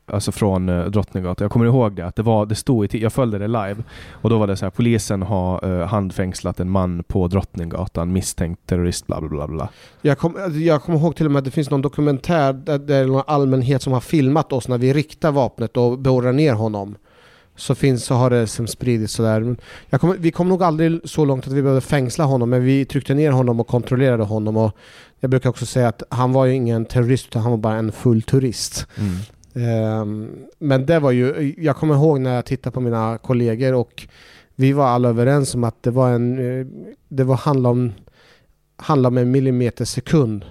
Alltså 0.06 0.32
från 0.32 0.68
uh, 0.68 0.90
Drottninggatan. 0.90 1.44
Jag 1.44 1.50
kommer 1.50 1.66
ihåg 1.66 1.92
det, 1.92 2.06
att 2.06 2.16
det, 2.16 2.22
var, 2.22 2.46
det 2.46 2.54
stod 2.54 2.94
i 2.94 3.02
jag 3.02 3.12
följde 3.12 3.38
det 3.38 3.46
live. 3.46 3.76
Och 4.10 4.30
då 4.30 4.38
var 4.38 4.46
det 4.46 4.56
så 4.56 4.64
här, 4.64 4.70
polisen 4.70 5.22
har 5.22 5.64
uh, 5.64 5.86
handfängslat 5.86 6.60
en 6.60 6.70
man 6.70 7.04
på 7.04 7.28
Drottninggatan 7.28 8.12
misstänkt 8.12 8.66
terrorist, 8.66 9.06
bla 9.06 9.20
bla 9.20 9.28
bla. 9.28 9.46
bla. 9.46 9.68
Jag, 10.02 10.18
kom, 10.18 10.36
jag 10.54 10.82
kommer 10.82 10.98
ihåg 10.98 11.16
till 11.16 11.26
och 11.26 11.32
med 11.32 11.38
att 11.38 11.44
det 11.44 11.50
finns 11.50 11.70
någon 11.70 11.82
dokumentär 11.82 12.52
där 12.52 12.78
det 12.78 12.96
är 12.96 13.06
någon 13.06 13.22
allmänhet 13.26 13.82
som 13.82 13.92
har 13.92 14.00
filmat 14.00 14.52
oss 14.52 14.68
när 14.68 14.78
vi 14.78 14.92
riktar 14.92 15.32
vapnet 15.32 15.76
och 15.76 15.98
beordrar 15.98 16.32
ner 16.32 16.54
honom. 16.54 16.96
Så, 17.62 17.74
finns, 17.74 18.04
så 18.04 18.14
har 18.14 18.30
det 18.30 18.46
som 18.46 18.66
spridits 18.66 19.12
sådär. 19.12 19.56
Kommer, 19.90 20.16
vi 20.16 20.30
kom 20.30 20.48
nog 20.48 20.62
aldrig 20.62 21.00
så 21.04 21.24
långt 21.24 21.46
att 21.46 21.52
vi 21.52 21.62
behövde 21.62 21.80
fängsla 21.80 22.24
honom 22.24 22.50
men 22.50 22.64
vi 22.64 22.84
tryckte 22.84 23.14
ner 23.14 23.30
honom 23.30 23.60
och 23.60 23.66
kontrollerade 23.66 24.24
honom. 24.24 24.56
Och 24.56 24.72
jag 25.20 25.30
brukar 25.30 25.50
också 25.50 25.66
säga 25.66 25.88
att 25.88 26.02
han 26.08 26.32
var 26.32 26.44
ju 26.44 26.54
ingen 26.54 26.84
terrorist 26.84 27.26
utan 27.26 27.42
han 27.42 27.50
var 27.50 27.58
bara 27.58 27.76
en 27.76 27.92
full 27.92 28.22
turist. 28.22 28.86
Mm. 28.98 29.16
Ehm, 29.54 30.30
men 30.58 30.86
det 30.86 30.98
var 30.98 31.10
ju, 31.10 31.54
jag 31.58 31.76
kommer 31.76 31.94
ihåg 31.94 32.20
när 32.20 32.34
jag 32.34 32.44
tittade 32.44 32.74
på 32.74 32.80
mina 32.80 33.18
kollegor 33.18 33.74
och 33.74 34.08
vi 34.54 34.72
var 34.72 34.86
alla 34.86 35.08
överens 35.08 35.54
om 35.54 35.64
att 35.64 35.82
det 35.82 35.90
var 35.90 36.10
en, 36.10 36.38
eh, 36.60 36.66
det 37.08 37.24
var 37.24 37.36
handla 37.36 37.68
om, 37.68 37.92
handla 38.76 39.08
om 39.08 39.18
en 39.18 39.30
millimeter 39.30 39.84
sekund 39.84 40.44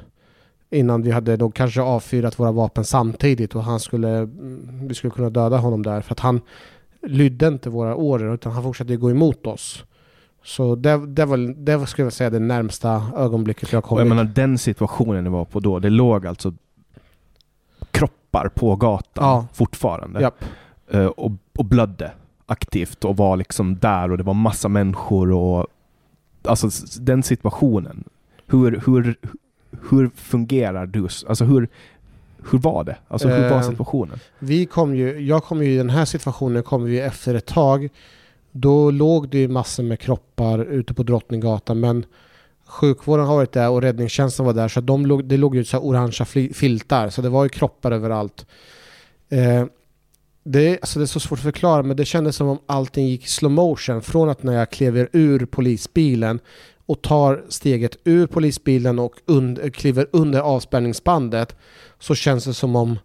innan 0.69 1.01
vi 1.01 1.11
hade 1.11 1.38
nog 1.38 1.53
kanske 1.53 1.81
avfyrat 1.81 2.39
våra 2.39 2.51
vapen 2.51 2.85
samtidigt 2.85 3.55
och 3.55 3.63
han 3.63 3.79
skulle, 3.79 4.17
mm, 4.17 4.88
vi 4.88 4.93
skulle 4.93 5.11
kunna 5.11 5.29
döda 5.29 5.57
honom 5.57 5.83
där 5.83 6.01
för 6.01 6.13
att 6.13 6.19
han 6.19 6.41
lydde 7.02 7.48
inte 7.48 7.69
våra 7.69 7.95
order 7.95 8.34
utan 8.34 8.52
han 8.52 8.64
fortsatte 8.64 8.95
gå 8.95 9.11
emot 9.11 9.48
oss. 9.48 9.86
Så 10.44 10.76
det, 10.76 11.06
det, 11.07 11.26
var, 11.26 11.38
det 11.38 11.78
var, 11.78 11.86
skulle 11.86 12.06
jag 12.06 12.14
säga, 12.14 12.30
det 12.30 12.40
närmsta 12.40 13.03
ögonblicket 13.15 13.73
jag 13.73 13.84
kom 13.84 13.95
Och 13.95 14.02
jag 14.02 14.07
menar 14.07 14.23
den 14.23 14.57
situationen 14.57 15.23
ni 15.23 15.30
var 15.30 15.45
på 15.45 15.60
då, 15.60 15.80
det 15.80 15.90
låg 15.90 16.28
alltså 16.28 16.53
kroppar 17.91 18.49
på 18.56 18.76
gatan 18.76 19.23
Ja. 19.28 19.48
fortfarande. 19.53 20.22
Japp. 20.22 20.45
Eh, 20.91 21.06
och, 21.06 21.32
och 21.57 21.65
blödde 21.65 22.11
aktivt 22.45 23.06
och 23.06 23.18
var 23.18 23.38
liksom 23.38 23.80
där 23.80 24.11
och 24.11 24.18
det 24.18 24.23
var 24.23 24.34
massa 24.34 24.69
människor 24.69 25.32
och 25.32 25.68
alltså 26.44 26.69
den 27.02 27.23
situationen. 27.23 28.03
Hur, 28.48 28.82
hur, 28.86 29.15
hur 29.90 30.10
fungerar 30.15 30.86
du? 30.86 31.03
Alltså 31.03 31.45
hur, 31.45 31.69
hur 32.51 32.59
var 32.59 32.84
det? 32.84 32.97
Alltså 33.07 33.27
hur 33.27 33.49
var 33.49 33.57
Eh, 33.57 33.69
situationen? 33.69 34.19
Vi 34.39 34.65
kom 34.65 34.95
ju, 34.95 35.19
jag 35.19 35.43
kom 35.43 35.63
ju 35.63 35.73
i 35.73 35.77
den 35.77 35.89
här 35.89 36.05
situationen 36.05 36.63
kom 36.63 36.84
vi 36.84 36.99
efter 36.99 37.35
ett 37.35 37.45
tag. 37.45 37.89
Då 38.51 38.91
låg 38.91 39.30
det 39.30 39.38
ju 39.38 39.47
massor 39.47 39.84
med 39.84 39.99
kroppar 39.99 40.59
ute 40.65 40.93
på 40.93 41.03
Drottninggatan 41.03 41.80
men 41.80 42.05
sjukvården 42.68 43.26
har 43.26 43.35
varit 43.35 43.51
där 43.51 43.69
och 43.69 43.81
räddningstjänsten 43.81 44.45
var 44.45 44.53
där 44.53 44.68
så 44.68 44.81
de 44.81 45.05
låg, 45.05 45.26
det 45.26 45.38
låg 45.38 45.55
ju 45.55 45.63
så 45.63 45.77
orangea 45.77 46.26
filtar 46.53 47.09
så 47.09 47.22
det 47.22 47.30
var 47.30 47.43
ju 47.43 47.49
kroppar 47.49 47.91
överallt. 47.91 48.45
Eh, 49.30 49.65
det, 50.43 50.68
är- 50.69 50.77
alltså 50.81 50.99
det 50.99 51.05
är 51.05 51.07
så 51.07 51.19
svårt 51.19 51.39
att 51.39 51.43
förklara 51.43 51.84
men 51.84 51.97
det 51.97 52.05
kändes 52.05 52.35
som 52.35 52.47
om 52.47 52.59
allting 52.65 53.07
gick 53.07 53.26
i 53.26 53.27
slow 53.30 53.51
motion 53.51 54.01
från 54.01 54.30
att 54.30 54.43
när 54.43 54.53
jag 54.53 54.69
klev 54.69 55.07
ur 55.11 55.45
polisbilen 55.45 56.39
och 56.91 57.01
tar 57.01 57.43
steget 57.49 57.97
ur 58.03 58.27
polisbilen 58.27 58.99
och 58.99 59.13
und- 59.26 59.73
kliver 59.73 60.07
under 60.11 60.39
avspärrningsbandet 60.39 61.55
så 61.99 62.15
känns 62.15 62.45
det 62.45 62.53
som 62.53 62.76
om 62.76 62.99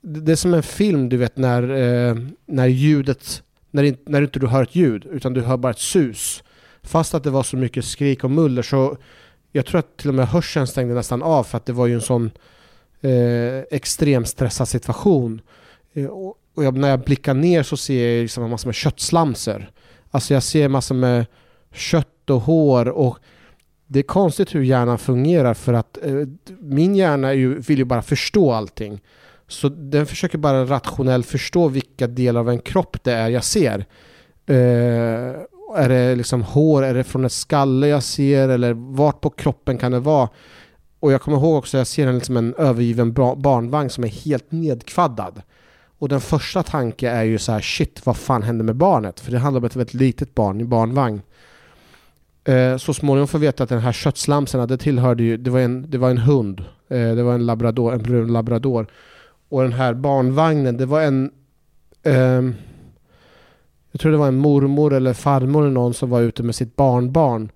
det 0.00 0.32
är 0.32 0.36
som 0.36 0.54
en 0.54 0.62
film 0.62 1.08
du 1.08 1.16
vet 1.16 1.36
när, 1.36 1.62
eh, 1.62 2.16
när 2.46 2.66
ljudet, 2.66 3.42
när, 3.70 3.82
in, 3.82 3.96
när 4.06 4.22
inte 4.22 4.38
du 4.38 4.46
hör 4.46 4.62
ett 4.62 4.74
ljud 4.74 5.06
utan 5.10 5.34
du 5.34 5.40
hör 5.40 5.56
bara 5.56 5.70
ett 5.70 5.78
sus. 5.78 6.42
Fast 6.82 7.14
att 7.14 7.24
det 7.24 7.30
var 7.30 7.42
så 7.42 7.56
mycket 7.56 7.84
skrik 7.84 8.24
och 8.24 8.30
muller 8.30 8.62
så 8.62 8.96
jag 9.52 9.66
tror 9.66 9.78
att 9.78 9.96
till 9.96 10.08
och 10.08 10.14
med 10.14 10.28
hörseln 10.28 10.66
stängde 10.66 10.94
nästan 10.94 11.22
av 11.22 11.44
för 11.44 11.56
att 11.56 11.66
det 11.66 11.72
var 11.72 11.86
ju 11.86 11.94
en 11.94 12.00
sån 12.00 12.30
eh, 13.00 13.58
extremt 13.70 14.28
stressad 14.28 14.68
situation. 14.68 15.40
Eh, 15.94 16.06
och 16.06 16.38
och 16.58 16.64
jag, 16.64 16.76
när 16.76 16.88
jag 16.88 17.00
blickar 17.00 17.34
ner 17.34 17.62
så 17.62 17.76
ser 17.76 18.08
jag 18.08 18.22
liksom 18.22 18.44
en 18.44 18.50
massa 18.50 18.68
med 18.68 18.74
köttslamser. 18.74 19.70
Alltså 20.10 20.34
jag 20.34 20.42
ser 20.42 20.68
massor 20.68 20.94
med 20.94 21.26
kött 21.72 22.08
och 22.30 22.40
hår 22.40 22.88
och 22.88 23.18
det 23.86 23.98
är 23.98 24.02
konstigt 24.02 24.54
hur 24.54 24.62
hjärnan 24.62 24.98
fungerar 24.98 25.54
för 25.54 25.72
att 25.72 25.98
eh, 26.02 26.14
min 26.60 26.96
hjärna 26.96 27.28
är 27.28 27.32
ju, 27.32 27.58
vill 27.58 27.78
ju 27.78 27.84
bara 27.84 28.02
förstå 28.02 28.52
allting. 28.52 29.00
Så 29.48 29.68
den 29.68 30.06
försöker 30.06 30.38
bara 30.38 30.64
rationellt 30.64 31.26
förstå 31.26 31.68
vilka 31.68 32.06
delar 32.06 32.40
av 32.40 32.48
en 32.48 32.58
kropp 32.58 32.96
det 33.02 33.12
är 33.12 33.28
jag 33.28 33.44
ser. 33.44 33.86
Eh, 34.46 35.34
är 35.76 35.88
det 35.88 36.14
liksom 36.14 36.42
hår, 36.42 36.82
är 36.82 36.94
det 36.94 37.04
från 37.04 37.24
ett 37.24 37.32
skalle 37.32 37.88
jag 37.88 38.02
ser 38.02 38.48
eller 38.48 38.72
vart 38.72 39.20
på 39.20 39.30
kroppen 39.30 39.78
kan 39.78 39.92
det 39.92 40.00
vara? 40.00 40.28
Och 41.00 41.12
jag 41.12 41.22
kommer 41.22 41.36
ihåg 41.36 41.58
också 41.58 41.76
att 41.76 41.80
jag 41.80 41.86
ser 41.86 42.06
en, 42.06 42.14
liksom 42.14 42.36
en 42.36 42.54
övergiven 42.54 43.12
barnvagn 43.12 43.90
som 43.90 44.04
är 44.04 44.08
helt 44.08 44.52
nedkvaddad. 44.52 45.42
Och 45.98 46.08
den 46.08 46.20
första 46.20 46.62
tanken 46.62 47.14
är 47.14 47.22
ju 47.22 47.38
så 47.38 47.52
här 47.52 47.60
shit 47.60 48.06
vad 48.06 48.16
fan 48.16 48.42
hände 48.42 48.64
med 48.64 48.76
barnet? 48.76 49.20
För 49.20 49.32
det 49.32 49.38
handlar 49.38 49.60
om 49.60 49.64
ett 49.64 49.76
väldigt 49.76 49.94
litet 49.94 50.34
barn 50.34 50.60
i 50.60 50.64
barnvagn. 50.64 51.22
Eh, 52.48 52.76
så 52.76 52.94
småningom 52.94 53.28
får 53.28 53.38
vi 53.38 53.46
veta 53.46 53.62
att 53.62 53.68
den 53.68 53.80
här 53.80 53.92
köttslamsen, 53.92 54.68
det 54.68 54.78
tillhörde 54.78 55.22
ju, 55.22 55.36
det 55.36 55.50
var 55.50 55.60
en, 55.60 55.90
det 55.90 55.98
var 55.98 56.10
en 56.10 56.18
hund. 56.18 56.60
Eh, 56.88 57.14
det 57.14 57.22
var 57.22 57.34
en 57.34 57.46
labrador, 57.46 57.92
en 57.92 58.02
brun 58.02 58.32
labrador. 58.32 58.86
Och 59.48 59.62
den 59.62 59.72
här 59.72 59.94
barnvagnen, 59.94 60.76
det 60.76 60.86
var 60.86 61.02
en... 61.02 61.30
Eh, 62.02 62.42
jag 63.92 64.00
tror 64.00 64.12
det 64.12 64.18
var 64.18 64.28
en 64.28 64.38
mormor 64.38 64.94
eller 64.94 65.12
farmor 65.12 65.62
eller 65.62 65.72
någon 65.72 65.94
som 65.94 66.10
var 66.10 66.20
ute 66.20 66.42
med 66.42 66.54
sitt 66.54 66.76
barnbarn. 66.76 67.50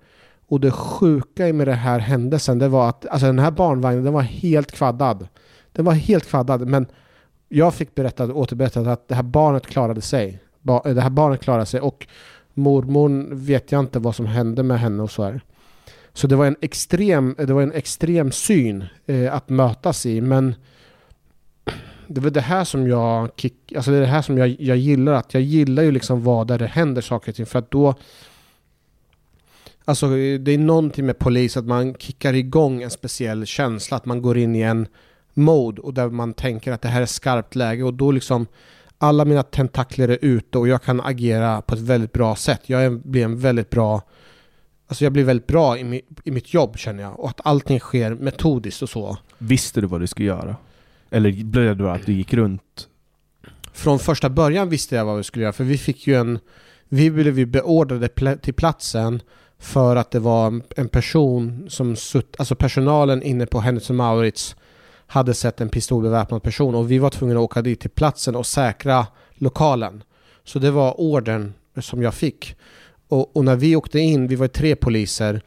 Och 0.48 0.60
det 0.60 0.70
sjuka 0.70 1.52
med 1.52 1.68
den 1.68 1.78
här 1.78 1.98
händelsen, 1.98 2.58
det 2.58 2.68
var 2.68 2.88
att 2.88 3.06
alltså 3.06 3.26
den 3.26 3.38
här 3.38 3.50
barnvagnen, 3.50 4.04
den 4.04 4.12
var 4.12 4.22
helt 4.22 4.72
kvaddad. 4.72 5.28
Den 5.72 5.84
var 5.84 5.92
helt 5.92 6.26
kvaddad, 6.26 6.68
men 6.68 6.86
jag 7.48 7.74
fick 7.74 7.94
berättat, 7.94 8.30
återberättat 8.30 8.86
att 8.86 9.08
det 9.08 9.14
här 9.14 9.22
barnet 9.22 9.66
klarade 9.66 10.00
sig. 10.00 10.38
Ba, 10.60 10.82
det 10.82 11.00
här 11.00 11.10
barnet 11.10 11.40
klarade 11.40 11.66
sig 11.66 11.80
och 11.80 12.06
mormor 12.54 13.28
vet 13.34 13.72
jag 13.72 13.80
inte 13.80 13.98
vad 13.98 14.16
som 14.16 14.26
hände 14.26 14.62
med 14.62 14.80
henne 14.80 15.02
och 15.02 15.10
så 15.10 15.24
här. 15.24 15.40
Så 16.12 16.26
det 16.26 16.36
var 16.36 16.46
en 16.46 16.56
extrem, 16.60 17.34
det 17.38 17.52
var 17.52 17.62
en 17.62 17.72
extrem 17.72 18.32
syn 18.32 18.84
eh, 19.06 19.34
att 19.34 19.48
mötas 19.48 20.06
i, 20.06 20.20
men 20.20 20.54
det 22.06 22.20
var 22.20 22.30
det 22.30 22.40
här 22.40 22.64
som 22.64 22.88
jag 22.88 23.30
kick, 23.36 23.72
alltså 23.76 23.90
det 23.90 23.96
är 23.96 24.00
det 24.00 24.06
här 24.06 24.22
som 24.22 24.38
jag, 24.38 24.56
jag 24.60 24.76
gillar, 24.76 25.12
att 25.12 25.34
jag 25.34 25.42
gillar 25.42 25.82
ju 25.82 25.92
liksom 25.92 26.24
vad 26.24 26.46
där 26.46 26.58
det 26.58 26.66
händer 26.66 27.02
saker 27.02 27.32
och 27.32 27.36
ting, 27.36 27.46
för 27.46 27.58
att 27.58 27.70
då 27.70 27.94
Alltså 29.84 30.08
det 30.38 30.52
är 30.52 30.58
någonting 30.58 31.06
med 31.06 31.18
polis, 31.18 31.56
att 31.56 31.64
man 31.64 31.94
kickar 31.94 32.34
igång 32.34 32.82
en 32.82 32.90
speciell 32.90 33.46
känsla, 33.46 33.96
att 33.96 34.04
man 34.04 34.22
går 34.22 34.38
in 34.38 34.56
i 34.56 34.60
en 34.60 34.86
mode 35.34 35.82
och 35.82 35.94
där 35.94 36.08
man 36.08 36.34
tänker 36.34 36.72
att 36.72 36.82
det 36.82 36.88
här 36.88 37.02
är 37.02 37.06
skarpt 37.06 37.54
läge 37.54 37.82
och 37.82 37.94
då 37.94 38.10
liksom 38.10 38.46
alla 39.02 39.24
mina 39.24 39.42
tentakler 39.42 40.08
är 40.08 40.18
ute 40.20 40.58
och 40.58 40.68
jag 40.68 40.82
kan 40.82 41.00
agera 41.00 41.62
på 41.62 41.74
ett 41.74 41.80
väldigt 41.80 42.12
bra 42.12 42.36
sätt. 42.36 42.60
Jag 42.66 43.00
blir 43.00 43.24
en 43.24 43.38
väldigt 43.38 43.70
bra 43.70 44.02
Alltså 44.86 45.04
jag 45.04 45.12
blir 45.12 45.24
väldigt 45.24 45.46
bra 45.46 45.78
i, 45.78 45.84
mi, 45.84 46.00
i 46.24 46.30
mitt 46.30 46.54
jobb 46.54 46.78
känner 46.78 47.02
jag 47.02 47.20
och 47.20 47.28
att 47.28 47.40
allting 47.44 47.80
sker 47.80 48.14
metodiskt 48.14 48.82
och 48.82 48.88
så. 48.88 49.16
Visste 49.38 49.80
du 49.80 49.86
vad 49.86 50.00
du 50.00 50.06
skulle 50.06 50.28
göra? 50.28 50.56
Eller 51.10 51.44
blev 51.44 51.76
det 51.76 51.92
att 51.92 52.06
du 52.06 52.12
gick 52.12 52.34
runt? 52.34 52.88
Från 53.72 53.98
första 53.98 54.30
början 54.30 54.68
visste 54.68 54.96
jag 54.96 55.04
vad 55.04 55.16
vi 55.16 55.22
skulle 55.22 55.42
göra 55.42 55.52
för 55.52 55.64
vi 55.64 55.78
fick 55.78 56.06
ju 56.06 56.14
en 56.14 56.38
Vi 56.88 57.10
blev 57.10 57.38
ju 57.38 57.46
beordrade 57.46 58.08
till 58.36 58.54
platsen 58.54 59.22
för 59.58 59.96
att 59.96 60.10
det 60.10 60.18
var 60.20 60.60
en- 60.76 60.88
person 60.88 61.66
som 61.70 61.96
sutt, 61.96 62.34
alltså 62.38 62.54
personalen 62.54 63.22
inne 63.22 63.46
på 63.46 63.60
Hennes 63.60 63.90
och 63.90 63.96
Mauritz 63.96 64.56
hade 65.12 65.34
sett 65.34 65.60
en 65.60 65.68
pistolbeväpnad 65.68 66.42
person 66.42 66.74
och 66.74 66.90
vi 66.90 66.98
var 66.98 67.10
tvungna 67.10 67.34
att 67.34 67.44
åka 67.44 67.62
dit 67.62 67.80
till 67.80 67.90
platsen 67.90 68.36
och 68.36 68.46
säkra 68.46 69.06
lokalen. 69.34 70.02
Så 70.44 70.58
det 70.58 70.70
var 70.70 71.00
ordern 71.00 71.52
som 71.80 72.02
jag 72.02 72.14
fick. 72.14 72.56
Och, 73.08 73.36
och 73.36 73.44
när 73.44 73.56
vi 73.56 73.76
åkte 73.76 73.98
in, 73.98 74.26
vi 74.26 74.36
var 74.36 74.48
tre 74.48 74.76
poliser, 74.76 75.40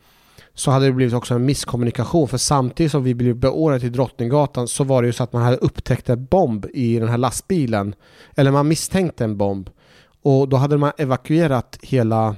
så 0.53 0.71
hade 0.71 0.85
det 0.85 0.91
blivit 0.91 1.13
också 1.13 1.33
en 1.33 1.45
misskommunikation 1.45 2.27
för 2.27 2.37
samtidigt 2.37 2.91
som 2.91 3.03
vi 3.03 3.13
blev 3.13 3.35
beordrade 3.35 3.79
till 3.79 3.91
Drottninggatan 3.91 4.67
så 4.67 4.83
var 4.83 5.01
det 5.01 5.05
ju 5.05 5.13
så 5.13 5.23
att 5.23 5.33
man 5.33 5.41
hade 5.41 5.57
upptäckt 5.57 6.09
en 6.09 6.25
bomb 6.25 6.65
i 6.73 6.99
den 6.99 7.09
här 7.09 7.17
lastbilen. 7.17 7.95
Eller 8.35 8.51
man 8.51 8.67
misstänkte 8.67 9.23
en 9.23 9.37
bomb. 9.37 9.69
Och 10.21 10.49
då 10.49 10.57
hade 10.57 10.77
man 10.77 10.91
evakuerat 10.97 11.77
hela 11.81 12.35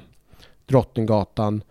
Drottninggatan. 0.66 1.62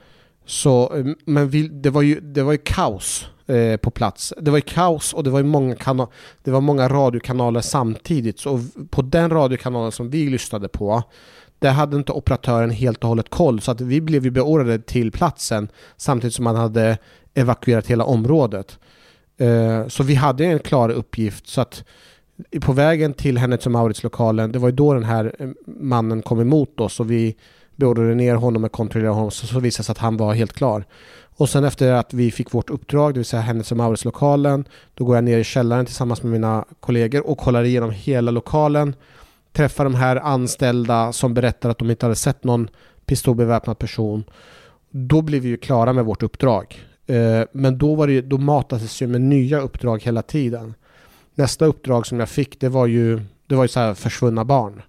Så, 0.47 0.97
eh, 0.97 1.05
men 1.25 1.49
vi, 1.49 1.69
det, 1.69 1.91
var 1.91 2.03
ju, 2.03 2.21
det 2.21 2.43
var 2.43 2.53
ju 2.53 2.59
kaos 2.59 3.29
eh, 3.47 3.77
på 3.77 3.91
plats. 3.91 4.33
Det 4.41 4.51
var 4.51 4.59
ju 4.59 4.63
kaos 4.63 5.13
och 5.13 5.25
det 5.25 5.31
var 5.31 5.39
ju 5.39 5.45
många, 5.45 5.75
kana- 5.75 6.09
det 6.43 6.51
var 6.51 6.61
många 6.61 6.89
radiokanaler 6.89 7.61
samtidigt. 7.61 8.39
Så 8.39 8.61
på 8.91 9.03
den 9.03 9.31
radiokanalen 9.31 9.93
som 9.93 10.11
vi 10.11 10.29
lyssnade 10.31 10.69
på 10.69 11.03
där 11.59 11.73
hade 11.73 11.97
inte 11.97 12.13
operatören 12.13 12.71
helt 12.71 13.03
och 13.03 13.09
hållet 13.09 13.31
koll 13.31 13.61
så 13.61 13.71
att 13.71 13.81
vi 13.81 14.01
blev 14.01 14.25
ju 14.25 14.31
beordrade 14.31 14.79
till 14.79 15.13
platsen 15.13 15.69
samtidigt 15.97 16.35
som 16.35 16.45
man 16.45 16.57
hade 16.57 16.99
evakuerat 17.35 17.87
hela 17.87 18.05
området. 18.05 18.79
Eh, 19.39 19.89
så 19.89 20.03
vi 20.03 20.15
hade 20.15 20.45
en 20.45 20.59
klar 20.59 20.89
uppgift 20.89 21.47
så 21.49 21.61
att 21.61 21.85
på 22.61 22.73
vägen 22.73 23.15
till 23.15 23.39
Hennes 23.39 23.67
och 23.67 23.73
Mauritz-lokalen, 23.73 24.53
det 24.53 24.59
var 24.59 24.69
ju 24.69 24.75
då 24.75 24.95
den 24.95 25.05
här 25.05 25.35
eh, 25.39 25.49
mannen 25.67 26.23
kom 26.23 26.41
emot 26.41 26.81
oss 26.81 27.01
och 27.01 27.11
vi 27.11 27.37
beordrade 27.77 28.15
ner 28.15 28.35
honom 28.35 28.65
och 28.65 28.73
kontrollerade 28.73 29.15
honom 29.15 29.31
så, 29.31 29.47
så 29.47 29.61
visade 29.61 29.83
det 29.83 29.85
sig 29.85 29.93
att 29.93 29.99
han 29.99 30.17
var 30.17 30.35
helt 30.35 30.53
klar. 30.53 30.85
Och 31.39 31.49
sen 31.49 31.65
efter 31.65 31.93
att 31.93 32.15
vi 32.15 32.31
fick 32.31 32.55
vårt 32.55 32.71
uppdrag, 32.71 33.15
det 33.15 33.19
vill 33.19 33.25
säga 33.25 33.43
Hennes 33.43 33.71
och 33.71 33.77
Mauritz-lokalen, 33.77 34.65
då 34.95 35.05
går 35.05 35.15
jag 35.17 35.25
ner 35.25 35.39
i 35.39 35.45
källaren 35.45 35.87
tillsammans 35.87 36.23
med 36.23 36.33
mina 36.33 36.65
kollegor 36.81 37.27
och 37.27 37.39
kollar 37.39 37.65
igenom 37.65 37.91
hela 37.91 38.31
lokalen 38.31 38.95
träffar 39.53 39.85
de 39.85 39.95
här 39.95 40.17
anställda 40.17 41.13
som 41.13 41.35
berättar 41.35 41.71
att 41.71 41.79
de 41.79 41.91
inte 41.91 42.07
hade 42.07 42.17
sett 42.17 42.45
någon 42.45 42.69
pistolbeväpnad 43.07 43.79
person. 43.79 44.25
Då 44.91 45.23
blev 45.23 45.43
vi 45.43 45.49
ju 45.49 45.57
klara 45.57 45.93
med 45.93 46.05
vårt 46.05 46.23
uppdrag. 46.23 46.81
Eh, 47.07 47.43
men 47.53 47.79
då, 47.79 47.95
var 47.95 48.07
det, 48.07 48.13
ju- 48.13 48.23
då 48.23 48.39
matades 48.39 49.03
ju 49.03 49.07
med 49.07 49.21
nya 49.21 49.61
uppdrag 49.61 50.03
hela 50.03 50.23
tiden. 50.23 50.75
Nästa 51.35 51.67
uppdrag 51.67 52.07
som 52.07 52.21
jag 52.21 52.29
fick 52.29 52.61
det 52.61 52.69
var 52.69 52.87
ju, 52.87 53.21
det 53.47 53.55
var 53.55 53.65
ju 53.65 53.69
så 53.69 53.81
här 53.81 53.95
försvunna 53.95 54.45
barn. 54.45 54.83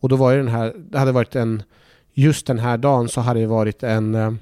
Och 0.00 0.08
då 0.08 0.16
var 0.16 0.30
ju 0.30 0.36
den 0.38 0.48
här, 0.48 0.74
det 0.90 0.98
hade 0.98 1.12
varit 1.12 1.36
en, 1.36 1.62
just 2.18 2.46
den 2.46 2.58
här 2.58 2.78
dagen 2.78 3.08
så 3.08 3.20
hade 3.20 3.40
det 3.40 3.46
varit 3.46 3.82
en 3.82 4.14
eh, 4.14 4.32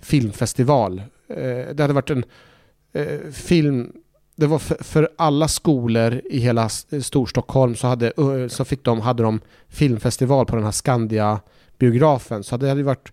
filmfestival. 0.00 1.02
Eh, 1.28 1.74
det 1.74 1.80
hade 1.80 1.94
varit 1.94 2.10
en 2.10 2.24
eh, 2.92 3.30
film 3.32 3.92
det 4.36 4.46
var 4.46 4.58
för, 4.58 4.84
för 4.84 5.08
alla 5.16 5.48
skolor 5.48 6.20
i 6.30 6.38
hela 6.38 6.68
eh, 6.90 7.00
Storstockholm 7.00 7.74
så, 7.74 7.86
hade, 7.86 8.06
eh, 8.06 8.48
så 8.48 8.64
fick 8.64 8.84
de, 8.84 9.00
hade 9.00 9.22
de 9.22 9.40
filmfestival 9.68 10.46
på 10.46 10.56
den 10.56 10.64
här 10.64 10.72
Skandia-biografen. 10.72 12.42
Så 12.42 12.56
det 12.56 12.68
hade 12.68 12.82
varit 12.82 13.12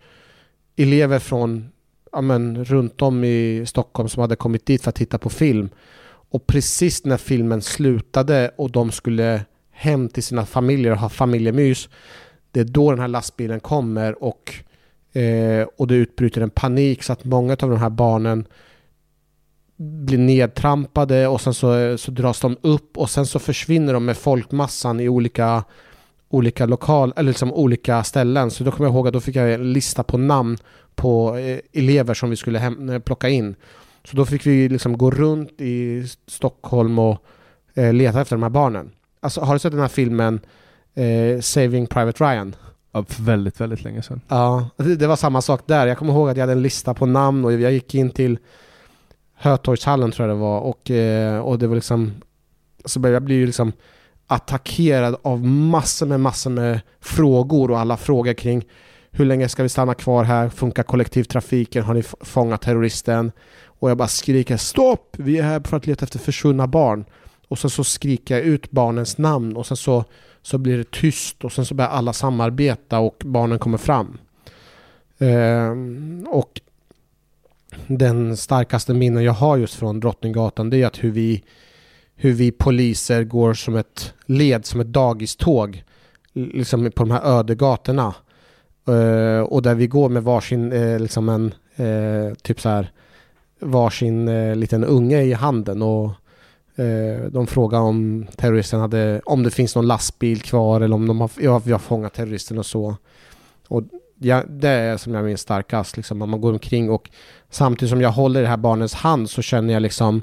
elever 0.76 1.20
från 1.20 1.70
ja, 2.12 2.22
men, 2.22 2.66
runt 2.66 3.02
om 3.02 3.24
i 3.24 3.64
Stockholm 3.68 4.10
som 4.10 4.22
hade 4.22 4.36
kommit 4.36 4.66
dit 4.66 4.84
för 4.84 4.90
att 4.90 4.96
titta 4.96 5.18
på 5.18 5.30
film. 5.30 5.70
Och 6.30 6.48
precis 6.48 7.06
när 7.06 7.18
filmen 7.18 7.62
slutade 7.62 8.52
och 8.58 8.72
de 8.72 8.92
skulle 8.92 9.46
hem 9.72 10.10
till 10.10 10.24
sina 10.24 10.46
familjer 10.46 10.92
och 10.92 10.98
ha 10.98 11.10
familjemys 11.10 11.90
det 12.52 12.60
är 12.60 12.66
då 12.66 12.92
den 12.92 13.00
här 13.00 13.08
lastbilen 13.08 13.60
kommer 13.60 14.24
och, 14.24 14.54
eh, 15.14 15.68
och 15.78 15.88
det 15.88 15.96
utbryter 15.96 16.42
en 16.42 16.50
panik 16.50 17.04
så 17.04 17.14
att 17.14 17.26
många 17.26 17.54
av 17.54 17.70
de 17.70 17.78
här 17.78 17.90
barnen 17.90 18.48
blir 19.78 20.18
nedtrampade 20.18 21.28
och 21.28 21.42
sen 21.42 21.54
så, 21.54 21.98
så 21.98 22.12
dras 22.12 22.40
de 22.40 22.58
upp 22.62 22.98
och 22.98 23.10
sen 23.10 23.26
så 23.26 23.40
försvinner 23.40 23.94
de 23.94 24.06
med 24.06 24.18
folkmassan 24.18 25.00
i 25.00 25.10
olika 25.10 25.64
olika 26.32 26.66
lokal, 26.66 27.14
eller 27.16 27.28
liksom 27.28 27.54
olika 27.54 28.04
ställen. 28.04 28.52
Så 28.52 28.64
då 28.64 28.72
kommer 28.72 28.90
jag 28.90 28.94
ihåg 28.94 29.08
att 29.08 29.14
då 29.14 29.20
fick 29.20 29.36
jag 29.36 29.54
en 29.54 29.74
lista 29.74 30.04
på 30.04 30.18
namn 30.18 30.58
på 30.96 31.38
eh, 31.38 31.60
elever 31.74 32.14
som 32.14 32.30
vi 32.30 32.36
skulle 32.36 32.60
hem, 32.60 32.90
eh, 32.90 33.00
plocka 33.00 33.30
in. 33.30 33.56
Så 34.04 34.18
då 34.18 34.26
fick 34.26 34.46
vi 34.46 34.70
liksom 34.70 34.98
gå 34.98 35.12
runt 35.12 35.62
i 35.62 36.06
Stockholm 36.28 37.00
och 37.00 37.24
eh, 37.74 37.94
leta 37.94 38.22
efter 38.22 38.36
de 38.36 38.44
här 38.44 38.50
barnen. 38.50 38.92
Alltså 39.20 39.42
har 39.42 39.54
du 39.54 39.60
sett 39.60 39.72
den 39.72 39.82
här 39.82 39.88
filmen 39.88 40.40
eh, 40.96 41.40
Saving 41.42 41.88
Private 41.88 42.24
Ryan? 42.24 42.56
Ja, 42.92 43.04
för 43.04 43.24
väldigt, 43.24 43.62
väldigt 43.62 43.84
länge 43.84 44.02
sedan. 44.02 44.22
Ja, 44.28 44.70
det, 44.78 44.96
det, 44.96 45.08
var 45.08 45.16
samma 45.16 45.42
sak 45.42 45.62
där. 45.66 45.88
Jag 45.88 45.98
kommer 45.98 46.14
ihåg 46.14 46.30
att 46.30 46.38
jag 46.38 46.44
hade 46.44 46.54
en 46.54 46.62
lista 46.62 46.94
på 46.94 47.06
namn 47.06 47.46
och 47.46 47.54
jag 47.54 47.72
gick 47.72 47.96
in 47.96 48.10
till 48.10 48.38
Hötorgshallen 49.36 50.12
tror 50.12 50.28
jag 50.28 50.38
det 50.38 50.42
var 50.42 50.60
och, 50.60 50.92
eh, 50.92 51.40
och 51.40 51.60
det 51.60 51.68
var 51.68 51.76
liksom 51.76 52.14
så 52.86 53.00
jag 53.04 53.24
blir 53.24 53.36
ju 53.36 53.46
liksom 53.46 53.72
attackerad 54.28 55.16
av 55.22 55.46
massor 55.48 56.06
med 56.06 56.20
massor 56.20 56.50
med 56.50 56.80
frågor 57.00 57.72
och 57.72 57.80
alla 57.80 57.98
frågor 57.98 58.34
kring 58.34 58.66
hur 59.12 59.26
länge 59.26 59.50
ska 59.50 59.64
vi 59.64 59.70
stanna 59.70 59.94
kvar 59.94 60.24
här? 60.24 60.50
Funkar 60.50 60.84
kollektivtrafiken? 60.84 61.84
Har 61.84 61.94
ni 61.94 62.04
fångat 62.22 62.62
terroristen? 62.62 63.32
Och 63.64 63.90
jag 63.90 63.98
bara 63.98 64.08
skriker 64.08 64.58
stopp! 64.58 65.16
Vi 65.18 65.38
är 65.38 65.44
här 65.44 65.62
för 65.66 65.78
att 65.78 65.88
leta 65.88 66.04
efter 66.04 66.20
försvunna 66.20 66.68
barn. 66.68 67.06
Och 67.48 67.60
sen 67.60 67.70
så 67.70 67.84
skriker 67.84 68.36
jag 68.36 68.44
ut 68.44 68.72
barnens 68.72 69.18
namn 69.18 69.56
och 69.56 69.66
sen 69.66 69.78
så, 69.78 70.06
så 70.42 70.58
blir 70.58 70.78
det 70.78 70.92
tyst 70.92 71.44
och 71.44 71.52
sen 71.52 71.66
så 71.66 71.76
börjar 71.76 71.92
alla 71.92 72.14
samarbeta 72.14 73.00
och 73.00 73.22
barnen 73.26 73.60
kommer 73.60 73.78
fram. 73.78 74.18
Eh, 75.18 75.72
och 76.28 76.62
den 77.88 78.38
starkaste 78.38 78.94
minnen 78.94 79.24
jag 79.24 79.34
har 79.34 79.58
just 79.58 79.76
från 79.76 80.00
Drottninggatan 80.00 80.70
det 80.70 80.78
är 80.82 80.88
att 80.88 81.04
hur 81.04 81.12
vi 81.12 81.44
hur 82.16 82.32
vi 82.32 82.52
poliser 82.52 83.24
går 83.24 83.54
som 83.54 83.76
ett 83.76 84.14
led, 84.26 84.66
som 84.66 84.82
ett 84.82 84.88
dagiståg 84.88 85.84
liksom 86.34 86.92
på 86.92 87.04
de 87.04 87.12
här 87.12 87.40
öde 87.40 87.56
gatorna. 87.56 88.14
Eh, 88.88 89.42
och 89.42 89.62
där 89.62 89.76
vi 89.76 89.88
går 89.88 90.10
med 90.10 90.24
varsin, 90.24 90.72
eh, 90.72 91.00
liksom 91.00 91.30
en, 91.30 91.54
eh, 91.76 92.34
typ 92.34 92.62
så 92.62 92.70
här, 92.70 92.92
varsin 93.60 94.28
eh, 94.28 94.56
liten 94.56 94.84
unge 94.84 95.22
i 95.22 95.34
handen 95.34 95.82
och 95.82 96.12
Eh, 96.76 97.26
de 97.32 97.48
frågar 97.48 97.80
om 97.80 98.28
terroristen 98.36 98.80
hade, 98.80 99.22
om 99.26 99.44
det 99.44 99.52
finns 99.52 99.76
någon 99.76 99.88
lastbil 99.88 100.42
kvar 100.42 100.82
eller 100.82 100.96
om 100.96 101.08
de 101.08 101.22
har, 101.22 101.32
ja, 101.40 101.60
vi 101.60 101.72
har 101.72 101.80
fångat 101.80 102.14
terroristen 102.14 102.58
och 102.58 102.66
så. 102.66 102.96
Och 103.68 103.84
ja, 104.20 104.44
det 104.50 104.70
är 104.70 104.98
som 104.98 105.14
jag 105.14 105.26
minns 105.26 105.42
starkast, 105.42 105.98
liksom, 105.98 106.18
man 106.18 106.42
går 106.42 106.54
omkring 106.54 106.90
och 106.90 107.10
samtidigt 107.50 107.90
som 107.90 108.02
jag 108.02 108.12
håller 108.12 108.42
det 108.42 108.48
här 108.48 108.58
barnets 108.58 108.94
hand 108.94 109.30
så 109.30 109.42
känner 109.42 109.74
jag 109.74 109.82
liksom 109.82 110.22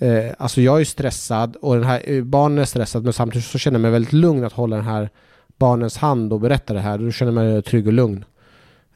Eh, 0.00 0.32
alltså 0.38 0.60
jag 0.60 0.80
är 0.80 0.84
stressad 0.84 1.56
och 1.56 1.74
den 1.74 1.84
här, 1.84 2.02
eh, 2.04 2.24
barnen 2.24 2.58
är 2.58 2.64
stressad 2.64 3.04
men 3.04 3.12
samtidigt 3.12 3.46
så 3.46 3.58
känner 3.58 3.74
jag 3.74 3.82
mig 3.82 3.90
väldigt 3.90 4.12
lugn 4.12 4.44
att 4.44 4.52
hålla 4.52 4.76
den 4.76 4.84
här 4.84 5.10
barnens 5.58 5.96
hand 5.96 6.32
och 6.32 6.40
berätta 6.40 6.74
det 6.74 6.80
här. 6.80 6.98
Då 6.98 7.10
känner 7.10 7.32
jag 7.32 7.52
mig 7.52 7.62
trygg 7.62 7.86
och 7.86 7.92
lugn. 7.92 8.24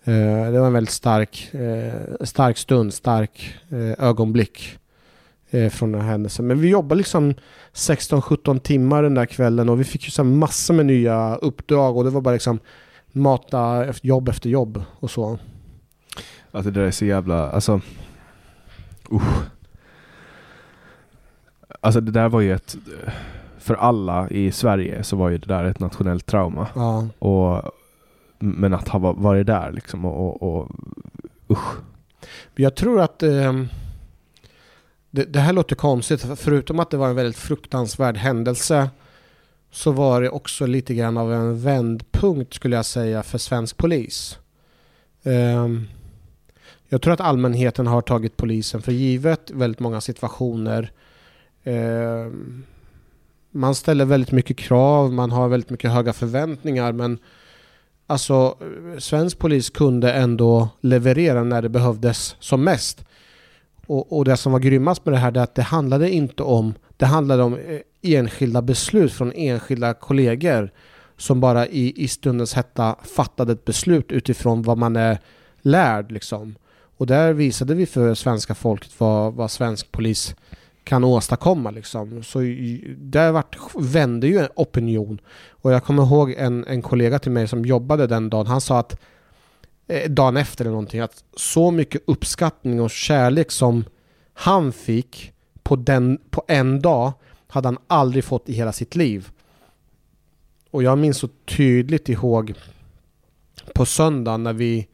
Eh, 0.04 0.52
det 0.52 0.58
var 0.58 0.66
en 0.66 0.72
väldigt 0.72 0.94
stark, 0.94 1.54
eh, 1.54 2.24
stark 2.24 2.58
stund, 2.58 2.94
stark 2.94 3.54
eh, 3.68 4.06
ögonblick 4.06 4.78
eh, 5.54 5.70
från 5.70 5.92
den 5.92 6.00
här 6.00 6.08
händelsen. 6.08 6.46
Men 6.46 6.60
vi 6.60 6.68
jobbade 6.68 6.98
liksom 6.98 7.34
16-17 7.72 8.58
timmar 8.58 9.02
den 9.02 9.14
där 9.14 9.26
kvällen 9.26 9.68
och 9.68 9.80
vi 9.80 9.84
fick 9.84 10.04
ju 10.04 10.10
så 10.10 10.24
massor 10.24 10.74
med 10.74 10.86
nya 10.86 11.36
uppdrag 11.36 11.96
och 11.96 12.04
det 12.04 12.10
var 12.10 12.20
bara 12.20 12.34
liksom 12.34 12.58
mata 13.12 13.84
efter 13.84 14.08
jobb 14.08 14.28
efter 14.28 14.50
jobb 14.50 14.82
och 15.00 15.10
så. 15.10 15.38
Alltså 16.50 16.70
det 16.70 16.80
där 16.80 16.86
är 16.86 16.90
så 16.90 17.04
jävla, 17.04 17.50
alltså 17.50 17.80
usch. 19.12 19.44
Alltså 21.80 22.00
det 22.00 22.12
där 22.12 22.28
var 22.28 22.40
ju 22.40 22.52
ett, 22.52 22.76
för 23.58 23.74
alla 23.74 24.28
i 24.30 24.52
Sverige 24.52 25.02
så 25.02 25.16
var 25.16 25.28
ju 25.28 25.38
det 25.38 25.46
där 25.46 25.64
ett 25.64 25.80
nationellt 25.80 26.26
trauma. 26.26 26.68
Ja. 26.74 27.08
Och, 27.18 27.72
men 28.38 28.74
att 28.74 28.88
ha 28.88 28.98
varit 29.12 29.46
där 29.46 29.72
liksom 29.72 30.04
och, 30.04 30.42
och, 30.42 30.62
och 30.62 30.68
usch. 31.50 31.76
Jag 32.54 32.74
tror 32.74 33.00
att 33.00 33.22
eh, 33.22 33.52
det, 35.14 35.24
det, 35.24 35.40
här 35.40 35.52
låter 35.52 35.76
konstigt, 35.76 36.26
förutom 36.36 36.80
att 36.80 36.90
det 36.90 36.96
var 36.96 37.08
en 37.08 37.16
väldigt 37.16 37.36
fruktansvärd 37.36 38.16
händelse 38.16 38.90
så 39.70 39.92
var 39.92 40.22
det 40.22 40.30
också 40.30 40.66
lite 40.66 40.94
grann 40.94 41.16
av 41.16 41.32
en 41.32 41.60
vändpunkt 41.60 42.54
skulle 42.54 42.76
jag 42.76 42.86
säga 42.86 43.22
för 43.22 43.38
svensk 43.38 43.76
polis. 43.76 44.38
Um, 45.22 45.88
jag 46.88 47.02
tror 47.02 47.14
att 47.14 47.20
allmänheten 47.20 47.86
har 47.86 48.00
tagit 48.00 48.36
polisen 48.36 48.82
för 48.82 48.92
givet 48.92 49.50
väldigt 49.50 49.80
många 49.80 50.00
situationer 50.00 50.92
Um, 51.64 52.64
man 53.50 53.74
ställer 53.74 54.04
väldigt 54.04 54.32
mycket 54.32 54.56
krav, 54.56 55.12
man 55.12 55.30
har 55.30 55.48
väldigt 55.48 55.70
mycket 55.70 55.90
höga 55.90 56.12
förväntningar 56.12 56.92
men 56.92 57.18
alltså 58.06 58.58
eh, 58.60 58.98
svensk 58.98 59.38
polis 59.38 59.70
kunde 59.70 60.12
ändå 60.12 60.68
leverera 60.80 61.44
när 61.44 61.62
det 61.62 61.68
behövdes 61.68 62.36
som 62.40 62.64
mest. 62.64 63.04
Och, 63.86 64.18
och 64.18 64.24
det 64.24 64.36
som 64.36 64.52
var 64.52 64.58
grymmast 64.58 65.04
med 65.04 65.14
det 65.14 65.18
här 65.18 65.36
är 65.36 65.40
att 65.40 65.54
det 65.54 65.62
handlade 65.62 66.10
inte 66.10 66.42
om, 66.42 66.74
det 66.96 67.06
handlade 67.06 67.42
om 67.42 67.54
eh, 67.54 67.80
enskilda 68.02 68.62
beslut 68.62 69.12
från 69.12 69.32
enskilda 69.32 69.94
kollegor 69.94 70.70
som 71.16 71.40
bara 71.40 71.66
i, 71.66 72.02
i 72.04 72.08
stundens 72.08 72.54
hetta 72.54 72.96
fattade 73.02 73.52
ett 73.52 73.64
beslut 73.64 74.12
utifrån 74.12 74.62
vad 74.62 74.78
man 74.78 74.96
är 74.96 75.18
lärd 75.62 76.12
liksom. 76.12 76.54
Och 76.96 77.06
där 77.06 77.32
visade 77.32 77.74
vi 77.74 77.86
för 77.86 78.14
svenska 78.14 78.54
folket 78.54 78.90
vad, 78.98 79.34
vad 79.34 79.50
svensk 79.50 79.92
polis 79.92 80.34
kan 80.84 81.04
åstadkomma 81.04 81.70
liksom. 81.70 82.22
Så 82.22 82.38
där 82.98 83.32
vart, 83.32 83.56
vände 83.74 84.26
ju 84.26 84.38
en 84.38 84.48
opinion. 84.56 85.20
Och 85.48 85.72
jag 85.72 85.84
kommer 85.84 86.02
ihåg 86.02 86.34
en, 86.38 86.64
en 86.66 86.82
kollega 86.82 87.18
till 87.18 87.32
mig 87.32 87.48
som 87.48 87.64
jobbade 87.64 88.06
den 88.06 88.30
dagen, 88.30 88.46
han 88.46 88.60
sa 88.60 88.78
att 88.78 89.00
eh, 89.86 90.10
dagen 90.10 90.36
efter 90.36 90.64
eller 90.64 90.72
någonting, 90.72 91.00
att 91.00 91.24
så 91.36 91.70
mycket 91.70 92.02
uppskattning 92.06 92.80
och 92.80 92.90
kärlek 92.90 93.50
som 93.50 93.84
han 94.32 94.72
fick 94.72 95.32
på, 95.62 95.76
den, 95.76 96.18
på 96.30 96.44
en 96.48 96.80
dag 96.80 97.12
hade 97.46 97.68
han 97.68 97.78
aldrig 97.86 98.24
fått 98.24 98.48
i 98.48 98.52
hela 98.52 98.72
sitt 98.72 98.96
liv. 98.96 99.28
Och 100.70 100.82
jag 100.82 100.98
minns 100.98 101.18
så 101.18 101.28
tydligt 101.44 102.08
ihåg 102.08 102.54
på 103.74 103.86
söndagen 103.86 104.42
när 104.42 104.52
vi 104.52 104.86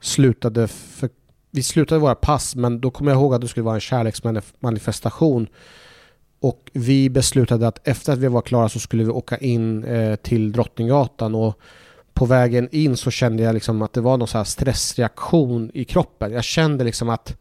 slutade 0.00 0.68
för 0.68 1.08
vi 1.50 1.62
slutade 1.62 2.00
våra 2.00 2.14
pass 2.14 2.56
men 2.56 2.80
då 2.80 2.90
kommer 2.90 3.10
jag 3.10 3.20
ihåg 3.20 3.34
att 3.34 3.40
det 3.40 3.48
skulle 3.48 3.64
vara 3.64 3.74
en 3.74 3.80
kärleksmanifestation. 3.80 5.46
Och 6.40 6.70
vi 6.72 7.10
beslutade 7.10 7.68
att 7.68 7.88
efter 7.88 8.12
att 8.12 8.18
vi 8.18 8.28
var 8.28 8.42
klara 8.42 8.68
så 8.68 8.80
skulle 8.80 9.04
vi 9.04 9.10
åka 9.10 9.36
in 9.36 9.84
eh, 9.84 10.16
till 10.16 10.52
Drottninggatan 10.52 11.34
och 11.34 11.60
på 12.20 12.26
vägen 12.26 12.68
in 12.72 12.96
så 12.96 13.10
kände 13.10 13.42
jag 13.42 13.54
liksom 13.54 13.82
att 13.82 13.92
det 13.92 14.00
var 14.00 14.16
någon 14.16 14.28
så 14.28 14.44
stressreaktion 14.44 15.70
i 15.74 15.84
kroppen. 15.84 16.32
Jag 16.32 16.44
kände 16.44 16.84
liksom 16.84 17.08
att 17.08 17.36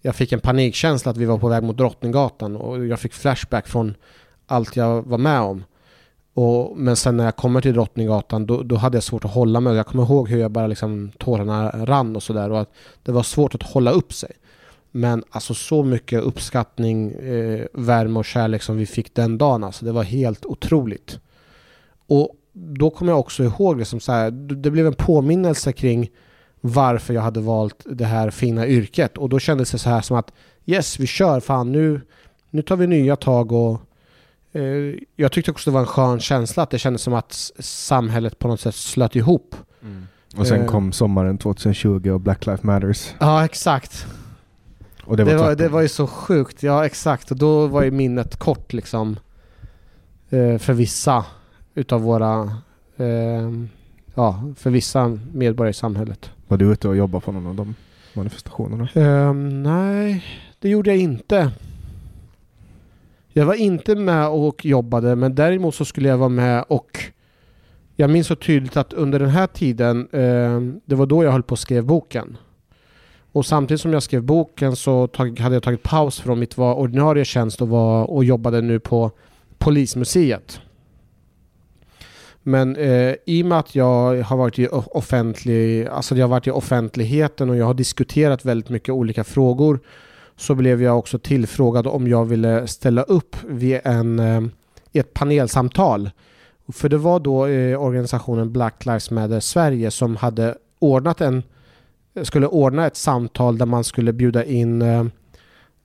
jag 0.00 0.14
fick 0.16 0.32
en 0.32 0.40
panikkänsla 0.40 1.10
att 1.10 1.16
vi 1.16 1.24
var 1.24 1.38
på 1.38 1.48
väg 1.48 1.62
mot 1.62 1.76
Drottninggatan 1.76 2.56
och 2.56 2.86
jag 2.86 3.00
fick 3.00 3.12
flashback 3.12 3.68
från 3.68 3.94
allt 4.46 4.76
jag 4.76 5.02
var 5.02 5.18
med 5.18 5.40
om. 5.40 5.64
Och, 6.34 6.76
men 6.76 6.96
sen 6.96 7.16
när 7.16 7.24
jag 7.24 7.36
kommer 7.36 7.60
till 7.60 7.72
Drottninggatan 7.72 8.46
då, 8.46 8.62
då 8.62 8.76
hade 8.76 8.96
jag 8.96 9.02
svårt 9.02 9.24
att 9.24 9.34
hålla 9.34 9.60
mig. 9.60 9.76
Jag 9.76 9.86
kommer 9.86 10.04
ihåg 10.04 10.28
hur 10.28 10.38
jag 10.38 10.50
bara 10.50 10.66
liksom 10.66 11.12
tårarna 11.18 11.70
rann 11.70 12.16
och 12.16 12.22
sådär 12.22 12.50
och 12.50 12.60
att 12.60 12.72
det 13.02 13.12
var 13.12 13.22
svårt 13.22 13.54
att 13.54 13.62
hålla 13.62 13.90
upp 13.90 14.12
sig. 14.12 14.32
Men 14.90 15.24
alltså 15.30 15.54
så 15.54 15.82
mycket 15.82 16.22
uppskattning, 16.22 17.10
eh, 17.12 17.66
värme 17.72 18.18
och 18.18 18.24
kärlek 18.24 18.62
som 18.62 18.76
vi 18.76 18.86
fick 18.86 19.14
den 19.14 19.38
dagen 19.38 19.64
alltså. 19.64 19.84
Det 19.84 19.92
var 19.92 20.02
helt 20.02 20.46
otroligt. 20.46 21.18
Och 22.06 22.36
då 22.52 22.90
kommer 22.90 23.12
jag 23.12 23.20
också 23.20 23.44
ihåg 23.44 23.78
det 23.78 23.84
som 23.84 24.00
så 24.00 24.12
här, 24.12 24.30
det 24.30 24.70
blev 24.70 24.86
en 24.86 24.94
påminnelse 24.94 25.72
kring 25.72 26.10
varför 26.60 27.14
jag 27.14 27.22
hade 27.22 27.40
valt 27.40 27.82
det 27.84 28.04
här 28.04 28.30
fina 28.30 28.66
yrket. 28.66 29.18
Och 29.18 29.28
då 29.28 29.38
kändes 29.38 29.70
det 29.70 29.78
så 29.78 29.90
här 29.90 30.00
som 30.00 30.16
att 30.16 30.32
yes, 30.66 30.98
vi 30.98 31.06
kör, 31.06 31.40
fan 31.40 31.72
nu, 31.72 32.00
nu 32.50 32.62
tar 32.62 32.76
vi 32.76 32.86
nya 32.86 33.16
tag 33.16 33.52
och 33.52 33.80
Eh, 34.52 34.94
jag 35.16 35.32
tyckte 35.32 35.50
också 35.50 35.70
det 35.70 35.74
var 35.74 35.80
en 35.80 35.86
skön 35.86 36.20
känsla 36.20 36.62
att 36.62 36.70
det 36.70 36.78
kändes 36.78 37.02
som 37.02 37.14
att 37.14 37.52
samhället 37.58 38.38
på 38.38 38.48
något 38.48 38.60
sätt 38.60 38.74
slöt 38.74 39.16
ihop. 39.16 39.56
Mm. 39.82 40.06
Och 40.36 40.46
sen 40.46 40.60
eh. 40.60 40.66
kom 40.66 40.92
sommaren 40.92 41.38
2020 41.38 42.10
och 42.10 42.20
Black 42.20 42.46
Lives 42.46 42.62
Matters. 42.62 43.14
Ja, 43.18 43.44
exakt. 43.44 44.06
Och 45.04 45.16
det 45.16 45.24
var, 45.24 45.32
det 45.32 45.38
var, 45.38 45.54
det 45.54 45.68
var 45.68 45.80
ju 45.80 45.88
så 45.88 46.06
sjukt, 46.06 46.62
ja 46.62 46.86
exakt. 46.86 47.30
Och 47.30 47.36
då 47.36 47.66
var 47.66 47.82
ju 47.82 47.90
minnet 47.90 48.36
kort 48.36 48.72
liksom. 48.72 49.18
Eh, 50.30 50.58
för 50.58 50.72
vissa 50.72 51.24
utav 51.74 52.02
våra, 52.02 52.56
ja, 54.14 54.42
för 54.56 54.70
vissa 54.70 55.18
medborgare 55.32 55.70
i 55.70 55.74
samhället. 55.74 56.30
Var 56.48 56.58
du 56.58 56.72
ute 56.72 56.88
och 56.88 56.96
jobbade 56.96 57.24
på 57.24 57.32
någon 57.32 57.46
av 57.46 57.54
de 57.54 57.74
manifestationerna? 58.14 58.88
Um, 58.94 59.62
nej, 59.62 60.24
det 60.58 60.68
gjorde 60.68 60.90
jag 60.90 60.98
inte. 60.98 61.52
Jag 63.28 63.46
var 63.46 63.54
inte 63.54 63.94
med 63.94 64.28
och 64.28 64.64
jobbade 64.64 65.16
men 65.16 65.34
däremot 65.34 65.74
så 65.74 65.84
skulle 65.84 66.08
jag 66.08 66.18
vara 66.18 66.28
med 66.28 66.64
och 66.68 66.98
jag 67.96 68.10
minns 68.10 68.26
så 68.26 68.36
tydligt 68.36 68.76
att 68.76 68.92
under 68.92 69.18
den 69.18 69.28
här 69.28 69.46
tiden, 69.46 70.08
eh, 70.12 70.60
det 70.84 70.94
var 70.94 71.06
då 71.06 71.24
jag 71.24 71.32
höll 71.32 71.42
på 71.42 71.54
att 71.54 71.60
skriva 71.60 71.82
boken. 71.82 72.36
Och 73.32 73.46
samtidigt 73.46 73.80
som 73.80 73.92
jag 73.92 74.02
skrev 74.02 74.22
boken 74.22 74.76
så 74.76 75.06
tag, 75.06 75.38
hade 75.40 75.56
jag 75.56 75.62
tagit 75.62 75.82
paus 75.82 76.20
från 76.20 76.38
mitt 76.38 76.56
var 76.56 76.74
ordinarie 76.74 77.24
tjänst 77.24 77.62
och, 77.62 77.68
var, 77.68 78.10
och 78.10 78.24
jobbade 78.24 78.60
nu 78.60 78.80
på 78.80 79.10
Polismuseet. 79.58 80.60
Men 82.42 82.76
eh, 82.76 83.14
i 83.26 83.42
och 83.42 83.46
med 83.46 83.58
att 83.58 83.74
jag 83.74 84.22
har 84.22 84.36
varit 84.36 84.58
i 84.58 84.68
offentlig, 84.70 85.86
alltså 85.86 86.16
jag 86.16 86.24
har 86.24 86.30
varit 86.30 86.46
i 86.46 86.50
offentligheten 86.50 87.50
och 87.50 87.56
jag 87.56 87.66
har 87.66 87.74
diskuterat 87.74 88.44
väldigt 88.44 88.68
mycket 88.68 88.88
olika 88.88 89.24
frågor 89.24 89.80
så 90.36 90.54
blev 90.54 90.82
jag 90.82 90.98
också 90.98 91.18
tillfrågad 91.18 91.86
om 91.86 92.08
jag 92.08 92.24
ville 92.24 92.66
ställa 92.66 93.02
upp 93.02 93.36
vid 93.48 93.80
en, 93.84 94.18
eh, 94.18 94.42
ett 94.92 95.14
panelsamtal. 95.14 96.10
För 96.68 96.88
det 96.88 96.98
var 96.98 97.20
då 97.20 97.46
eh, 97.46 97.82
organisationen 97.82 98.52
Black 98.52 98.86
Lives 98.86 99.10
Matter 99.10 99.40
Sverige 99.40 99.90
som 99.90 100.16
hade 100.16 100.54
ordnat 100.78 101.20
en, 101.20 101.42
skulle 102.22 102.46
ordna 102.46 102.86
ett 102.86 102.96
samtal 102.96 103.58
där 103.58 103.66
man 103.66 103.84
skulle 103.84 104.12
bjuda 104.12 104.44
in, 104.44 104.82
eh, 104.82 105.06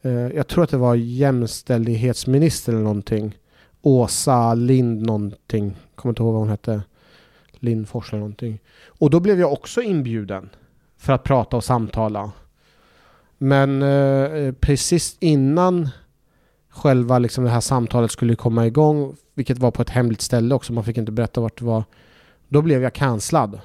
eh 0.02 0.12
jag 0.12 0.48
tror 0.48 0.64
att 0.64 0.70
det 0.70 0.78
var 0.78 0.96
jämställdhetsminister 0.96 2.72
eller 2.74 2.84
någonting 2.84 3.36
Åsa 3.88 4.54
Lind 4.54 5.06
någonting. 5.06 5.76
Kommer 5.96 6.12
inte 6.12 6.24
ihåg 6.24 6.34
vad 6.34 6.42
hon 6.42 6.50
hette. 6.50 6.82
Lindfors 7.52 8.10
eller 8.10 8.20
någonting. 8.20 8.60
Och 8.88 9.10
då 9.10 9.20
blev 9.20 9.40
jag 9.40 9.54
också 9.54 9.82
inbjuden 9.82 10.50
för 10.98 11.14
att 11.14 11.24
prata 11.24 11.58
och 11.58 11.64
samtala. 11.64 12.32
Men 13.38 13.82
eh, 13.82 14.24
eh, 14.34 14.54
precis 14.54 15.18
innan 15.20 15.90
själva 16.70 17.20
liksom 17.20 17.44
det 17.44 17.50
här 17.50 17.62
samtalet 17.62 18.12
skulle 18.12 18.36
komma 18.36 18.68
igång, 18.68 19.16
vilket 19.34 19.58
var 19.58 19.72
på 19.72 19.82
ett 19.82 19.90
hemligt 19.90 20.22
ställe 20.22 20.56
också, 20.56 20.74
man 20.74 20.84
fick 20.84 20.98
inte 20.98 21.12
berätta 21.12 21.42
vart 21.42 21.60
det 21.60 21.66
var. 21.66 21.84
Då 22.48 22.62
blev 22.62 22.84
jag 22.84 22.94
kanslad. 22.94 23.60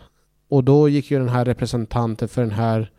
Och 0.49 0.65
då 0.65 0.89
gick 0.89 1.11
ju 1.11 1.19
den 1.19 1.29
här 1.29 1.45
representanten 1.45 2.29
för 2.29 2.43
den 2.43 2.51
här 2.51 2.91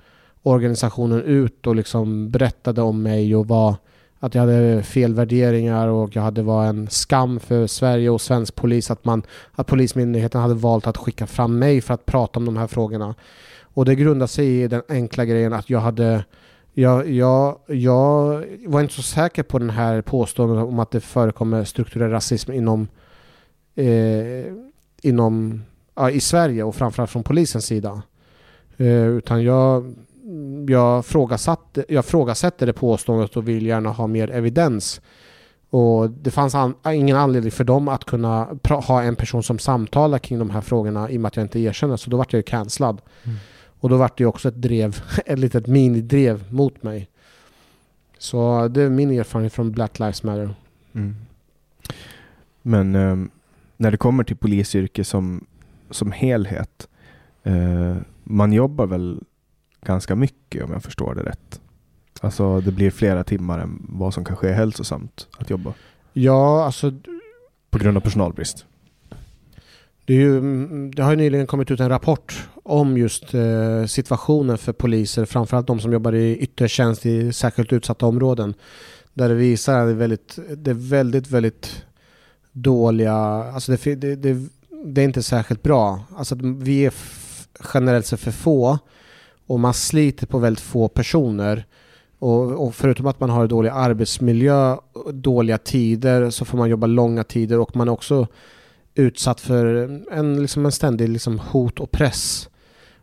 organisationen 0.41 1.21
ut 1.21 1.67
och 1.67 1.75
liksom 1.75 2.29
berättade 2.29 2.81
om 2.81 3.01
mig 3.01 3.35
och 3.35 3.47
var 3.47 3.75
att 4.23 4.35
jag 4.35 4.41
hade 4.41 4.83
fel 4.83 5.13
värderingar 5.13 5.87
och 5.87 6.15
jag 6.15 6.21
hade 6.21 6.41
var 6.41 6.65
en 6.65 6.89
skam 6.89 7.39
för 7.39 7.67
Sverige 7.67 8.09
och 8.09 8.21
svensk 8.21 8.55
polis 8.55 8.91
att, 8.91 9.05
man, 9.05 9.23
att 9.51 9.67
Polismyndigheten 9.67 10.41
hade 10.41 10.53
valt 10.53 10.87
att 10.87 10.97
skicka 10.97 11.27
fram 11.27 11.59
mig 11.59 11.81
för 11.81 11.93
att 11.93 12.05
prata 12.05 12.39
om 12.39 12.45
de 12.45 12.57
här 12.57 12.67
frågorna. 12.67 13.15
Och 13.61 13.85
det 13.85 13.95
grundar 13.95 14.27
sig 14.27 14.61
i 14.61 14.67
den 14.67 14.81
enkla 14.89 15.25
grejen 15.25 15.53
att 15.53 15.69
jag 15.69 15.79
hade 15.79 16.23
jag, 16.73 17.09
jag, 17.09 17.59
jag 17.67 18.45
var 18.65 18.81
inte 18.81 18.93
så 18.93 19.01
säker 19.01 19.43
på 19.43 19.59
den 19.59 19.69
här 19.69 20.01
påståendet 20.01 20.65
om 20.65 20.79
att 20.79 20.91
det 20.91 21.01
förekommer 21.01 21.63
strukturell 21.63 22.11
rasism 22.11 22.51
inom, 22.51 22.87
eh, 23.75 24.53
inom 25.01 25.63
ja, 25.95 26.09
i 26.09 26.19
Sverige 26.19 26.63
och 26.63 26.75
framförallt 26.75 27.11
från 27.11 27.23
polisens 27.23 27.65
sida. 27.65 28.01
Eh, 28.77 29.07
utan 29.07 29.43
jag 29.43 29.95
jag, 30.67 31.05
frågasatte, 31.05 31.85
jag 31.89 32.05
frågasätter 32.05 32.65
det 32.65 32.73
påståendet 32.73 33.37
och 33.37 33.47
vill 33.47 33.65
gärna 33.65 33.89
ha 33.89 34.07
mer 34.07 34.31
evidens. 34.31 35.01
Och 35.69 36.09
det 36.09 36.31
fanns 36.31 36.55
an, 36.55 36.75
ingen 36.85 37.17
anledning 37.17 37.51
för 37.51 37.63
dem 37.63 37.87
att 37.87 38.05
kunna 38.05 38.57
ha 38.63 39.03
en 39.03 39.15
person 39.15 39.43
som 39.43 39.59
samtalar 39.59 40.19
kring 40.19 40.39
de 40.39 40.49
här 40.49 40.61
frågorna 40.61 41.09
i 41.09 41.17
och 41.17 41.21
med 41.21 41.27
att 41.27 41.35
jag 41.35 41.45
inte 41.45 41.59
erkänner. 41.59 41.97
Så 41.97 42.09
då 42.09 42.17
vart 42.17 42.33
jag 42.33 42.37
ju 42.37 42.43
cancellad. 42.43 43.01
Mm. 43.23 43.37
Och 43.79 43.89
då 43.89 43.97
vart 43.97 44.17
det 44.17 44.25
också 44.25 44.47
ett 44.47 44.61
drev, 44.61 45.03
ett 45.25 45.39
litet 45.39 45.67
minidrev 45.67 46.53
mot 46.53 46.83
mig. 46.83 47.09
Så 48.17 48.67
det 48.67 48.81
är 48.81 48.89
min 48.89 49.11
erfarenhet 49.11 49.53
från 49.53 49.71
Black 49.71 49.99
Lives 49.99 50.23
Matter. 50.23 50.55
Mm. 50.93 51.15
Men 52.61 52.95
eh, 52.95 53.15
när 53.77 53.91
det 53.91 53.97
kommer 53.97 54.23
till 54.23 54.37
polisyrke 54.37 55.03
som, 55.03 55.45
som 55.89 56.11
helhet, 56.11 56.87
eh, 57.43 57.97
man 58.23 58.53
jobbar 58.53 58.85
väl 58.85 59.19
ganska 59.85 60.15
mycket 60.15 60.63
om 60.63 60.71
jag 60.71 60.83
förstår 60.83 61.15
det 61.15 61.23
rätt. 61.23 61.61
Alltså 62.21 62.61
det 62.61 62.71
blir 62.71 62.91
flera 62.91 63.23
timmar 63.23 63.59
än 63.59 63.85
vad 63.89 64.13
som 64.13 64.25
kanske 64.25 64.49
är 64.49 64.53
hälsosamt 64.53 65.27
att 65.37 65.49
jobba. 65.49 65.73
Ja, 66.13 66.65
alltså... 66.65 66.93
På 67.69 67.79
grund 67.79 67.97
av 67.97 68.01
personalbrist. 68.01 68.65
Det, 70.05 70.13
ju, 70.13 70.41
det 70.89 71.03
har 71.03 71.11
ju 71.11 71.17
nyligen 71.17 71.47
kommit 71.47 71.71
ut 71.71 71.79
en 71.79 71.89
rapport 71.89 72.49
om 72.63 72.97
just 72.97 73.33
eh, 73.33 73.85
situationen 73.85 74.57
för 74.57 74.73
poliser, 74.73 75.25
framförallt 75.25 75.67
de 75.67 75.79
som 75.79 75.93
jobbar 75.93 76.15
i 76.15 76.37
yttre 76.37 76.67
tjänst 76.67 77.05
i 77.05 77.33
särskilt 77.33 77.73
utsatta 77.73 78.05
områden. 78.05 78.53
Där 79.13 79.29
det 79.29 79.35
visar 79.35 79.79
att 79.79 79.87
det 79.87 79.91
är 79.91 79.95
väldigt, 79.95 80.39
det 80.57 80.71
är 80.71 80.89
väldigt, 80.89 81.31
väldigt 81.31 81.85
dåliga, 82.51 83.13
alltså 83.13 83.71
det, 83.71 83.95
det, 83.95 84.15
det, 84.15 84.47
det 84.85 85.01
är 85.01 85.05
inte 85.05 85.23
särskilt 85.23 85.63
bra. 85.63 85.99
Alltså 86.15 86.35
vi 86.41 86.85
är 86.85 86.93
generellt 87.73 88.05
sett 88.05 88.19
för 88.19 88.31
få 88.31 88.79
och 89.47 89.59
man 89.59 89.73
sliter 89.73 90.27
på 90.27 90.39
väldigt 90.39 90.63
få 90.63 90.87
personer. 90.87 91.65
Och, 92.19 92.51
och, 92.51 92.75
förutom 92.75 93.07
att 93.07 93.19
man 93.19 93.29
har 93.29 93.47
dålig 93.47 93.69
arbetsmiljö, 93.69 94.77
dåliga 95.13 95.57
tider, 95.57 96.29
så 96.29 96.45
får 96.45 96.57
man 96.57 96.69
jobba 96.69 96.87
långa 96.87 97.23
tider 97.23 97.59
och 97.59 97.75
man 97.75 97.87
är 97.87 97.91
också 97.91 98.27
utsatt 98.95 99.41
för 99.41 99.65
en, 100.11 100.41
liksom 100.41 100.65
en 100.65 100.71
ständig 100.71 101.09
liksom 101.09 101.39
hot 101.39 101.79
och 101.79 101.91
press. 101.91 102.49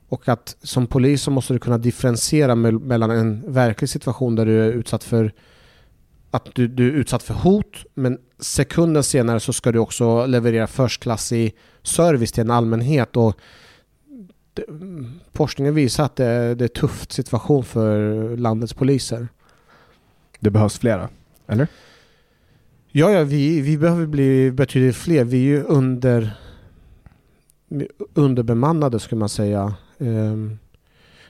Och 0.08 0.28
att 0.28 0.56
som 0.62 0.86
polis 0.86 1.22
så 1.22 1.30
måste 1.30 1.52
du 1.52 1.58
kunna 1.58 1.78
differentiera 1.78 2.54
me 2.54 2.70
mellan 2.70 3.10
en 3.10 3.52
verklig 3.52 3.90
situation 3.90 4.36
där 4.36 4.46
du 4.46 4.64
är 4.64 4.72
utsatt 4.72 5.04
för 5.04 5.32
att 6.30 6.54
du, 6.54 6.68
du, 6.68 6.88
är 6.88 6.92
utsatt 6.92 7.22
för 7.22 7.34
hot, 7.34 7.84
men 7.94 8.18
sekunden 8.38 9.02
senare 9.02 9.40
så 9.40 9.52
ska 9.52 9.72
du 9.72 9.78
också 9.78 10.26
leverera 10.26 10.66
förstklassig 10.66 11.56
service 11.82 12.32
till 12.32 12.40
en 12.40 12.50
allmänhet. 12.50 13.16
Och 13.16 13.36
forskningen 15.32 15.74
visar 15.74 16.04
att 16.04 16.16
det 16.16 16.24
är, 16.24 16.62
är 16.62 16.68
tufft 16.68 17.12
situation 17.12 17.64
för 17.64 18.36
landets 18.36 18.74
poliser. 18.74 19.28
Det 20.40 20.50
behövs 20.50 20.78
flera, 20.78 21.08
eller? 21.46 21.68
Ja, 22.92 23.10
ja 23.10 23.24
vi, 23.24 23.60
vi 23.60 23.78
behöver 23.78 24.06
bli 24.06 24.50
betydligt 24.50 24.96
fler. 24.96 25.24
Vi 25.24 25.36
är 25.36 25.48
ju 25.48 25.62
under, 25.62 26.32
underbemannade 28.14 29.00
skulle 29.00 29.18
man 29.18 29.28
säga. 29.28 29.74
Um, 29.98 30.58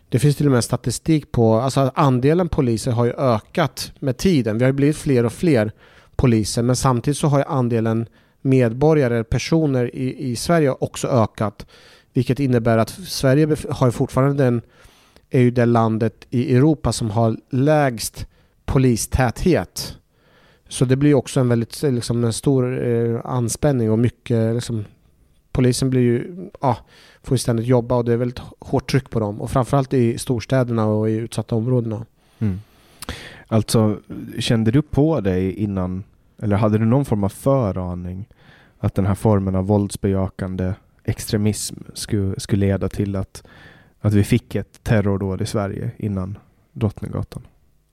det 0.08 0.18
finns 0.18 0.36
till 0.36 0.46
och 0.46 0.52
med 0.52 0.64
statistik 0.64 1.32
på, 1.32 1.54
alltså 1.54 1.92
andelen 1.94 2.48
poliser 2.48 2.92
har 2.92 3.04
ju 3.04 3.12
ökat 3.12 3.92
med 3.98 4.16
tiden. 4.16 4.58
Vi 4.58 4.64
har 4.64 4.72
blivit 4.72 4.96
fler 4.96 5.24
och 5.24 5.32
fler 5.32 5.72
poliser, 6.16 6.62
men 6.62 6.76
samtidigt 6.76 7.18
så 7.18 7.26
har 7.26 7.38
ju 7.38 7.44
andelen 7.44 8.06
medborgare, 8.42 9.24
personer 9.24 9.94
i, 9.96 10.30
i 10.30 10.36
Sverige 10.36 10.70
också 10.70 11.08
ökat. 11.08 11.66
Vilket 12.12 12.40
innebär 12.40 12.78
att 12.78 12.90
Sverige 12.90 13.56
har 13.70 13.90
fortfarande 13.90 14.44
den, 14.44 14.62
är 15.30 15.40
ju 15.40 15.50
det 15.50 15.66
landet 15.66 16.26
i 16.30 16.56
Europa 16.56 16.92
som 16.92 17.10
har 17.10 17.36
lägst 17.50 18.26
polistäthet. 18.64 19.96
Så 20.68 20.84
det 20.84 20.96
blir 20.96 21.14
också 21.14 21.40
en 21.40 21.48
väldigt 21.48 21.82
liksom, 21.82 22.24
en 22.24 22.32
stor 22.32 22.86
eh, 22.86 23.20
anspänning 23.24 23.90
och 23.90 23.98
mycket 23.98 24.54
liksom, 24.54 24.84
polisen 25.52 25.90
blir 25.90 26.00
ju, 26.00 26.48
ja, 26.60 26.76
får 27.22 27.34
ju 27.34 27.38
ständigt 27.38 27.66
jobba 27.66 27.94
och 27.94 28.04
det 28.04 28.12
är 28.12 28.16
väldigt 28.16 28.42
hårt 28.58 28.90
tryck 28.90 29.10
på 29.10 29.20
dem. 29.20 29.40
Och 29.40 29.50
framförallt 29.50 29.94
i 29.94 30.18
storstäderna 30.18 30.86
och 30.86 31.10
i 31.10 31.12
utsatta 31.12 31.54
områdena. 31.56 32.06
Mm. 32.38 32.60
Alltså, 33.46 33.98
kände 34.38 34.70
du 34.70 34.82
på 34.82 35.20
dig 35.20 35.52
innan, 35.52 36.04
eller 36.42 36.56
hade 36.56 36.78
du 36.78 36.84
någon 36.84 37.04
form 37.04 37.24
av 37.24 37.28
föraning 37.28 38.28
att 38.78 38.94
den 38.94 39.06
här 39.06 39.14
formen 39.14 39.54
av 39.54 39.66
våldsbejakande 39.66 40.74
extremism 41.10 41.74
skulle, 41.94 42.40
skulle 42.40 42.66
leda 42.66 42.88
till 42.88 43.16
att, 43.16 43.42
att 44.00 44.12
vi 44.12 44.24
fick 44.24 44.54
ett 44.54 44.84
terrordåd 44.84 45.42
i 45.42 45.46
Sverige 45.46 45.90
innan 45.98 46.38
Drottninggatan? 46.72 47.42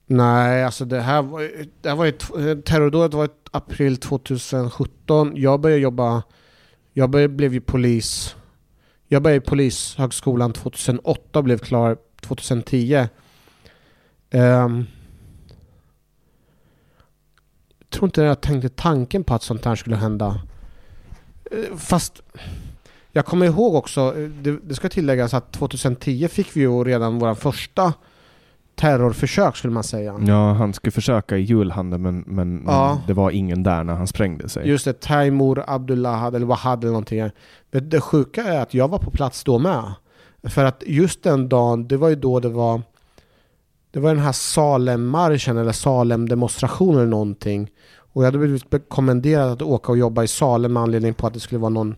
Nej, 0.06 0.64
alltså 0.64 0.86
det 0.86 1.02
här 1.02 1.22
var, 1.22 1.50
det 1.82 1.90
här 1.90 1.96
var 1.96 2.06
ett, 2.06 2.66
terrordådet 2.66 3.14
var 3.14 3.26
ett 3.26 3.50
april 3.52 3.98
2017. 3.98 5.34
Jag 5.36 5.60
började 5.60 5.82
jobba, 5.82 6.24
jag 6.94 7.10
började, 7.10 7.34
blev 7.34 7.54
ju 7.54 7.62
polis, 7.62 8.36
jag 9.08 9.24
började 9.24 9.46
i 9.46 9.50
polishögskolan 9.50 10.54
2008 10.54 11.40
och 11.40 11.44
blev 11.44 11.58
klar 11.58 11.98
2010. 12.22 13.08
Um, 14.32 14.86
jag 17.80 17.90
tror 17.90 18.06
inte 18.06 18.22
jag 18.22 18.42
tänkte 18.42 18.70
tanken 18.70 19.24
på 19.24 19.34
att 19.34 19.44
sånt 19.44 19.66
här 19.66 19.76
skulle 19.76 19.96
hända. 19.96 20.42
Eh, 21.52 21.78
fast 21.78 22.22
jag 23.18 23.26
kommer 23.26 23.46
ihåg 23.46 23.76
också, 23.76 24.02
eh, 24.18 24.30
det, 24.30 24.58
det, 24.64 24.76
ska 24.76 24.90
tilläggas 24.90 25.34
att 25.34 25.52
2010 25.52 26.28
fick 26.28 26.56
vi 26.56 26.62
ju 26.62 26.84
redan 26.84 27.20
vår 27.20 27.34
första 27.34 27.94
terrorförsök 28.76 29.56
skulle 29.56 29.74
man 29.74 29.84
säga. 29.84 30.20
Ja, 30.28 30.54
han 30.54 30.74
skulle 30.74 30.92
försöka 30.92 31.38
i 31.38 31.42
julhandeln 31.42 32.04
men, 32.04 32.24
men, 32.28 32.64
ja. 32.68 32.94
men, 32.94 33.08
det 33.08 33.14
var 33.14 33.32
ingen 33.32 33.64
där 33.64 33.84
när 33.84 33.94
han 33.94 34.08
sprängde 34.08 34.50
sig. 34.50 34.68
Just 34.68 34.86
det, 34.86 35.00
Taimur 35.00 35.64
Abdullah 35.68 36.26
eller 36.26 36.46
Wahad 36.46 36.84
eller 36.84 36.92
någonting. 36.92 37.30
Det 37.72 38.02
sjuka 38.02 38.44
är 38.44 38.62
att 38.62 38.74
jag 38.74 38.88
var 38.88 39.00
på 39.00 39.12
plats 39.12 39.44
då 39.44 39.60
med. 39.60 39.94
För 40.44 40.66
att 40.66 40.84
just 40.88 41.24
den 41.24 41.50
dagen, 41.50 41.88
det 41.88 41.98
var 41.98 42.10
ju 42.10 42.16
då 42.16 42.40
det 42.40 42.50
var 42.50 42.82
det 43.92 44.00
var 44.00 44.10
den 44.10 44.24
här 44.24 44.32
Salem-marschen 44.32 45.58
eller 45.58 45.72
Salem-demonstrationen 45.72 46.98
eller 46.98 47.10
någonting. 47.10 47.70
Och 47.98 48.24
jag 48.24 48.28
hade 48.28 48.38
blivit 48.38 48.90
kommenderad 48.90 49.52
att 49.52 49.62
åka 49.62 49.92
och 49.92 49.98
jobba 49.98 50.24
i 50.24 50.28
Salem 50.28 50.74
med 50.74 50.84
anledning 50.84 51.14
på 51.14 51.28
att 51.28 51.34
det 51.34 51.40
skulle 51.40 51.60
vara 51.60 51.70
någon 51.70 51.96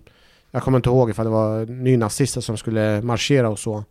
jag 0.51 0.63
kommer 0.63 0.77
inte 0.77 0.89
ihåg 0.89 1.09
ifall 1.09 1.25
det 1.25 1.31
var 1.31 1.65
nynazister 1.65 2.41
som 2.41 2.57
skulle 2.57 3.01
marschera 3.01 3.49
och 3.49 3.59
så. 3.59 3.83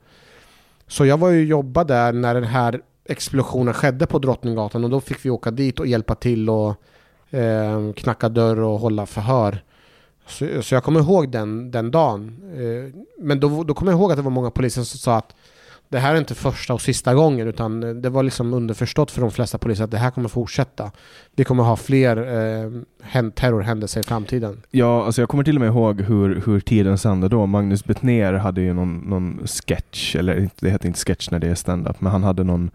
Så 0.87 1.07
jag 1.07 1.19
var 1.19 1.31
ju 1.31 1.45
jobba 1.45 1.85
där 1.85 2.13
när 2.13 2.35
den 2.35 2.45
här 2.45 2.81
explosionen 3.05 3.75
skedde 3.75 4.07
på 4.07 4.19
Drottninggatan 4.19 4.85
och 4.85 4.91
då 4.91 5.01
fick 5.01 5.25
vi 5.25 5.31
åka 5.31 5.51
dit 5.51 5.81
och 5.81 5.87
hjälpa 5.87 6.15
till 6.15 6.51
och 6.51 6.75
eh, 7.31 7.93
knacka 7.93 8.29
dörr 8.29 8.61
och 8.61 8.79
hålla 8.81 9.07
förhör. 9.07 9.65
Så, 10.27 10.63
så 10.63 10.75
jag 10.75 10.85
kommer 10.85 11.01
ihåg 11.01 11.31
den, 11.31 11.71
den 11.71 11.91
dagen. 11.91 12.37
Eh, 12.57 13.01
men 13.19 13.41
då, 13.41 13.65
då 13.65 13.75
kommer 13.75 13.93
jag 13.93 13.99
ihåg 13.99 14.11
att 14.11 14.17
det 14.17 14.23
var 14.23 14.31
många 14.31 14.51
poliser 14.51 14.83
som 14.83 14.99
sa 14.99 15.17
att 15.17 15.35
det 15.89 15.99
här 15.99 16.15
är 16.15 16.19
inte 16.19 16.35
första 16.35 16.75
och 16.75 16.83
sista 16.83 17.15
gången 17.15 17.49
utan 17.49 18.03
det 18.03 18.11
var 18.11 18.23
liksom 18.23 18.53
underförstått 18.55 19.11
för 19.11 19.21
de 19.21 19.31
flesta 19.31 19.59
poliser 19.59 19.85
att 19.85 19.91
det 19.91 19.99
här 19.99 20.11
kommer 20.11 20.29
fortsätta. 20.29 20.91
Vi 21.37 21.45
kommer 21.45 21.63
ha 21.63 21.77
fler 21.77 22.17
eh, 22.17 23.31
terrorhändelser 23.31 24.01
i 24.01 24.05
framtiden. 24.05 24.63
Ja, 24.71 25.05
alltså 25.05 25.23
jag 25.23 25.29
kommer 25.29 25.45
till 25.45 25.57
och 25.57 25.61
med 25.61 25.69
ihåg 25.69 26.01
hur, 26.01 26.43
hur 26.47 26.61
tiden 26.61 26.99
sände 26.99 27.29
då. 27.29 27.47
Magnus 27.47 27.85
Bettner 27.85 28.33
hade 28.33 28.61
ju 28.61 28.75
någon, 28.75 28.99
någon 28.99 29.47
sketch, 29.47 30.17
eller 30.17 30.51
det 30.61 30.71
heter 30.71 30.87
inte 30.87 31.01
sketch 31.01 31.31
när 31.31 31.39
det 31.39 31.49
är 31.49 31.55
stand-up, 31.55 32.01
men 32.01 32.13
han 32.13 32.23
hade 32.23 32.45
någon, 32.45 32.71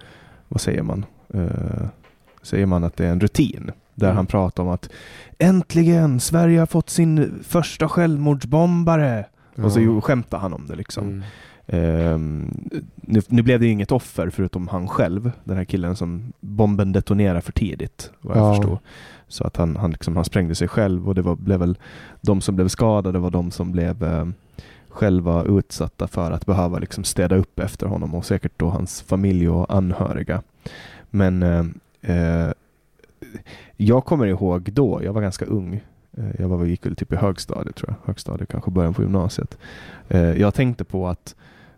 vad 0.48 0.61
säger 0.61 0.84
man? 0.84 1.06
Uh, 1.35 1.88
säger 2.41 2.65
man 2.65 2.84
att 2.84 2.98
det 2.98 3.06
är 3.06 3.11
en 3.11 3.19
rutin 3.19 3.72
där 3.95 4.07
mm. 4.07 4.15
han 4.15 4.26
pratar 4.26 4.64
om 4.64 4.69
att 4.69 4.90
äntligen, 5.40 6.19
Sverige 6.19 6.60
har 6.60 6.65
fått 6.65 6.90
sin 6.90 7.44
första 7.44 7.90
självmordsbombare. 7.90 9.26
Ja. 9.56 9.64
Och 9.64 9.72
så 9.72 10.02
skämtar 10.02 10.38
han 10.38 10.53
om 10.53 10.65
det 10.68 10.76
liksom. 10.76 11.07
Mm. 11.07 11.23
Um, 11.68 12.69
nu, 12.95 13.22
nu, 13.27 13.41
blev 13.41 13.60
det 13.60 13.68
inget 13.68 13.91
offer 13.91 14.30
förutom 14.30 14.68
han 14.68 14.88
själv, 14.88 15.31
den 15.44 15.57
här 15.57 15.64
killen 15.64 15.95
som 15.95 16.34
bomben 16.40 16.91
detonerade 16.91 17.41
för 17.41 17.52
tidigt, 17.52 18.11
vad 18.22 18.38
jag 18.38 18.44
ja. 18.44 18.56
förstår. 18.56 18.80
Så 19.27 19.44
att 19.44 19.57
han, 19.57 19.76
han, 19.76 19.91
liksom, 19.91 20.15
han 20.15 20.26
sprängde 20.26 20.56
sig 20.56 20.68
själv 20.68 21.07
och 21.07 21.15
det 21.15 21.22
var, 21.22 21.35
blev 21.35 21.60
väl 21.60 21.77
de 22.22 22.41
som 22.41 22.56
blev 22.56 22.68
skadade 22.68 23.19
var 23.19 23.31
de 23.31 23.52
som 23.52 23.72
blev 23.72 24.03
eh, 24.03 24.26
själva 24.90 25.44
utsatta 25.44 26.07
för 26.07 26.31
att 26.31 26.45
behöva 26.45 26.80
liksom 26.80 27.03
städa 27.03 27.35
upp 27.35 27.60
efter 27.60 27.88
honom 27.88 28.15
och 28.15 28.26
säkert 28.26 28.52
då 28.57 28.69
hans 28.69 29.02
familj 29.02 29.49
och 29.49 29.73
anhöriga. 29.73 30.41
Men 31.10 31.44
eh, 31.44 31.65
eh, 32.02 32.52
jag 33.77 34.06
kommer 34.06 34.26
ihåg 34.26 34.73
då, 34.73 35.02
jag 35.03 35.14
var 35.14 35.22
ganska 35.22 35.45
ung, 35.45 35.81
eh, 36.18 36.41
jag 36.41 36.48
var, 36.48 36.65
gick 36.65 36.85
väl 36.85 36.95
typ 36.95 37.14
i 37.14 37.15
högstadiet 37.15 37.76
tror 37.76 37.90
jag, 37.90 38.07
högstadiet 38.07 38.49
kanske 38.49 38.72
början 38.72 38.94
på 38.94 39.02
gymnasiet. 39.02 39.57
Eh, 40.07 40.34
jag 40.41 40.53
tänkte 40.53 40.84
på 40.84 41.07
att 41.07 41.35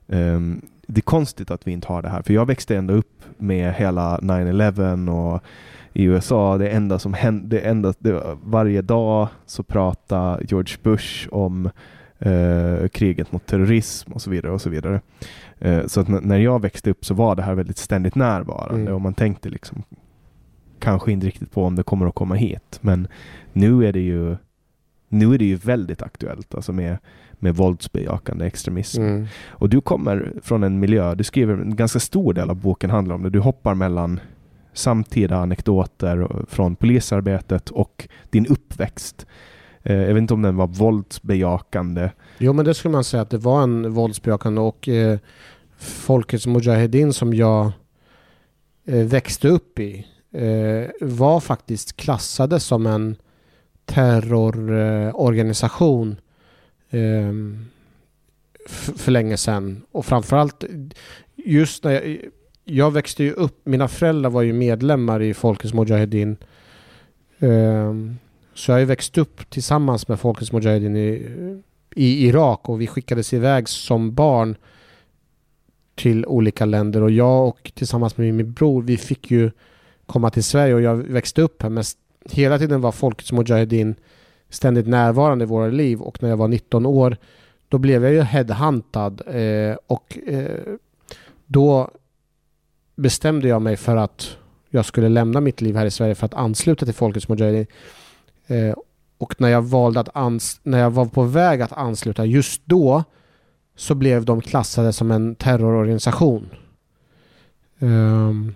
Um, 0.07 0.61
det 0.88 0.99
är 0.99 1.02
konstigt 1.02 1.52
att 1.52 1.68
vi 1.68 1.72
inte 1.72 1.88
har 1.88 2.02
det 2.02 2.10
här, 2.10 2.22
för 2.22 2.34
jag 2.34 2.45
växte 2.45 2.77
ändå 2.77 2.94
upp 2.94 3.23
med 3.38 3.73
hela 3.73 4.18
9-11 4.18 5.10
och 5.10 5.44
i 5.94 6.03
USA, 6.03 6.57
det 6.57 6.69
enda 6.69 6.99
som 6.99 7.14
hände, 7.14 7.48
det 7.48 7.60
enda, 7.60 7.94
det, 7.99 8.38
varje 8.44 8.82
dag 8.82 9.27
så 9.45 9.64
pratar 9.64 10.41
George 10.44 10.77
Bush 10.84 11.27
om 11.32 11.69
uh, 12.26 12.88
kriget 12.88 13.32
mot 13.32 13.45
terrorism 13.45 14.11
och 14.11 14.22
så 14.22 14.30
vidare 14.30 14.52
och 14.52 14.61
så 14.61 14.69
vidare. 14.69 15.02
Uh, 15.65 15.88
så 15.88 16.02
att 16.02 16.07
när 16.07 16.38
jag 16.38 16.61
växte 16.61 16.90
upp 16.90 17.06
så 17.06 17.14
var 17.14 17.36
det 17.36 17.41
här 17.41 17.56
väldigt 17.56 17.77
ständigt 17.77 18.15
närvarande 18.15 18.82
mm. 18.82 18.94
och 18.94 19.02
man 19.02 19.14
tänkte 19.14 19.49
liksom 19.49 19.84
kanske 20.80 21.11
inte 21.11 21.27
riktigt 21.27 21.52
på 21.52 21.64
om 21.64 21.76
det 21.76 21.84
kommer 21.84 22.07
att 22.07 22.15
komma 22.15 22.36
hit, 22.36 22.80
men 22.82 23.07
nu 23.53 23.88
är 23.88 23.94
det 23.94 23.99
ju 23.99 24.38
nu 25.10 25.34
är 25.34 25.38
det 25.38 25.45
ju 25.45 25.56
väldigt 25.56 26.02
aktuellt 26.02 26.56
alltså 26.56 26.73
med 26.73 26.98
med 27.41 27.56
våldsbejakande 27.56 28.45
extremism. 28.45 29.02
Mm. 29.02 29.28
Och 29.49 29.70
du 29.70 29.82
kommer 29.82 30.34
från 30.44 30.64
en 30.64 30.80
miljö, 30.80 31.16
du 31.16 31.24
skriver 31.24 31.53
en 31.53 31.76
ganska 31.76 31.99
stor 31.99 32.34
del 32.34 32.49
av 32.49 32.56
boken 32.56 32.90
handlar 32.90 33.16
om 33.16 33.24
det. 33.24 33.30
Du 33.30 33.40
hoppar 33.40 33.76
mellan 33.76 34.20
samtida 34.74 35.38
anekdoter 35.38 36.45
från 36.49 36.76
polisarbetet 36.76 37.70
och 37.70 38.07
din 38.30 38.48
uppväxt. 38.48 39.26
Eh, 39.84 39.95
jag 39.95 40.14
vet 40.14 40.22
inte 40.22 40.34
om 40.34 40.41
den 40.41 40.56
var 40.56 40.68
våldsbejakande. 40.68 42.10
Jo 42.38 42.53
men 42.53 42.66
det 42.66 42.74
skulle 42.74 42.91
man 42.91 43.03
säga 43.03 43.22
att 43.22 43.30
det 43.30 43.38
var 43.38 43.64
en 43.64 43.94
våldsbejakande 43.94 44.62
och 44.62 44.90
eh, 44.90 45.20
Folkets 45.78 46.48
Mujahedin 46.48 47.14
som 47.14 47.34
jag 47.34 47.72
eh, 48.86 49.06
växte 49.06 49.48
upp 49.48 49.80
i 49.80 50.07
eh, 50.32 50.86
var 51.02 51.40
faktiskt 51.40 51.98
klassade 51.98 52.60
som 52.60 52.86
en 52.86 53.16
terrororganisation 53.86 56.16
Ehm, 56.90 57.66
för 58.95 59.12
länge 59.12 59.38
sedan. 59.38 59.82
Och 59.91 60.06
framförallt 60.06 60.64
just 61.36 61.84
när 61.84 61.91
jag, 61.91 62.20
jag 62.64 62.91
växte 62.91 63.24
ju 63.24 63.32
upp, 63.32 63.62
mina 63.64 63.88
föräldrar 63.88 64.30
var 64.30 64.41
ju 64.41 64.53
medlemmar 64.53 65.22
i 65.22 65.34
Folkets 65.34 65.74
Mujahedin. 65.74 66.38
Ehm, 67.40 68.18
så 68.53 68.72
jag 68.72 68.76
har 68.76 68.80
ju 68.80 68.86
växt 68.86 69.18
upp 69.18 69.49
tillsammans 69.49 70.07
med 70.07 70.20
Folkets 70.20 70.52
Mujahedin 70.52 70.95
i, 70.95 71.28
i 71.95 72.28
Irak 72.28 72.70
och 72.70 72.82
vi 72.82 72.88
skickades 72.88 73.34
iväg 73.34 73.70
som 73.70 74.14
barn 74.14 74.56
till 75.95 76.26
olika 76.26 76.66
länder 76.66 77.02
och 77.02 77.12
jag 77.12 77.48
och 77.48 77.72
tillsammans 77.76 78.18
med 78.18 78.34
min 78.34 78.53
bror 78.53 78.82
vi 78.82 78.98
fick 78.98 79.32
ju 79.32 79.52
komma 80.06 80.30
till 80.30 80.44
Sverige 80.44 80.74
och 80.74 80.82
jag 80.82 80.95
växte 80.95 81.41
upp 81.41 81.62
här 81.62 81.70
men 81.70 81.84
hela 82.30 82.60
tiden 82.60 82.82
var 82.82 82.91
Folkets 82.91 83.32
Mujahedin 83.32 83.95
ständigt 84.56 84.88
närvarande 84.88 85.44
i 85.44 85.48
våra 85.48 85.68
liv 85.68 86.02
och 86.02 86.23
när 86.23 86.30
jag 86.30 86.38
var 86.38 86.48
19 86.48 86.86
år 86.86 87.18
då 87.69 87.77
blev 87.77 88.03
jag 88.03 88.14
ju 88.14 88.22
headhuntad 88.22 89.22
eh, 89.27 89.77
och 89.88 90.18
eh, 90.27 90.73
då 91.45 91.91
bestämde 92.95 93.48
jag 93.48 93.61
mig 93.61 93.77
för 93.77 93.95
att 93.95 94.38
jag 94.69 94.86
skulle 94.86 95.10
lämna 95.10 95.41
mitt 95.41 95.61
liv 95.61 95.76
här 95.76 95.86
i 95.86 95.91
Sverige 95.91 96.15
för 96.15 96.26
att 96.26 96.34
ansluta 96.34 96.86
till 96.86 96.94
Folkets 96.94 97.30
Mujahedin. 97.30 97.68
Eh, 98.48 98.76
och 99.18 99.41
när 99.41 99.49
jag 99.49 99.61
valde 99.61 99.99
att 99.99 100.15
ans 100.15 100.60
när 100.64 100.80
jag 100.80 100.91
var 100.91 101.06
på 101.06 101.23
väg 101.23 101.61
att 101.61 101.72
ansluta 101.72 102.26
just 102.26 102.61
då 102.65 103.03
så 103.76 103.95
blev 103.95 104.26
de 104.26 104.41
klassade 104.41 104.94
som 104.94 105.11
en 105.11 105.36
terrororganisation. 105.36 106.49
Um, 107.80 108.56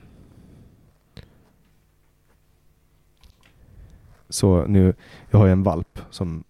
Så 4.30 4.66
nu, 4.66 4.94
jag 5.30 5.40
har 5.40 5.46
ju 5.46 5.52
en 5.52 5.64
valp 5.64 6.00
som 6.10 6.44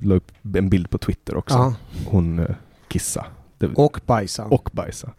la 0.00 0.14
upp 0.14 0.32
en 0.56 0.68
bild 0.68 0.90
på 0.90 0.98
Twitter 0.98 1.36
också. 1.36 1.56
Ja. 1.56 1.74
Hon 2.06 2.38
eh, 2.38 2.54
kissa. 2.88 3.26
Och 3.74 4.00
bajsa. 4.06 4.44
Och 4.44 4.70
bajsa. 4.72 5.12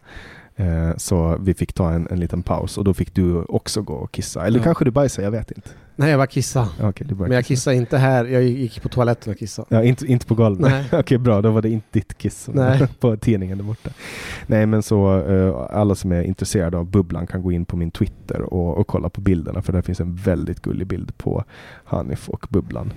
Eh, 0.58 0.96
så 0.96 1.36
vi 1.40 1.54
fick 1.54 1.72
ta 1.72 1.90
en, 1.92 2.08
en 2.10 2.20
liten 2.20 2.42
paus 2.42 2.78
och 2.78 2.84
då 2.84 2.94
fick 2.94 3.14
du 3.14 3.42
också 3.42 3.82
gå 3.82 3.94
och 3.94 4.12
kissa. 4.12 4.46
Eller 4.46 4.58
ja. 4.58 4.64
kanske 4.64 4.84
du 4.84 4.90
bajsade, 4.90 5.24
jag 5.26 5.32
vet 5.32 5.50
inte. 5.50 5.70
Nej, 5.96 6.10
jag 6.10 6.18
bara 6.18 6.26
kissa. 6.26 6.68
Okay, 6.82 7.06
bara 7.06 7.28
Men 7.28 7.34
jag 7.34 7.44
kissade 7.44 7.76
inte 7.76 7.98
här, 7.98 8.24
jag 8.24 8.42
gick 8.42 8.82
på 8.82 8.88
toaletten 8.88 9.32
och 9.32 9.38
kissade. 9.38 9.68
Ja, 9.70 9.82
inte, 9.82 10.06
inte 10.06 10.26
på 10.26 10.34
golvet? 10.34 10.72
Okej, 10.86 11.00
okay, 11.00 11.18
bra. 11.18 11.42
Då 11.42 11.50
var 11.50 11.62
det 11.62 11.68
inte 11.68 11.86
ditt 11.90 12.18
kiss 12.18 12.48
på 13.00 13.16
tidningen 13.16 13.58
där 13.58 13.64
borta. 13.64 13.90
Nej, 14.46 14.66
men 14.66 14.82
så 14.82 15.16
uh, 15.18 15.66
alla 15.70 15.94
som 15.94 16.12
är 16.12 16.22
intresserade 16.22 16.78
av 16.78 16.86
Bubblan 16.86 17.26
kan 17.26 17.42
gå 17.42 17.52
in 17.52 17.64
på 17.64 17.76
min 17.76 17.90
Twitter 17.90 18.42
och, 18.42 18.78
och 18.78 18.86
kolla 18.86 19.08
på 19.08 19.20
bilderna, 19.20 19.62
för 19.62 19.72
där 19.72 19.82
finns 19.82 20.00
en 20.00 20.14
väldigt 20.14 20.62
gullig 20.62 20.86
bild 20.86 21.18
på 21.18 21.44
Hanif 21.84 22.28
och 22.28 22.46
Bubblan. 22.50 22.92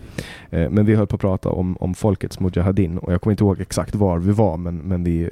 Uh, 0.54 0.70
men 0.70 0.86
vi 0.86 0.96
höll 0.96 1.08
på 1.08 1.16
att 1.16 1.22
prata 1.22 1.50
om, 1.50 1.78
om 1.78 1.94
folkets 1.94 2.40
Mujahedin 2.40 2.98
och 2.98 3.14
jag 3.14 3.22
kommer 3.22 3.32
inte 3.32 3.44
ihåg 3.44 3.62
exakt 3.62 3.96
var 3.96 4.20
vi 4.20 4.32
var, 4.32 4.58
men, 4.58 4.78
men 4.78 5.04
vi 5.04 5.30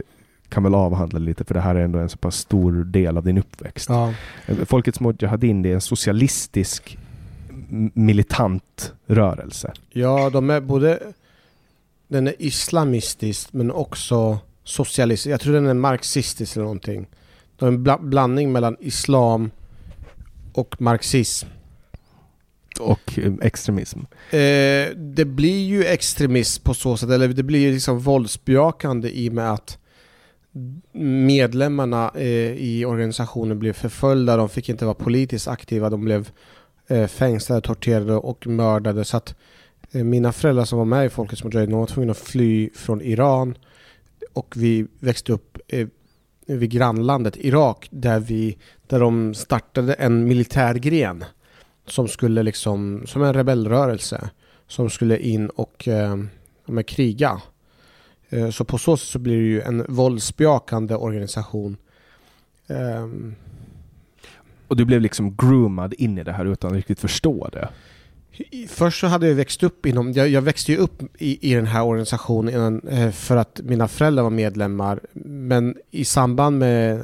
kan 0.50 0.64
väl 0.64 0.76
avhandla 0.76 1.20
lite, 1.20 1.44
för 1.44 1.54
det 1.54 1.62
här 1.62 1.76
är 1.76 1.84
ändå 1.84 2.00
en 2.00 2.10
så 2.10 2.18
pass 2.18 2.38
stor 2.38 2.84
del 2.84 3.18
av 3.18 3.24
din 3.24 3.38
uppväxt. 3.38 3.90
Ja. 3.90 4.14
Eh, 4.46 4.58
folkets 4.66 5.00
Mujahedin, 5.00 5.62
det 5.62 5.70
är 5.70 5.74
en 5.74 5.82
socialistisk 5.82 6.98
militant 7.94 8.94
rörelse. 9.08 9.74
Ja, 9.90 10.30
de 10.30 10.50
är 10.50 10.62
både... 10.62 11.00
Den 12.08 12.28
är 12.28 12.36
islamistisk 12.40 13.54
men 13.54 13.72
också 13.72 14.40
socialistisk. 14.64 15.34
Jag 15.34 15.42
tror 15.42 15.54
den 15.54 15.68
är 15.68 15.74
marxistisk 15.74 16.56
eller 16.56 16.64
någonting. 16.64 17.08
De 17.58 17.66
är 17.66 17.72
en 17.72 17.84
bla 17.84 17.98
blandning 17.98 18.52
mellan 18.52 18.78
islam 18.80 19.52
och 20.54 20.82
marxism. 20.82 21.48
Och 22.80 23.20
eh, 23.20 23.34
extremism? 23.42 24.00
Eh, 24.32 24.96
det 24.96 25.26
blir 25.26 25.66
ju 25.66 25.86
extremism 25.86 26.64
på 26.64 26.74
så 26.74 26.98
sätt, 26.98 27.10
eller 27.10 27.28
det 27.28 27.44
blir 27.44 27.60
ju 27.60 27.74
liksom 27.74 28.00
våldsbejakande 28.00 29.10
i 29.10 29.30
och 29.30 29.34
med 29.34 29.52
att 29.52 29.79
medlemmarna 30.92 32.12
eh, 32.16 32.54
i 32.54 32.86
organisationen 32.86 33.60
blev 33.60 33.74
förföljda, 33.74 34.38
de 34.38 34.50
fick 34.50 34.70
inte 34.70 34.86
vara 34.86 34.96
politiskt 34.96 35.48
aktiva, 35.48 35.90
de 35.90 36.06
blev 36.06 36.30
eh, 36.88 37.08
fängslade, 37.08 37.62
torterade 37.62 38.16
och 38.16 38.48
mördade. 38.48 39.06
Så 39.06 39.18
att 39.18 39.36
eh, 39.92 40.04
mina 40.04 40.32
föräldrar 40.32 40.66
som 40.66 40.78
var 40.78 40.86
med 40.86 41.06
i 41.06 41.10
Folkets 41.10 41.44
Mujahedin 41.44 41.78
var 41.78 41.86
tvungna 41.86 42.12
att 42.12 42.18
fly 42.18 42.70
från 42.76 43.02
Iran 43.02 43.56
och 44.34 44.54
vi 44.58 44.88
växte 45.00 45.34
upp 45.34 45.58
eh, 45.68 45.88
vid 46.46 46.70
grannlandet 46.70 47.38
Irak 47.38 47.88
där, 47.92 48.20
vi, 48.20 48.58
där 48.88 49.00
de 49.00 49.34
startade 49.34 49.94
en 49.94 50.28
militärgren 50.28 51.26
som 51.86 52.08
skulle 52.08 52.44
liksom, 52.44 53.04
som 53.08 53.24
en 53.24 53.34
rebellrörelse, 53.34 54.30
som 54.68 54.90
skulle 54.90 55.18
in 55.18 55.50
och 55.50 55.88
eh, 55.88 56.18
med 56.66 56.88
kriga. 56.88 57.42
Eh, 58.30 58.50
så 58.50 58.64
på 58.64 58.78
så 58.78 58.98
sätt 58.98 59.08
så 59.08 59.20
blir 59.20 59.38
det 59.38 59.48
ju 59.48 59.62
en 59.62 59.86
våldsbejakande 59.88 60.96
organisation. 60.96 61.78
Um, 62.68 63.36
och 64.68 64.78
du 64.78 64.86
blev 64.86 65.02
liksom 65.02 65.36
groomad 65.36 65.94
in 65.94 66.18
i 66.18 66.24
det 66.24 66.32
här 66.32 66.46
utan 66.46 66.70
att 66.70 66.76
riktigt 66.76 67.00
förstå 67.00 67.50
det? 67.52 67.70
Först 68.68 69.00
så 69.00 69.08
hade 69.08 69.28
jag 69.28 69.36
växt 69.36 69.64
upp 69.64 69.86
inom, 69.86 70.14
jag, 70.14 70.30
jag 70.30 70.42
växte 70.42 70.72
ju 70.72 70.78
upp 70.78 71.04
i, 71.18 71.52
i 71.52 71.56
den 71.56 71.66
här 71.66 71.84
organisationen 71.84 72.54
innan, 72.54 72.88
eh, 72.88 73.12
för 73.12 73.38
att 73.38 73.62
mina 73.64 73.88
föräldrar 73.88 74.24
var 74.24 74.30
medlemmar. 74.30 75.00
Men 75.24 75.76
i 75.92 76.06
samband 76.06 76.58
med 76.60 76.98
eh, 76.98 77.04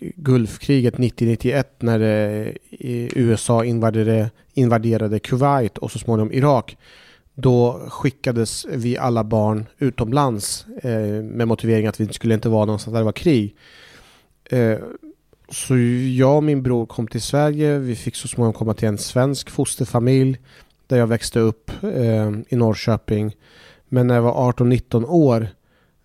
Gulfkriget 0.00 0.94
90-91 0.94 1.64
när 1.78 1.98
USA 3.14 3.64
invaderade, 3.64 4.30
invaderade 4.54 5.18
Kuwait 5.18 5.78
och 5.78 5.90
så 5.90 5.98
småningom 5.98 6.32
Irak. 6.32 6.76
Då 7.34 7.80
skickades 7.88 8.66
vi 8.68 8.98
alla 8.98 9.24
barn 9.24 9.66
utomlands 9.78 10.66
eh, 10.82 11.22
med 11.22 11.48
motivering 11.48 11.86
att 11.86 12.00
vi 12.00 12.12
skulle 12.12 12.34
inte 12.34 12.48
vara 12.48 12.64
någonstans 12.64 12.92
där 12.92 13.00
det 13.00 13.04
var 13.04 13.12
krig. 13.12 13.56
Eh, 14.44 14.78
så 15.48 15.78
jag 16.16 16.36
och 16.36 16.44
min 16.44 16.62
bror 16.62 16.86
kom 16.86 17.08
till 17.08 17.22
Sverige. 17.22 17.78
Vi 17.78 17.96
fick 17.96 18.16
så 18.16 18.28
småningom 18.28 18.52
komma 18.52 18.74
till 18.74 18.88
en 18.88 18.98
svensk 18.98 19.50
fosterfamilj 19.50 20.38
där 20.86 20.98
jag 20.98 21.06
växte 21.06 21.40
upp 21.40 21.70
eh, 21.82 22.30
i 22.48 22.56
Norrköping. 22.56 23.36
Men 23.88 24.06
när 24.06 24.14
jag 24.14 24.22
var 24.22 24.52
18-19 24.52 25.04
år 25.06 25.48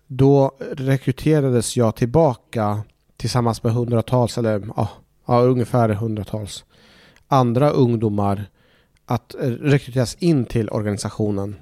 då 0.06 0.52
rekryterades 0.70 1.76
jag 1.76 1.96
tillbaka 1.96 2.82
tillsammans 3.16 3.62
med 3.62 3.72
hundratals, 3.72 4.38
eller 4.38 4.68
ja, 4.76 4.88
ja, 5.26 5.40
ungefär 5.40 5.88
hundratals 5.88 6.64
andra 7.28 7.70
ungdomar 7.70 8.44
att 9.08 9.34
rekryteras 9.40 10.16
in 10.20 10.44
till 10.44 10.68
organisationen. 10.68 11.56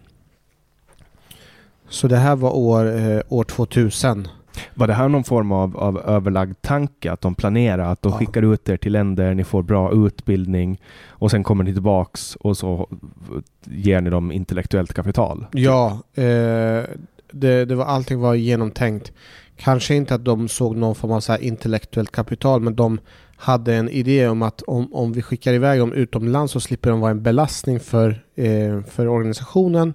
Så 1.88 2.08
det 2.08 2.16
här 2.16 2.36
var 2.36 2.56
år, 2.56 2.98
eh, 2.98 3.20
år 3.28 3.44
2000. 3.44 4.28
Var 4.74 4.86
det 4.86 4.94
här 4.94 5.08
någon 5.08 5.24
form 5.24 5.52
av, 5.52 5.76
av 5.76 5.98
överlagd 5.98 6.56
tanke? 6.60 7.12
Att 7.12 7.20
de 7.20 7.34
planerar 7.34 7.92
att 7.92 8.02
de 8.02 8.12
ja. 8.12 8.18
skickar 8.18 8.52
ut 8.52 8.68
er 8.68 8.76
till 8.76 8.92
länder, 8.92 9.34
ni 9.34 9.44
får 9.44 9.62
bra 9.62 9.92
utbildning 10.06 10.80
och 11.08 11.30
sen 11.30 11.44
kommer 11.44 11.64
ni 11.64 11.72
tillbaks 11.72 12.36
och 12.36 12.56
så 12.56 12.88
ger 13.64 14.00
ni 14.00 14.10
dem 14.10 14.32
intellektuellt 14.32 14.94
kapital? 14.94 15.46
Ja, 15.52 15.90
eh, 16.14 16.82
det, 17.32 17.64
det 17.64 17.74
var, 17.74 17.84
allting 17.84 18.20
var 18.20 18.34
genomtänkt. 18.34 19.12
Kanske 19.56 19.94
inte 19.94 20.14
att 20.14 20.24
de 20.24 20.48
såg 20.48 20.76
någon 20.76 20.94
form 20.94 21.12
av 21.12 21.20
så 21.20 21.36
intellektuellt 21.36 22.12
kapital, 22.12 22.60
men 22.60 22.76
de 22.76 22.98
hade 23.36 23.74
en 23.74 23.88
idé 23.88 24.28
om 24.28 24.42
att 24.42 24.62
om, 24.62 24.94
om 24.94 25.12
vi 25.12 25.22
skickar 25.22 25.52
iväg 25.52 25.80
dem 25.80 25.92
utomlands 25.92 26.52
så 26.52 26.60
slipper 26.60 26.90
de 26.90 27.00
vara 27.00 27.10
en 27.10 27.22
belastning 27.22 27.80
för, 27.80 28.24
eh, 28.34 28.82
för 28.82 29.08
organisationen. 29.08 29.94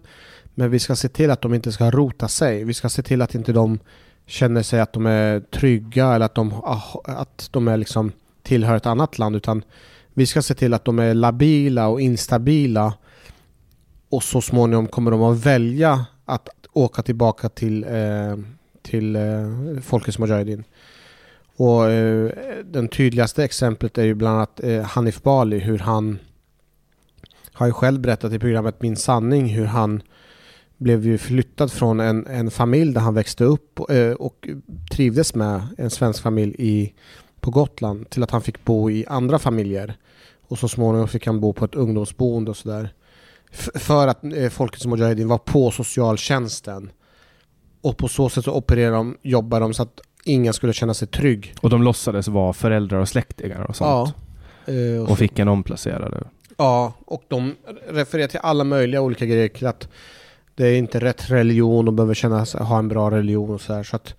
Men 0.55 0.71
vi 0.71 0.79
ska 0.79 0.95
se 0.95 1.09
till 1.09 1.31
att 1.31 1.41
de 1.41 1.53
inte 1.53 1.71
ska 1.71 1.91
rota 1.91 2.27
sig. 2.27 2.63
Vi 2.63 2.73
ska 2.73 2.89
se 2.89 3.01
till 3.01 3.21
att 3.21 3.35
inte 3.35 3.53
de 3.53 3.79
känner 4.25 4.63
sig 4.63 4.79
att 4.79 4.93
de 4.93 5.05
är 5.05 5.39
trygga 5.39 6.13
eller 6.13 6.25
att 6.25 6.35
de, 6.35 6.53
ah, 6.53 7.01
att 7.03 7.49
de 7.51 7.67
är 7.67 7.77
liksom 7.77 8.11
tillhör 8.43 8.75
ett 8.75 8.85
annat 8.85 9.19
land 9.19 9.35
utan 9.35 9.63
vi 10.13 10.25
ska 10.25 10.41
se 10.41 10.53
till 10.53 10.73
att 10.73 10.85
de 10.85 10.99
är 10.99 11.13
labila 11.13 11.87
och 11.87 12.01
instabila 12.01 12.93
och 14.09 14.23
så 14.23 14.41
småningom 14.41 14.87
kommer 14.87 15.11
de 15.11 15.23
att 15.23 15.45
välja 15.45 16.05
att 16.25 16.49
åka 16.73 17.01
tillbaka 17.01 17.49
till, 17.49 17.83
eh, 17.83 18.37
till 18.81 19.15
eh, 19.15 19.81
Folkets 19.81 20.19
Mujahedin. 20.19 20.63
Och 21.55 21.89
eh, 21.89 22.31
den 22.63 22.87
tydligaste 22.87 23.43
exemplet 23.43 23.97
är 23.97 24.03
ju 24.03 24.13
bland 24.13 24.35
annat 24.35 24.59
eh, 24.63 24.81
Hanif 24.81 25.23
Bali, 25.23 25.59
hur 25.59 25.79
han 25.79 26.19
har 27.53 27.67
ju 27.67 27.73
själv 27.73 27.99
berättat 27.99 28.33
i 28.33 28.39
programmet 28.39 28.81
Min 28.81 28.95
sanning 28.95 29.45
hur 29.45 29.65
han 29.65 30.01
blev 30.77 31.05
ju 31.05 31.17
flyttad 31.17 31.71
från 31.71 31.99
en, 31.99 32.27
en 32.27 32.51
familj 32.51 32.93
där 32.93 33.01
han 33.01 33.13
växte 33.13 33.43
upp 33.43 33.79
och, 33.79 33.91
eh, 33.91 34.13
och 34.13 34.49
trivdes 34.91 35.35
med 35.35 35.67
en 35.77 35.89
svensk 35.89 36.21
familj 36.21 36.55
i, 36.59 36.93
på 37.39 37.51
Gotland 37.51 38.09
till 38.09 38.23
att 38.23 38.31
han 38.31 38.41
fick 38.41 38.65
bo 38.65 38.89
i 38.89 39.05
andra 39.07 39.39
familjer. 39.39 39.97
Och 40.41 40.59
så 40.59 40.67
småningom 40.67 41.07
fick 41.07 41.25
han 41.25 41.39
bo 41.39 41.53
på 41.53 41.65
ett 41.65 41.75
ungdomsboende 41.75 42.51
och 42.51 42.57
sådär. 42.57 42.93
För 43.75 44.07
att 44.07 44.23
eh, 44.23 44.49
Folkets 44.49 44.85
Mujahedin 44.85 45.27
var 45.27 45.37
på 45.37 45.71
socialtjänsten. 45.71 46.91
Och 47.81 47.97
på 47.97 48.07
så 48.07 48.29
sätt 48.29 48.45
så 48.45 48.53
opererade 48.53 48.95
de, 48.95 49.17
jobbade 49.21 49.65
de 49.65 49.73
så 49.73 49.83
att 49.83 50.01
ingen 50.23 50.53
skulle 50.53 50.73
känna 50.73 50.93
sig 50.93 51.07
trygg. 51.07 51.53
Och 51.61 51.69
de 51.69 51.83
låtsades 51.83 52.27
vara 52.27 52.53
föräldrar 52.53 52.99
och 52.99 53.09
släktingar 53.09 53.61
och 53.61 53.75
sånt? 53.75 54.15
Ja. 54.65 54.73
Eh, 54.73 55.03
och, 55.03 55.11
och 55.11 55.17
fick 55.17 55.39
en 55.39 55.47
omplacerade? 55.47 56.23
Ja, 56.57 56.93
och 57.05 57.23
de 57.27 57.55
refererade 57.89 58.31
till 58.31 58.39
alla 58.43 58.63
möjliga 58.63 59.01
olika 59.01 59.25
grejer 59.25 59.49
till 59.49 59.67
att 59.67 59.87
det 60.55 60.67
är 60.67 60.75
inte 60.75 60.99
rätt 60.99 61.29
religion 61.29 61.87
och 61.87 61.93
behöver 61.93 62.13
känna, 62.13 62.45
ha 62.53 62.79
en 62.79 62.87
bra 62.87 63.11
religion 63.11 63.49
och 63.49 63.61
så 63.61 63.73
här. 63.73 63.83
Så 63.83 63.95
att, 63.95 64.15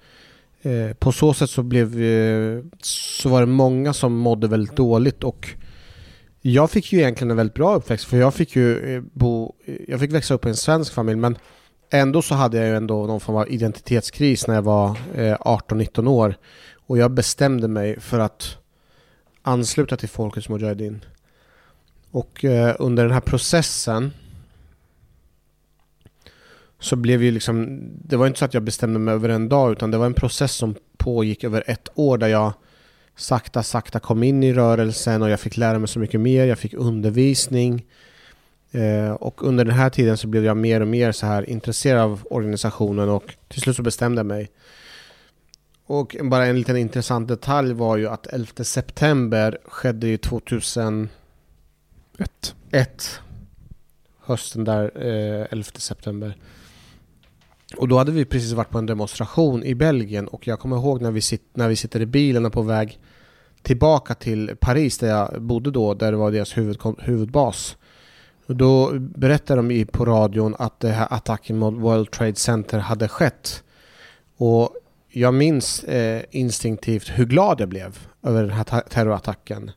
eh, 0.62 0.96
på 0.98 1.12
så 1.12 1.34
sätt 1.34 1.50
så 1.50 1.62
blev 1.62 2.02
eh, 2.02 2.60
så 2.82 3.28
var 3.28 3.40
det 3.40 3.46
många 3.46 3.92
som 3.92 4.16
mådde 4.16 4.48
väldigt 4.48 4.76
dåligt 4.76 5.24
och 5.24 5.48
jag 6.40 6.70
fick 6.70 6.92
ju 6.92 6.98
egentligen 6.98 7.30
en 7.30 7.36
väldigt 7.36 7.54
bra 7.54 7.74
uppväxt 7.74 8.04
för 8.04 8.16
jag 8.16 8.34
fick 8.34 8.56
ju 8.56 8.94
eh, 8.94 9.02
bo, 9.12 9.54
jag 9.88 10.00
fick 10.00 10.12
växa 10.12 10.34
upp 10.34 10.46
i 10.46 10.48
en 10.48 10.56
svensk 10.56 10.92
familj 10.92 11.20
men 11.20 11.38
ändå 11.93 12.23
så 12.23 12.35
hade 12.35 12.56
jag 12.56 12.66
ju 12.66 12.77
ändå 12.77 13.06
någon 13.06 13.20
form 13.20 13.36
av 13.36 13.51
identitetskris 13.51 14.47
när 14.47 14.55
jag 14.55 14.62
var 14.62 14.90
eh, 15.14 15.36
18-19 15.36 16.09
år 16.09 16.35
och 16.86 16.98
jag 16.98 17.10
bestämde 17.10 17.69
mig 17.69 18.01
för 18.01 18.19
att 18.19 18.56
ansluta 19.43 19.97
till 19.97 20.09
Folkets 20.09 20.48
Mujahedin. 20.48 21.05
Och 22.10 22.44
eh, 22.44 22.77
under 22.78 23.02
den 23.02 23.12
här 23.12 23.20
processen 23.20 24.10
så 26.78 26.97
blev 26.97 27.23
ju 27.23 27.31
liksom, 27.31 27.81
det 28.05 28.16
var 28.16 28.27
inte 28.27 28.39
så 28.39 28.44
att 28.44 28.55
jag 28.55 28.62
bestämde 28.62 28.98
mig 28.98 29.14
över 29.14 29.28
en 29.28 29.48
dag 29.48 29.73
utan 29.73 29.90
det 29.90 29.98
var 29.98 30.06
en 30.06 30.14
process 30.14 30.52
som 30.52 30.74
pågick 30.97 31.44
över 31.44 31.64
ett 31.66 31.89
år 31.94 32.19
där 32.19 32.28
jag 32.28 32.52
sakta, 33.16 33.62
sakta 33.62 34.01
kom 34.01 34.23
in 34.23 34.43
i 34.43 34.52
rörelsen 34.52 35.23
och 35.23 35.31
jag 35.31 35.40
fick 35.40 35.56
lära 35.56 35.78
mig 35.78 35.89
så 35.89 35.98
mycket 35.98 36.20
mer, 36.20 36.47
jag 36.47 36.59
fick 36.59 36.74
undervisning. 36.74 37.86
Eh, 38.73 39.12
och 39.12 39.44
under 39.44 39.65
den 39.65 39.74
här 39.74 39.90
tiden 39.90 40.16
så 40.16 40.27
blev 40.27 40.44
jag 40.44 40.57
mer 40.57 40.81
och 40.81 40.89
mer 40.89 41.12
så 41.12 41.27
här 41.27 41.51
intresserad 41.51 42.01
av 42.01 42.23
organisationen 42.31 43.09
och 43.09 43.36
till 43.49 43.61
slut 43.61 43.77
så 43.77 43.82
bestämde 43.82 44.19
jag 44.19 44.27
mig. 44.27 44.51
Och 45.86 46.16
bara 46.23 46.47
en 46.47 46.59
liten 46.59 46.77
intressant 46.77 47.28
detalj 47.28 47.73
var 47.73 47.97
ju 47.97 48.09
att 48.09 48.27
11 48.27 48.65
september 48.65 49.59
skedde 49.65 50.07
ju 50.07 50.16
2001. 50.16 51.09
Ett. 52.70 53.20
Hösten 54.20 54.65
där, 54.65 54.93
eh, 54.94 55.47
11 55.51 55.65
september. 55.74 56.36
Och 57.77 57.89
då 57.89 57.99
hade 57.99 58.12
vi 58.12 58.24
precis 58.24 58.53
varit 58.53 58.70
på 58.70 58.78
en 58.78 58.86
demonstration 58.86 59.65
i 59.65 59.74
Belgien 59.74 60.28
och 60.28 60.47
jag 60.47 60.61
kommer 60.61 60.77
ihåg 60.77 61.03
när 61.03 61.11
vi, 61.11 61.20
sit, 61.20 61.43
när 61.53 61.69
vi 61.69 61.77
sitter 61.77 62.01
i 62.01 62.07
bilen 62.07 62.47
och 62.47 62.53
på 62.53 62.62
väg 62.62 62.99
tillbaka 63.62 64.15
till 64.15 64.57
Paris 64.61 64.99
där 64.99 65.09
jag 65.09 65.43
bodde 65.43 65.70
då, 65.70 65.94
där 65.94 66.12
det 66.12 66.19
var 66.19 66.31
deras 66.31 66.57
huvud, 66.57 66.78
huvudbas. 66.99 67.77
Då 68.47 68.93
berättade 68.98 69.62
de 69.62 69.85
på 69.85 70.05
radion 70.05 70.56
att 70.59 70.81
det 70.81 70.89
här 70.89 71.06
attacken 71.10 71.59
mot 71.59 71.74
World 71.74 72.10
Trade 72.10 72.35
Center 72.35 72.78
hade 72.78 73.09
skett. 73.09 73.62
Och 74.36 74.77
jag 75.09 75.35
minns 75.35 75.85
eh, 75.85 76.23
instinktivt 76.31 77.09
hur 77.09 77.24
glad 77.24 77.60
jag 77.60 77.69
blev 77.69 77.98
över 78.23 78.43
den 78.43 78.52
här 78.52 78.64
terrorattacken. 78.89 79.70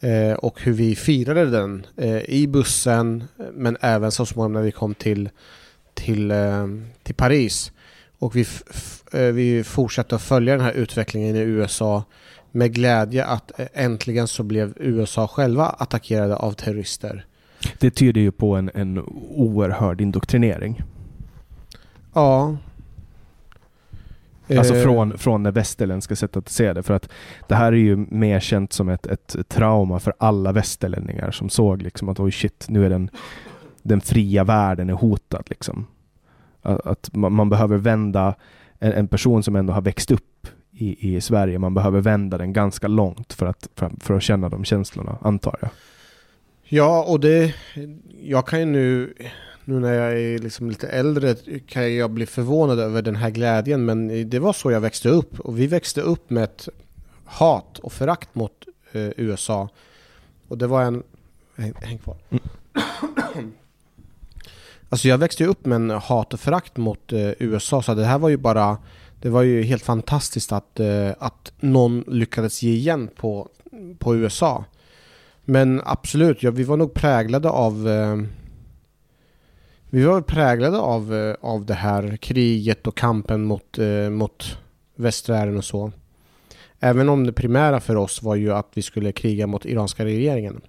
Eh, 0.00 0.32
och 0.32 0.60
hur 0.60 0.72
vi 0.72 0.96
firade 0.96 1.46
den 1.46 1.86
eh, 1.96 2.30
i 2.30 2.46
bussen 2.46 3.24
men 3.52 3.76
även 3.80 4.12
så 4.12 4.26
småningom 4.26 4.52
när 4.52 4.62
vi 4.62 4.72
kom 4.72 4.94
till 4.94 5.30
till, 5.94 6.30
eh, 6.30 6.66
till 7.02 7.14
Paris. 7.14 7.72
Och 8.18 8.36
vi, 8.36 8.46
eh, 9.12 9.20
vi 9.20 9.64
fortsatte 9.64 10.14
att 10.14 10.22
följa 10.22 10.56
den 10.56 10.64
här 10.64 10.72
utvecklingen 10.72 11.36
i 11.36 11.40
USA 11.40 12.04
med 12.50 12.74
glädje 12.74 13.24
att 13.24 13.60
eh, 13.60 13.66
äntligen 13.72 14.28
så 14.28 14.42
blev 14.42 14.74
USA 14.76 15.28
själva 15.28 15.66
attackerade 15.66 16.36
av 16.36 16.52
terrorister. 16.52 17.26
Det 17.78 17.90
tyder 17.90 18.20
ju 18.20 18.30
på 18.30 18.56
en, 18.56 18.70
en 18.74 18.98
oerhörd 19.30 20.00
indoktrinering. 20.00 20.82
Ja. 22.14 22.56
Alltså 24.48 24.74
från, 24.74 25.18
från 25.18 25.42
det 25.42 25.50
västerländska 25.50 26.16
sättet 26.16 26.36
att 26.36 26.48
se 26.48 26.72
det. 26.72 26.82
För 26.82 26.94
att 26.94 27.08
det 27.48 27.54
här 27.54 27.72
är 27.72 27.76
ju 27.76 27.96
mer 27.96 28.40
känt 28.40 28.72
som 28.72 28.88
ett, 28.88 29.06
ett 29.06 29.36
trauma 29.48 30.00
för 30.00 30.14
alla 30.18 30.52
västerlänningar 30.52 31.30
som 31.30 31.48
såg 31.48 31.82
liksom 31.82 32.08
att 32.08 32.20
oj 32.20 32.32
shit, 32.32 32.66
nu 32.68 32.86
är 32.86 32.90
den 32.90 33.10
den 33.84 34.00
fria 34.00 34.44
världen 34.44 34.90
är 34.90 34.94
hotad. 34.94 35.44
Liksom. 35.50 35.86
Att, 36.62 36.86
att 36.86 37.14
man, 37.14 37.32
man, 37.32 37.50
behöver 37.50 37.76
vända 37.76 38.34
en, 38.78 38.92
en, 38.92 39.08
person 39.08 39.42
som 39.42 39.56
ändå 39.56 39.72
har 39.72 39.80
växt 39.80 40.10
upp 40.10 40.46
i, 40.70 41.16
i 41.16 41.20
Sverige, 41.20 41.58
man 41.58 41.74
behöver 41.74 42.00
vända 42.00 42.38
den 42.38 42.52
ganska 42.52 42.88
långt 42.88 43.32
för 43.32 43.46
att, 43.46 43.68
för, 43.74 43.92
för 44.00 44.14
att 44.14 44.22
känna 44.22 44.48
de 44.48 44.64
känslorna, 44.64 45.18
antar 45.20 45.58
jag. 45.60 45.70
Ja, 46.68 47.02
och 47.02 47.20
det, 47.20 47.54
jag 48.22 48.46
kan 48.46 48.58
ju 48.58 48.64
nu, 48.64 49.14
nu 49.64 49.80
när 49.80 49.92
jag 49.92 50.20
är 50.20 50.38
liksom 50.38 50.70
lite 50.70 50.88
äldre, 50.88 51.34
kan 51.66 51.94
jag 51.94 52.10
bli 52.10 52.26
förvånad 52.26 52.78
över 52.78 53.02
den 53.02 53.16
här 53.16 53.30
glädjen, 53.30 53.84
men 53.84 54.30
det 54.30 54.38
var 54.38 54.52
så 54.52 54.70
jag 54.70 54.80
växte 54.80 55.08
upp. 55.08 55.40
Och 55.40 55.58
vi 55.58 55.66
växte 55.66 56.00
upp 56.00 56.30
med 56.30 56.44
ett 56.44 56.68
hat 57.24 57.78
och 57.78 57.92
förakt 57.92 58.34
mot 58.34 58.64
eh, 58.92 59.08
USA. 59.16 59.68
Och 60.48 60.58
det 60.58 60.66
var 60.66 60.82
en... 60.82 61.02
Häng, 61.56 61.74
häng 61.82 61.98
kvar. 61.98 62.16
Mm. 62.30 63.52
Alltså 64.88 65.08
jag 65.08 65.18
växte 65.18 65.44
upp 65.44 65.66
med 65.66 65.76
en 65.76 65.90
hat 65.90 66.34
och 66.34 66.40
förakt 66.40 66.76
mot 66.76 67.12
eh, 67.12 67.30
USA 67.38 67.82
så 67.82 67.94
det 67.94 68.04
här 68.04 68.18
var 68.18 68.28
ju 68.28 68.36
bara 68.36 68.78
Det 69.20 69.28
var 69.28 69.42
ju 69.42 69.62
helt 69.62 69.82
fantastiskt 69.82 70.52
att, 70.52 70.80
eh, 70.80 71.10
att 71.18 71.52
någon 71.60 72.04
lyckades 72.08 72.62
ge 72.62 72.72
igen 72.72 73.08
på, 73.16 73.48
på 73.98 74.16
USA 74.16 74.64
Men 75.44 75.82
absolut, 75.84 76.42
ja, 76.42 76.50
vi 76.50 76.64
var 76.64 76.76
nog 76.76 76.94
präglade 76.94 77.48
av 77.48 77.88
eh, 77.88 78.16
vi 79.94 80.04
var 80.04 80.20
präglade 80.20 80.78
av, 80.78 81.14
eh, 81.14 81.36
av 81.40 81.66
det 81.66 81.74
här 81.74 82.16
kriget 82.16 82.86
och 82.86 82.96
kampen 82.96 83.44
mot, 83.44 83.78
eh, 83.78 84.10
mot 84.10 84.58
västvärlden 84.94 85.56
och 85.56 85.64
så. 85.64 85.92
Även 86.80 87.08
om 87.08 87.26
det 87.26 87.32
primära 87.32 87.80
för 87.80 87.96
oss 87.96 88.22
var 88.22 88.34
ju 88.34 88.52
att 88.52 88.68
vi 88.74 88.82
skulle 88.82 89.12
kriga 89.12 89.46
mot 89.46 89.66
iranska 89.66 90.04
regeringen. 90.04 90.60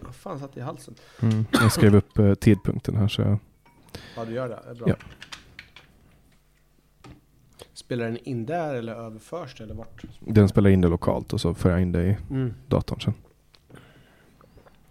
Vad 0.00 0.14
fan 0.14 0.38
satt 0.38 0.56
i 0.56 0.60
halsen? 0.60 0.94
Mm. 1.22 1.44
Jag 1.52 1.72
skrev 1.72 1.96
upp 1.96 2.18
eh, 2.18 2.34
tidpunkten 2.34 2.96
här 2.96 3.08
så 3.08 3.22
jag... 3.22 3.38
Ja, 4.16 4.24
du 4.24 4.32
gör 4.32 4.48
det. 4.48 4.58
det 4.64 4.70
är 4.70 4.74
bra. 4.74 4.88
Ja. 4.88 4.94
Spelar 7.88 8.04
den 8.06 8.16
in 8.24 8.46
där 8.46 8.74
eller 8.74 8.94
överförs 8.94 9.54
det 9.58 9.64
eller 9.64 9.74
vart? 9.74 10.02
Den 10.20 10.48
spelar 10.48 10.70
in 10.70 10.80
det 10.80 10.88
lokalt 10.88 11.32
och 11.32 11.40
så 11.40 11.54
för 11.54 11.70
jag 11.70 11.82
in 11.82 11.92
det 11.92 12.02
i 12.04 12.16
Mm. 12.30 12.54
datorn 12.66 13.00
sen. 13.00 13.14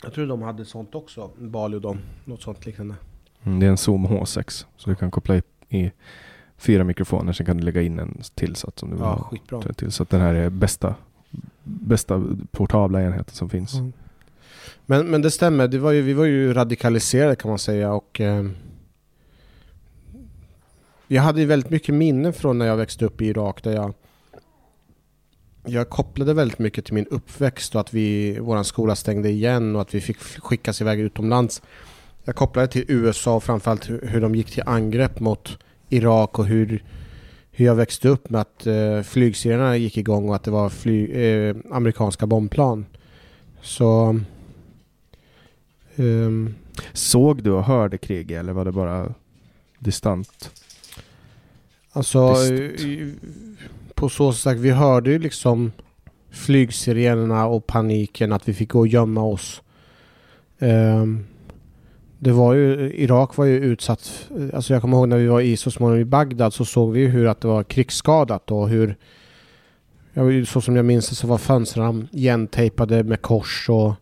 Jag 0.04 0.14
tror 0.14 0.28
de 0.28 0.42
hade 0.42 0.66
sånt 0.66 0.96
också, 0.96 1.32
Bali 1.38 1.78
och 1.78 1.82
de. 1.82 1.98
Något 2.26 2.42
sånt 2.42 2.66
liknande. 2.66 2.96
Mm, 3.44 3.60
det 3.60 3.66
är 3.66 3.70
en 3.70 3.78
Zoom 3.78 4.08
H6 4.08 4.66
så 4.78 4.90
du 4.90 4.96
kan 4.96 5.12
koppla 5.12 5.36
i, 5.36 5.42
i 5.70 5.92
fyra 6.58 6.84
mikrofoner 6.84 7.34
sen 7.34 7.46
kan 7.46 7.58
du 7.58 7.64
lägga 7.64 7.82
in 7.82 8.00
en 8.00 8.22
tillsatt 8.36 8.80
som 8.80 8.90
du 8.90 8.96
vill 8.96 9.04
Ja, 9.06 9.28
skitbra. 9.32 9.62
till. 9.74 9.92
Så 9.92 10.04
att 10.04 10.10
den 10.10 10.22
här 10.22 10.34
är 10.34 10.50
bästa, 10.50 10.96
bästa 11.64 12.24
portabla 12.52 13.02
enheten 13.04 13.36
som 13.36 13.50
finns. 13.50 13.74
Mm. 13.74 13.94
Men, 14.86 15.08
men 15.08 15.22
det 15.22 15.32
stämmer, 15.32 15.68
det 15.68 15.80
var 15.80 15.92
ju, 15.92 16.02
vi 16.02 16.14
var 16.14 16.26
ju 16.26 16.54
radikaliserade 16.54 17.36
kan 17.36 17.50
man 17.50 17.60
säga 17.60 17.94
och 17.94 18.22
eh, 18.22 18.46
jag 21.08 21.22
hade 21.22 21.40
ju 21.40 21.46
väldigt 21.46 21.70
mycket 21.70 21.96
minnen 21.96 22.34
från 22.34 22.58
när 22.58 22.66
jag 22.66 22.78
växte 22.78 23.06
upp 23.06 23.22
i 23.22 23.26
Irak 23.26 23.64
där 23.64 23.72
jag 23.72 23.94
Jag 25.66 25.90
kopplade 25.90 26.34
väldigt 26.34 26.60
mycket 26.60 26.86
till 26.86 26.94
min 26.94 27.08
uppväxt 27.08 27.76
och 27.76 27.82
att 27.82 27.94
vi, 27.94 28.40
våran 28.40 28.66
skola 28.66 28.96
stängde 28.96 29.30
igen 29.30 29.76
och 29.76 29.82
att 29.82 29.96
vi 29.96 30.02
fick 30.02 30.18
skickas 30.18 30.82
iväg 30.82 31.00
utomlands 31.00 31.62
Jag 32.24 32.36
kopplade 32.36 32.68
till 32.68 32.86
USA 32.88 33.36
och 33.36 33.44
framförallt 33.44 33.90
hur, 33.90 34.22
de 34.22 34.36
gick 34.36 34.52
till 34.52 34.64
angrepp 34.66 35.20
mot 35.20 35.58
Irak 35.90 36.40
och 36.40 36.46
hur 36.46 36.84
hur 37.52 37.66
jag 37.66 37.76
växte 37.76 38.10
upp 38.10 38.30
med 38.30 38.42
att 38.42 38.68
eh, 38.68 39.02
flygserierna 39.02 39.78
gick 39.78 39.98
igång 39.98 40.30
och 40.30 40.36
att 40.36 40.44
det 40.44 40.52
var 40.52 40.70
fly, 40.70 41.12
eh, 41.12 41.56
amerikanska 41.72 42.26
bombplan. 42.26 42.86
Så... 43.62 44.20
Um, 45.96 46.56
Såg 46.94 47.44
du 47.44 47.52
och 47.52 47.64
hörde 47.64 47.98
krig 47.98 48.32
eller 48.32 48.54
var 48.54 48.66
det 48.66 48.72
bara 48.72 49.14
distant? 49.80 50.52
Alltså... 51.98 52.34
Visst. 52.34 53.20
På 53.94 54.10
så 54.10 54.34
sätt, 54.34 54.58
vi 54.58 54.72
hörde 54.72 55.12
ju 55.12 55.20
liksom 55.20 55.72
flygsirenerna 56.32 57.46
och 57.46 57.68
paniken 57.68 58.34
att 58.34 58.50
vi 58.50 58.54
fick 58.54 58.70
gå 58.70 58.80
och 58.80 58.88
gömma 58.88 59.24
oss. 59.24 59.62
Ehm, 60.60 61.26
det 62.20 62.32
var 62.32 62.54
ju, 62.54 62.94
Irak 62.94 63.38
var 63.38 63.46
ju 63.46 63.58
utsatt, 63.58 64.30
alltså 64.54 64.74
jag 64.74 64.82
kommer 64.82 64.98
ihåg 64.98 65.08
när 65.08 65.18
vi 65.18 65.28
var 65.28 65.42
i 65.42 65.58
så 65.58 65.72
småningom 65.72 66.02
i 66.02 66.06
Bagdad 66.06 66.54
så 66.54 66.66
såg 66.66 66.92
vi 66.92 67.00
ju 67.00 67.08
hur 67.08 67.28
att 67.28 67.42
det 67.42 67.48
var 67.48 67.64
krigsskadat 67.64 68.52
och 68.52 68.70
hur 68.70 68.96
så 70.46 70.62
som 70.62 70.76
jag 70.76 70.86
minns 70.86 71.10
det 71.10 71.16
så 71.16 71.28
var 71.28 71.38
fönstren 71.38 72.08
igentejpade 72.12 73.04
med 73.04 73.22
kors 73.22 73.70
och 73.70 73.94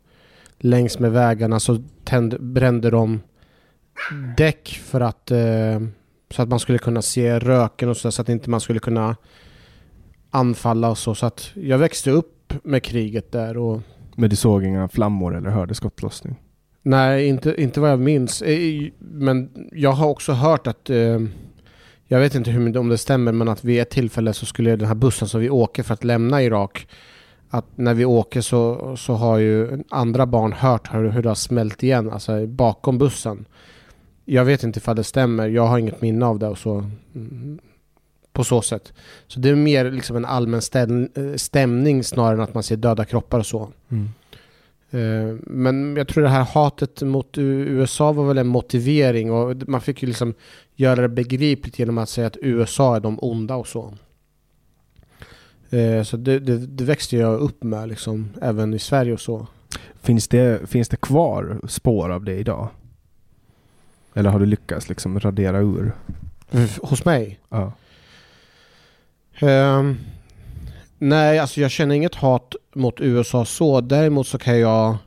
längs 0.59 0.99
med 0.99 1.11
vägarna 1.11 1.59
så 1.59 1.83
tände, 2.03 2.39
brände 2.39 2.89
de 2.89 3.21
däck 4.37 4.81
för 4.83 5.01
att 5.01 5.31
eh, 5.31 5.79
så 6.35 6.41
att 6.41 6.49
man 6.49 6.59
skulle 6.59 6.77
kunna 6.77 7.01
se 7.01 7.39
röken 7.39 7.89
och 7.89 7.97
så, 7.97 8.11
så 8.11 8.21
att 8.21 8.29
inte 8.29 8.49
man 8.49 8.61
skulle 8.61 8.79
kunna 8.79 9.15
anfalla 10.29 10.89
och 10.89 10.97
så. 10.97 11.15
Så 11.15 11.25
att 11.25 11.51
jag 11.53 11.77
växte 11.77 12.11
upp 12.11 12.53
med 12.63 12.83
kriget 12.83 13.31
där 13.31 13.57
och 13.57 13.81
Men 14.15 14.29
du 14.29 14.35
såg 14.35 14.63
inga 14.63 14.87
flammor 14.87 15.37
eller 15.37 15.49
hörde 15.49 15.75
skottlossning? 15.75 16.35
Nej, 16.81 17.27
inte, 17.27 17.61
inte 17.61 17.79
vad 17.79 17.91
jag 17.91 17.99
minns. 17.99 18.41
Eh, 18.41 18.83
Men 18.99 19.49
jag 19.71 19.91
har 19.91 20.07
också 20.07 20.31
hört 20.31 20.67
att 20.67 20.89
eh, 20.89 21.19
jag 22.07 22.19
vet 22.19 22.35
inte 22.35 22.51
hur, 22.51 22.77
om 22.77 22.89
det 22.89 22.97
stämmer, 22.97 23.31
men 23.31 23.47
att 23.47 23.63
vid 23.63 23.81
ett 23.81 23.89
tillfälle 23.89 24.33
så 24.33 24.45
skulle 24.45 24.75
den 24.75 24.87
här 24.87 24.95
bussen 24.95 25.27
som 25.27 25.41
vi 25.41 25.49
åker 25.49 25.83
för 25.83 25.93
att 25.93 26.03
lämna 26.03 26.43
Irak, 26.43 26.87
att 27.49 27.65
när 27.77 27.93
vi 27.93 28.05
åker 28.05 28.41
så, 28.41 28.95
så 28.97 29.13
har 29.13 29.37
ju 29.37 29.83
andra 29.89 30.25
barn 30.25 30.53
hört 30.53 30.93
hur, 30.93 31.09
hur 31.09 31.23
det 31.23 31.29
har 31.29 31.35
smält 31.35 31.83
igen, 31.83 32.11
alltså 32.11 32.47
bakom 32.47 32.97
bussen. 32.97 33.45
Jag 34.25 34.45
vet 34.45 34.63
inte 34.63 34.77
ifall 34.77 34.95
det 34.95 35.03
stämmer, 35.03 35.47
jag 35.47 35.67
har 35.67 35.79
inget 35.79 36.01
minne 36.01 36.25
av 36.25 36.39
det 36.39 36.47
och 36.47 36.57
så. 36.57 36.89
mm, 37.15 37.59
På 38.33 38.43
så 38.43 38.61
sätt. 38.61 38.93
Så 39.27 39.39
det 39.39 39.49
är 39.49 39.55
mer 39.55 39.91
liksom 39.91 40.15
en 40.15 40.25
allmän 40.25 40.61
eh, 41.15 41.35
stämning 41.35 42.03
snarare 42.03 42.33
än 42.33 42.41
att 42.41 42.53
man 42.53 42.63
ser 42.63 42.75
döda 42.75 43.05
kroppar 43.05 43.39
och 43.39 43.45
så. 43.45 43.69
Eh, 44.91 45.35
Men 45.43 45.95
jag 45.95 46.07
tror 46.07 46.23
det 46.23 46.29
här 46.29 46.43
hatet 46.43 47.01
mot 47.01 47.37
USA 47.37 48.11
var 48.11 48.27
väl 48.27 48.37
en 48.37 48.47
motivering 48.47 49.31
och 49.31 49.55
man 49.67 49.81
fick 49.81 50.01
ju 50.03 50.07
liksom 50.07 50.33
göra 50.75 51.01
det 51.01 51.09
begripligt 51.09 51.79
genom 51.79 51.97
att 51.97 52.09
säga 52.09 52.27
att 52.27 52.37
USA 52.41 52.95
är 52.95 52.99
de 52.99 53.19
onda 53.21 53.55
och 53.55 53.67
så. 53.67 53.93
Eh, 55.69 56.03
Så 56.03 56.17
det, 56.17 56.39
det, 56.39 56.57
det 56.57 56.83
växte 56.83 57.17
jag 57.17 57.39
upp 57.39 57.63
med 57.63 57.89
liksom, 57.89 58.29
även 58.41 58.73
i 58.73 58.79
Sverige 58.79 59.13
och 59.13 59.21
så. 59.21 59.47
Finns 60.01 60.27
det, 60.27 60.69
finns 60.69 60.89
det 60.89 60.97
kvar 61.01 61.59
spår 61.67 62.09
av 62.09 62.23
det 62.23 62.35
idag? 62.35 62.67
Eller 64.17 64.29
har 64.29 64.39
du 64.39 64.45
lyckats 64.45 64.89
liksom 64.89 65.19
radera 65.19 65.59
ur? 65.59 65.91
Hos 66.81 67.05
mig? 67.05 67.39
Ja. 67.49 67.73
Ehm, 69.39 69.97
nej, 70.97 71.39
alltså 71.39 71.61
jag 71.61 71.71
känner 71.71 71.95
inget 71.95 72.15
hat 72.15 72.55
mot 72.75 73.01
USA 73.01 73.45
så. 73.45 73.81
Däremot 73.81 74.27
så 74.27 74.37
kan 74.37 74.59
jag... 74.59 74.97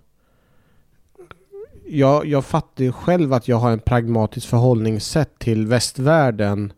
Jag, 1.90 2.26
jag 2.26 2.44
fattar 2.44 2.84
ju 2.84 2.92
själv 2.92 3.32
att 3.32 3.48
jag 3.48 3.56
har 3.56 3.70
en 3.70 3.80
pragmatisk 3.80 4.48
förhållningssätt 4.48 5.38
till 5.38 5.66
västvärlden 5.66 6.72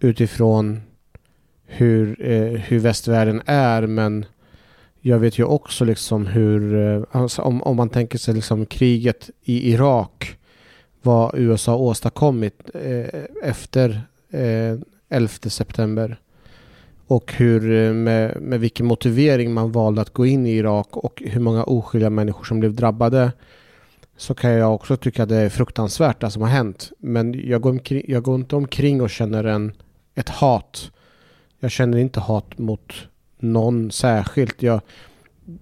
utifrån 0.00 0.80
hur, 1.66 2.26
eh, 2.30 2.60
hur 2.60 2.78
västvärlden 2.78 3.42
är. 3.46 3.86
Men 3.86 4.24
jag 5.00 5.18
vet 5.18 5.38
ju 5.38 5.44
också 5.44 5.84
liksom 5.84 6.26
hur... 6.26 6.74
Eh, 6.74 7.02
alltså 7.12 7.42
om, 7.42 7.62
om 7.62 7.76
man 7.76 7.88
tänker 7.88 8.18
sig 8.18 8.34
liksom 8.34 8.66
kriget 8.66 9.30
i 9.42 9.72
Irak. 9.72 10.39
Vad 11.02 11.34
USA 11.34 11.76
åstadkommit 11.76 12.70
eh, 12.74 13.24
efter 13.42 14.02
eh, 14.30 14.78
11 15.08 15.28
september 15.28 16.20
och 17.06 17.32
hur 17.32 17.72
eh, 17.72 17.92
med, 17.92 18.42
med 18.42 18.60
vilken 18.60 18.86
motivering 18.86 19.54
man 19.54 19.72
valde 19.72 20.00
att 20.00 20.12
gå 20.12 20.26
in 20.26 20.46
i 20.46 20.50
Irak 20.50 20.96
och 20.96 21.22
hur 21.26 21.40
många 21.40 21.64
oskyldiga 21.64 22.10
människor 22.10 22.44
som 22.44 22.60
blev 22.60 22.74
drabbade 22.74 23.32
så 24.16 24.34
kan 24.34 24.50
jag 24.50 24.74
också 24.74 24.96
tycka 24.96 25.22
att 25.22 25.28
det 25.28 25.36
är 25.36 25.48
fruktansvärt 25.48 26.08
alltså, 26.08 26.26
det 26.26 26.32
som 26.32 26.42
har 26.42 26.48
hänt. 26.48 26.92
Men 26.98 27.48
jag 27.48 27.60
går, 27.60 27.70
omkring, 27.70 28.04
jag 28.08 28.22
går 28.22 28.34
inte 28.34 28.56
omkring 28.56 29.02
och 29.02 29.10
känner 29.10 29.44
en, 29.44 29.72
ett 30.14 30.28
hat. 30.28 30.90
Jag 31.60 31.70
känner 31.70 31.98
inte 31.98 32.20
hat 32.20 32.58
mot 32.58 32.92
någon 33.38 33.90
särskilt. 33.90 34.62
Jag, 34.62 34.80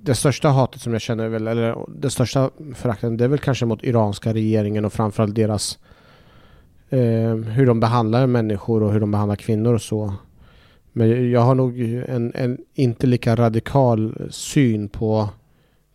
det 0.03 0.15
största 0.15 0.49
hatet 0.49 0.81
som 0.81 0.93
jag 0.93 1.03
känner, 1.03 1.29
väl, 1.29 1.49
eller 1.49 1.77
det 1.89 2.11
största 2.11 2.51
förakten, 2.75 3.17
det 3.17 3.25
är 3.25 3.29
väl 3.29 3.39
kanske 3.39 3.67
mot 3.67 3.85
iranska 3.85 4.35
regeringen 4.35 4.85
och 4.85 4.93
framförallt 4.93 5.35
deras 5.35 5.79
eh, 6.91 7.35
hur 7.35 7.67
de 7.67 7.81
behandlar 7.81 8.27
människor 8.27 8.83
och 8.83 8.93
hur 8.93 9.01
de 9.01 9.11
behandlar 9.11 9.37
kvinnor 9.37 9.75
och 9.75 9.83
så. 9.83 10.15
Men 10.93 11.31
jag 11.31 11.41
har 11.41 11.55
nog 11.55 11.81
en, 12.09 12.33
en 12.35 12.59
inte 12.75 13.07
lika 13.07 13.37
radikal 13.37 14.27
syn 14.31 14.89
på, 14.89 15.29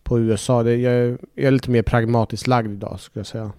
på 0.02 0.20
USA. 0.20 0.62
Det, 0.62 0.76
jag, 0.76 0.94
är- 0.94 1.18
jag 1.34 1.44
är 1.46 1.50
lite 1.50 1.70
mer 1.70 1.82
pragmatiskt 1.82 2.46
lagd 2.46 2.72
idag 2.72 3.00
skulle 3.00 3.20
jag 3.20 3.26
säga. 3.26 3.52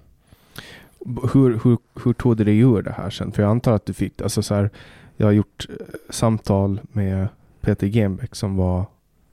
Hur, 1.33 1.59
hur, 1.63 1.77
hur 2.03 2.13
tog 2.13 2.37
du 2.37 2.43
dig 2.43 2.57
ur 2.59 2.81
det 2.81 2.91
här 2.97 3.09
sen? 3.09 3.31
För 3.31 3.41
jag 3.41 3.49
antar 3.51 3.71
att 3.71 3.85
du 3.85 3.93
fick, 3.93 4.21
alltså 4.21 4.41
så 4.41 4.55
här, 4.55 4.69
jag 5.17 5.27
har 5.27 5.31
gjort 5.31 5.67
eh, 5.69 5.75
samtal 6.09 6.79
med 6.91 7.27
Peter 7.61 7.87
Genbeck 7.87 8.35
som 8.35 8.57
var 8.57 8.85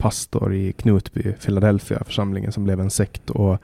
pastor 0.03 0.53
i 0.53 0.71
Knutby, 0.71 1.33
Philadelphia, 1.33 2.03
församlingen 2.05 2.51
som 2.51 2.63
blev 2.63 2.79
en 2.79 2.89
sekt 2.89 3.29
och 3.29 3.57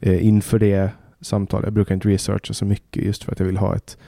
eh, 0.00 0.26
inför 0.26 0.58
det 0.58 0.90
samtalet, 1.20 1.64
jag 1.64 1.72
brukar 1.72 1.94
inte 1.94 2.08
researcha 2.08 2.54
så 2.54 2.64
mycket 2.64 3.04
just 3.04 3.24
för 3.24 3.32
att 3.32 3.38
jag 3.38 3.46
vill 3.46 3.56
ha 3.56 3.76
ett 3.76 3.98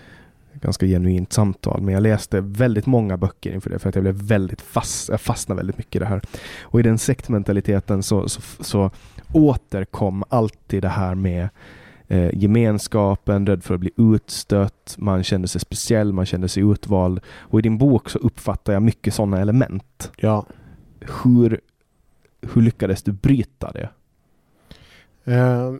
ganska 0.52 0.86
genuint 0.86 1.32
samtal, 1.32 1.82
men 1.82 1.94
jag 1.94 2.02
läste 2.02 2.40
väldigt 2.40 2.86
många 2.86 3.16
böcker 3.16 3.52
inför 3.52 3.70
det 3.70 3.78
för 3.78 3.88
att 3.88 3.94
jag 3.94 4.04
blev 4.04 4.14
väldigt 4.14 4.62
fast, 4.62 5.08
jag 5.08 5.20
fastnade 5.20 5.56
väldigt 5.56 5.78
mycket 5.78 5.96
i 5.96 5.98
det 5.98 6.06
här. 6.06 6.20
Och 6.62 6.80
i 6.80 6.82
den 6.82 6.98
sektmentaliteten 6.98 8.02
så, 8.02 8.28
så, 8.28 8.40
så 8.60 8.90
återkom 9.32 10.24
alltid 10.28 10.82
det 10.82 10.88
här 10.88 11.14
med 11.14 11.48
eh, 12.08 12.30
gemenskapen, 12.34 13.46
rädd 13.46 13.64
för 13.64 13.74
att 13.74 13.80
bli 13.80 13.90
utstött, 13.96 14.94
man 14.98 15.24
kände 15.24 15.48
sig 15.48 15.60
speciell, 15.60 16.12
man 16.12 16.26
kände 16.26 16.48
sig 16.48 16.62
utvald. 16.62 17.20
Och 17.26 17.58
i 17.58 17.62
din 17.62 17.78
bok 17.78 18.10
så 18.10 18.18
uppfattar 18.18 18.72
jag 18.72 18.82
mycket 18.82 19.14
sådana 19.14 19.40
element. 19.40 20.12
Ja. 20.16 20.46
Hur, 21.24 21.60
hur 22.42 22.62
lyckades 22.62 23.02
du 23.02 23.12
bryta 23.12 23.72
det? 23.72 23.88
Uh, 25.32 25.74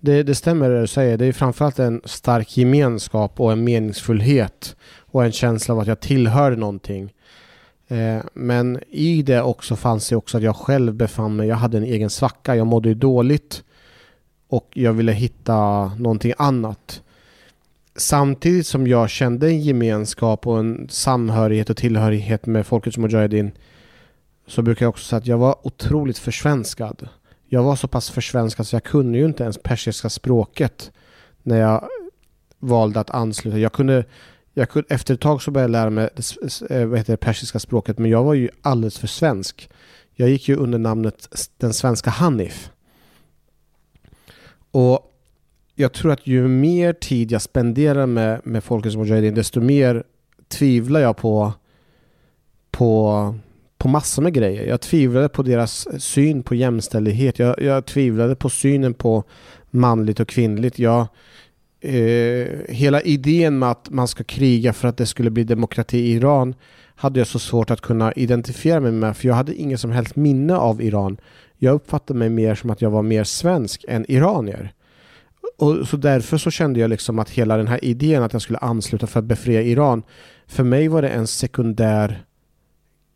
det, 0.00 0.22
det 0.22 0.34
stämmer 0.34 0.70
det 0.70 0.80
du 0.80 0.86
säger. 0.86 1.18
Det 1.18 1.26
är 1.26 1.32
framförallt 1.32 1.78
en 1.78 2.00
stark 2.04 2.56
gemenskap 2.56 3.40
och 3.40 3.52
en 3.52 3.64
meningsfullhet 3.64 4.76
och 4.98 5.24
en 5.24 5.32
känsla 5.32 5.74
av 5.74 5.80
att 5.80 5.86
jag 5.86 6.00
tillhör 6.00 6.56
någonting. 6.56 7.12
Ehm, 7.88 8.22
men 8.34 8.80
i 8.88 9.22
det 9.22 9.42
också 9.42 9.76
fanns 9.76 10.08
det 10.08 10.16
också 10.16 10.36
att 10.36 10.42
jag 10.42 10.56
själv 10.56 10.94
befann 10.94 11.36
mig, 11.36 11.48
jag 11.48 11.56
hade 11.56 11.78
en 11.78 11.84
egen 11.84 12.10
svacka, 12.10 12.56
jag 12.56 12.66
mådde 12.66 12.88
ju 12.88 12.94
dåligt 12.94 13.64
och 14.48 14.70
jag 14.74 14.92
ville 14.92 15.12
hitta 15.12 15.86
någonting 15.98 16.32
annat. 16.38 17.02
Samtidigt 17.96 18.66
som 18.66 18.86
jag 18.86 19.10
kände 19.10 19.46
en 19.46 19.60
gemenskap 19.60 20.46
och 20.46 20.58
en 20.58 20.88
samhörighet 20.90 21.70
och 21.70 21.76
tillhörighet 21.76 22.46
med 22.46 22.66
Folkets 22.66 22.98
Mujahedin 22.98 23.52
så 24.46 24.62
brukar 24.62 24.86
jag 24.86 24.90
också 24.90 25.04
säga 25.04 25.18
att 25.18 25.26
jag 25.26 25.38
var 25.38 25.66
otroligt 25.66 26.18
försvenskad. 26.18 27.08
Jag 27.46 27.62
var 27.62 27.76
så 27.76 27.88
pass 27.88 28.10
försvenskad 28.10 28.66
så 28.66 28.76
jag 28.76 28.84
kunde 28.84 29.18
ju 29.18 29.24
inte 29.24 29.42
ens 29.42 29.58
persiska 29.58 30.10
språket 30.10 30.92
när 31.42 31.60
jag 31.60 31.88
valde 32.58 33.00
att 33.00 33.10
ansluta. 33.10 33.58
Jag 33.58 33.72
kunde, 33.72 34.04
jag 34.54 34.68
kunde, 34.68 34.94
efter 34.94 35.14
ett 35.14 35.20
tag 35.20 35.42
så 35.42 35.50
började 35.50 35.78
jag 35.78 35.82
lära 35.82 35.90
mig 35.90 36.08
det, 36.14 36.70
eh, 36.70 36.86
vad 36.86 36.98
heter 36.98 37.12
det, 37.12 37.16
persiska 37.16 37.58
språket 37.58 37.98
men 37.98 38.10
jag 38.10 38.24
var 38.24 38.34
ju 38.34 38.48
alldeles 38.62 38.98
för 38.98 39.06
svensk. 39.06 39.70
Jag 40.14 40.28
gick 40.28 40.48
ju 40.48 40.56
under 40.56 40.78
namnet 40.78 41.28
den 41.56 41.72
svenska 41.72 42.10
Hanif. 42.10 42.70
Och 44.70 45.11
jag 45.74 45.92
tror 45.92 46.12
att 46.12 46.26
ju 46.26 46.48
mer 46.48 46.92
tid 46.92 47.32
jag 47.32 47.42
spenderar 47.42 48.06
med, 48.06 48.40
med 48.44 48.64
Folkets 48.64 48.96
Mujahedin 48.96 49.34
desto 49.34 49.60
mer 49.60 50.04
tvivlar 50.48 51.00
jag 51.00 51.16
på, 51.16 51.52
på, 52.70 53.34
på 53.78 53.88
massor 53.88 54.22
med 54.22 54.32
grejer. 54.34 54.66
Jag 54.66 54.80
tvivlade 54.80 55.28
på 55.28 55.42
deras 55.42 56.02
syn 56.02 56.42
på 56.42 56.54
jämställdhet. 56.54 57.38
Jag, 57.38 57.62
jag 57.62 57.86
tvivlade 57.86 58.36
på 58.36 58.50
synen 58.50 58.94
på 58.94 59.24
manligt 59.70 60.20
och 60.20 60.28
kvinnligt. 60.28 60.78
Jag, 60.78 61.06
eh, 61.80 62.48
hela 62.68 63.00
idén 63.00 63.58
med 63.58 63.70
att 63.70 63.90
man 63.90 64.08
ska 64.08 64.24
kriga 64.24 64.72
för 64.72 64.88
att 64.88 64.96
det 64.96 65.06
skulle 65.06 65.30
bli 65.30 65.44
demokrati 65.44 65.98
i 65.98 66.12
Iran 66.12 66.54
hade 66.94 67.20
jag 67.20 67.26
så 67.26 67.38
svårt 67.38 67.70
att 67.70 67.80
kunna 67.80 68.12
identifiera 68.12 68.80
mig 68.80 68.92
med 68.92 69.16
för 69.16 69.28
jag 69.28 69.34
hade 69.34 69.54
ingen 69.54 69.78
som 69.78 69.90
helst 69.90 70.16
minne 70.16 70.56
av 70.56 70.82
Iran. 70.82 71.16
Jag 71.58 71.74
uppfattade 71.74 72.18
mig 72.18 72.28
mer 72.28 72.54
som 72.54 72.70
att 72.70 72.82
jag 72.82 72.90
var 72.90 73.02
mer 73.02 73.24
svensk 73.24 73.84
än 73.88 74.10
iranier. 74.10 74.72
Och 75.58 75.88
så 75.88 75.96
därför 75.96 76.38
så 76.38 76.50
kände 76.50 76.80
jag 76.80 76.90
liksom 76.90 77.18
att 77.18 77.30
hela 77.30 77.56
den 77.56 77.68
här 77.68 77.84
idén 77.84 78.22
att 78.22 78.32
jag 78.32 78.42
skulle 78.42 78.58
ansluta 78.58 79.06
för 79.06 79.18
att 79.18 79.24
befria 79.24 79.62
Iran, 79.62 80.02
för 80.46 80.64
mig 80.64 80.88
var 80.88 81.02
det 81.02 81.08
en 81.08 81.26
sekundär 81.26 82.24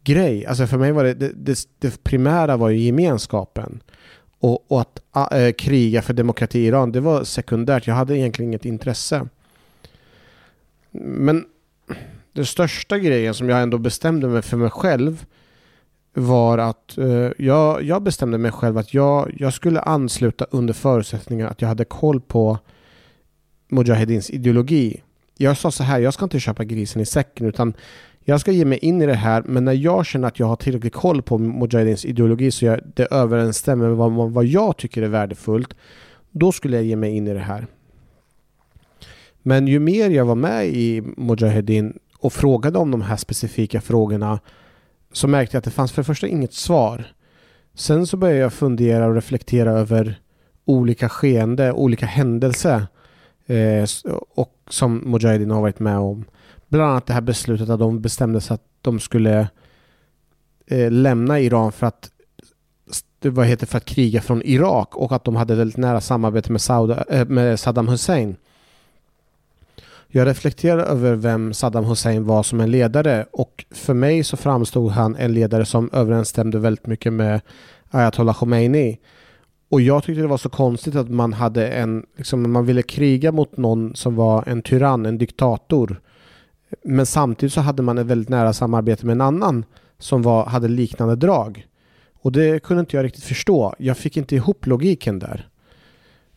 grej. 0.05 0.47
Alltså 0.47 0.67
för 0.67 0.79
mig 0.79 0.93
var 0.93 1.05
det, 1.05 1.15
det, 1.15 1.33
det, 1.35 1.69
det 1.79 2.05
primära 2.05 2.57
var 2.57 2.69
ju 2.69 2.79
gemenskapen. 2.79 3.83
Och, 4.39 4.73
och 4.73 4.81
att 4.81 5.33
äh, 5.33 5.53
kriga 5.53 6.03
för 6.03 6.15
demokrati 6.15 6.59
i 6.59 6.67
Iran, 6.67 6.93
det 6.93 7.01
var 7.01 7.25
sekundärt. 7.25 7.87
Jag 7.87 7.95
hade 7.95 8.19
egentligen 8.19 8.51
inget 8.51 8.65
intresse. 8.65 9.29
Men 11.01 11.45
den 12.33 12.47
största 12.47 12.99
grejen 12.99 13.35
som 13.35 13.49
jag 13.49 13.63
ändå 13.63 13.79
bestämde 13.79 14.29
mig 14.29 14.43
för 14.43 14.57
mig 14.57 14.71
själv 14.71 15.27
var 16.17 16.59
att 16.59 16.95
uh, 16.99 17.31
jag, 17.39 17.83
jag 17.83 18.03
bestämde 18.03 18.39
mig 18.39 18.53
själv 18.53 18.79
att 18.79 18.95
jag, 18.95 19.35
jag 19.39 19.53
skulle 19.53 19.81
ansluta 19.81 20.47
under 20.51 20.75
förutsättningen 20.75 21.47
att 21.47 21.61
jag 21.63 21.69
hade 21.69 21.85
koll 21.85 22.21
på 22.21 22.59
Mujahedins 23.69 24.31
ideologi. 24.31 25.03
Jag 25.37 25.59
sa 25.59 25.71
så 25.71 25.83
här, 25.83 25.99
jag 25.99 26.15
ska 26.15 26.25
inte 26.25 26.41
köpa 26.41 26.65
grisen 26.65 27.03
i 27.03 27.07
säcken 27.07 27.47
utan 27.47 27.75
jag 28.25 28.41
ska 28.41 28.53
ge 28.53 28.65
mig 28.65 28.79
in 28.79 29.03
i 29.03 29.07
det 29.07 29.15
här 29.15 29.43
men 29.47 29.65
när 29.65 29.73
jag 29.73 30.07
känner 30.07 30.29
att 30.29 30.39
jag 30.39 30.47
har 30.47 30.57
tillräcklig 30.57 30.93
koll 30.93 31.23
på 31.23 31.39
Mujahedins 31.39 32.05
ideologi 32.05 32.51
så 32.51 32.65
jag, 32.65 32.81
det 32.95 33.07
överensstämmer 33.11 33.89
med 33.89 33.97
vad, 33.97 34.33
vad 34.33 34.45
jag 34.45 34.77
tycker 34.77 35.03
är 35.03 35.09
värdefullt 35.09 35.75
då 36.31 36.53
skulle 36.53 36.77
jag 36.77 36.85
ge 36.85 36.97
mig 36.97 37.17
in 37.17 37.29
i 37.29 37.33
det 37.33 37.39
här. 37.39 37.67
Men 39.43 39.69
ju 39.69 39.81
mer 39.81 40.11
jag 40.11 40.25
var 40.25 40.35
med 40.35 40.67
i 40.67 41.03
Mujahedin 41.17 41.99
och 42.19 42.33
frågade 42.33 42.79
om 42.79 42.91
de 42.91 43.03
här 43.03 43.17
specifika 43.17 43.81
frågorna 43.81 44.41
så 45.17 45.29
märkte 45.29 45.57
jag 45.57 45.59
att 45.59 45.65
det 45.65 45.71
fanns 45.71 45.93
för 45.93 46.03
det 46.03 46.07
första 46.07 46.27
inget 46.27 46.53
svar. 46.53 47.13
Sen 47.75 48.07
så 48.07 48.17
började 48.17 48.41
jag 48.41 48.53
fundera 48.53 49.07
och 49.07 49.15
reflektera 49.15 49.71
över 49.71 50.21
olika 50.65 51.09
skeende, 51.09 51.73
olika 51.73 52.07
händelser 52.07 52.87
eh, 53.47 53.87
och 54.35 54.53
som 54.69 54.97
Mujahedin 54.97 55.51
har 55.51 55.61
varit 55.61 55.79
med 55.79 55.99
om. 55.99 56.25
Bland 56.69 56.91
annat 56.91 57.07
det 57.07 57.13
här 57.13 57.21
beslutet 57.21 57.69
att 57.69 57.79
de 57.79 58.01
bestämde 58.01 58.41
sig 58.41 58.55
att 58.55 58.65
de 58.81 59.01
skulle 59.01 59.49
eh, 60.67 60.91
lämna 60.91 61.41
Iran 61.41 61.73
för 61.73 61.87
att 61.87 62.11
vad 63.23 63.47
heter 63.47 63.67
för 63.67 63.79
att 63.79 63.85
kriga 63.85 64.21
från 64.21 64.43
Irak 64.43 64.97
och 64.97 65.13
att 65.13 65.25
de 65.25 65.37
hade 65.37 65.55
väldigt 65.55 65.77
nära 65.77 66.01
samarbete 66.01 66.53
med, 66.53 66.61
Sauda, 66.61 67.05
eh, 67.09 67.27
med 67.27 67.61
Saddam 67.61 67.89
Hussein. 67.89 68.37
Jag 70.17 70.29
reflekterar 70.29 70.79
över 70.79 71.15
vem 71.15 71.55
Saddam 71.55 71.85
Hussein 71.85 72.25
var 72.25 72.43
som 72.43 72.61
en 72.61 72.71
ledare 72.71 73.27
och 73.31 73.65
för 73.71 73.95
mig 73.95 74.25
så 74.25 74.37
framstod 74.37 74.91
han 74.91 75.17
en 75.17 75.35
ledare 75.35 75.65
som 75.65 75.91
överensstämde 75.93 76.59
väldigt 76.59 76.87
mycket 76.87 77.13
med 77.13 77.41
Ayatollah 77.91 78.35
Khomeini. 78.35 78.99
Och 79.69 79.81
jag 79.81 80.05
tyckte 80.05 80.23
det 80.23 80.27
var 80.27 80.37
så 80.37 80.49
konstigt 80.49 80.95
att 80.95 81.11
man 81.11 81.33
hade 81.33 81.69
en, 81.69 82.07
liksom 82.17 82.53
man 82.53 82.67
ville 82.67 82.83
kriga 82.83 83.33
mot 83.33 83.57
någon 83.57 83.95
som 83.95 84.17
var 84.17 84.45
en 84.47 84.63
tyrann, 84.63 85.07
en 85.07 85.19
diktator. 85.19 86.01
Men 86.85 87.07
samtidigt 87.07 87.53
så 87.53 87.61
hade 87.61 87.83
man 87.83 87.99
ett 87.99 88.07
väldigt 88.07 88.29
nära 88.29 88.53
samarbete 88.53 89.07
med 89.07 89.13
en 89.13 89.21
annan 89.21 89.65
som 89.99 90.23
var, 90.23 90.47
hade 90.47 90.69
liknande 90.69 91.17
drag. 91.17 91.67
Och 92.23 92.33
det 92.33 92.63
kunde 92.63 92.81
inte 92.81 92.97
jag 92.97 93.05
riktigt 93.05 93.25
förstå. 93.25 93.75
Jag 93.79 93.97
fick 93.97 94.17
inte 94.17 94.37
ihop 94.37 94.67
logiken 94.67 95.19
där. 95.19 95.49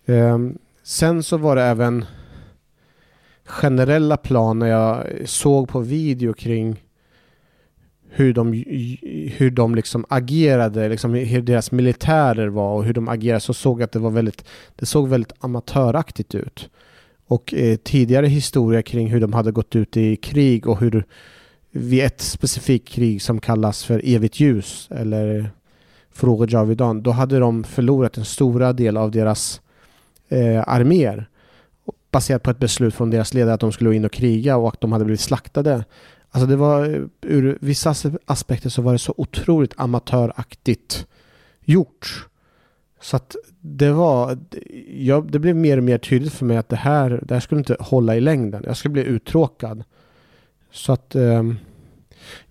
Um, 0.05 0.57
sen 0.83 1.23
så 1.23 1.37
var 1.37 1.55
det 1.55 1.63
även 1.63 2.05
generella 3.49 4.17
plan 4.17 4.59
när 4.59 4.67
jag 4.67 5.05
såg 5.25 5.69
på 5.69 5.79
video 5.79 6.33
kring 6.33 6.83
hur 8.09 8.33
de, 8.33 8.53
hur 9.37 9.51
de 9.51 9.75
liksom 9.75 10.05
agerade, 10.09 10.89
liksom 10.89 11.13
hur 11.13 11.41
deras 11.41 11.71
militärer 11.71 12.47
var 12.47 12.73
och 12.73 12.83
hur 12.83 12.93
de 12.93 13.07
agerade 13.07 13.39
så 13.39 13.53
såg 13.53 13.81
jag 13.81 13.85
att 13.85 13.91
det 13.91 13.99
var 13.99 14.09
väldigt, 14.09 14.45
det 14.75 14.85
såg 14.85 15.07
väldigt 15.07 15.33
amatöraktigt 15.39 16.35
ut. 16.35 16.69
Och 17.27 17.53
eh, 17.53 17.75
tidigare 17.75 18.27
historia 18.27 18.81
kring 18.81 19.07
hur 19.07 19.19
de 19.19 19.33
hade 19.33 19.51
gått 19.51 19.75
ut 19.75 19.97
i 19.97 20.15
krig 20.15 20.67
och 20.67 20.79
hur 20.79 21.05
vid 21.71 22.03
ett 22.03 22.21
specifikt 22.21 22.87
krig 22.87 23.21
som 23.21 23.39
kallas 23.39 23.83
för 23.83 24.01
evigt 24.03 24.39
ljus 24.39 24.87
eller 24.91 25.51
Frågor 26.11 26.53
Javidan, 26.53 27.03
då 27.03 27.11
hade 27.11 27.39
de 27.39 27.63
förlorat 27.63 28.17
en 28.17 28.25
stora 28.25 28.73
del 28.73 28.97
av 28.97 29.11
deras 29.11 29.61
eh, 30.29 30.63
arméer 30.67 31.29
baserat 32.11 32.43
på 32.43 32.51
ett 32.51 32.59
beslut 32.59 32.95
från 32.95 33.09
deras 33.09 33.33
ledare 33.33 33.53
att 33.53 33.59
de 33.59 33.71
skulle 33.71 33.89
gå 33.89 33.93
in 33.93 34.05
och 34.05 34.11
kriga 34.11 34.57
och 34.57 34.67
att 34.67 34.81
de 34.81 34.91
hade 34.91 35.05
blivit 35.05 35.21
slaktade. 35.21 35.85
Alltså 36.31 36.47
det 36.47 36.55
var 36.55 37.09
ur 37.21 37.57
vissa 37.61 37.95
aspekter 38.25 38.69
så 38.69 38.81
var 38.81 38.93
det 38.93 38.99
så 38.99 39.13
otroligt 39.17 39.73
amatöraktigt 39.77 41.07
gjort. 41.61 42.27
Så 43.01 43.15
att 43.15 43.35
det 43.61 43.91
var, 43.91 44.37
ja, 44.87 45.25
det 45.29 45.39
blev 45.39 45.55
mer 45.55 45.77
och 45.77 45.83
mer 45.83 45.97
tydligt 45.97 46.33
för 46.33 46.45
mig 46.45 46.57
att 46.57 46.69
det 46.69 46.75
här, 46.75 47.23
det 47.25 47.33
här 47.33 47.41
skulle 47.41 47.59
inte 47.59 47.77
hålla 47.79 48.15
i 48.15 48.21
längden. 48.21 48.63
Jag 48.65 48.77
skulle 48.77 48.93
bli 48.93 49.03
uttråkad. 49.03 49.83
Så 50.71 50.93
att 50.93 51.15
um, 51.15 51.57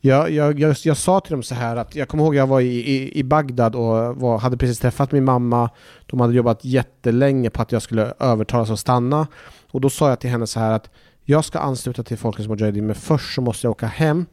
jag, 0.01 0.31
jag, 0.31 0.61
jag, 0.61 0.77
jag, 0.85 0.97
sa 0.97 1.21
till 1.21 1.33
dem 1.33 1.43
så 1.43 1.55
här 1.55 1.77
att 1.77 1.97
jag 1.97 2.09
kommer 2.09 2.25
ihåg 2.25 2.35
jag 2.35 2.47
var 2.47 2.61
i, 2.61 2.67
i, 2.67 3.19
i 3.19 3.25
Bagdad 3.25 3.75
och 3.75 4.17
var, 4.17 4.39
hade 4.39 4.57
precis 4.57 4.79
träffat 4.79 5.13
min 5.13 5.25
mamma. 5.25 5.71
De 6.07 6.21
hade 6.21 6.35
jobbat 6.35 6.65
jättelänge 6.65 7.51
på 7.51 7.63
att 7.63 7.73
jag 7.73 7.83
skulle 7.83 8.13
övertalas 8.19 8.71
att 8.71 8.79
stanna. 8.79 9.27
Och 9.71 9.81
då 9.81 9.91
sa 9.91 10.09
jag 10.09 10.21
till 10.21 10.31
henne 10.31 10.47
så 10.47 10.61
här 10.61 10.73
att 10.73 10.91
jag 11.25 11.45
ska 11.45 11.59
ansluta 11.59 12.03
till 12.03 12.19
Folkens 12.19 12.49
Mujahedin 12.49 12.87
men 12.87 12.95
först 12.95 13.35
så 13.35 13.41
måste 13.41 13.67
jag 13.67 13.71
åka 13.71 13.87
hem 13.87 14.27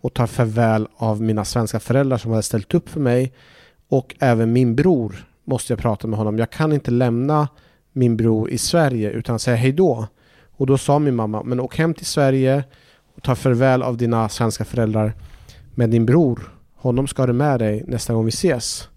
och 0.00 0.14
ta 0.14 0.26
farväl 0.26 0.88
av 0.96 1.22
mina 1.22 1.44
svenska 1.44 1.80
föräldrar 1.80 2.18
som 2.18 2.30
hade 2.30 2.42
ställt 2.42 2.74
upp 2.74 2.88
för 2.88 3.00
mig. 3.00 3.32
Och 3.88 4.14
även 4.18 4.52
min 4.52 4.76
bror 4.76 5.26
måste 5.44 5.72
jag 5.72 5.80
prata 5.80 6.06
med 6.06 6.18
honom. 6.18 6.38
Jag 6.38 6.50
kan 6.50 6.72
inte 6.72 6.90
lämna 6.90 7.48
min 7.92 8.16
bror 8.16 8.50
i 8.50 8.58
Sverige 8.58 9.10
utan 9.10 9.38
säga 9.38 9.56
hej 9.56 9.72
då. 9.72 10.06
Och 10.56 10.66
då 10.66 10.78
sa 10.78 10.98
min 10.98 11.14
mamma, 11.14 11.42
men 11.42 11.60
åk 11.60 11.78
hem 11.78 11.94
till 11.94 12.06
Sverige 12.06 12.64
och 13.22 13.26
ta 13.26 13.34
farväl 13.34 13.82
av 13.82 13.96
dina 13.96 14.28
svenska 14.28 14.64
föräldrar. 14.64 15.14
Men 15.74 15.90
din 15.90 16.06
bror, 16.06 16.52
honom 16.74 17.06
ska 17.06 17.26
du 17.26 17.32
med 17.32 17.60
dig 17.60 17.84
nästa 17.86 18.14
gång 18.14 18.24
vi 18.24 18.28
ses. 18.28 18.88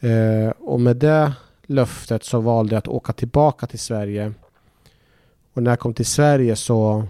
Eh, 0.00 0.50
och 0.58 0.80
med 0.80 0.96
det 0.96 1.32
löftet 1.66 2.24
så 2.24 2.40
valde 2.40 2.74
jag 2.74 2.78
att 2.78 2.88
åka 2.88 3.12
tillbaka 3.12 3.66
till 3.66 3.78
Sverige. 3.78 4.32
Och 5.54 5.62
när 5.62 5.70
jag 5.70 5.78
kom 5.78 5.94
till 5.94 6.06
Sverige 6.06 6.56
så, 6.56 7.04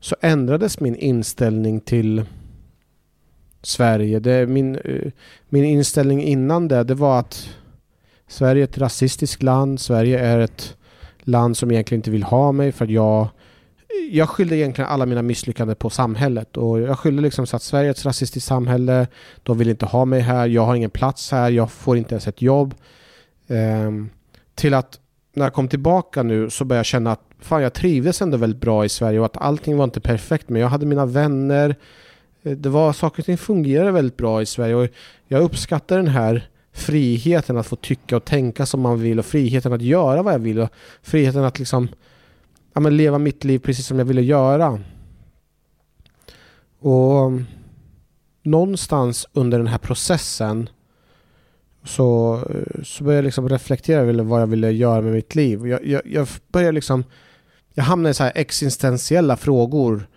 så 0.00 0.16
ändrades 0.20 0.80
min 0.80 0.96
inställning 0.96 1.80
till 1.80 2.24
Sverige. 3.62 4.18
Det, 4.18 4.46
min, 4.46 4.76
eh, 4.76 5.12
min 5.48 5.64
inställning 5.64 6.22
innan 6.22 6.68
det, 6.68 6.84
det 6.84 6.94
var 6.94 7.18
att 7.18 7.48
Sverige 8.28 8.62
är 8.62 8.68
ett 8.68 8.78
rasistiskt 8.78 9.42
land. 9.42 9.80
Sverige 9.80 10.18
är 10.18 10.38
ett 10.38 10.76
land 11.18 11.56
som 11.56 11.70
egentligen 11.70 11.98
inte 11.98 12.10
vill 12.10 12.22
ha 12.22 12.52
mig 12.52 12.72
för 12.72 12.84
att 12.84 12.90
jag 12.90 13.28
jag 14.10 14.28
skyllde 14.28 14.56
egentligen 14.56 14.90
alla 14.90 15.06
mina 15.06 15.22
misslyckanden 15.22 15.76
på 15.76 15.90
samhället 15.90 16.56
och 16.56 16.80
jag 16.80 16.98
skyllde 16.98 17.22
liksom 17.22 17.46
så 17.46 17.56
att 17.56 17.62
Sverige 17.62 17.88
är 17.88 17.90
ett 17.90 18.04
rasistiskt 18.04 18.48
samhälle. 18.48 19.06
De 19.42 19.58
vill 19.58 19.68
inte 19.68 19.86
ha 19.86 20.04
mig 20.04 20.20
här. 20.20 20.46
Jag 20.46 20.62
har 20.66 20.74
ingen 20.74 20.90
plats 20.90 21.30
här. 21.32 21.50
Jag 21.50 21.70
får 21.70 21.96
inte 21.96 22.14
ens 22.14 22.28
ett 22.28 22.42
jobb. 22.42 22.74
Um, 23.46 24.10
till 24.54 24.74
att 24.74 25.00
när 25.34 25.44
jag 25.44 25.52
kom 25.52 25.68
tillbaka 25.68 26.22
nu 26.22 26.50
så 26.50 26.64
började 26.64 26.78
jag 26.78 26.86
känna 26.86 27.12
att 27.12 27.22
fan 27.40 27.62
jag 27.62 27.72
trivdes 27.72 28.22
ändå 28.22 28.36
väldigt 28.36 28.60
bra 28.60 28.84
i 28.84 28.88
Sverige 28.88 29.18
och 29.18 29.26
att 29.26 29.36
allting 29.36 29.76
var 29.76 29.84
inte 29.84 30.00
perfekt 30.00 30.48
men 30.48 30.62
jag 30.62 30.68
hade 30.68 30.86
mina 30.86 31.06
vänner. 31.06 31.76
Eh, 32.42 32.52
det 32.52 32.68
var 32.68 32.92
saker 32.92 33.22
och 33.22 33.26
ting 33.26 33.38
fungerade 33.38 33.92
väldigt 33.92 34.16
bra 34.16 34.42
i 34.42 34.46
Sverige 34.46 34.74
och 34.74 34.88
jag 35.28 35.42
uppskattar 35.42 35.96
den 35.96 36.08
här 36.08 36.48
friheten 36.72 37.56
att 37.56 37.66
få 37.66 37.76
tycka 37.76 38.16
och 38.16 38.24
tänka 38.24 38.66
som 38.66 38.80
man 38.80 39.00
vill 39.00 39.18
och 39.18 39.26
friheten 39.26 39.72
att 39.72 39.82
göra 39.82 40.22
vad 40.22 40.34
jag 40.34 40.38
vill 40.38 40.58
och 40.58 40.70
friheten 41.02 41.44
att 41.44 41.58
liksom 41.58 41.88
ja, 42.76 42.80
men 42.80 42.96
leva 42.96 43.18
mitt 43.18 43.44
liv 43.44 43.58
precis 43.58 43.86
som 43.86 43.98
jag 43.98 44.06
ville 44.06 44.22
göra. 44.22 44.80
Och 46.78 47.26
um, 47.26 47.46
någonstans 48.42 49.26
under 49.32 49.58
den 49.58 49.66
här 49.66 49.78
processen 49.78 50.68
så, 51.84 52.40
så 52.84 53.04
började 53.04 53.18
jag 53.18 53.24
liksom 53.24 53.48
reflektera 53.48 54.00
över 54.00 54.22
vad 54.22 54.42
jag 54.42 54.46
ville 54.46 54.70
göra 54.70 55.00
med 55.00 55.12
mitt 55.12 55.34
liv. 55.34 55.66
Jag, 55.66 55.86
jag, 55.86 56.02
jag 56.04 56.28
började 56.52 56.72
liksom... 56.72 57.04
Jag 57.74 57.84
hamnade 57.84 58.10
i 58.10 58.14
så 58.14 58.22
här 58.22 58.32
existentiella 58.34 59.36
frågor. 59.36 60.08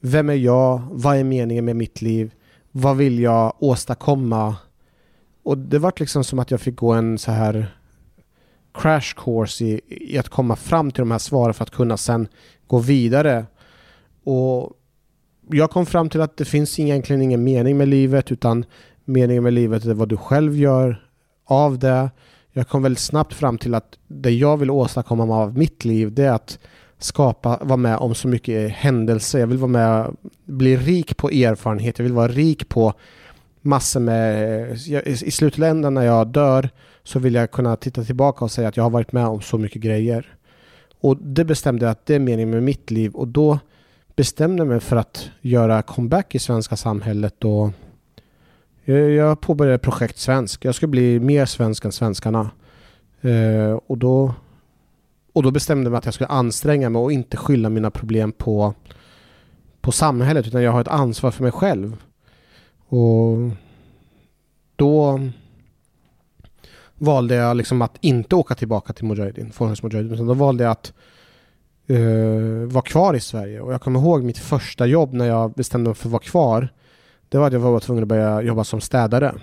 Vem 0.00 0.30
är 0.30 0.34
jag? 0.34 0.82
Vad 0.90 1.16
är 1.16 1.24
meningen 1.24 1.64
med 1.64 1.76
mitt 1.76 2.02
liv? 2.02 2.34
Vad 2.70 2.96
vill 2.96 3.18
jag 3.18 3.54
åstadkomma? 3.58 4.56
Och 5.42 5.58
det 5.58 5.78
var 5.78 5.92
liksom 5.96 6.24
som 6.24 6.38
att 6.38 6.50
jag 6.50 6.60
fick 6.60 6.76
gå 6.76 6.92
en 6.92 7.18
så 7.18 7.30
här 7.30 7.76
crash 8.76 9.14
course 9.16 9.64
i, 9.64 9.80
i 9.86 10.18
att 10.18 10.28
komma 10.28 10.56
fram 10.56 10.90
till 10.90 11.00
de 11.00 11.10
här 11.10 11.18
svaren 11.18 11.54
för 11.54 11.64
att 11.64 11.70
kunna 11.70 11.96
sen 11.96 12.28
gå 12.66 12.78
vidare. 12.78 13.46
Och 14.24 14.72
jag 15.50 15.70
kom 15.70 15.86
fram 15.86 16.08
till 16.08 16.20
att 16.20 16.36
det 16.36 16.44
finns 16.44 16.78
egentligen 16.78 17.22
ingen 17.22 17.44
mening 17.44 17.76
med 17.76 17.88
livet 17.88 18.32
utan 18.32 18.64
meningen 19.04 19.42
med 19.42 19.52
livet 19.52 19.84
är 19.84 19.94
vad 19.94 20.08
du 20.08 20.16
själv 20.16 20.56
gör 20.56 21.08
av 21.44 21.78
det. 21.78 22.10
Jag 22.52 22.68
kom 22.68 22.82
väldigt 22.82 22.98
snabbt 22.98 23.34
fram 23.34 23.58
till 23.58 23.74
att 23.74 23.98
det 24.06 24.30
jag 24.30 24.56
vill 24.56 24.70
åstadkomma 24.70 25.36
av 25.36 25.58
mitt 25.58 25.84
liv 25.84 26.14
det 26.14 26.24
är 26.24 26.32
att 26.32 26.58
skapa, 26.98 27.58
vara 27.62 27.76
med 27.76 27.96
om 27.96 28.14
så 28.14 28.28
mycket 28.28 28.70
händelser. 28.72 29.38
Jag 29.38 29.46
vill 29.46 29.58
vara 29.58 29.70
med, 29.70 30.16
bli 30.44 30.76
rik 30.76 31.16
på 31.16 31.30
erfarenhet. 31.30 31.98
Jag 31.98 32.02
vill 32.02 32.12
vara 32.12 32.28
rik 32.28 32.68
på 32.68 32.94
massor 33.60 34.00
med... 34.00 34.72
I 35.06 35.30
slutändan 35.30 35.94
när 35.94 36.02
jag 36.02 36.26
dör 36.26 36.70
så 37.06 37.18
vill 37.18 37.34
jag 37.34 37.50
kunna 37.50 37.76
titta 37.76 38.04
tillbaka 38.04 38.44
och 38.44 38.50
säga 38.50 38.68
att 38.68 38.76
jag 38.76 38.84
har 38.84 38.90
varit 38.90 39.12
med 39.12 39.26
om 39.26 39.40
så 39.40 39.58
mycket 39.58 39.82
grejer. 39.82 40.36
Och 41.00 41.16
det 41.16 41.44
bestämde 41.44 41.84
jag 41.84 41.92
att 41.92 42.06
det 42.06 42.14
är 42.14 42.18
meningen 42.18 42.50
med 42.50 42.62
mitt 42.62 42.90
liv 42.90 43.14
och 43.14 43.28
då 43.28 43.58
bestämde 44.16 44.60
jag 44.60 44.68
mig 44.68 44.80
för 44.80 44.96
att 44.96 45.30
göra 45.40 45.82
comeback 45.82 46.34
i 46.34 46.38
svenska 46.38 46.76
samhället 46.76 47.44
och 47.44 47.70
jag 48.84 49.40
påbörjade 49.40 49.78
projekt 49.78 50.18
svensk. 50.18 50.64
Jag 50.64 50.74
skulle 50.74 50.90
bli 50.90 51.20
mer 51.20 51.46
svensk 51.46 51.84
än 51.84 51.92
svenskarna. 51.92 52.50
Eh, 53.20 53.78
och, 53.86 53.98
då, 53.98 54.34
och 55.32 55.42
då 55.42 55.50
bestämde 55.50 55.84
jag 55.84 55.90
mig 55.90 55.98
att 55.98 56.04
jag 56.04 56.14
skulle 56.14 56.28
anstränga 56.28 56.90
mig 56.90 57.00
och 57.00 57.12
inte 57.12 57.36
skylla 57.36 57.68
mina 57.68 57.90
problem 57.90 58.32
på, 58.32 58.74
på 59.80 59.92
samhället 59.92 60.46
utan 60.46 60.62
jag 60.62 60.72
har 60.72 60.80
ett 60.80 60.88
ansvar 60.88 61.30
för 61.30 61.42
mig 61.42 61.52
själv. 61.52 61.96
Och 62.88 63.36
då 64.76 65.20
valde 66.98 67.34
jag 67.34 67.56
liksom 67.56 67.82
att 67.82 67.96
inte 68.00 68.36
åka 68.36 68.54
tillbaka 68.54 68.92
till 68.92 69.04
Mujahedin, 69.04 69.52
Mujahedin, 69.58 70.12
utan 70.12 70.26
då 70.26 70.34
valde 70.34 70.64
jag 70.64 70.70
att 70.70 70.92
uh, 71.90 72.66
vara 72.66 72.82
kvar 72.82 73.14
i 73.14 73.20
Sverige. 73.20 73.60
Och 73.60 73.72
jag 73.72 73.80
kommer 73.80 74.00
ihåg 74.00 74.22
mitt 74.22 74.38
första 74.38 74.86
jobb 74.86 75.12
när 75.12 75.26
jag 75.26 75.52
bestämde 75.52 75.88
mig 75.88 75.94
för 75.94 76.08
att 76.08 76.12
vara 76.12 76.22
kvar. 76.22 76.68
Det 77.28 77.38
var 77.38 77.46
att 77.46 77.52
jag 77.52 77.60
var 77.60 77.80
tvungen 77.80 78.04
att 78.04 78.08
börja 78.08 78.42
jobba 78.42 78.64
som 78.64 78.80
städare. 78.80 79.34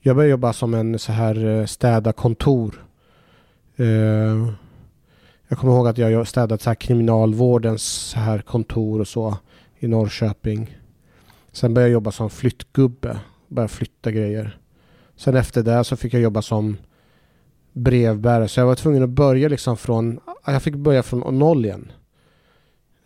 Jag 0.00 0.16
började 0.16 0.30
jobba 0.30 0.52
som 0.52 0.74
en 0.74 0.98
så 0.98 1.12
här 1.12 1.46
eh, 1.46 1.66
städa 1.66 2.12
kontor. 2.12 2.84
Uh, 3.80 3.86
eh, 3.86 4.52
jag 5.48 5.58
kommer 5.58 5.72
ihåg 5.72 5.88
att 5.88 5.98
jag 5.98 6.28
städade 6.28 6.62
så 6.62 6.70
här 6.70 6.74
kriminalvårdens 6.74 7.82
så 7.82 8.18
här 8.18 8.38
kontor 8.38 9.00
och 9.00 9.08
så 9.08 9.36
i 9.78 9.88
Norrköping. 9.88 10.78
Sen 11.52 11.74
började 11.74 11.88
jag 11.88 11.92
jobba 11.92 12.10
som 12.10 12.30
flyttgubbe. 12.30 13.18
Började 13.48 13.72
flytta 13.72 14.10
grejer. 14.10 14.57
Sen 15.18 15.36
efter 15.36 15.62
det 15.62 15.84
så 15.84 15.96
fick 15.96 16.14
jag 16.14 16.22
jobba 16.22 16.42
som 16.42 16.76
brevbärare. 17.72 18.48
Så 18.48 18.60
jag 18.60 18.66
var 18.66 18.74
tvungen 18.74 19.02
att 19.02 19.08
börja 19.08 19.48
liksom 19.48 19.76
från... 19.76 20.20
Jag 20.46 20.62
fick 20.62 20.74
börja 20.74 21.02
från 21.02 21.38
noll 21.38 21.64
igen. 21.64 21.92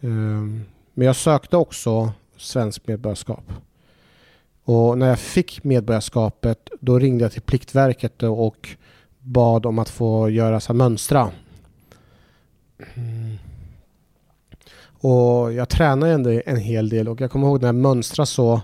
Um, 0.01 0.65
men 0.95 1.07
jag 1.07 1.17
sökte 1.17 1.57
också 1.57 2.13
svensk 2.37 2.87
medborgarskap. 2.87 3.53
Och 4.65 4.99
när 4.99 5.09
jag 5.09 5.19
fick 5.19 5.65
medborgarskapet 5.65 6.71
då 6.81 6.99
ringde 6.99 7.25
jag 7.25 7.33
till 7.33 7.43
Pliktverket 7.43 8.23
och 8.23 8.69
bad 9.19 9.67
om 9.67 9.79
att 9.79 9.89
få 9.89 10.31
göra 10.31 10.61
så 10.61 10.73
här 10.73 10.79
mönstra. 10.79 11.31
Mm. 12.95 13.39
Och 14.83 15.53
jag 15.53 15.69
tränade 15.69 16.13
ändå 16.13 16.41
en 16.47 16.57
hel 16.57 16.89
del 16.89 17.09
och 17.09 17.21
jag 17.21 17.31
kommer 17.31 17.47
ihåg 17.47 17.61
när 17.61 17.69
jag 17.69 17.75
mönstrade 17.75 18.27
så 18.27 18.61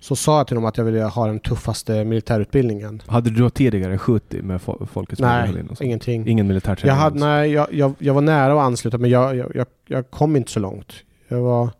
så 0.00 0.16
sa 0.16 0.36
jag 0.36 0.46
till 0.46 0.54
dem 0.54 0.64
att 0.64 0.76
jag 0.76 0.84
ville 0.84 1.02
ha 1.02 1.26
den 1.26 1.40
tuffaste 1.40 2.04
militärutbildningen. 2.04 3.02
Hade 3.06 3.30
du 3.30 3.50
tidigare 3.50 3.98
skjutit 3.98 4.44
med 4.44 4.60
Folkets 4.62 5.20
Nej, 5.20 5.64
ingenting. 5.80 6.28
Ingen 6.28 6.46
militärträning 6.46 6.96
jag, 6.96 7.02
hade, 7.02 7.18
nej, 7.18 7.52
jag, 7.52 7.66
jag, 7.72 7.94
jag, 7.98 8.14
var 8.14 8.20
nära 8.20 8.52
att 8.52 8.66
ansluta 8.66 8.98
men 8.98 9.10
jag, 9.10 9.36
jag, 9.36 9.66
jag, 9.86 10.10
kom 10.10 10.36
inte 10.36 10.50
så 10.50 10.60
långt. 10.60 10.92
Jag 11.28 11.40
var 11.40 11.70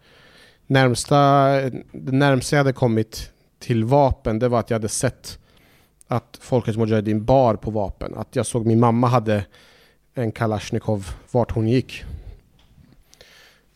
närmsta, 0.66 1.16
det 1.92 2.12
närmsta 2.12 2.56
jag 2.56 2.64
hade 2.64 2.72
kommit 2.72 3.30
till 3.58 3.84
vapen 3.84 4.38
det 4.38 4.48
var 4.48 4.60
att 4.60 4.70
jag 4.70 4.74
hade 4.74 4.88
sett 4.88 5.38
att 6.08 6.38
Folkets 6.40 6.78
Mujahedin 6.78 7.24
bar 7.24 7.54
på 7.54 7.70
vapen. 7.70 8.14
Att 8.16 8.36
jag 8.36 8.46
såg 8.46 8.66
min 8.66 8.80
mamma 8.80 9.06
hade 9.06 9.44
en 10.14 10.32
Kalashnikov 10.32 11.08
vart 11.30 11.50
hon 11.50 11.68
gick. 11.68 12.04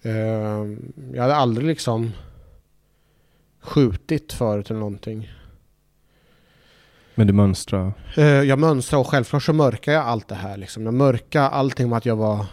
Ehm, 0.02 0.92
jag 1.14 1.22
hade 1.22 1.34
aldrig 1.34 1.66
liksom 1.66 2.12
skjutit 3.64 4.32
förut 4.32 4.70
eller 4.70 4.80
någonting. 4.80 5.30
Men 7.14 7.26
du 7.26 7.32
mönstrar? 7.32 7.92
Eh, 8.16 8.24
jag 8.24 8.58
mönstrar 8.58 8.98
och 8.98 9.06
självklart 9.06 9.42
så 9.42 9.52
mörkar 9.52 9.92
jag 9.92 10.04
allt 10.04 10.28
det 10.28 10.34
här. 10.34 10.56
Liksom. 10.56 10.84
Jag 10.84 10.94
mörkar 10.94 11.42
allting 11.42 11.88
med 11.88 11.96
att 11.98 12.06
jag 12.06 12.16
var 12.16 12.46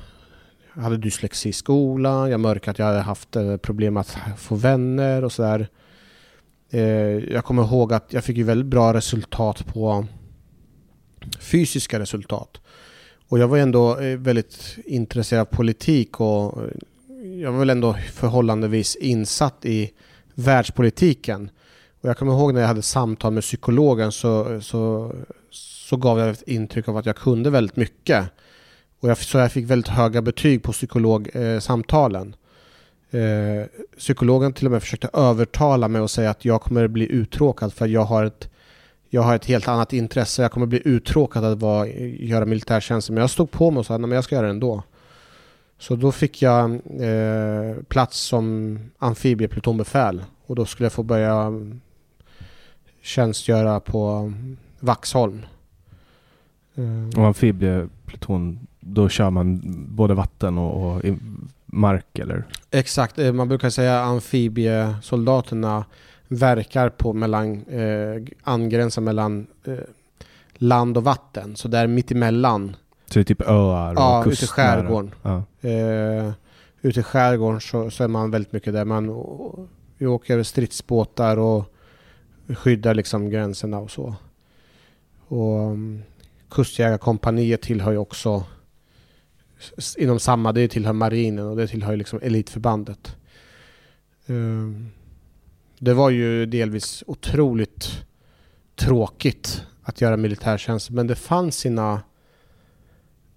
jag 0.76 0.82
hade 0.82 0.98
dyslexi 0.98 1.50
i 1.50 1.54
skolan. 1.54 2.32
Jag 2.32 2.40
mörkade 2.40 2.72
att 2.72 2.80
jag 2.80 2.86
hade 2.86 3.00
haft 3.00 3.36
eh, 3.36 3.58
problem 3.58 3.98
att 3.98 4.18
få 4.38 4.56
vänner 4.56 5.24
och 5.24 5.32
sådär. 5.32 5.68
Eh, 6.70 6.82
jag 7.34 7.46
kommer 7.46 7.64
ihåg 7.64 7.94
att 7.94 8.14
jag 8.14 8.24
fick 8.24 8.38
ju 8.38 8.44
väldigt 8.44 8.68
bra 8.68 8.94
resultat 8.94 9.66
på 9.66 10.06
fysiska 11.40 12.00
resultat. 12.00 12.62
Och 13.28 13.40
jag 13.40 13.48
var 13.48 13.58
ändå 13.58 13.98
väldigt 14.18 14.78
intresserad 14.86 15.42
av 15.42 15.46
politik 15.46 16.20
och 16.20 16.60
jag 17.42 17.52
var 17.52 17.60
väl 17.60 17.70
ändå 17.70 17.94
förhållandevis 17.94 18.96
insatt 18.96 19.66
i 19.66 19.92
världspolitiken. 20.36 21.50
Och 22.02 22.10
jag 22.10 22.18
kommer 22.18 22.32
ihåg 22.32 22.54
när 22.54 22.62
jag 22.62 22.68
hade 22.68 22.82
samtal 22.82 23.34
med 23.34 23.44
psykologen 23.44 24.12
så, 24.12 24.62
så, 24.62 25.12
så 25.52 25.98
gav 25.98 26.20
jag 26.20 26.30
ett 26.30 26.42
intryck 26.48 26.88
av 26.88 26.98
att 26.98 27.06
jag 27.06 27.16
kunde 27.16 27.50
väldigt 27.50 27.76
mycket. 27.76 28.26
Och 29.00 29.10
jag, 29.10 29.18
så 29.18 29.38
jag 29.38 29.52
fick 29.52 29.66
väldigt 29.66 29.88
höga 29.88 30.22
betyg 30.22 30.64
på 30.64 30.72
psykologsamtalen. 30.72 32.36
Eh, 33.12 33.22
eh, 33.22 33.66
psykologen 33.98 34.54
till 34.54 34.66
och 34.66 34.72
med 34.72 34.82
försökte 34.82 35.10
övertala 35.14 35.88
mig 35.88 36.02
och 36.02 36.12
säga 36.12 36.30
att 36.30 36.46
jag 36.46 36.62
kommer 36.62 36.88
bli 36.88 37.12
uttråkad 37.12 37.74
för 37.74 37.88
jag 37.88 38.04
har 38.04 38.26
ett, 38.26 38.50
jag 39.10 39.22
har 39.22 39.36
ett 39.36 39.46
helt 39.46 39.68
annat 39.68 39.94
intresse. 39.94 40.42
Jag 40.42 40.52
kommer 40.52 40.66
bli 40.66 40.82
uttråkad 40.86 41.46
att 41.46 41.60
vara, 41.60 41.88
göra 41.88 42.46
militärtjänst. 42.46 43.10
Men 43.10 43.22
jag 43.22 43.30
stod 43.30 43.52
på 43.52 43.72
mig 43.72 43.80
och 43.80 43.86
sa 43.86 43.96
att 43.96 44.12
jag 44.12 44.24
ska 44.24 44.36
göra 44.36 44.46
det 44.46 44.52
ändå. 44.52 44.84
Så 45.82 45.96
då 45.96 46.12
fick 46.12 46.42
jag 46.42 46.72
eh, 47.00 47.84
plats 47.88 48.20
som 48.20 48.78
amfibieplutonbefäl 49.00 50.24
och 50.46 50.56
då 50.56 50.66
skulle 50.66 50.86
jag 50.86 50.94
få 50.94 51.04
börja 51.04 51.52
tjänstgöra 53.02 53.80
på 53.80 54.34
Vaxholm. 54.80 55.46
Eh. 56.76 57.20
Och 57.20 57.26
amfibiepluton, 57.26 58.68
då 58.80 59.10
kör 59.10 59.30
man 59.30 59.62
både 59.88 60.14
vatten 60.14 60.58
och, 60.58 60.96
och 60.96 61.02
mark 61.66 62.20
eller? 62.20 62.44
Exakt, 62.72 63.20
eh, 63.20 63.34
man 63.34 63.48
brukar 63.48 63.70
säga 63.70 64.02
amfibiesoldaterna 64.02 65.86
verkar 66.28 66.90
på 66.90 67.14
mellan, 67.14 67.66
eh, 67.66 68.24
angränsar 68.44 69.02
mellan 69.02 69.48
eh, 69.66 69.74
land 70.54 70.98
och 70.98 71.04
vatten. 71.04 71.56
Så 71.56 71.68
där 71.68 71.88
mittemellan 71.88 72.76
så 73.12 73.20
det 73.20 73.22
är 73.22 73.24
typ 73.24 73.42
öar 73.42 73.92
och 73.92 74.00
Ja, 74.02 74.26
ute 74.28 74.46
i 74.46 74.48
skärgården. 74.48 75.12
Ja. 75.22 75.44
Eh, 75.70 76.32
ute 76.82 77.00
i 77.00 77.04
skärgården 77.04 77.62
så, 77.62 77.92
så, 77.92 78.04
är 78.04 78.08
man 78.08 78.32
väldigt 78.32 78.52
mycket 78.52 78.74
där. 78.74 78.86
Man 78.86 79.08
vi 79.98 80.08
åker 80.08 80.44
stridsbåtar 80.44 81.38
och 81.38 81.66
skyddar 82.48 82.94
liksom 82.94 83.30
gränserna 83.30 83.80
och 83.80 83.92
så. 83.92 84.16
Och 85.28 85.72
um, 85.72 86.04
Kustjägarkompaniet 86.50 87.62
tillhör 87.62 87.92
ju 87.92 87.98
också 87.98 88.44
inom 89.98 90.20
samma, 90.20 90.52
det 90.52 90.68
tillhör 90.68 90.94
marinen 90.94 91.46
och 91.46 91.58
det 91.58 91.68
tillhör 91.68 91.96
liksom 91.96 92.20
elitförbandet. 92.24 93.16
Um, 94.28 94.92
det 95.80 95.94
var 95.94 96.10
ju 96.10 96.46
delvis 96.46 97.04
otroligt 97.08 98.06
tråkigt 98.76 99.64
att 99.84 100.02
göra 100.02 100.18
militärtjänst 100.18 100.90
men 100.90 101.08
det 101.08 101.16
fanns 101.16 101.56
sina 101.56 102.02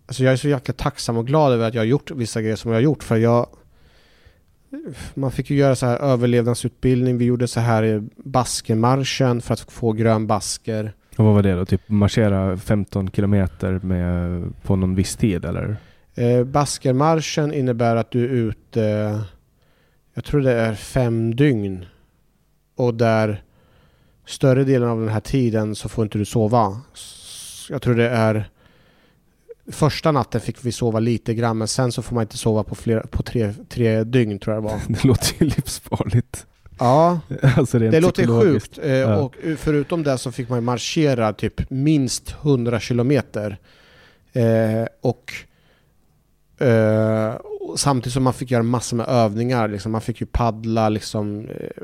Alltså 0.07 0.25
jag 0.25 0.33
är 0.33 0.37
så 0.37 0.49
jäkla 0.49 0.75
tacksam 0.75 1.17
och 1.17 1.27
glad 1.27 1.53
över 1.53 1.69
att 1.69 1.75
jag 1.75 1.81
har 1.81 1.87
gjort 1.87 2.11
vissa 2.11 2.43
grejer 2.43 2.57
som 2.57 2.71
jag 2.71 2.77
har 2.77 2.83
gjort 2.83 3.03
för 3.03 3.17
jag 3.17 3.47
man 5.15 5.31
fick 5.31 5.51
ju 5.51 5.57
göra 5.57 5.77
så 5.77 5.87
här 5.87 5.99
överlevnadsutbildning. 5.99 7.19
Vi 7.19 7.25
gjorde 7.25 7.49
så 7.49 7.61
här 7.61 8.05
baskemarschen 8.17 9.41
för 9.41 9.53
att 9.53 9.61
få 9.61 9.93
grön 9.93 10.27
basker. 10.27 10.93
Och 11.17 11.25
vad 11.25 11.35
var 11.35 11.43
det 11.43 11.55
då? 11.55 11.65
Typ 11.65 11.81
marschera 11.87 12.57
15 12.57 13.11
kilometer 13.11 13.81
med, 13.83 14.43
på 14.63 14.77
någon 14.77 14.95
viss 14.95 15.17
tid 15.17 15.45
eller? 15.45 15.77
Eh, 16.15 16.45
baskermarschen 16.45 17.53
innebär 17.53 17.97
att 17.97 18.11
du 18.11 18.25
är 18.25 18.29
ute, 18.29 19.21
jag 20.15 20.25
tror 20.25 20.41
det 20.41 20.53
är 20.53 20.75
fem 20.75 21.37
dygn. 21.37 21.87
Och 22.77 22.95
där 22.95 23.43
större 24.27 24.65
delen 24.65 24.89
av 24.89 25.01
den 25.01 25.09
här 25.09 25.21
tiden 25.21 25.75
så 25.75 25.89
får 25.89 26.05
inte 26.05 26.19
du 26.19 26.25
sova. 26.25 26.81
Jag 27.71 27.83
tror 27.83 27.95
det 27.95 28.09
är 28.09 28.49
Första 29.69 30.13
natten 30.13 30.41
fick 30.41 30.65
vi 30.65 30.73
sova 30.73 30.99
lite 30.99 31.35
grann 31.35 31.59
men 31.59 31.69
sen 31.69 31.93
så 31.93 32.03
får 32.03 32.15
man 32.15 32.23
inte 32.23 32.39
sova 32.39 32.63
på, 32.63 32.75
flera, 32.75 33.07
på 33.07 33.23
tre, 33.23 33.55
tre 33.69 34.05
dygn 34.05 34.39
tror 34.39 34.55
jag 34.55 34.65
det 34.65 34.69
var. 34.69 34.81
Det 34.89 35.05
låter 35.05 35.35
ju 35.39 35.47
livsfarligt. 35.47 36.47
Ja, 36.79 37.21
alltså 37.57 37.79
det 37.79 38.01
låter 38.01 38.41
sjukt. 38.41 38.79
Eh, 38.83 38.93
ja. 38.93 39.17
Och 39.17 39.35
förutom 39.59 40.03
det 40.03 40.19
så 40.19 40.33
fick 40.33 40.49
man 40.49 40.65
marschera 40.65 41.33
typ 41.33 41.71
minst 41.71 42.35
100 42.43 42.81
kilometer. 42.81 43.59
Eh, 44.33 44.87
och 45.01 45.33
eh, 46.67 47.35
samtidigt 47.77 48.13
som 48.13 48.23
man 48.23 48.33
fick 48.33 48.51
göra 48.51 48.63
massor 48.63 48.97
med 48.97 49.09
övningar. 49.09 49.69
Liksom, 49.69 49.93
man 49.93 50.01
fick 50.01 50.21
ju 50.21 50.27
paddla, 50.27 50.89
liksom, 50.89 51.49
eh, 51.49 51.83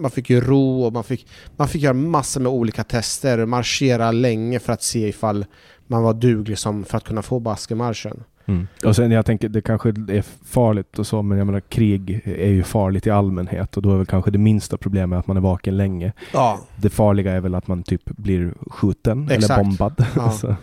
man 0.00 0.10
fick 0.10 0.30
ju 0.30 0.40
ro 0.40 0.82
och 0.82 0.92
man 0.92 1.04
fick, 1.04 1.26
man 1.56 1.68
fick 1.68 1.82
göra 1.82 1.94
massor 1.94 2.40
med 2.40 2.52
olika 2.52 2.84
tester. 2.84 3.46
Marschera 3.46 4.12
länge 4.12 4.58
för 4.58 4.72
att 4.72 4.82
se 4.82 5.08
ifall 5.08 5.44
man 5.90 6.02
var 6.02 6.14
duglig 6.14 6.58
som 6.58 6.84
för 6.84 6.96
att 6.96 7.04
kunna 7.04 7.22
få 7.22 7.40
baskemarschen. 7.40 8.24
Mm. 8.46 8.68
Och 8.84 8.96
sen 8.96 9.10
jag 9.10 9.26
tänker, 9.26 9.48
det 9.48 9.62
kanske 9.62 9.88
är 9.88 10.24
farligt 10.44 10.98
och 10.98 11.06
så, 11.06 11.22
men 11.22 11.38
jag 11.38 11.46
menar 11.46 11.60
krig 11.60 12.22
är 12.24 12.48
ju 12.48 12.62
farligt 12.62 13.06
i 13.06 13.10
allmänhet 13.10 13.76
och 13.76 13.82
då 13.82 13.92
är 13.92 13.96
väl 13.96 14.06
kanske 14.06 14.30
det 14.30 14.38
minsta 14.38 14.76
problemet 14.76 15.18
att 15.18 15.26
man 15.26 15.36
är 15.36 15.40
vaken 15.40 15.76
länge. 15.76 16.12
Ja. 16.32 16.60
Det 16.76 16.90
farliga 16.90 17.32
är 17.32 17.40
väl 17.40 17.54
att 17.54 17.66
man 17.66 17.82
typ 17.82 18.02
blir 18.04 18.54
skjuten 18.70 19.28
Exakt. 19.30 19.50
eller 19.50 19.64
bombad. 19.64 20.06
Ja. 20.16 20.56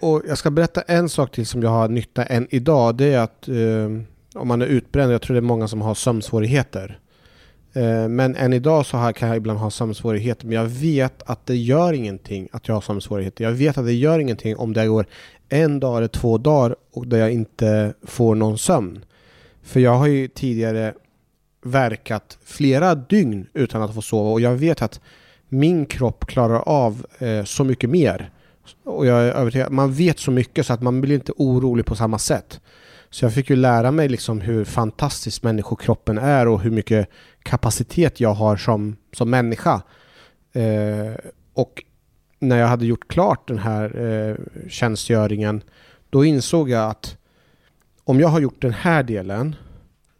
och 0.00 0.22
jag 0.28 0.38
ska 0.38 0.50
berätta 0.50 0.80
en 0.80 1.08
sak 1.08 1.32
till 1.32 1.46
som 1.46 1.62
jag 1.62 1.70
har 1.70 1.88
nytta 1.88 2.24
än 2.24 2.46
idag. 2.50 2.96
Det 2.96 3.12
är 3.12 3.18
att 3.18 3.48
eh, 3.48 4.02
om 4.40 4.48
man 4.48 4.62
är 4.62 4.66
utbränd, 4.66 5.12
jag 5.12 5.22
tror 5.22 5.34
det 5.34 5.40
är 5.40 5.42
många 5.42 5.68
som 5.68 5.82
har 5.82 5.94
sömnsvårigheter. 5.94 6.98
Eh, 7.76 8.08
men 8.08 8.36
än 8.36 8.52
idag 8.52 8.86
så 8.86 9.12
kan 9.16 9.28
jag 9.28 9.36
ibland 9.36 9.58
ha 9.58 9.70
sömnsvårigheter. 9.70 10.46
Men 10.46 10.56
jag 10.56 10.64
vet 10.64 11.22
att 11.22 11.46
det 11.46 11.56
gör 11.56 11.92
ingenting 11.92 12.48
att 12.52 12.68
jag 12.68 12.74
har 12.74 12.80
sömnsvårigheter. 12.80 13.44
Jag 13.44 13.52
vet 13.52 13.78
att 13.78 13.84
det 13.84 13.94
gör 13.94 14.18
ingenting 14.18 14.56
om 14.56 14.72
det 14.72 14.86
går 14.86 15.06
en 15.48 15.80
dag 15.80 15.96
eller 15.96 16.08
två 16.08 16.38
dagar 16.38 16.76
och 16.92 17.06
där 17.06 17.18
jag 17.18 17.32
inte 17.32 17.94
får 18.02 18.34
någon 18.34 18.58
sömn. 18.58 19.04
För 19.62 19.80
jag 19.80 19.94
har 19.94 20.06
ju 20.06 20.28
tidigare 20.28 20.94
verkat 21.62 22.38
flera 22.44 22.94
dygn 22.94 23.46
utan 23.54 23.82
att 23.82 23.94
få 23.94 24.02
sova 24.02 24.30
och 24.30 24.40
jag 24.40 24.54
vet 24.54 24.82
att 24.82 25.00
min 25.48 25.86
kropp 25.86 26.26
klarar 26.26 26.58
av 26.68 27.06
eh, 27.18 27.44
så 27.44 27.64
mycket 27.64 27.90
mer. 27.90 28.30
Och 28.84 29.06
jag 29.06 29.22
är 29.22 29.32
övertygad, 29.32 29.72
man 29.72 29.92
vet 29.92 30.18
så 30.18 30.30
mycket 30.30 30.66
så 30.66 30.72
att 30.72 30.82
man 30.82 31.00
blir 31.00 31.14
inte 31.14 31.32
orolig 31.36 31.86
på 31.86 31.96
samma 31.96 32.18
sätt. 32.18 32.60
Så 33.10 33.24
jag 33.24 33.34
fick 33.34 33.50
ju 33.50 33.56
lära 33.56 33.90
mig 33.90 34.08
liksom 34.08 34.40
hur 34.40 34.64
fantastisk 34.64 35.42
människokroppen 35.42 36.18
är 36.18 36.48
och 36.48 36.60
hur 36.60 36.70
mycket 36.70 37.08
kapacitet 37.46 38.20
jag 38.20 38.34
har 38.34 38.56
som, 38.56 38.96
som 39.12 39.30
människa. 39.30 39.82
Eh, 40.52 41.14
och 41.54 41.84
när 42.38 42.56
jag 42.56 42.66
hade 42.66 42.86
gjort 42.86 43.08
klart 43.08 43.48
den 43.48 43.58
här 43.58 44.00
eh, 44.00 44.68
tjänstgöringen 44.68 45.62
då 46.10 46.24
insåg 46.24 46.70
jag 46.70 46.90
att 46.90 47.16
om 48.04 48.20
jag 48.20 48.28
har 48.28 48.40
gjort 48.40 48.62
den 48.62 48.72
här 48.72 49.02
delen 49.02 49.56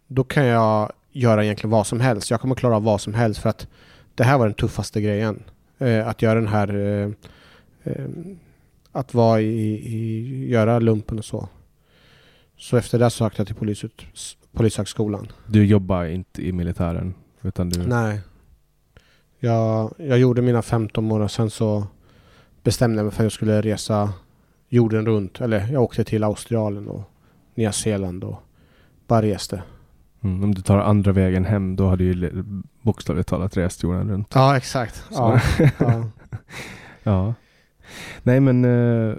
då 0.07 0.23
kan 0.23 0.45
jag 0.45 0.91
göra 1.11 1.43
egentligen 1.43 1.71
vad 1.71 1.87
som 1.87 1.99
helst. 1.99 2.31
Jag 2.31 2.41
kommer 2.41 2.55
klara 2.55 2.75
av 2.75 2.83
vad 2.83 3.01
som 3.01 3.13
helst 3.13 3.41
för 3.41 3.49
att 3.49 3.67
det 4.15 4.23
här 4.23 4.37
var 4.37 4.45
den 4.45 4.53
tuffaste 4.53 5.01
grejen. 5.01 5.43
Eh, 5.77 6.07
att 6.07 6.21
göra 6.21 6.39
den 6.39 6.47
här 6.47 6.75
eh, 6.75 7.11
eh 7.83 8.05
att 8.91 9.13
vara 9.13 9.41
i, 9.41 9.73
i, 9.95 10.49
göra 10.49 10.79
lumpen 10.79 11.19
och 11.19 11.25
så. 11.25 11.49
Så 12.57 12.77
efter 12.77 12.99
det 12.99 13.09
sökte 13.09 13.39
jag 13.39 13.47
till 13.47 13.55
polisut, 13.55 14.05
Polishögskolan. 14.57 15.27
Du 15.45 15.65
jobbar 15.65 16.05
inte 16.05 16.47
i 16.47 16.51
militären? 16.51 17.13
Utan 17.41 17.69
du... 17.69 17.87
Nej. 17.87 18.21
Jag, 19.39 19.93
jag 19.97 20.19
gjorde 20.19 20.41
mina 20.41 20.61
15 20.61 21.11
år 21.11 21.19
och 21.19 21.31
sen 21.31 21.49
så 21.49 21.87
bestämde 22.63 22.97
jag 22.97 23.03
mig 23.03 23.13
för 23.13 23.23
att 23.23 23.25
jag 23.25 23.31
skulle 23.31 23.61
resa 23.61 24.13
jorden 24.69 25.05
runt. 25.05 25.41
Eller 25.41 25.67
jag 25.71 25.83
åkte 25.83 26.03
till 26.03 26.23
Australien 26.23 26.87
och 26.87 27.03
Nya 27.55 27.71
Zeeland 27.71 28.23
och 28.23 28.43
bara 29.07 29.21
reste. 29.21 29.61
Mm, 30.21 30.43
om 30.43 30.55
du 30.55 30.61
tar 30.61 30.77
andra 30.77 31.11
vägen 31.11 31.45
hem 31.45 31.75
då 31.75 31.87
har 31.87 31.97
du 31.97 32.05
ju 32.05 32.43
bokstavligt 32.81 33.29
talat 33.29 33.57
rest 33.57 33.83
jorden 33.83 34.09
runt. 34.09 34.31
Ja, 34.35 34.57
exakt. 34.57 35.03
Ja, 35.11 35.41
ja. 35.77 36.03
ja. 37.03 37.33
Nej 38.23 38.39
men 38.39 38.65
äh, 38.65 39.15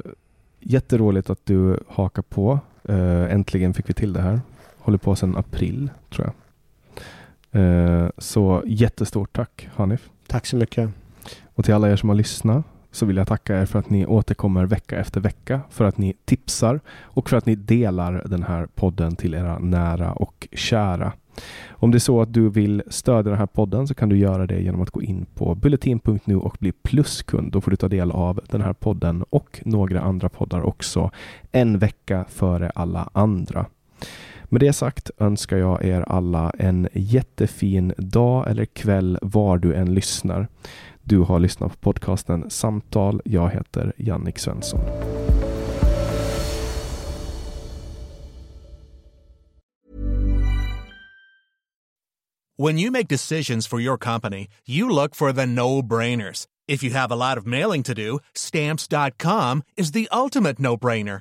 jätteroligt 0.61 1.31
att 1.31 1.47
du 1.47 1.81
hakar 1.89 2.23
på. 2.23 2.61
Äh, 2.85 3.33
äntligen 3.35 3.75
fick 3.75 3.89
vi 3.89 3.95
till 3.95 4.13
det 4.13 4.21
här. 4.21 4.41
Håller 4.89 4.99
på 4.99 5.17
sedan 5.17 5.37
april 5.37 5.91
tror 6.11 6.33
jag. 7.53 7.63
Äh, 7.63 8.11
så 8.19 8.63
jättestort 8.67 9.33
tack 9.33 9.69
Hanif. 9.75 10.11
Tack 10.27 10.47
så 10.47 10.57
mycket. 10.57 10.91
Och 11.55 11.65
till 11.65 11.75
alla 11.75 11.91
er 11.91 11.97
som 11.97 12.09
har 12.09 12.17
lyssnat 12.17 12.65
så 12.91 13.07
vill 13.07 13.17
jag 13.17 13.27
tacka 13.27 13.61
er 13.61 13.67
för 13.67 13.79
att 13.79 13.91
ni 13.91 14.07
återkommer 14.07 14.67
vecka 14.67 14.99
efter 14.99 15.21
vecka, 15.21 15.61
för 15.71 15.85
att 15.85 15.99
ni 15.99 16.15
tipsar 16.25 16.81
och 17.01 17.31
för 17.31 17.37
att 17.37 17.47
ni 17.47 17.55
delar 17.55 18.23
den 18.27 18.43
här 18.43 18.67
podden 18.75 19.17
till 19.17 19.35
era 19.35 19.59
nära 19.59 20.13
och 20.13 20.49
kära. 20.53 21.13
Om 21.71 21.91
det 21.91 21.97
är 21.97 22.01
så 22.01 22.23
att 22.23 22.33
du 22.33 22.49
vill 22.49 22.83
stödja 22.87 23.31
den 23.31 23.39
här 23.39 23.47
podden 23.47 23.87
så 23.89 23.95
kan 23.95 24.09
du 24.09 24.19
göra 24.19 24.47
det 24.47 24.61
genom 24.61 24.83
att 24.83 24.91
gå 24.91 25.03
in 25.03 25.27
på 25.35 25.55
bulletin.nu 25.55 26.37
och 26.37 26.57
bli 26.61 26.73
pluskund. 26.73 27.53
Då 27.53 27.61
får 27.61 27.71
du 27.71 27.77
ta 27.77 27.89
del 27.89 28.11
av 28.11 28.41
den 28.51 28.61
här 28.61 28.73
podden 28.73 29.25
och 29.31 29.61
några 29.65 30.01
andra 30.01 30.29
poddar 30.29 30.63
också 30.63 31.11
en 31.53 31.79
vecka 31.79 32.25
före 32.29 32.71
alla 32.71 33.11
andra. 33.13 33.67
Med 34.51 34.61
det 34.61 34.73
sagt 34.73 35.11
önskar 35.19 35.57
jag 35.57 35.85
er 35.85 36.01
alla 36.01 36.53
en 36.59 36.89
jättefin 36.93 37.95
dag 37.99 38.51
eller 38.51 38.65
kväll 38.65 39.19
var 39.23 39.59
du 39.59 39.75
än 39.75 39.95
lyssnar. 39.95 40.49
Du 41.03 41.19
har 41.19 41.39
lyssnat 41.39 41.73
på 41.73 41.79
podcasten 41.79 42.51
Samtal. 42.51 43.21
Jag 43.25 43.51
heter 43.51 43.93
Jannik 43.97 44.39
Svensson. 44.39 44.81
When 52.61 52.79
you 52.79 52.91
make 52.91 53.09
decisions 53.09 53.69
for 53.69 53.81
your 53.81 53.99
company, 53.99 54.49
you 54.67 54.89
look 54.89 55.15
for 55.15 55.33
the 55.33 55.47
no-brainers. 55.47 56.47
If 56.69 56.83
you 56.83 56.95
have 56.95 57.13
a 57.13 57.17
lot 57.17 57.39
of 57.39 57.47
mailing 57.47 57.83
to 57.85 57.95
do, 57.95 58.19
stamps.com 58.35 59.63
is 59.77 59.93
the 59.93 60.09
ultimate 60.11 60.59
no-brainer. 60.59 61.21